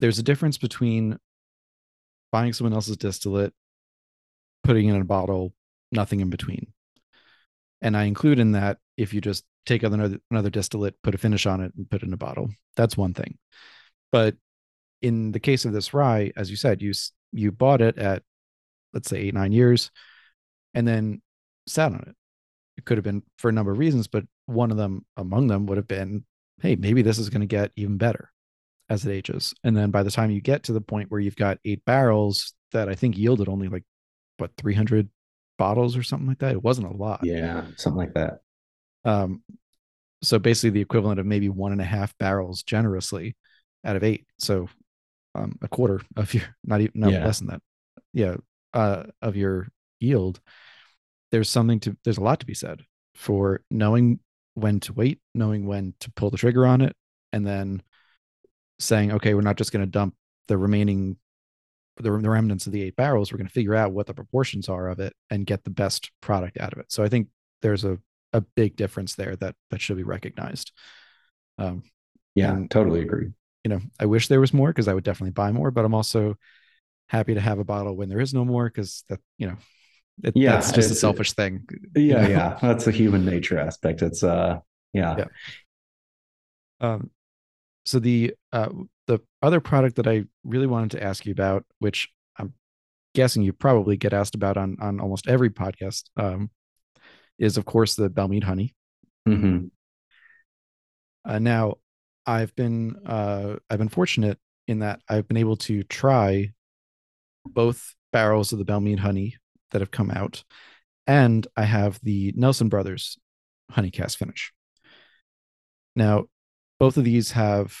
there's 0.00 0.18
a 0.18 0.22
difference 0.22 0.58
between 0.58 1.18
buying 2.32 2.52
someone 2.52 2.72
else's 2.72 2.96
distillate, 2.96 3.52
putting 4.64 4.88
it 4.88 4.94
in 4.94 5.02
a 5.02 5.04
bottle, 5.04 5.52
nothing 5.92 6.20
in 6.20 6.30
between. 6.30 6.72
And 7.80 7.96
I 7.96 8.04
include 8.04 8.38
in 8.38 8.52
that 8.52 8.78
if 8.96 9.14
you 9.14 9.20
just 9.20 9.44
take 9.66 9.82
another 9.82 10.18
another 10.30 10.50
distillate, 10.50 11.00
put 11.02 11.14
a 11.14 11.18
finish 11.18 11.46
on 11.46 11.60
it, 11.60 11.72
and 11.76 11.88
put 11.88 12.02
it 12.02 12.06
in 12.06 12.12
a 12.12 12.18
bottle. 12.18 12.50
That's 12.76 12.96
one 12.96 13.14
thing. 13.14 13.38
But 14.10 14.36
in 15.02 15.32
the 15.32 15.40
case 15.40 15.64
of 15.64 15.72
this 15.72 15.94
rye, 15.94 16.32
as 16.36 16.50
you 16.50 16.56
said, 16.56 16.82
you 16.82 16.92
you 17.32 17.52
bought 17.52 17.80
it 17.80 17.98
at 17.98 18.22
let's 18.92 19.08
say 19.08 19.18
eight 19.18 19.34
nine 19.34 19.52
years, 19.52 19.90
and 20.74 20.86
then 20.86 21.22
sat 21.66 21.92
on 21.92 22.00
it. 22.00 22.14
It 22.76 22.84
could 22.84 22.96
have 22.96 23.04
been 23.04 23.22
for 23.38 23.48
a 23.48 23.52
number 23.52 23.72
of 23.72 23.78
reasons, 23.78 24.06
but 24.08 24.24
one 24.46 24.70
of 24.70 24.76
them 24.76 25.04
among 25.16 25.48
them 25.48 25.66
would 25.66 25.76
have 25.76 25.88
been, 25.88 26.24
hey, 26.62 26.76
maybe 26.76 27.02
this 27.02 27.18
is 27.18 27.28
going 27.28 27.40
to 27.40 27.46
get 27.46 27.72
even 27.76 27.98
better 27.98 28.30
as 28.88 29.04
it 29.04 29.12
ages. 29.12 29.54
And 29.64 29.76
then 29.76 29.90
by 29.90 30.02
the 30.02 30.10
time 30.10 30.30
you 30.30 30.40
get 30.40 30.62
to 30.64 30.72
the 30.72 30.80
point 30.80 31.10
where 31.10 31.20
you've 31.20 31.36
got 31.36 31.58
eight 31.64 31.84
barrels 31.84 32.54
that 32.72 32.88
I 32.88 32.94
think 32.94 33.18
yielded 33.18 33.48
only 33.48 33.68
like 33.68 33.84
what 34.38 34.52
300 34.56 35.08
bottles 35.58 35.96
or 35.96 36.02
something 36.02 36.28
like 36.28 36.38
that, 36.38 36.52
it 36.52 36.62
wasn't 36.62 36.86
a 36.86 36.96
lot. 36.96 37.20
Yeah, 37.24 37.62
something 37.76 37.98
like 37.98 38.14
that 38.14 38.40
um, 39.04 39.42
so 40.22 40.38
basically 40.38 40.70
the 40.70 40.80
equivalent 40.80 41.20
of 41.20 41.26
maybe 41.26 41.48
one 41.48 41.72
and 41.72 41.80
a 41.80 41.84
half 41.84 42.16
barrels 42.18 42.62
generously 42.62 43.36
out 43.84 43.96
of 43.96 44.02
eight. 44.04 44.26
So 44.38 44.68
um, 45.34 45.58
a 45.62 45.68
quarter 45.68 46.00
of 46.16 46.34
your 46.34 46.44
not 46.64 46.80
even 46.80 46.92
no 47.00 47.10
Yeah. 47.10 47.24
less 47.24 47.38
than 47.38 47.48
that. 47.48 47.62
Yeah, 48.12 48.36
uh, 48.74 49.04
of 49.22 49.36
your 49.36 49.68
yield. 50.00 50.40
There's 51.30 51.48
something 51.50 51.80
to 51.80 51.96
there's 52.04 52.18
a 52.18 52.22
lot 52.22 52.40
to 52.40 52.46
be 52.46 52.54
said 52.54 52.82
for 53.14 53.62
knowing 53.70 54.20
when 54.54 54.80
to 54.80 54.92
wait, 54.92 55.20
knowing 55.34 55.66
when 55.66 55.94
to 56.00 56.10
pull 56.12 56.30
the 56.30 56.38
trigger 56.38 56.66
on 56.66 56.80
it, 56.80 56.96
and 57.32 57.46
then 57.46 57.82
saying, 58.78 59.12
okay, 59.12 59.34
we're 59.34 59.40
not 59.40 59.56
just 59.56 59.72
going 59.72 59.84
to 59.84 59.90
dump 59.90 60.14
the 60.48 60.56
remaining 60.56 61.16
the, 62.02 62.10
the 62.10 62.30
remnants 62.30 62.66
of 62.66 62.72
the 62.72 62.82
eight 62.82 62.96
barrels. 62.96 63.30
We're 63.32 63.38
going 63.38 63.46
to 63.48 63.52
figure 63.52 63.74
out 63.74 63.92
what 63.92 64.06
the 64.06 64.14
proportions 64.14 64.68
are 64.68 64.88
of 64.88 65.00
it 65.00 65.14
and 65.30 65.46
get 65.46 65.64
the 65.64 65.70
best 65.70 66.10
product 66.20 66.58
out 66.58 66.72
of 66.72 66.78
it. 66.78 66.86
So 66.92 67.02
I 67.04 67.08
think 67.08 67.28
there's 67.62 67.84
a 67.84 67.98
a 68.34 68.42
big 68.42 68.76
difference 68.76 69.14
there 69.14 69.36
that 69.36 69.54
that 69.70 69.80
should 69.80 69.96
be 69.96 70.02
recognized. 70.02 70.72
Um, 71.56 71.82
Yeah, 72.34 72.52
And- 72.52 72.70
totally 72.70 73.00
agree. 73.00 73.30
you 73.64 73.70
know, 73.70 73.80
I 73.98 74.04
wish 74.06 74.28
there 74.28 74.40
was 74.40 74.52
more 74.52 74.68
because 74.68 74.86
I 74.86 74.94
would 74.94 75.04
definitely 75.04 75.32
buy 75.32 75.50
more, 75.52 75.70
but 75.70 75.84
I'm 75.84 75.94
also 75.94 76.36
happy 77.08 77.34
to 77.34 77.40
have 77.40 77.58
a 77.58 77.64
bottle 77.64 77.96
when 77.96 78.08
there 78.10 78.20
is 78.20 78.34
no 78.34 78.44
more 78.44 78.66
because 78.68 79.02
that, 79.08 79.20
you 79.38 79.46
know, 79.48 79.56
it, 80.22 80.36
Yeah, 80.36 80.52
that's 80.52 80.72
just 80.72 80.90
a 80.90 80.94
selfish 80.94 81.32
thing. 81.32 81.64
you 81.96 82.02
Yeah, 82.02 82.22
know? 82.22 82.28
yeah. 82.28 82.58
That's 82.60 82.86
a 82.86 82.90
human 82.92 83.24
nature 83.24 83.58
aspect. 83.58 84.02
It's 84.02 84.22
uh 84.22 84.60
yeah. 84.92 85.16
Yeah. 85.18 85.24
Um, 86.80 87.10
so 87.88 87.98
the 87.98 88.34
uh, 88.52 88.68
the 89.06 89.20
other 89.40 89.60
product 89.60 89.96
that 89.96 90.06
I 90.06 90.24
really 90.44 90.66
wanted 90.66 90.90
to 90.90 91.02
ask 91.02 91.24
you 91.24 91.32
about, 91.32 91.64
which 91.78 92.06
I'm 92.38 92.52
guessing 93.14 93.42
you 93.42 93.54
probably 93.54 93.96
get 93.96 94.12
asked 94.12 94.34
about 94.34 94.58
on 94.58 94.76
on 94.78 95.00
almost 95.00 95.26
every 95.26 95.48
podcast, 95.48 96.04
um, 96.18 96.50
is 97.38 97.56
of 97.56 97.64
course 97.64 97.94
the 97.94 98.10
Belle 98.10 98.28
Meade 98.28 98.44
honey. 98.44 98.74
Mhm. 99.26 99.70
Uh, 101.24 101.38
now, 101.38 101.76
I've 102.26 102.54
been 102.54 102.96
uh, 103.06 103.56
I've 103.70 103.78
been 103.78 103.88
fortunate 103.88 104.38
in 104.66 104.80
that 104.80 105.00
I've 105.08 105.26
been 105.26 105.38
able 105.38 105.56
to 105.56 105.82
try 105.84 106.52
both 107.46 107.94
barrels 108.12 108.52
of 108.52 108.58
the 108.58 108.66
Belle 108.66 108.80
Meade 108.80 109.00
honey 109.00 109.36
that 109.70 109.80
have 109.80 109.90
come 109.90 110.10
out, 110.10 110.44
and 111.06 111.46
I 111.56 111.62
have 111.62 111.98
the 112.02 112.34
Nelson 112.36 112.68
Brothers 112.68 113.16
honey 113.70 113.90
cast 113.90 114.18
finish. 114.18 114.52
Now, 115.96 116.26
both 116.78 116.96
of 116.96 117.04
these 117.04 117.32
have, 117.32 117.76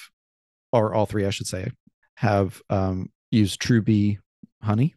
or 0.72 0.94
all 0.94 1.06
three, 1.06 1.26
I 1.26 1.30
should 1.30 1.46
say, 1.46 1.70
have 2.16 2.60
um, 2.70 3.10
used 3.30 3.60
True 3.60 3.82
Bee 3.82 4.18
honey. 4.62 4.94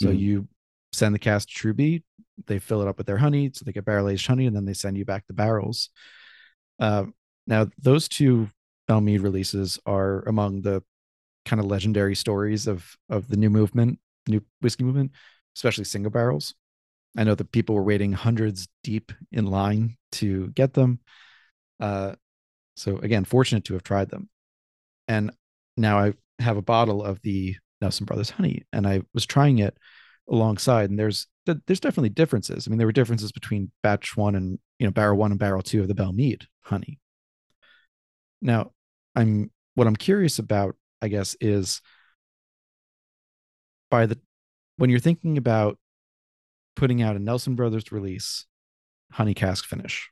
So 0.00 0.08
Mhm. 0.08 0.18
you 0.18 0.48
send 0.92 1.14
the 1.14 1.18
cast 1.18 1.48
to 1.48 1.54
True 1.54 1.74
Bee, 1.74 2.04
they 2.46 2.58
fill 2.58 2.82
it 2.82 2.88
up 2.88 2.98
with 2.98 3.06
their 3.06 3.18
honey, 3.18 3.50
so 3.52 3.64
they 3.64 3.72
get 3.72 3.84
barrel 3.84 4.08
aged 4.08 4.26
honey, 4.26 4.46
and 4.46 4.54
then 4.56 4.64
they 4.64 4.74
send 4.74 4.96
you 4.96 5.04
back 5.04 5.26
the 5.26 5.32
barrels. 5.34 5.90
Uh, 6.78 7.06
now, 7.46 7.68
those 7.78 8.08
two 8.08 8.50
Belle 8.88 9.00
Meade 9.00 9.20
releases 9.20 9.78
are 9.86 10.22
among 10.28 10.62
the 10.62 10.82
kind 11.44 11.60
of 11.60 11.66
legendary 11.66 12.14
stories 12.14 12.66
of 12.66 12.96
of 13.08 13.28
the 13.28 13.36
new 13.36 13.50
movement, 13.50 13.98
new 14.28 14.42
whiskey 14.60 14.84
movement, 14.84 15.12
especially 15.56 15.84
single 15.84 16.10
barrels. 16.10 16.54
I 17.16 17.24
know 17.24 17.34
that 17.34 17.52
people 17.52 17.74
were 17.74 17.82
waiting 17.82 18.12
hundreds 18.12 18.66
deep 18.82 19.12
in 19.30 19.46
line 19.46 19.96
to 20.12 20.48
get 20.48 20.74
them. 20.74 21.00
Uh, 21.80 22.14
so 22.74 22.98
again, 22.98 23.24
fortunate 23.24 23.64
to 23.66 23.74
have 23.74 23.82
tried 23.82 24.10
them. 24.10 24.28
And 25.08 25.32
now 25.76 25.98
I 25.98 26.14
have 26.38 26.56
a 26.56 26.62
bottle 26.62 27.02
of 27.02 27.20
the 27.22 27.56
Nelson 27.80 28.06
Brothers 28.06 28.30
honey, 28.30 28.64
and 28.72 28.86
I 28.86 29.02
was 29.12 29.26
trying 29.26 29.58
it 29.58 29.76
alongside, 30.28 30.90
and 30.90 30.98
there's 30.98 31.26
there's 31.46 31.80
definitely 31.80 32.08
differences. 32.08 32.66
I 32.66 32.70
mean, 32.70 32.78
there 32.78 32.86
were 32.86 32.92
differences 32.92 33.30
between 33.32 33.70
batch 33.82 34.16
one 34.16 34.34
and 34.34 34.58
you 34.78 34.86
know 34.86 34.92
barrel 34.92 35.18
one 35.18 35.30
and 35.30 35.38
barrel 35.38 35.62
two 35.62 35.82
of 35.82 35.88
the 35.88 35.94
Belle 35.94 36.12
Meade 36.12 36.46
honey. 36.62 36.98
Now, 38.40 38.72
I'm 39.14 39.50
what 39.74 39.86
I'm 39.86 39.96
curious 39.96 40.38
about, 40.38 40.76
I 41.02 41.08
guess, 41.08 41.36
is 41.40 41.80
by 43.90 44.06
the 44.06 44.18
when 44.76 44.90
you're 44.90 44.98
thinking 44.98 45.38
about 45.38 45.78
putting 46.76 47.02
out 47.02 47.16
a 47.16 47.20
Nelson 47.20 47.54
Brothers 47.54 47.92
release, 47.92 48.46
honey 49.12 49.34
cask 49.34 49.64
finish, 49.66 50.10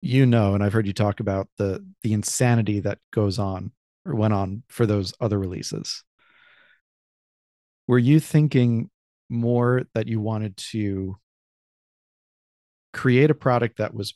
you 0.00 0.26
know, 0.26 0.54
and 0.54 0.62
I've 0.62 0.72
heard 0.72 0.86
you 0.86 0.92
talk 0.92 1.20
about 1.20 1.48
the 1.56 1.84
the 2.02 2.12
insanity 2.12 2.80
that 2.80 2.98
goes 3.12 3.38
on 3.38 3.72
or 4.04 4.14
went 4.14 4.32
on 4.32 4.62
for 4.68 4.86
those 4.86 5.12
other 5.20 5.38
releases. 5.38 6.04
Were 7.86 7.98
you 7.98 8.20
thinking 8.20 8.90
more 9.28 9.84
that 9.94 10.06
you 10.06 10.20
wanted 10.20 10.56
to 10.56 11.16
create 12.92 13.30
a 13.30 13.34
product 13.34 13.78
that 13.78 13.94
was 13.94 14.14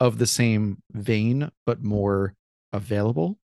of 0.00 0.18
the 0.18 0.26
same 0.26 0.82
vein 0.92 1.50
but 1.64 1.82
more 1.82 2.34
available? 2.72 3.38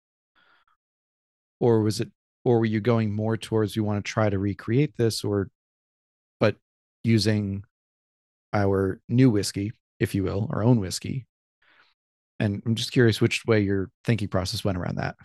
Or 1.60 1.82
was 1.82 2.00
it 2.00 2.10
or 2.44 2.60
were 2.60 2.64
you 2.64 2.80
going 2.80 3.12
more 3.12 3.36
towards 3.36 3.76
you 3.76 3.84
want 3.84 4.02
to 4.04 4.10
try 4.10 4.30
to 4.30 4.38
recreate 4.38 4.96
this 4.96 5.24
or 5.24 5.50
but 6.40 6.56
using 7.04 7.64
our 8.52 9.00
new 9.08 9.30
whiskey, 9.30 9.72
if 10.00 10.14
you 10.14 10.24
will, 10.24 10.48
our 10.50 10.62
own 10.62 10.80
whiskey? 10.80 11.26
And 12.40 12.62
I'm 12.64 12.74
just 12.74 12.92
curious 12.92 13.20
which 13.20 13.44
way 13.46 13.60
your 13.60 13.90
thinking 14.04 14.28
process 14.28 14.64
went 14.64 14.78
around 14.78 14.96
that. 14.96 15.16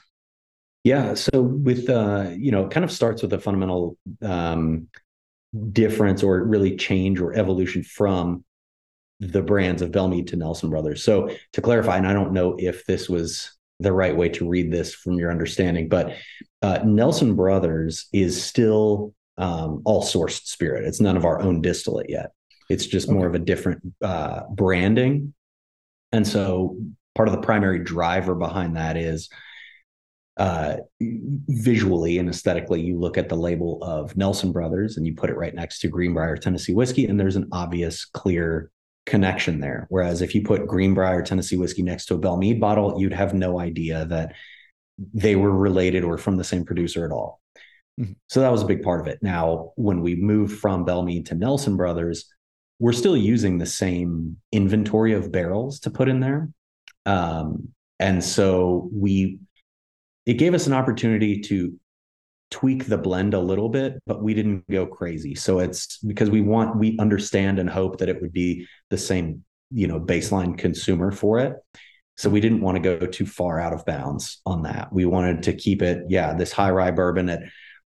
Yeah. 0.83 1.13
So 1.13 1.41
with 1.41 1.89
uh, 1.89 2.31
you 2.35 2.51
know, 2.51 2.65
it 2.65 2.71
kind 2.71 2.83
of 2.83 2.91
starts 2.91 3.21
with 3.21 3.33
a 3.33 3.39
fundamental 3.39 3.97
um 4.21 4.87
difference 5.71 6.23
or 6.23 6.43
really 6.43 6.75
change 6.75 7.19
or 7.19 7.33
evolution 7.33 7.83
from 7.83 8.43
the 9.19 9.41
brands 9.41 9.81
of 9.81 9.91
Belle 9.91 10.07
Meade 10.07 10.27
to 10.27 10.35
Nelson 10.35 10.69
Brothers. 10.69 11.03
So 11.03 11.29
to 11.53 11.61
clarify, 11.61 11.97
and 11.97 12.07
I 12.07 12.13
don't 12.13 12.33
know 12.33 12.55
if 12.57 12.85
this 12.85 13.07
was 13.07 13.55
the 13.79 13.93
right 13.93 14.15
way 14.15 14.29
to 14.29 14.47
read 14.47 14.71
this 14.71 14.93
from 14.93 15.13
your 15.13 15.31
understanding, 15.31 15.89
but 15.89 16.15
uh, 16.61 16.79
Nelson 16.83 17.35
Brothers 17.35 18.07
is 18.11 18.43
still 18.43 19.13
um, 19.37 19.81
all 19.85 20.03
sourced 20.03 20.45
spirit. 20.45 20.85
It's 20.85 21.01
none 21.01 21.17
of 21.17 21.25
our 21.25 21.41
own 21.41 21.61
distillate 21.61 22.09
yet. 22.09 22.31
It's 22.73 22.87
just 22.87 23.09
more 23.09 23.27
of 23.27 23.35
a 23.35 23.39
different 23.39 23.81
uh, 24.01 24.41
branding. 24.49 25.33
And 26.11 26.27
so 26.27 26.77
part 27.15 27.27
of 27.27 27.35
the 27.35 27.41
primary 27.41 27.79
driver 27.79 28.35
behind 28.35 28.75
that 28.75 28.97
is 28.97 29.29
uh, 30.37 30.77
visually 30.99 32.17
and 32.17 32.27
aesthetically, 32.29 32.81
you 32.81 32.99
look 32.99 33.17
at 33.17 33.29
the 33.29 33.35
label 33.35 33.83
of 33.83 34.17
Nelson 34.17 34.51
Brothers 34.51 34.97
and 34.97 35.05
you 35.05 35.13
put 35.15 35.29
it 35.29 35.37
right 35.37 35.53
next 35.53 35.79
to 35.79 35.87
Green 35.87 36.13
Brier 36.13 36.37
Tennessee 36.37 36.73
whiskey, 36.73 37.05
and 37.05 37.19
there's 37.19 37.35
an 37.35 37.49
obvious, 37.51 38.05
clear 38.05 38.71
connection 39.05 39.59
there. 39.59 39.85
Whereas 39.89 40.21
if 40.21 40.33
you 40.33 40.41
put 40.41 40.65
Green 40.65 40.93
Brier 40.93 41.21
Tennessee 41.21 41.57
whiskey 41.57 41.83
next 41.83 42.07
to 42.07 42.15
a 42.15 42.17
Belle 42.17 42.37
Meade 42.37 42.59
bottle, 42.59 42.99
you'd 42.99 43.13
have 43.13 43.33
no 43.33 43.59
idea 43.59 44.05
that 44.05 44.33
they 45.13 45.35
were 45.35 45.51
related 45.51 46.03
or 46.03 46.17
from 46.17 46.37
the 46.37 46.43
same 46.43 46.65
producer 46.65 47.05
at 47.05 47.11
all. 47.11 47.41
Mhm. 47.99 48.15
So 48.29 48.39
that 48.39 48.51
was 48.51 48.63
a 48.63 48.67
big 48.67 48.81
part 48.81 49.01
of 49.01 49.07
it. 49.07 49.19
Now, 49.21 49.73
when 49.75 50.01
we 50.01 50.15
moved 50.15 50.57
from 50.59 50.85
Belle 50.85 51.03
Meade 51.03 51.27
to 51.27 51.35
Nelson 51.35 51.77
Brothers, 51.77 52.25
we're 52.79 52.93
still 52.93 53.17
using 53.17 53.57
the 53.57 53.65
same 53.65 54.37
inventory 54.51 55.13
of 55.13 55.31
barrels 55.31 55.79
to 55.81 55.89
put 55.91 56.09
in 56.09 56.19
there. 56.19 56.49
Um, 57.05 57.69
and 57.99 58.23
so 58.23 58.89
we 58.91 59.39
it 60.25 60.35
gave 60.35 60.53
us 60.53 60.67
an 60.67 60.73
opportunity 60.73 61.41
to 61.41 61.77
tweak 62.49 62.85
the 62.85 62.97
blend 62.97 63.33
a 63.33 63.39
little 63.39 63.67
bit, 63.67 63.99
but 64.05 64.21
we 64.21 64.33
didn't 64.33 64.63
go 64.69 64.85
crazy. 64.85 65.35
So 65.35 65.59
it's 65.59 65.97
because 65.97 66.29
we 66.29 66.41
want 66.41 66.77
we 66.77 66.97
understand 66.99 67.59
and 67.59 67.69
hope 67.69 67.97
that 67.97 68.09
it 68.09 68.21
would 68.21 68.31
be 68.31 68.67
the 68.89 68.97
same, 68.97 69.43
you 69.71 69.87
know, 69.87 69.99
baseline 69.99 70.57
consumer 70.57 71.11
for 71.11 71.39
it. 71.39 71.55
So 72.15 72.29
we 72.29 72.41
didn't 72.41 72.61
want 72.61 72.75
to 72.75 72.97
go 72.97 73.05
too 73.07 73.25
far 73.25 73.59
out 73.59 73.73
of 73.73 73.85
bounds 73.85 74.39
on 74.45 74.63
that. 74.63 74.93
We 74.93 75.05
wanted 75.05 75.43
to 75.43 75.53
keep 75.53 75.81
it, 75.81 76.03
yeah, 76.09 76.35
this 76.35 76.51
high 76.51 76.69
rye 76.69 76.91
bourbon 76.91 77.27
at 77.29 77.41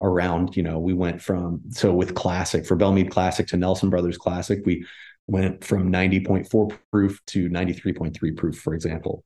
around, 0.03 0.55
you 0.55 0.63
know, 0.63 0.77
we 0.79 0.93
went 0.93 1.21
from 1.21 1.61
so 1.69 1.93
with 1.93 2.13
classic 2.13 2.65
for 2.65 2.75
Belle 2.75 2.91
Meade 2.91 3.09
Classic 3.09 3.47
to 3.47 3.57
Nelson 3.57 3.89
Brothers 3.89 4.17
Classic, 4.17 4.61
we 4.65 4.85
went 5.27 5.63
from 5.63 5.91
90.4 5.91 6.77
proof 6.91 7.19
to 7.27 7.49
93.3 7.49 8.37
proof, 8.37 8.59
for 8.59 8.73
example. 8.73 9.23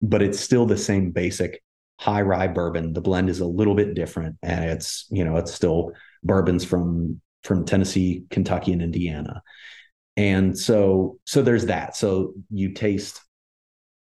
But 0.00 0.22
it's 0.22 0.40
still 0.40 0.64
the 0.64 0.78
same 0.78 1.10
basic 1.10 1.62
high 1.98 2.22
rye 2.22 2.48
bourbon. 2.48 2.94
The 2.94 3.02
blend 3.02 3.28
is 3.28 3.40
a 3.40 3.46
little 3.46 3.74
bit 3.74 3.94
different, 3.94 4.36
and 4.42 4.64
it's 4.64 5.06
you 5.10 5.24
know 5.24 5.36
it's 5.36 5.52
still 5.52 5.92
bourbons 6.22 6.64
from 6.64 7.20
from 7.42 7.64
Tennessee, 7.64 8.24
Kentucky, 8.30 8.72
and 8.72 8.82
Indiana. 8.82 9.42
And 10.16 10.58
so 10.58 11.18
so 11.24 11.42
there's 11.42 11.66
that. 11.66 11.96
So 11.96 12.34
you 12.50 12.72
taste, 12.72 13.20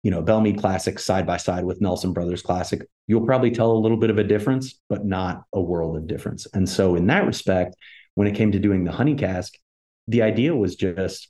you 0.03 0.11
know, 0.11 0.21
Belle 0.21 0.41
Meade 0.41 0.59
Classic 0.59 0.97
side 0.97 1.27
by 1.27 1.38
side 1.38 1.65
with 1.65 1.81
Nelson 1.81 2.13
Brothers 2.13 2.41
Classic. 2.41 2.81
You'll 3.07 3.26
probably 3.26 3.51
tell 3.51 3.71
a 3.71 3.80
little 3.80 3.97
bit 3.97 4.09
of 4.09 4.17
a 4.17 4.23
difference, 4.23 4.80
but 4.88 5.05
not 5.05 5.43
a 5.53 5.61
world 5.61 5.97
of 5.97 6.07
difference. 6.07 6.47
And 6.53 6.67
so 6.67 6.95
in 6.95 7.07
that 7.07 7.26
respect, 7.26 7.76
when 8.15 8.27
it 8.27 8.35
came 8.35 8.51
to 8.51 8.59
doing 8.59 8.84
the 8.84 8.91
honey 8.91 9.15
cask, 9.15 9.53
the 10.07 10.21
idea 10.21 10.55
was 10.55 10.76
just 10.76 11.30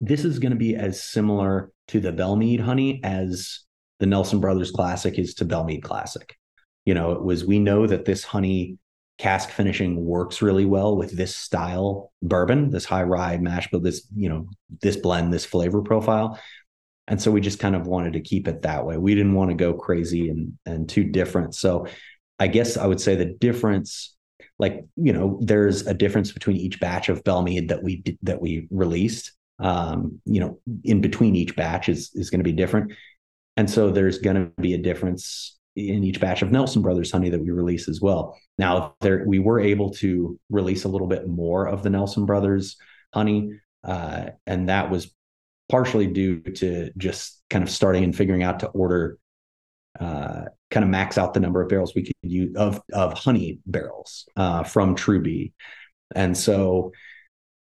this 0.00 0.24
is 0.24 0.38
going 0.38 0.50
to 0.50 0.58
be 0.58 0.74
as 0.74 1.02
similar 1.02 1.70
to 1.88 2.00
the 2.00 2.12
Belle 2.12 2.36
Meade 2.36 2.60
honey 2.60 3.00
as 3.04 3.60
the 4.00 4.06
Nelson 4.06 4.40
Brothers 4.40 4.70
Classic 4.70 5.18
is 5.18 5.34
to 5.34 5.44
Belle 5.44 5.64
Meade 5.64 5.82
Classic. 5.82 6.36
You 6.84 6.94
know, 6.94 7.12
it 7.12 7.22
was 7.22 7.44
we 7.44 7.58
know 7.58 7.86
that 7.86 8.04
this 8.04 8.24
honey 8.24 8.78
cask 9.18 9.50
finishing 9.50 10.04
works 10.04 10.42
really 10.42 10.64
well 10.64 10.96
with 10.96 11.16
this 11.16 11.36
style 11.36 12.12
bourbon, 12.22 12.70
this 12.70 12.84
high 12.84 13.04
rye 13.04 13.38
mash 13.38 13.70
bill, 13.70 13.80
this 13.80 14.06
you 14.16 14.28
know 14.28 14.48
this 14.80 14.96
blend, 14.96 15.32
this 15.32 15.44
flavor 15.44 15.82
profile. 15.82 16.40
And 17.08 17.20
so 17.20 17.30
we 17.30 17.40
just 17.40 17.58
kind 17.58 17.74
of 17.74 17.86
wanted 17.86 18.12
to 18.14 18.20
keep 18.20 18.46
it 18.46 18.62
that 18.62 18.86
way. 18.86 18.96
We 18.96 19.14
didn't 19.14 19.34
want 19.34 19.50
to 19.50 19.56
go 19.56 19.74
crazy 19.74 20.28
and 20.28 20.52
and 20.66 20.88
too 20.88 21.04
different. 21.04 21.54
So 21.54 21.86
I 22.38 22.46
guess 22.46 22.76
I 22.76 22.86
would 22.86 23.00
say 23.00 23.16
the 23.16 23.26
difference, 23.26 24.16
like 24.58 24.84
you 24.96 25.12
know, 25.12 25.38
there's 25.42 25.86
a 25.86 25.94
difference 25.94 26.32
between 26.32 26.56
each 26.56 26.80
batch 26.80 27.08
of 27.08 27.24
Belle 27.24 27.42
Meade 27.42 27.68
that 27.68 27.82
we 27.82 28.02
that 28.22 28.40
we 28.40 28.68
released. 28.70 29.32
Um, 29.58 30.20
you 30.24 30.40
know, 30.40 30.58
in 30.84 31.00
between 31.00 31.36
each 31.36 31.56
batch 31.56 31.88
is 31.88 32.10
is 32.14 32.30
going 32.30 32.40
to 32.40 32.44
be 32.44 32.52
different, 32.52 32.92
and 33.56 33.68
so 33.68 33.90
there's 33.90 34.18
going 34.18 34.36
to 34.36 34.62
be 34.62 34.74
a 34.74 34.78
difference 34.78 35.58
in 35.74 36.04
each 36.04 36.20
batch 36.20 36.42
of 36.42 36.50
Nelson 36.50 36.82
Brothers 36.82 37.10
honey 37.10 37.30
that 37.30 37.40
we 37.40 37.50
release 37.50 37.88
as 37.88 38.00
well. 38.00 38.38
Now, 38.58 38.94
there 39.00 39.24
we 39.26 39.38
were 39.38 39.60
able 39.60 39.90
to 39.94 40.38
release 40.50 40.84
a 40.84 40.88
little 40.88 41.06
bit 41.06 41.28
more 41.28 41.66
of 41.66 41.82
the 41.82 41.90
Nelson 41.90 42.26
Brothers 42.26 42.76
honey, 43.14 43.60
uh, 43.84 44.26
and 44.46 44.68
that 44.68 44.90
was 44.90 45.12
partially 45.68 46.06
due 46.06 46.40
to 46.40 46.90
just 46.96 47.42
kind 47.50 47.62
of 47.62 47.70
starting 47.70 48.04
and 48.04 48.16
figuring 48.16 48.42
out 48.42 48.60
to 48.60 48.68
order, 48.68 49.18
uh, 50.00 50.44
kind 50.70 50.84
of 50.84 50.90
max 50.90 51.18
out 51.18 51.34
the 51.34 51.40
number 51.40 51.62
of 51.62 51.68
barrels 51.68 51.94
we 51.94 52.02
could 52.02 52.14
use 52.22 52.56
of 52.56 52.80
of 52.92 53.12
honey 53.12 53.58
barrels 53.66 54.26
uh, 54.36 54.62
from 54.62 54.94
True 54.94 55.20
Bee, 55.20 55.52
and 56.14 56.36
so 56.36 56.92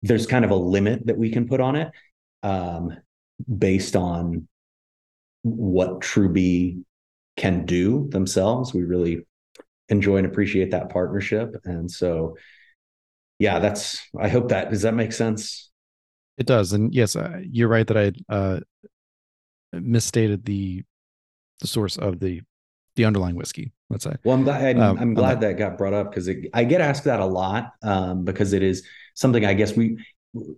there's 0.03 0.27
kind 0.27 0.45
of 0.45 0.51
a 0.51 0.57
limit 0.57 1.07
that 1.07 1.19
we 1.19 1.31
can 1.31 1.47
put 1.47 1.61
on 1.61 1.77
it 1.77 1.91
um, 2.43 2.97
based 3.59 3.97
on 3.97 4.49
what 5.43 6.01
True 6.01 6.29
Bee 6.29 6.83
can 7.37 7.65
do 7.65 8.09
themselves. 8.11 8.75
We 8.75 8.83
really 8.83 9.27
enjoy 9.89 10.19
and 10.19 10.27
appreciate 10.27 10.71
that 10.71 10.91
partnership. 10.91 11.57
And 11.65 11.91
so, 11.91 12.37
yeah, 13.39 13.59
that's, 13.59 14.01
I 14.19 14.29
hope 14.29 14.51
that, 14.51 14.71
does 14.71 14.83
that 14.83 14.95
make 14.95 15.13
sense? 15.13 15.70
It 16.41 16.47
does. 16.47 16.73
And 16.73 16.93
yes, 16.95 17.15
uh, 17.15 17.39
you're 17.43 17.69
right 17.69 17.87
that 17.87 17.99
I 17.99 18.35
uh, 18.35 18.61
misstated 19.73 20.47
the, 20.47 20.83
the 21.61 21.67
source 21.67 21.99
of 21.99 22.19
the, 22.19 22.41
the 22.97 23.05
underlying 23.05 23.37
whiskey, 23.37 23.73
let's 23.91 24.05
say. 24.05 24.15
Well, 24.25 24.37
I'm 24.37 24.45
glad, 24.45 24.77
I'm, 24.77 24.83
um, 24.83 24.99
I'm 24.99 25.15
glad 25.15 25.43
that 25.43 25.59
got 25.59 25.77
brought 25.77 25.93
up 25.93 26.11
because 26.11 26.31
I 26.55 26.65
get 26.65 26.81
asked 26.81 27.05
that 27.05 27.21
a 27.21 27.27
lot 27.27 27.73
um, 27.83 28.25
because 28.25 28.55
it 28.55 28.63
is 28.63 28.87
something 29.15 29.45
I 29.45 29.53
guess 29.53 29.77
we, 29.77 29.99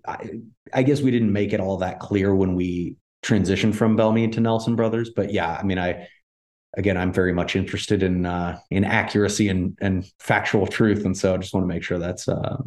I, 0.06 0.30
I 0.72 0.84
guess 0.84 1.00
we 1.00 1.10
didn't 1.10 1.32
make 1.32 1.52
it 1.52 1.58
all 1.58 1.78
that 1.78 1.98
clear 1.98 2.32
when 2.32 2.54
we 2.54 2.96
transitioned 3.24 3.74
from 3.74 3.96
Belle 3.96 4.12
Meade 4.12 4.34
to 4.34 4.40
Nelson 4.40 4.76
Brothers. 4.76 5.10
But 5.10 5.32
yeah, 5.32 5.56
I 5.58 5.64
mean, 5.64 5.80
I, 5.80 6.06
again, 6.76 6.96
I'm 6.96 7.12
very 7.12 7.32
much 7.32 7.56
interested 7.56 8.04
in 8.04 8.24
uh, 8.24 8.58
in 8.70 8.84
accuracy 8.84 9.48
and 9.48 9.76
and 9.80 10.06
factual 10.20 10.66
truth, 10.66 11.04
and 11.04 11.16
so 11.16 11.34
I 11.34 11.38
just 11.38 11.52
want 11.52 11.64
to 11.64 11.68
make 11.68 11.82
sure 11.82 11.98
that's 11.98 12.28
uh, 12.28 12.58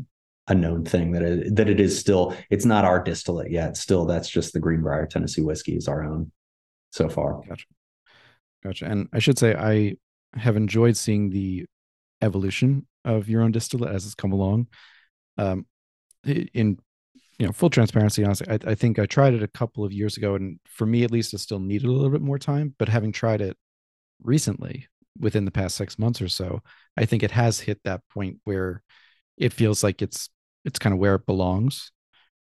a 0.47 0.55
known 0.55 0.85
thing 0.85 1.11
that 1.11 1.23
it, 1.23 1.55
that 1.55 1.69
it 1.69 1.80
is 1.80 1.97
still 1.97 2.35
it's 2.49 2.65
not 2.65 2.85
our 2.85 3.03
distillate 3.03 3.51
yet. 3.51 3.77
Still, 3.77 4.05
that's 4.05 4.30
just 4.30 4.53
the 4.53 4.59
Green 4.59 4.81
Brier 4.81 5.05
Tennessee 5.05 5.41
whiskey 5.41 5.76
is 5.76 5.88
our 5.88 6.03
own 6.03 6.31
so 6.91 7.09
far. 7.09 7.41
Gotcha, 7.47 7.65
gotcha. 8.63 8.85
And 8.85 9.07
I 9.13 9.19
should 9.19 9.39
say 9.39 9.55
I 9.55 9.95
have 10.38 10.55
enjoyed 10.55 10.97
seeing 10.97 11.30
the 11.30 11.65
evolution 12.22 12.85
of 13.03 13.30
your 13.30 13.41
own 13.41 13.51
distillate 13.51 13.93
as 13.93 14.05
it's 14.05 14.15
come 14.15 14.31
along. 14.31 14.67
Um, 15.38 15.65
in 16.26 16.77
you 17.38 17.45
know 17.45 17.51
full 17.51 17.69
transparency 17.69 18.23
honestly 18.23 18.47
I, 18.49 18.72
I, 18.72 18.76
think 18.76 18.97
i 18.97 19.05
tried 19.05 19.34
it 19.34 19.43
a 19.43 19.47
couple 19.47 19.84
of 19.84 19.93
years 19.93 20.17
ago 20.17 20.35
and 20.35 20.59
for 20.65 20.85
me 20.85 21.03
at 21.03 21.11
least 21.11 21.34
it 21.34 21.39
still 21.39 21.59
needed 21.59 21.88
a 21.88 21.91
little 21.91 22.09
bit 22.09 22.22
more 22.22 22.39
time 22.39 22.73
but 22.77 22.89
having 22.89 23.11
tried 23.11 23.41
it 23.41 23.57
recently 24.23 24.88
within 25.19 25.45
the 25.45 25.51
past 25.51 25.76
six 25.76 25.99
months 25.99 26.22
or 26.22 26.30
so 26.30 26.61
i 26.97 27.05
think 27.05 27.23
it 27.23 27.31
has 27.31 27.59
hit 27.59 27.80
that 27.84 28.01
point 28.09 28.38
where 28.45 28.81
it 29.38 29.53
feels 29.53 29.84
like 29.84 30.01
it's 30.01 30.30
it's 30.65 30.79
kind 30.79 30.93
of 30.93 30.99
where 30.99 31.15
it 31.15 31.25
belongs 31.25 31.91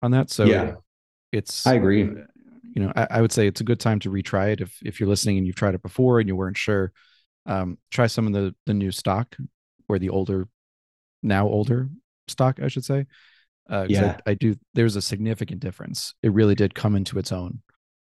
on 0.02 0.10
that 0.12 0.30
so 0.30 0.44
yeah. 0.44 0.74
it's 1.32 1.66
i 1.66 1.74
agree. 1.74 2.04
uh, 2.04 2.24
you 2.74 2.82
know 2.82 2.92
I, 2.96 3.06
I, 3.10 3.20
would 3.20 3.32
say 3.32 3.46
it's 3.46 3.60
a 3.60 3.64
good 3.64 3.80
time 3.80 3.98
to 4.00 4.10
retry 4.10 4.52
it 4.52 4.60
if 4.60 4.78
if 4.84 5.00
you're 5.00 5.08
listening 5.08 5.38
and 5.38 5.46
you've 5.46 5.56
tried 5.56 5.74
it 5.74 5.82
before 5.82 6.20
and 6.20 6.28
you 6.28 6.36
weren't 6.36 6.56
sure 6.56 6.92
um 7.46 7.78
try 7.90 8.06
some 8.06 8.26
of 8.26 8.32
the 8.32 8.54
the 8.66 8.74
new 8.74 8.90
stock 8.90 9.36
or 9.88 9.98
the 9.98 10.08
older 10.08 10.48
now 11.22 11.46
older 11.46 11.88
stock 12.28 12.60
i 12.62 12.68
should 12.68 12.84
say 12.84 13.06
uh, 13.68 13.86
yeah 13.88 14.16
I, 14.26 14.30
I, 14.30 14.34
do 14.34 14.54
there's 14.74 14.94
a 14.94 15.02
significant 15.02 15.58
difference. 15.58 16.14
It 16.22 16.32
really 16.32 16.54
did 16.54 16.72
come 16.72 16.94
into 16.94 17.18
its 17.18 17.32
own 17.32 17.62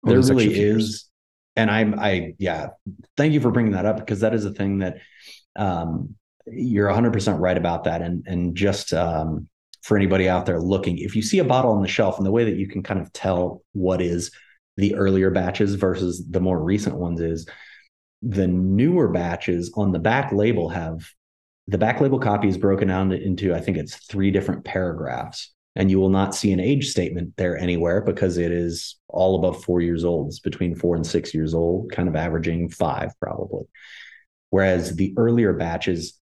there 0.05 0.21
really 0.21 0.61
is 0.61 1.09
and 1.59 1.71
I'm 1.71 1.99
I 1.99 2.35
yeah, 2.39 2.69
thank 3.17 3.33
you 3.33 3.41
for 3.41 3.51
bringing 3.51 3.73
that 3.73 3.85
up 3.85 3.97
because 3.97 4.21
that 4.21 4.33
is 4.33 4.45
a 4.45 4.53
thing 4.53 4.79
that 4.79 4.99
um, 5.57 6.15
you're 6.47 6.89
100% 6.89 7.41
right 7.41 7.57
about 7.57 7.85
that 7.85 8.01
and 8.01 8.25
and 8.27 8.55
just 8.55 8.93
um, 8.95 9.49
for 9.83 9.97
anybody 9.97 10.29
out 10.29 10.47
there 10.47 10.61
looking 10.61 10.99
if 10.99 11.15
you 11.15 11.23
see 11.23 11.39
a 11.39 11.45
bottle 11.45 11.73
on 11.73 11.83
the 11.83 11.89
shelf 11.89 12.19
and 12.19 12.27
the 12.27 12.33
way 12.33 12.45
that 12.45 12.57
you 12.57 12.69
can 12.69 12.83
kind 12.83 13.01
of 13.01 13.13
tell 13.13 13.63
what 13.73 14.01
is 14.01 14.31
the 14.77 14.95
earlier 14.95 15.31
batches 15.31 15.75
versus 15.75 16.25
the 16.31 16.41
more 16.41 16.63
recent 16.63 16.97
ones 16.97 17.21
is 17.21 17.49
the 18.23 18.47
newer 18.47 19.09
batches 19.09 19.73
on 19.77 19.93
the 19.93 19.99
back 19.99 20.33
label 20.33 20.69
have 20.69 21.09
the 21.67 21.79
back 21.79 22.01
label 22.01 22.19
copy 22.19 22.49
is 22.49 22.57
broken 22.57 22.89
down 22.89 23.13
into 23.13 23.55
I 23.55 23.61
think 23.61 23.77
it's 23.77 23.97
three 24.07 24.31
different 24.31 24.65
paragraphs 24.65 25.53
and 25.79 25.93
you 25.93 26.01
will 26.01 26.11
not 26.11 26.35
see 26.35 26.51
an 26.51 26.59
age 26.59 26.89
statement 26.89 27.35
there 27.37 27.57
anywhere 27.57 28.01
because 28.01 28.37
it 28.37 28.51
is 28.51 28.97
all 29.07 29.37
above 29.37 29.63
four 29.63 29.81
years 29.81 30.05
old. 30.05 30.27
It's 30.27 30.41
between 30.41 30.75
four 30.75 30.97
and 30.97 31.07
six 31.07 31.33
years 31.33 31.55
old, 31.55 31.93
kind 31.93 32.09
of 32.09 32.17
averaging 32.17 32.69
five 32.69 33.13
probably. 33.21 33.65
Whereas 34.51 34.97
the 34.97 35.15
earlier 35.17 35.53
batches, 35.53 36.18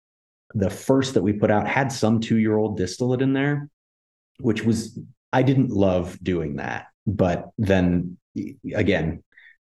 the 0.53 0.69
first 0.69 1.13
that 1.15 1.23
we 1.23 1.33
put 1.33 1.51
out 1.51 1.67
had 1.67 1.91
some 1.91 2.19
two 2.19 2.37
year 2.37 2.55
old 2.55 2.77
distillate 2.77 3.21
in 3.21 3.33
there, 3.33 3.69
which 4.39 4.63
was, 4.63 4.99
I 5.31 5.43
didn't 5.43 5.69
love 5.69 6.17
doing 6.21 6.57
that. 6.57 6.87
But 7.05 7.49
then 7.57 8.17
again, 8.73 9.23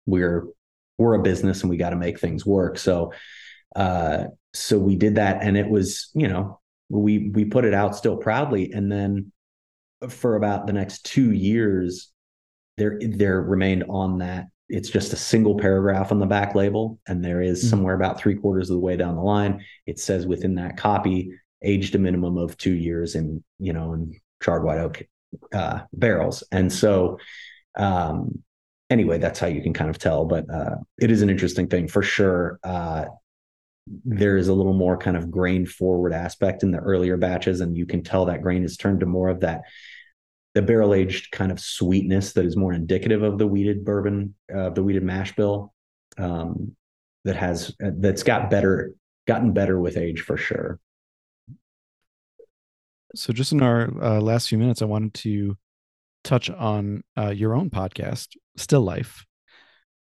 we're, 0.06 0.46
we're 0.98 1.14
a 1.14 1.22
business 1.22 1.62
and 1.62 1.70
we 1.70 1.76
got 1.76 1.90
to 1.90 1.96
make 1.96 2.18
things 2.18 2.44
work. 2.44 2.78
So, 2.78 3.12
uh, 3.76 4.24
so 4.52 4.78
we 4.78 4.96
did 4.96 5.16
that 5.16 5.42
and 5.42 5.56
it 5.56 5.68
was, 5.68 6.10
you 6.14 6.28
know, 6.28 6.60
we, 6.88 7.30
we 7.30 7.44
put 7.44 7.64
it 7.64 7.74
out 7.74 7.94
still 7.94 8.16
proudly. 8.16 8.72
And 8.72 8.90
then 8.90 9.32
for 10.08 10.36
about 10.36 10.66
the 10.66 10.72
next 10.72 11.04
two 11.04 11.30
years, 11.30 12.10
there 12.76 12.98
there 13.00 13.40
remained 13.40 13.84
on 13.88 14.18
that. 14.18 14.46
It's 14.70 14.88
just 14.88 15.12
a 15.12 15.16
single 15.16 15.56
paragraph 15.56 16.12
on 16.12 16.18
the 16.18 16.26
back 16.26 16.54
label, 16.54 16.98
and 17.06 17.24
there 17.24 17.42
is 17.42 17.60
mm-hmm. 17.60 17.70
somewhere 17.70 17.94
about 17.94 18.20
three 18.20 18.36
quarters 18.36 18.70
of 18.70 18.74
the 18.74 18.80
way 18.80 18.96
down 18.96 19.16
the 19.16 19.22
line. 19.22 19.64
It 19.86 19.98
says 19.98 20.26
within 20.26 20.54
that 20.54 20.76
copy, 20.76 21.32
aged 21.62 21.94
a 21.94 21.98
minimum 21.98 22.38
of 22.38 22.56
two 22.56 22.72
years 22.72 23.14
in 23.14 23.44
you 23.58 23.72
know 23.72 23.92
in 23.92 24.18
charred 24.42 24.64
white 24.64 24.78
oak 24.78 25.02
uh, 25.52 25.80
barrels, 25.92 26.44
and 26.52 26.72
so 26.72 27.18
um, 27.76 28.42
anyway, 28.90 29.18
that's 29.18 29.38
how 29.38 29.46
you 29.46 29.62
can 29.62 29.72
kind 29.72 29.90
of 29.90 29.98
tell. 29.98 30.24
But 30.24 30.52
uh, 30.52 30.76
it 31.00 31.10
is 31.10 31.22
an 31.22 31.30
interesting 31.30 31.68
thing 31.68 31.88
for 31.88 32.02
sure. 32.02 32.58
Uh, 32.62 33.06
there 34.04 34.36
is 34.36 34.48
a 34.48 34.54
little 34.54 34.74
more 34.74 34.96
kind 34.96 35.16
of 35.16 35.30
grain 35.30 35.66
forward 35.66 36.12
aspect 36.12 36.62
in 36.62 36.70
the 36.70 36.78
earlier 36.78 37.16
batches, 37.16 37.60
and 37.60 37.76
you 37.76 37.86
can 37.86 38.02
tell 38.02 38.26
that 38.26 38.42
grain 38.42 38.64
is 38.64 38.76
turned 38.76 39.00
to 39.00 39.06
more 39.06 39.28
of 39.28 39.40
that 39.40 39.62
the 40.54 40.62
barrel 40.62 40.94
aged 40.94 41.30
kind 41.30 41.52
of 41.52 41.60
sweetness 41.60 42.32
that 42.32 42.44
is 42.44 42.56
more 42.56 42.72
indicative 42.72 43.22
of 43.22 43.38
the 43.38 43.46
wheated 43.46 43.84
bourbon, 43.84 44.34
uh, 44.54 44.70
the 44.70 44.82
wheated 44.82 45.02
mash 45.02 45.34
bill, 45.36 45.72
um, 46.18 46.74
that 47.24 47.36
has 47.36 47.74
that's 47.78 48.22
got 48.22 48.50
better, 48.50 48.92
gotten 49.26 49.52
better 49.52 49.78
with 49.78 49.96
age 49.96 50.22
for 50.22 50.36
sure. 50.36 50.80
So, 53.14 53.32
just 53.32 53.52
in 53.52 53.62
our 53.62 53.90
uh, 54.02 54.20
last 54.20 54.48
few 54.48 54.58
minutes, 54.58 54.82
I 54.82 54.86
wanted 54.86 55.14
to 55.14 55.56
touch 56.24 56.50
on 56.50 57.02
uh, 57.16 57.30
your 57.30 57.54
own 57.54 57.70
podcast, 57.70 58.28
Still 58.56 58.82
Life, 58.82 59.24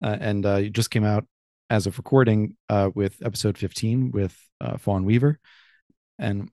uh, 0.04 0.18
and 0.20 0.46
uh, 0.46 0.56
you 0.58 0.70
just 0.70 0.92
came 0.92 1.04
out 1.04 1.26
as 1.70 1.88
of 1.88 1.98
recording 1.98 2.56
uh, 2.70 2.90
with 2.94 3.18
episode 3.26 3.58
15 3.58 4.12
with 4.12 4.38
uh, 4.62 4.78
Fawn 4.78 5.06
Weaver. 5.06 5.40
And 6.20 6.50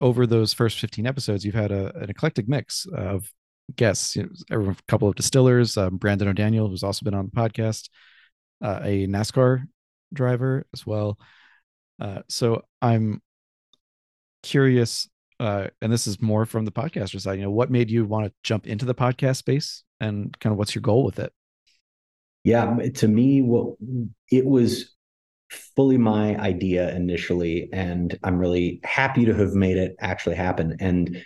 over 0.00 0.26
those 0.26 0.52
first 0.52 0.78
15 0.78 1.06
episodes, 1.06 1.44
you've 1.44 1.54
had 1.54 1.72
a, 1.72 1.96
an 1.98 2.10
eclectic 2.10 2.48
mix 2.48 2.86
of 2.86 3.30
guests, 3.76 4.16
you 4.16 4.30
know, 4.50 4.70
a 4.70 4.76
couple 4.88 5.08
of 5.08 5.14
distillers, 5.14 5.76
um, 5.76 5.96
Brandon 5.96 6.28
O'Daniel, 6.28 6.68
who's 6.68 6.82
also 6.82 7.04
been 7.04 7.14
on 7.14 7.26
the 7.26 7.40
podcast, 7.40 7.88
uh, 8.62 8.80
a 8.82 9.06
NASCAR 9.06 9.64
driver 10.12 10.66
as 10.72 10.86
well. 10.86 11.18
Uh, 12.00 12.22
so 12.28 12.62
I'm 12.80 13.20
curious, 14.42 15.08
uh, 15.38 15.68
and 15.82 15.92
this 15.92 16.06
is 16.06 16.20
more 16.20 16.46
from 16.46 16.64
the 16.64 16.72
podcaster 16.72 17.20
side. 17.20 17.38
You 17.38 17.44
know, 17.44 17.50
what 17.50 17.70
made 17.70 17.90
you 17.90 18.04
want 18.04 18.26
to 18.26 18.32
jump 18.42 18.66
into 18.66 18.86
the 18.86 18.94
podcast 18.94 19.36
space, 19.36 19.84
and 20.00 20.36
kind 20.40 20.52
of 20.52 20.58
what's 20.58 20.74
your 20.74 20.82
goal 20.82 21.04
with 21.04 21.18
it? 21.18 21.32
Yeah, 22.42 22.74
to 22.94 23.08
me, 23.08 23.42
what 23.42 23.74
it 24.30 24.46
was 24.46 24.94
fully 25.50 25.98
my 25.98 26.36
idea 26.36 26.94
initially, 26.94 27.68
and 27.72 28.18
I'm 28.22 28.38
really 28.38 28.80
happy 28.84 29.24
to 29.24 29.34
have 29.34 29.54
made 29.54 29.76
it 29.76 29.96
actually 30.00 30.36
happen. 30.36 30.76
And 30.80 31.24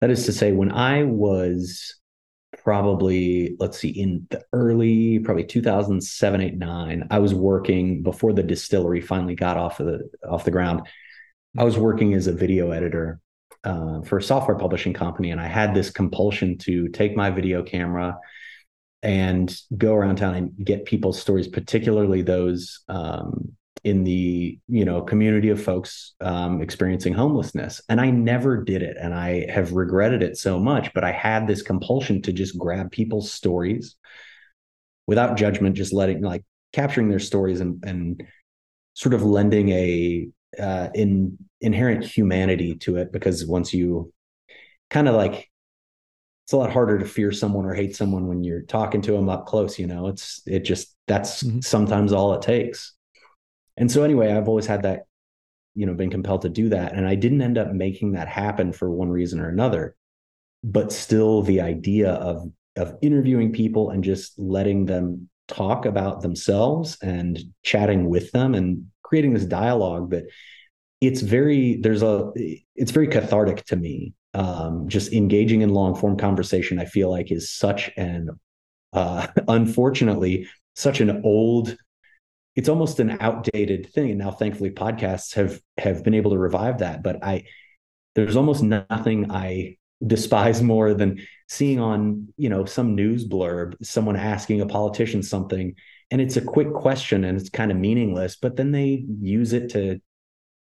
that 0.00 0.10
is 0.10 0.26
to 0.26 0.32
say, 0.32 0.52
when 0.52 0.72
I 0.72 1.04
was 1.04 1.96
probably 2.62 3.56
let's 3.58 3.78
see 3.78 3.88
in 3.88 4.26
the 4.30 4.40
early 4.52 5.18
probably 5.18 5.44
2007 5.44 6.40
8 6.40 6.56
9 6.56 7.08
i 7.10 7.18
was 7.18 7.34
working 7.34 8.00
before 8.00 8.32
the 8.32 8.44
distillery 8.44 9.00
finally 9.00 9.34
got 9.34 9.56
off 9.56 9.80
of 9.80 9.86
the 9.86 10.08
off 10.26 10.44
the 10.44 10.52
ground 10.52 10.80
i 11.58 11.64
was 11.64 11.76
working 11.76 12.14
as 12.14 12.28
a 12.28 12.32
video 12.32 12.70
editor 12.70 13.18
uh, 13.64 14.00
for 14.02 14.18
a 14.18 14.22
software 14.22 14.56
publishing 14.56 14.92
company 14.92 15.32
and 15.32 15.40
i 15.40 15.48
had 15.48 15.74
this 15.74 15.90
compulsion 15.90 16.56
to 16.56 16.88
take 16.88 17.16
my 17.16 17.28
video 17.28 17.60
camera 17.60 18.16
and 19.04 19.60
go 19.76 19.94
around 19.94 20.16
town 20.16 20.34
and 20.34 20.64
get 20.64 20.86
people's 20.86 21.20
stories, 21.20 21.46
particularly 21.46 22.22
those 22.22 22.80
um, 22.88 23.52
in 23.84 24.02
the 24.02 24.58
you 24.66 24.84
know 24.84 25.02
community 25.02 25.50
of 25.50 25.62
folks 25.62 26.14
um, 26.20 26.60
experiencing 26.60 27.12
homelessness. 27.12 27.82
And 27.88 28.00
I 28.00 28.10
never 28.10 28.64
did 28.64 28.82
it, 28.82 28.96
and 29.00 29.14
I 29.14 29.50
have 29.50 29.72
regretted 29.72 30.22
it 30.22 30.36
so 30.36 30.58
much. 30.58 30.92
But 30.94 31.04
I 31.04 31.12
had 31.12 31.46
this 31.46 31.62
compulsion 31.62 32.22
to 32.22 32.32
just 32.32 32.58
grab 32.58 32.90
people's 32.90 33.30
stories 33.30 33.96
without 35.06 35.36
judgment, 35.36 35.76
just 35.76 35.92
letting 35.92 36.22
like 36.22 36.44
capturing 36.72 37.08
their 37.08 37.20
stories 37.20 37.60
and 37.60 37.82
and 37.84 38.22
sort 38.94 39.14
of 39.14 39.22
lending 39.22 39.68
a 39.70 40.28
uh, 40.58 40.88
in 40.94 41.36
inherent 41.60 42.04
humanity 42.04 42.76
to 42.76 42.96
it 42.96 43.12
because 43.12 43.46
once 43.46 43.72
you 43.74 44.12
kind 44.90 45.08
of 45.08 45.14
like 45.14 45.50
it's 46.44 46.52
a 46.52 46.56
lot 46.56 46.70
harder 46.70 46.98
to 46.98 47.06
fear 47.06 47.32
someone 47.32 47.64
or 47.64 47.74
hate 47.74 47.96
someone 47.96 48.26
when 48.26 48.44
you're 48.44 48.62
talking 48.62 49.00
to 49.00 49.12
them 49.12 49.28
up 49.28 49.46
close 49.46 49.78
you 49.78 49.86
know 49.86 50.08
it's 50.08 50.42
it 50.46 50.60
just 50.60 50.94
that's 51.06 51.42
mm-hmm. 51.42 51.60
sometimes 51.60 52.12
all 52.12 52.34
it 52.34 52.42
takes 52.42 52.94
and 53.76 53.90
so 53.90 54.02
anyway 54.02 54.32
i've 54.32 54.48
always 54.48 54.66
had 54.66 54.82
that 54.82 55.04
you 55.74 55.86
know 55.86 55.94
been 55.94 56.10
compelled 56.10 56.42
to 56.42 56.48
do 56.48 56.68
that. 56.70 56.92
And 56.94 57.06
i 57.06 57.14
didn't 57.14 57.42
end 57.42 57.58
up 57.58 57.72
making 57.72 58.12
that 58.12 58.28
happen 58.28 58.72
for 58.72 58.90
one 58.90 59.10
reason 59.10 59.40
or 59.40 59.48
another. 59.48 59.96
But 60.62 60.92
still 60.92 61.42
the 61.42 61.60
idea 61.60 62.12
of 62.12 62.50
of 62.76 62.96
interviewing 63.02 63.52
people 63.52 63.90
and 63.90 64.02
just 64.02 64.38
letting 64.38 64.86
them 64.86 65.28
talk 65.46 65.84
about 65.84 66.22
themselves 66.22 66.96
and 67.02 67.38
chatting 67.62 68.08
with 68.08 68.32
them 68.32 68.54
and 68.54 68.86
creating 69.02 69.34
this 69.34 69.44
dialogue 69.44 70.10
that 70.10 70.24
it's 71.00 71.20
very 71.20 71.76
there's 71.76 72.02
a 72.02 72.32
it's 72.74 72.90
very 72.92 73.08
cathartic 73.08 73.64
to 73.66 73.76
me. 73.76 74.14
Um, 74.32 74.88
just 74.88 75.12
engaging 75.12 75.60
in 75.60 75.68
long 75.68 75.94
form 75.94 76.16
conversation 76.16 76.80
i 76.80 76.86
feel 76.86 77.08
like 77.08 77.30
is 77.30 77.52
such 77.52 77.88
an 77.96 78.30
uh, 78.92 79.28
unfortunately 79.48 80.48
such 80.74 81.00
an 81.00 81.22
old 81.24 81.76
it's 82.56 82.68
almost 82.68 83.00
an 83.00 83.16
outdated 83.20 83.90
thing 83.92 84.10
and 84.10 84.18
now 84.18 84.30
thankfully 84.30 84.70
podcasts 84.70 85.34
have 85.34 85.60
have 85.76 86.04
been 86.04 86.14
able 86.14 86.30
to 86.30 86.38
revive 86.38 86.78
that 86.78 87.02
but 87.02 87.22
i 87.22 87.44
there's 88.14 88.36
almost 88.36 88.62
nothing 88.62 89.30
i 89.30 89.76
despise 90.04 90.62
more 90.74 90.94
than 90.94 91.18
seeing 91.48 91.80
on 91.80 92.28
you 92.36 92.48
know 92.48 92.64
some 92.64 92.94
news 92.94 93.26
blurb 93.26 93.74
someone 93.82 94.16
asking 94.16 94.60
a 94.60 94.66
politician 94.66 95.22
something 95.22 95.74
and 96.10 96.20
it's 96.20 96.36
a 96.36 96.40
quick 96.40 96.72
question 96.72 97.24
and 97.24 97.40
it's 97.40 97.50
kind 97.50 97.70
of 97.70 97.76
meaningless 97.76 98.36
but 98.36 98.56
then 98.56 98.72
they 98.72 99.04
use 99.20 99.52
it 99.52 99.70
to 99.70 100.00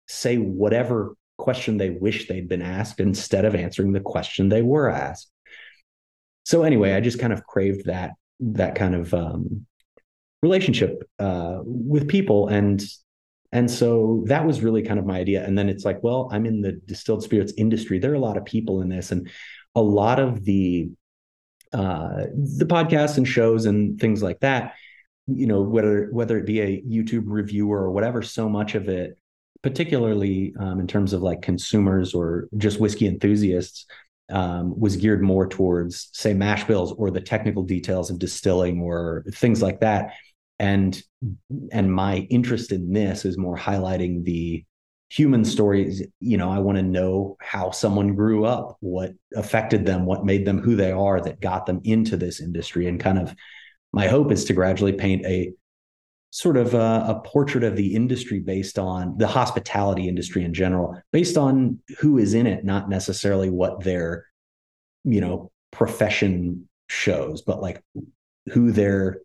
say 0.08 0.36
whatever 0.36 1.14
question 1.38 1.76
they 1.76 1.90
wish 1.90 2.28
they'd 2.28 2.48
been 2.48 2.62
asked 2.62 3.00
instead 3.00 3.44
of 3.44 3.54
answering 3.54 3.92
the 3.92 4.00
question 4.00 4.48
they 4.48 4.62
were 4.62 4.90
asked. 4.90 5.30
So 6.44 6.64
anyway, 6.64 6.92
I 6.92 7.00
just 7.00 7.20
kind 7.20 7.32
of 7.32 7.44
craved 7.44 7.86
that 7.86 8.12
that 8.40 8.74
kind 8.74 8.94
of 8.94 9.14
um, 9.14 9.66
relationship 10.42 11.02
uh, 11.18 11.60
with 11.64 12.08
people, 12.08 12.48
and 12.48 12.82
and 13.52 13.70
so 13.70 14.24
that 14.26 14.46
was 14.46 14.62
really 14.62 14.82
kind 14.82 14.98
of 14.98 15.06
my 15.06 15.18
idea. 15.18 15.44
And 15.44 15.56
then 15.56 15.68
it's 15.68 15.84
like, 15.84 16.02
well, 16.02 16.28
I'm 16.32 16.44
in 16.46 16.60
the 16.60 16.72
distilled 16.72 17.22
spirits 17.22 17.52
industry. 17.56 17.98
There 17.98 18.12
are 18.12 18.16
a 18.16 18.20
lot 18.20 18.36
of 18.36 18.44
people 18.44 18.82
in 18.82 18.88
this, 18.88 19.10
and 19.10 19.30
a 19.74 19.82
lot 19.82 20.20
of 20.20 20.44
the 20.44 20.90
uh, 21.72 22.24
the 22.34 22.66
podcasts 22.66 23.16
and 23.16 23.26
shows 23.26 23.66
and 23.66 24.00
things 24.00 24.22
like 24.22 24.40
that. 24.40 24.74
You 25.26 25.46
know, 25.46 25.62
whether 25.62 26.08
whether 26.12 26.38
it 26.38 26.46
be 26.46 26.60
a 26.60 26.82
YouTube 26.82 27.24
reviewer 27.26 27.82
or 27.82 27.90
whatever, 27.90 28.22
so 28.22 28.48
much 28.48 28.74
of 28.74 28.88
it 28.88 29.18
particularly 29.62 30.54
um, 30.58 30.80
in 30.80 30.86
terms 30.86 31.12
of 31.12 31.22
like 31.22 31.42
consumers 31.42 32.14
or 32.14 32.48
just 32.56 32.80
whiskey 32.80 33.06
enthusiasts, 33.06 33.86
um, 34.30 34.78
was 34.78 34.96
geared 34.96 35.22
more 35.22 35.48
towards, 35.48 36.10
say, 36.12 36.34
mash 36.34 36.64
bills 36.64 36.92
or 36.92 37.10
the 37.10 37.20
technical 37.20 37.62
details 37.62 38.10
of 38.10 38.18
distilling 38.18 38.80
or 38.80 39.24
things 39.32 39.62
like 39.62 39.80
that. 39.80 40.12
And 40.58 41.00
and 41.72 41.92
my 41.92 42.26
interest 42.30 42.72
in 42.72 42.92
this 42.92 43.24
is 43.24 43.38
more 43.38 43.56
highlighting 43.56 44.24
the 44.24 44.64
human 45.10 45.44
stories. 45.44 46.02
You 46.20 46.36
know, 46.36 46.50
I 46.50 46.58
want 46.58 46.76
to 46.76 46.82
know 46.82 47.36
how 47.40 47.70
someone 47.70 48.14
grew 48.14 48.44
up, 48.44 48.76
what 48.80 49.12
affected 49.34 49.86
them, 49.86 50.04
what 50.04 50.24
made 50.24 50.44
them 50.44 50.58
who 50.58 50.76
they 50.76 50.92
are, 50.92 51.20
that 51.20 51.40
got 51.40 51.66
them 51.66 51.80
into 51.84 52.16
this 52.16 52.40
industry, 52.40 52.86
and 52.86 53.00
kind 53.00 53.18
of 53.18 53.34
my 53.92 54.06
hope 54.06 54.32
is 54.32 54.44
to 54.46 54.52
gradually 54.52 54.92
paint 54.92 55.24
a 55.24 55.52
sort 56.30 56.56
of 56.56 56.74
a, 56.74 57.04
a, 57.08 57.20
portrait 57.24 57.64
of 57.64 57.74
the 57.74 57.94
industry 57.94 58.38
based 58.38 58.78
on 58.78 59.16
the 59.16 59.26
hospitality 59.26 60.08
industry 60.08 60.44
in 60.44 60.52
general, 60.52 61.00
based 61.10 61.38
on 61.38 61.78
who 61.98 62.18
is 62.18 62.34
in 62.34 62.46
it, 62.46 62.64
not 62.64 62.88
necessarily 62.88 63.48
what 63.48 63.82
their, 63.82 64.26
you 65.04 65.20
know, 65.22 65.50
profession 65.70 66.68
shows, 66.88 67.40
but 67.42 67.62
like 67.62 67.82
who 68.52 68.72
their, 68.72 69.20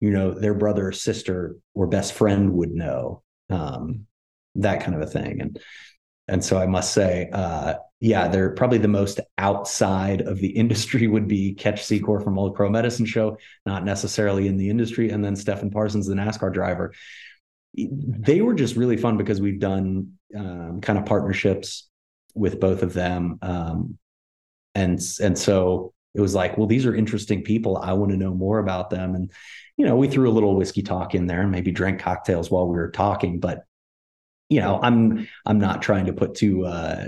you 0.00 0.10
know, 0.10 0.32
their 0.32 0.54
brother 0.54 0.88
or 0.88 0.92
sister 0.92 1.56
or 1.74 1.86
best 1.86 2.14
friend 2.14 2.52
would 2.54 2.72
know, 2.72 3.22
um, 3.50 4.06
that 4.56 4.82
kind 4.82 4.94
of 4.94 5.02
a 5.02 5.10
thing. 5.10 5.40
And 5.40 5.60
and 6.30 6.44
so 6.44 6.58
I 6.58 6.66
must 6.66 6.94
say, 6.94 7.28
uh, 7.32 7.74
yeah, 7.98 8.28
they're 8.28 8.50
probably 8.50 8.78
the 8.78 8.86
most 8.86 9.18
outside 9.36 10.20
of 10.22 10.38
the 10.38 10.48
industry 10.56 11.08
would 11.08 11.26
be 11.26 11.54
Ketch 11.54 11.82
Secor 11.82 12.22
from 12.22 12.38
Old 12.38 12.54
Crow 12.54 12.70
Medicine 12.70 13.04
Show, 13.04 13.36
not 13.66 13.84
necessarily 13.84 14.46
in 14.46 14.56
the 14.56 14.70
industry, 14.70 15.10
and 15.10 15.24
then 15.24 15.34
Stefan 15.34 15.70
Parsons, 15.70 16.06
the 16.06 16.14
NASCAR 16.14 16.52
driver. 16.52 16.94
They 17.74 18.42
were 18.42 18.54
just 18.54 18.76
really 18.76 18.96
fun 18.96 19.16
because 19.16 19.40
we've 19.40 19.60
done 19.60 20.12
um, 20.36 20.80
kind 20.80 20.98
of 20.98 21.04
partnerships 21.04 21.88
with 22.34 22.60
both 22.60 22.82
of 22.82 22.94
them, 22.94 23.38
um, 23.42 23.98
and 24.74 25.00
and 25.20 25.36
so 25.36 25.92
it 26.14 26.20
was 26.20 26.34
like, 26.34 26.58
well, 26.58 26.66
these 26.66 26.86
are 26.86 26.94
interesting 26.94 27.42
people. 27.42 27.76
I 27.76 27.92
want 27.92 28.10
to 28.12 28.18
know 28.18 28.34
more 28.34 28.58
about 28.58 28.90
them, 28.90 29.14
and 29.14 29.30
you 29.76 29.86
know, 29.86 29.96
we 29.96 30.08
threw 30.08 30.28
a 30.28 30.32
little 30.32 30.56
whiskey 30.56 30.82
talk 30.82 31.14
in 31.14 31.26
there 31.26 31.42
and 31.42 31.50
maybe 31.50 31.72
drank 31.72 32.00
cocktails 32.00 32.50
while 32.50 32.66
we 32.66 32.76
were 32.76 32.90
talking, 32.90 33.40
but 33.40 33.64
you 34.50 34.60
know, 34.60 34.78
I'm 34.82 35.28
I'm 35.46 35.58
not 35.58 35.80
trying 35.80 36.06
to 36.06 36.12
put 36.12 36.34
too 36.34 36.66
uh, 36.66 37.06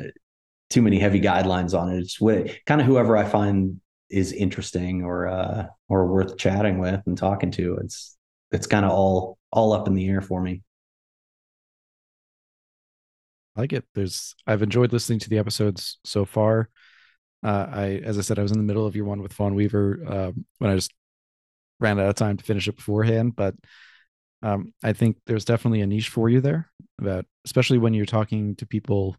too 0.70 0.80
many 0.80 0.98
heavy 0.98 1.20
guidelines 1.20 1.78
on 1.78 1.92
it. 1.92 1.98
It's 1.98 2.20
what 2.20 2.48
kind 2.64 2.80
of 2.80 2.86
whoever 2.86 3.16
I 3.16 3.24
find 3.24 3.80
is 4.08 4.32
interesting 4.32 5.02
or 5.02 5.26
uh, 5.26 5.66
or 5.88 6.06
worth 6.06 6.38
chatting 6.38 6.78
with 6.78 7.02
and 7.04 7.18
talking 7.18 7.50
to. 7.52 7.78
It's 7.82 8.16
it's 8.52 8.66
kind 8.66 8.86
of 8.86 8.92
all 8.92 9.38
all 9.50 9.72
up 9.72 9.88
in 9.88 9.94
the 9.94 10.08
air 10.08 10.22
for 10.22 10.40
me. 10.40 10.62
I 13.56 13.60
like 13.60 13.72
it. 13.72 13.84
There's 13.94 14.34
I've 14.46 14.62
enjoyed 14.62 14.92
listening 14.92 15.18
to 15.18 15.28
the 15.28 15.38
episodes 15.38 15.98
so 16.04 16.24
far. 16.24 16.70
Uh, 17.42 17.66
I 17.70 17.84
as 18.04 18.18
I 18.18 18.22
said, 18.22 18.38
I 18.38 18.42
was 18.42 18.52
in 18.52 18.58
the 18.58 18.64
middle 18.64 18.86
of 18.86 18.96
your 18.96 19.04
one 19.04 19.22
with 19.22 19.32
Fawn 19.32 19.54
Weaver 19.54 19.98
uh, 20.06 20.32
when 20.58 20.70
I 20.70 20.74
just 20.74 20.92
ran 21.80 21.98
out 21.98 22.08
of 22.08 22.14
time 22.14 22.36
to 22.36 22.44
finish 22.44 22.68
it 22.68 22.76
beforehand, 22.76 23.34
but 23.34 23.54
um, 24.42 24.72
I 24.82 24.92
think 24.92 25.18
there's 25.26 25.44
definitely 25.44 25.80
a 25.80 25.86
niche 25.86 26.08
for 26.08 26.28
you 26.28 26.40
there 26.40 26.70
about 27.02 27.26
especially 27.44 27.78
when 27.78 27.94
you're 27.94 28.06
talking 28.06 28.56
to 28.56 28.66
people 28.66 29.16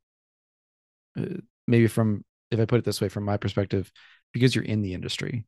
uh, 1.19 1.37
maybe 1.67 1.87
from 1.87 2.23
if 2.51 2.59
i 2.59 2.65
put 2.65 2.79
it 2.79 2.85
this 2.85 3.01
way 3.01 3.09
from 3.09 3.23
my 3.25 3.37
perspective 3.37 3.91
because 4.31 4.55
you're 4.55 4.63
in 4.63 4.81
the 4.81 4.93
industry 4.93 5.45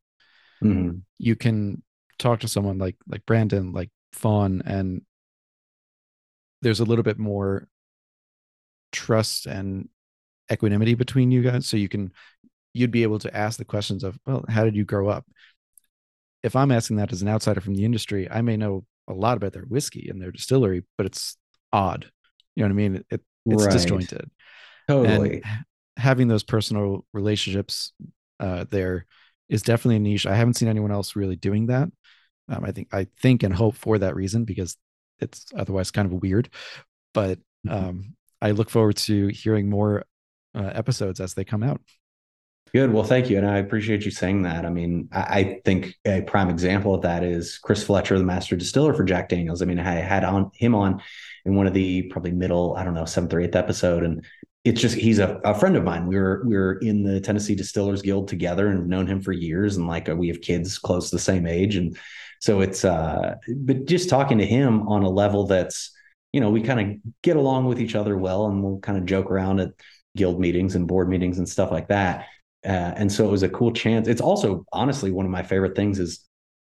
mm-hmm. 0.64 0.98
you 1.18 1.36
can 1.36 1.82
talk 2.20 2.40
to 2.40 2.48
someone 2.48 2.78
like 2.78 2.96
like 3.08 3.26
brandon 3.26 3.72
like 3.72 3.90
fawn 4.14 4.62
and 4.66 5.02
there's 6.62 6.80
a 6.80 6.86
little 6.86 7.04
bit 7.04 7.18
more 7.18 7.68
trust 8.92 9.46
and 9.46 9.90
equanimity 10.52 10.94
between 10.94 11.32
you 11.32 11.42
guys 11.42 11.66
so 11.66 11.78
you 11.78 11.90
can 11.90 12.12
you'd 12.76 12.92
be 12.92 13.04
able 13.04 13.20
to 13.20 13.36
ask 13.36 13.58
the 13.58 13.66
questions 13.66 14.04
of 14.04 14.18
well 14.26 14.44
how 14.50 14.64
did 14.64 14.76
you 14.76 14.86
grow 14.86 15.08
up 15.08 15.26
if 16.44 16.56
i'm 16.56 16.72
asking 16.72 16.98
that 16.98 17.12
as 17.12 17.22
an 17.22 17.28
outsider 17.28 17.62
from 17.62 17.76
the 17.76 17.86
industry 17.86 18.30
i 18.30 18.42
may 18.42 18.58
know 18.58 18.86
a 19.08 19.14
lot 19.14 19.38
about 19.38 19.54
their 19.54 19.64
whiskey 19.64 20.08
and 20.10 20.22
their 20.22 20.32
distillery 20.32 20.84
but 20.98 21.06
it's 21.06 21.38
odd 21.72 22.10
you 22.56 22.64
know 22.64 22.68
what 22.68 22.74
I 22.74 22.76
mean? 22.76 23.04
It, 23.10 23.22
it's 23.46 23.66
right. 23.66 23.72
disjointed. 23.72 24.30
Totally. 24.88 25.42
And 25.44 25.66
having 25.98 26.28
those 26.28 26.44
personal 26.44 27.06
relationships 27.14 27.94
uh, 28.40 28.66
there 28.70 29.06
is 29.50 29.62
definitely 29.62 29.98
a 29.98 30.00
niche. 30.00 30.26
I 30.26 30.36
haven't 30.36 30.56
seen 30.56 30.68
anyone 30.68 30.92
else 30.92 31.16
really 31.16 31.36
doing 31.36 31.68
that. 31.68 31.90
Um, 32.50 32.64
I 32.64 32.72
think 32.72 32.90
I 32.92 33.08
think 33.22 33.44
and 33.44 33.54
hope 33.54 33.76
for 33.76 33.98
that 34.00 34.16
reason 34.16 34.44
because 34.44 34.78
it's 35.20 35.46
otherwise 35.56 35.92
kind 35.92 36.06
of 36.06 36.22
weird. 36.22 36.50
But 37.14 37.40
mm-hmm. 37.66 37.72
um, 37.74 38.16
I 38.42 38.52
look 38.52 38.70
forward 38.70 38.98
to 38.98 39.28
hearing 39.28 39.70
more 39.70 40.04
uh, 40.54 40.72
episodes 40.74 41.20
as 41.20 41.34
they 41.34 41.44
come 41.44 41.64
out. 41.64 41.82
Good. 42.74 42.92
Well, 42.92 43.04
thank 43.04 43.30
you. 43.30 43.38
And 43.38 43.48
I 43.48 43.60
appreciate 43.60 44.04
you 44.04 44.12
saying 44.12 44.42
that. 44.42 44.66
I 44.66 44.70
mean, 44.70 45.08
I, 45.12 45.22
I, 45.22 45.62
think 45.64 45.96
a 46.06 46.22
prime 46.22 46.50
example 46.50 46.94
of 46.94 47.04
that 47.04 47.24
is 47.24 47.58
Chris 47.58 47.84
Fletcher, 47.84 48.18
the 48.18 48.26
master 48.26 48.58
distiller 48.58 48.94
for 48.94 49.06
Jack 49.06 49.30
Daniels. 49.30 49.62
I 49.62 49.66
mean, 49.66 49.80
I 49.80 49.94
had 49.94 50.26
on 50.26 50.52
him 50.54 50.76
on 50.76 51.02
in 51.46 51.56
one 51.56 51.68
of 51.68 51.74
the 51.74 52.04
probably 52.04 52.32
middle, 52.32 52.76
I 52.76 52.84
don't 52.84 52.94
know, 52.94 53.06
seventh 53.06 53.34
or 53.34 53.40
eighth 53.40 53.56
episode. 53.56 54.04
And 54.04 54.26
it's 54.66 54.82
just 54.82 54.96
he's 54.96 55.20
a, 55.20 55.40
a 55.46 55.54
friend 55.54 55.78
of 55.78 55.84
mine. 55.84 56.08
We 56.08 56.18
were 56.18 56.44
we 56.46 56.58
were 56.58 56.80
in 56.80 57.04
the 57.04 57.22
Tennessee 57.22 57.56
Distillers 57.56 58.02
Guild 58.02 58.28
together 58.28 58.68
and 58.68 58.90
known 58.90 59.08
him 59.08 59.22
for 59.22 59.32
years. 59.32 59.78
And 59.78 59.88
like 59.88 60.08
we 60.08 60.28
have 60.28 60.42
kids 60.42 60.78
close 60.78 61.12
to 61.12 61.16
the 61.16 61.22
same 61.22 61.46
age. 61.46 61.76
And 61.76 61.98
so 62.40 62.62
it's 62.62 62.84
uh 62.84 63.36
but 63.56 63.86
just 63.86 64.10
talking 64.10 64.40
to 64.40 64.46
him 64.46 64.88
on 64.90 65.04
a 65.04 65.10
level 65.10 65.46
that's, 65.46 65.92
you 66.34 66.42
know, 66.42 66.50
we 66.50 66.62
kind 66.62 66.80
of 66.82 67.14
get 67.22 67.38
along 67.38 67.68
with 67.68 67.80
each 67.80 67.96
other 67.96 68.18
well 68.18 68.48
and 68.48 68.64
we'll 68.64 68.80
kind 68.80 68.98
of 68.98 69.06
joke 69.06 69.30
around 69.32 69.60
at 69.60 69.70
guild 70.18 70.40
meetings 70.40 70.76
and 70.76 70.88
board 70.88 71.10
meetings 71.10 71.38
and 71.38 71.48
stuff 71.48 71.72
like 71.72 71.90
that. 71.90 72.26
Uh, 72.66 72.94
and 72.96 73.12
so 73.12 73.26
it 73.26 73.32
was 73.32 73.44
a 73.44 73.50
cool 73.50 73.72
chance. 73.72 74.08
It's 74.08 74.22
also 74.22 74.66
honestly 74.74 75.12
one 75.12 75.26
of 75.26 75.32
my 75.32 75.44
favorite 75.44 75.76
things 75.76 76.00
is 76.00 76.26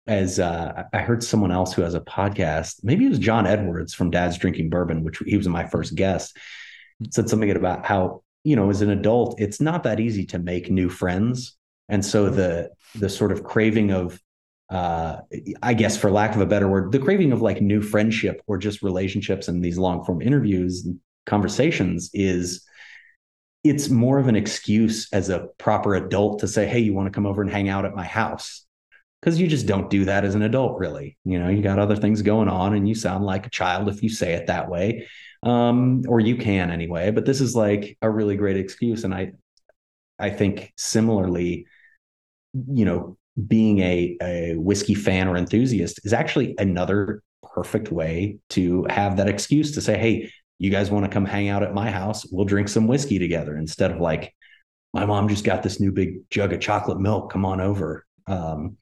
as 0.08 0.40
uh, 0.40 0.84
I 0.94 1.00
heard 1.00 1.24
someone 1.24 1.52
else 1.52 1.74
who 1.74 1.82
has 1.82 1.96
a 1.96 2.02
podcast, 2.02 2.84
maybe 2.84 3.06
it 3.06 3.10
was 3.10 3.20
John 3.20 3.48
Edwards 3.48 3.94
from 3.94 4.12
Dad's 4.12 4.38
Drinking 4.38 4.70
Bourbon, 4.70 5.04
which 5.04 5.18
he 5.26 5.38
was 5.38 5.48
my 5.48 5.66
first 5.66 5.96
guest, 5.96 6.38
said 7.10 7.30
something 7.30 7.50
about 7.50 7.86
how 7.86 8.22
you 8.44 8.56
know 8.56 8.70
as 8.70 8.82
an 8.82 8.92
adult 8.92 9.42
it's 9.42 9.60
not 9.60 9.84
that 9.84 10.00
easy 10.00 10.26
to 10.28 10.40
make 10.40 10.70
new 10.70 10.90
friends, 10.90 11.58
and 11.90 12.06
so 12.06 12.30
the 12.30 12.70
the 12.94 13.10
sort 13.10 13.32
of 13.32 13.44
craving 13.44 13.92
of 13.92 14.22
uh, 14.70 15.18
I 15.64 15.74
guess 15.74 15.98
for 15.98 16.12
lack 16.12 16.36
of 16.36 16.42
a 16.42 16.46
better 16.46 16.68
word, 16.68 16.92
the 16.92 17.00
craving 17.00 17.32
of 17.32 17.42
like 17.42 17.62
new 17.62 17.82
friendship 17.82 18.42
or 18.48 18.58
just 18.58 18.84
relationships 18.84 19.48
and 19.48 19.64
these 19.64 19.78
long 19.78 20.04
form 20.04 20.22
interviews 20.22 20.86
and 20.86 21.00
conversations 21.26 22.10
is 22.14 22.64
it's 23.66 23.90
more 23.90 24.20
of 24.20 24.28
an 24.28 24.36
excuse 24.36 25.08
as 25.12 25.30
a 25.30 25.48
proper 25.58 25.96
adult 25.96 26.40
to 26.40 26.48
say, 26.48 26.68
Hey, 26.68 26.80
you 26.80 26.94
want 26.94 27.08
to 27.08 27.12
come 27.12 27.26
over 27.26 27.42
and 27.42 27.52
hang 27.52 27.68
out 27.68 27.84
at 27.84 27.96
my 27.96 28.06
house? 28.06 28.66
Because 29.20 29.42
you 29.42 29.48
just 29.48 29.66
don't 29.66 29.90
do 29.90 30.06
that 30.06 30.24
as 30.24 30.36
an 30.36 30.44
adult, 30.44 30.78
really. 30.78 31.18
You 31.26 31.40
know, 31.40 31.50
you 31.50 31.64
got 31.64 31.80
other 31.80 31.96
things 31.96 32.22
going 32.22 32.48
on 32.48 32.76
and 32.76 32.88
you 32.88 32.94
sound 32.94 33.26
like 33.26 33.48
a 33.48 33.50
child 33.50 33.90
if 33.90 34.04
you 34.04 34.10
say 34.10 34.34
it 34.34 34.48
that 34.48 34.70
way. 34.70 35.08
Um, 35.42 36.04
or 36.08 36.20
you 36.20 36.38
can 36.38 36.70
anyway. 36.70 37.10
But 37.10 37.26
this 37.26 37.42
is 37.42 37.56
like 37.56 37.98
a 38.04 38.10
really 38.10 38.36
great 38.36 38.58
excuse. 38.58 39.04
And 39.04 39.14
I 39.14 39.32
I 40.20 40.30
think 40.30 40.72
similarly, 40.78 41.66
you 42.54 42.86
know, 42.86 43.18
being 43.48 43.80
a, 43.80 44.18
a 44.22 44.56
whiskey 44.56 44.94
fan 44.94 45.28
or 45.28 45.38
enthusiast 45.38 46.00
is 46.06 46.14
actually 46.14 46.56
another 46.58 47.22
perfect 47.54 47.92
way 47.92 48.38
to 48.52 48.86
have 48.90 49.18
that 49.18 49.28
excuse 49.28 49.74
to 49.74 49.82
say, 49.82 49.98
hey, 49.98 50.32
you 50.58 50.70
guys 50.70 50.90
want 50.90 51.06
to 51.06 51.12
come 51.12 51.26
hang 51.26 51.50
out 51.50 51.64
at 51.64 51.74
my 51.74 51.92
house? 51.92 52.26
We'll 52.32 52.46
drink 52.46 52.70
some 52.70 52.88
whiskey 52.88 53.20
together 53.20 53.58
instead 53.58 53.92
of 53.92 54.00
like, 54.00 54.34
my 54.94 55.06
mom 55.06 55.28
just 55.28 55.44
got 55.44 55.62
this 55.62 55.80
new 55.80 55.92
big 55.92 56.30
jug 56.30 56.54
of 56.54 56.62
chocolate 56.62 57.00
milk. 57.00 57.32
Come 57.32 57.46
on 57.46 57.60
over. 57.60 58.06
Um, 58.28 58.78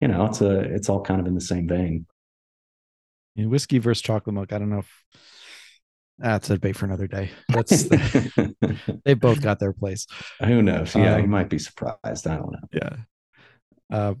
you 0.00 0.08
know, 0.08 0.26
it's 0.26 0.40
a 0.40 0.58
it's 0.58 0.88
all 0.88 1.02
kind 1.02 1.20
of 1.20 1.26
in 1.26 1.34
the 1.34 1.40
same 1.40 1.68
vein. 1.68 2.06
Whiskey 3.36 3.78
versus 3.78 4.02
chocolate 4.02 4.34
milk. 4.34 4.52
I 4.52 4.58
don't 4.58 4.70
know 4.70 4.80
if 4.80 5.04
that's 6.18 6.50
a 6.50 6.54
debate 6.54 6.76
for 6.76 6.86
another 6.86 7.06
day. 7.06 7.30
That's 7.48 7.84
they 9.04 9.14
both 9.14 9.40
got 9.40 9.60
their 9.60 9.72
place. 9.72 10.06
Who 10.44 10.62
knows? 10.62 10.94
Yeah, 10.94 11.14
um, 11.14 11.22
you 11.22 11.28
might 11.28 11.48
be 11.48 11.58
surprised. 11.58 12.26
I 12.26 12.36
don't 12.36 12.52
know. 12.52 12.68
Yeah. 12.72 12.96
Uh, 13.90 14.14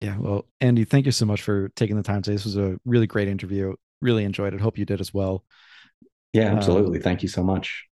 yeah. 0.00 0.16
Well, 0.18 0.46
Andy, 0.60 0.84
thank 0.84 1.06
you 1.06 1.12
so 1.12 1.26
much 1.26 1.42
for 1.42 1.68
taking 1.70 1.96
the 1.96 2.02
time 2.02 2.22
today. 2.22 2.36
This 2.36 2.44
was 2.44 2.56
a 2.56 2.78
really 2.84 3.06
great 3.06 3.28
interview. 3.28 3.74
Really 4.00 4.24
enjoyed 4.24 4.54
it. 4.54 4.60
Hope 4.60 4.78
you 4.78 4.84
did 4.84 5.00
as 5.00 5.12
well. 5.12 5.44
Yeah, 6.32 6.50
um, 6.50 6.58
absolutely. 6.58 6.98
Um, 6.98 7.02
thank 7.02 7.22
you 7.22 7.28
so 7.28 7.42
much. 7.42 7.84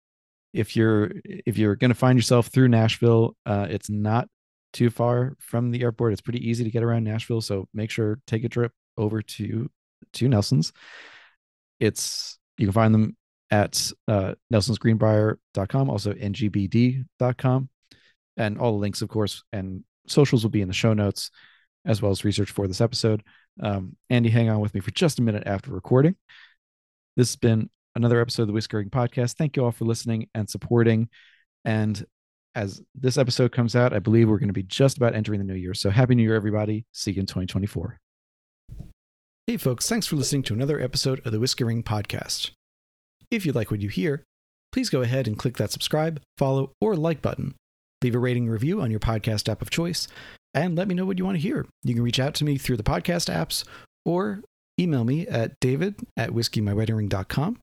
If 0.52 0.76
you're 0.76 1.12
if 1.24 1.56
you're 1.56 1.76
going 1.76 1.90
to 1.90 1.94
find 1.96 2.18
yourself 2.18 2.48
through 2.48 2.68
Nashville, 2.68 3.36
uh, 3.46 3.66
it's 3.70 3.88
not 3.88 4.28
too 4.72 4.90
far 4.90 5.36
from 5.38 5.70
the 5.70 5.82
airport. 5.82 6.12
It's 6.12 6.20
pretty 6.20 6.48
easy 6.48 6.64
to 6.64 6.70
get 6.70 6.82
around 6.82 7.04
Nashville, 7.04 7.40
so 7.40 7.68
make 7.72 7.90
sure 7.90 8.18
take 8.26 8.44
a 8.44 8.48
trip 8.48 8.72
over 8.96 9.22
to 9.22 9.70
to 10.14 10.28
Nelson's. 10.28 10.72
It's 11.80 12.38
you 12.58 12.66
can 12.66 12.72
find 12.72 12.94
them 12.94 13.16
at 13.50 13.92
uh, 14.08 14.34
nelsonsgreenbrier.com, 14.52 15.90
also 15.90 16.12
ngbd.com, 16.14 17.68
and 18.36 18.58
all 18.58 18.72
the 18.72 18.78
links, 18.78 19.02
of 19.02 19.08
course, 19.08 19.42
and 19.52 19.84
socials 20.06 20.42
will 20.42 20.50
be 20.50 20.62
in 20.62 20.68
the 20.68 20.74
show 20.74 20.94
notes, 20.94 21.30
as 21.84 22.00
well 22.00 22.10
as 22.10 22.24
research 22.24 22.50
for 22.50 22.66
this 22.66 22.80
episode. 22.80 23.22
Um, 23.60 23.96
Andy, 24.10 24.30
hang 24.30 24.48
on 24.48 24.60
with 24.60 24.74
me 24.74 24.80
for 24.80 24.90
just 24.90 25.18
a 25.18 25.22
minute 25.22 25.44
after 25.46 25.72
recording. 25.72 26.16
This 27.16 27.30
has 27.30 27.36
been 27.36 27.68
another 27.94 28.20
episode 28.20 28.42
of 28.42 28.48
the 28.48 28.54
Whiskey 28.54 28.76
Ring 28.76 28.90
Podcast. 28.90 29.34
Thank 29.34 29.56
you 29.56 29.64
all 29.64 29.72
for 29.72 29.84
listening 29.84 30.28
and 30.34 30.48
supporting. 30.48 31.08
And 31.64 32.04
as 32.54 32.82
this 32.94 33.18
episode 33.18 33.52
comes 33.52 33.76
out, 33.76 33.92
I 33.92 33.98
believe 33.98 34.28
we're 34.28 34.38
going 34.38 34.48
to 34.48 34.54
be 34.54 34.62
just 34.62 34.96
about 34.96 35.14
entering 35.14 35.38
the 35.38 35.44
new 35.44 35.54
year. 35.54 35.74
So 35.74 35.90
happy 35.90 36.14
new 36.14 36.22
year, 36.22 36.34
everybody. 36.34 36.86
See 36.92 37.12
you 37.12 37.20
in 37.20 37.26
2024. 37.26 37.98
Hey, 39.46 39.56
folks, 39.56 39.88
thanks 39.88 40.06
for 40.06 40.16
listening 40.16 40.42
to 40.44 40.54
another 40.54 40.80
episode 40.80 41.20
of 41.26 41.32
the 41.32 41.40
Whiskey 41.40 41.64
Ring 41.64 41.82
Podcast. 41.82 42.50
If 43.30 43.44
you 43.44 43.52
like 43.52 43.70
what 43.70 43.80
you 43.80 43.88
hear, 43.88 44.24
please 44.70 44.88
go 44.88 45.02
ahead 45.02 45.26
and 45.26 45.38
click 45.38 45.56
that 45.56 45.72
subscribe, 45.72 46.20
follow, 46.38 46.72
or 46.80 46.94
like 46.94 47.22
button. 47.22 47.54
Leave 48.02 48.14
a 48.14 48.18
rating 48.18 48.48
review 48.48 48.80
on 48.80 48.90
your 48.90 49.00
podcast 49.00 49.48
app 49.48 49.62
of 49.62 49.70
choice, 49.70 50.08
and 50.54 50.76
let 50.76 50.88
me 50.88 50.94
know 50.94 51.04
what 51.04 51.18
you 51.18 51.24
want 51.24 51.36
to 51.36 51.42
hear. 51.42 51.66
You 51.82 51.94
can 51.94 52.02
reach 52.02 52.20
out 52.20 52.34
to 52.36 52.44
me 52.44 52.58
through 52.58 52.76
the 52.76 52.82
podcast 52.82 53.32
apps 53.32 53.64
or 54.04 54.42
email 54.80 55.04
me 55.04 55.26
at 55.26 55.52
david 55.60 55.96
at 56.16 56.30
whiskeymyweddingring.com 56.30 57.58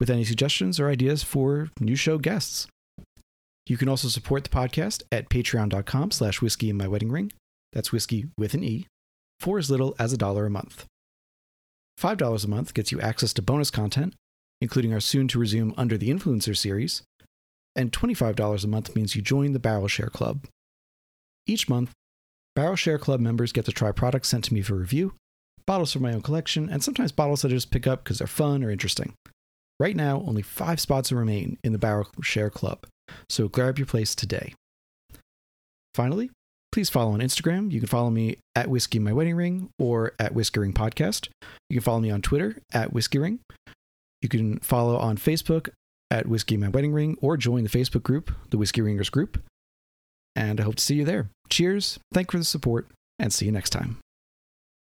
with 0.00 0.10
any 0.10 0.24
suggestions 0.24 0.80
or 0.80 0.88
ideas 0.88 1.22
for 1.22 1.68
new 1.80 1.96
show 1.96 2.18
guests. 2.18 2.66
You 3.66 3.76
can 3.76 3.88
also 3.88 4.08
support 4.08 4.44
the 4.44 4.50
podcast 4.50 5.02
at 5.12 5.28
patreon.com 5.28 6.10
slash 6.10 6.40
whiskey 6.40 6.70
in 6.70 6.76
my 6.76 6.88
wedding 6.88 7.12
ring. 7.12 7.32
That's 7.72 7.92
whiskey 7.92 8.26
with 8.38 8.54
an 8.54 8.64
E, 8.64 8.86
for 9.40 9.58
as 9.58 9.70
little 9.70 9.94
as 9.98 10.12
a 10.12 10.16
dollar 10.16 10.46
a 10.46 10.50
month. 10.50 10.86
$5 12.00 12.44
a 12.44 12.48
month 12.48 12.74
gets 12.74 12.92
you 12.92 13.00
access 13.00 13.32
to 13.34 13.42
bonus 13.42 13.70
content, 13.70 14.14
including 14.60 14.92
our 14.94 15.00
soon 15.00 15.28
to 15.28 15.38
resume 15.38 15.74
Under 15.76 15.98
the 15.98 16.08
Influencer 16.10 16.56
series, 16.56 17.02
and 17.76 17.92
$25 17.92 18.64
a 18.64 18.68
month 18.68 18.96
means 18.96 19.14
you 19.14 19.22
join 19.22 19.52
the 19.52 19.58
Barrel 19.58 19.88
Share 19.88 20.08
Club. 20.08 20.46
Each 21.46 21.68
month, 21.68 21.92
Barrel 22.58 22.74
Share 22.74 22.98
Club 22.98 23.20
members 23.20 23.52
get 23.52 23.66
to 23.66 23.70
try 23.70 23.92
products 23.92 24.26
sent 24.26 24.42
to 24.46 24.52
me 24.52 24.62
for 24.62 24.74
review, 24.74 25.14
bottles 25.64 25.92
from 25.92 26.02
my 26.02 26.12
own 26.12 26.22
collection, 26.22 26.68
and 26.68 26.82
sometimes 26.82 27.12
bottles 27.12 27.42
that 27.42 27.52
I 27.52 27.54
just 27.54 27.70
pick 27.70 27.86
up 27.86 28.02
because 28.02 28.18
they're 28.18 28.26
fun 28.26 28.64
or 28.64 28.70
interesting. 28.72 29.14
Right 29.78 29.94
now, 29.94 30.24
only 30.26 30.42
five 30.42 30.80
spots 30.80 31.12
remain 31.12 31.58
in 31.62 31.70
the 31.70 31.78
Barrel 31.78 32.08
Share 32.20 32.50
Club, 32.50 32.84
so 33.28 33.46
grab 33.46 33.78
your 33.78 33.86
place 33.86 34.12
today. 34.12 34.54
Finally, 35.94 36.32
please 36.72 36.90
follow 36.90 37.12
on 37.12 37.20
Instagram. 37.20 37.70
You 37.70 37.78
can 37.78 37.88
follow 37.88 38.10
me 38.10 38.38
at 38.56 38.66
Whiskey 38.66 38.98
My 38.98 39.12
Wedding 39.12 39.36
Ring 39.36 39.70
or 39.78 40.14
at 40.18 40.34
Whiskey 40.34 40.58
Ring 40.58 40.72
Podcast. 40.72 41.28
You 41.70 41.76
can 41.76 41.84
follow 41.84 42.00
me 42.00 42.10
on 42.10 42.22
Twitter 42.22 42.58
at 42.72 42.92
Whiskey 42.92 43.18
Ring. 43.18 43.38
You 44.20 44.28
can 44.28 44.58
follow 44.58 44.96
on 44.96 45.16
Facebook 45.16 45.68
at 46.10 46.26
Whiskey 46.26 46.56
My 46.56 46.70
Wedding 46.70 46.92
Ring 46.92 47.16
or 47.20 47.36
join 47.36 47.62
the 47.62 47.70
Facebook 47.70 48.02
group, 48.02 48.32
the 48.50 48.58
Whiskey 48.58 48.80
Ringers 48.80 49.10
Group. 49.10 49.44
And 50.38 50.60
I 50.60 50.62
hope 50.62 50.76
to 50.76 50.82
see 50.82 50.94
you 50.94 51.04
there. 51.04 51.30
Cheers, 51.48 51.98
thank 52.14 52.28
you 52.28 52.32
for 52.32 52.38
the 52.38 52.44
support, 52.44 52.86
and 53.18 53.32
see 53.32 53.46
you 53.46 53.50
next 53.50 53.70
time. 53.70 53.98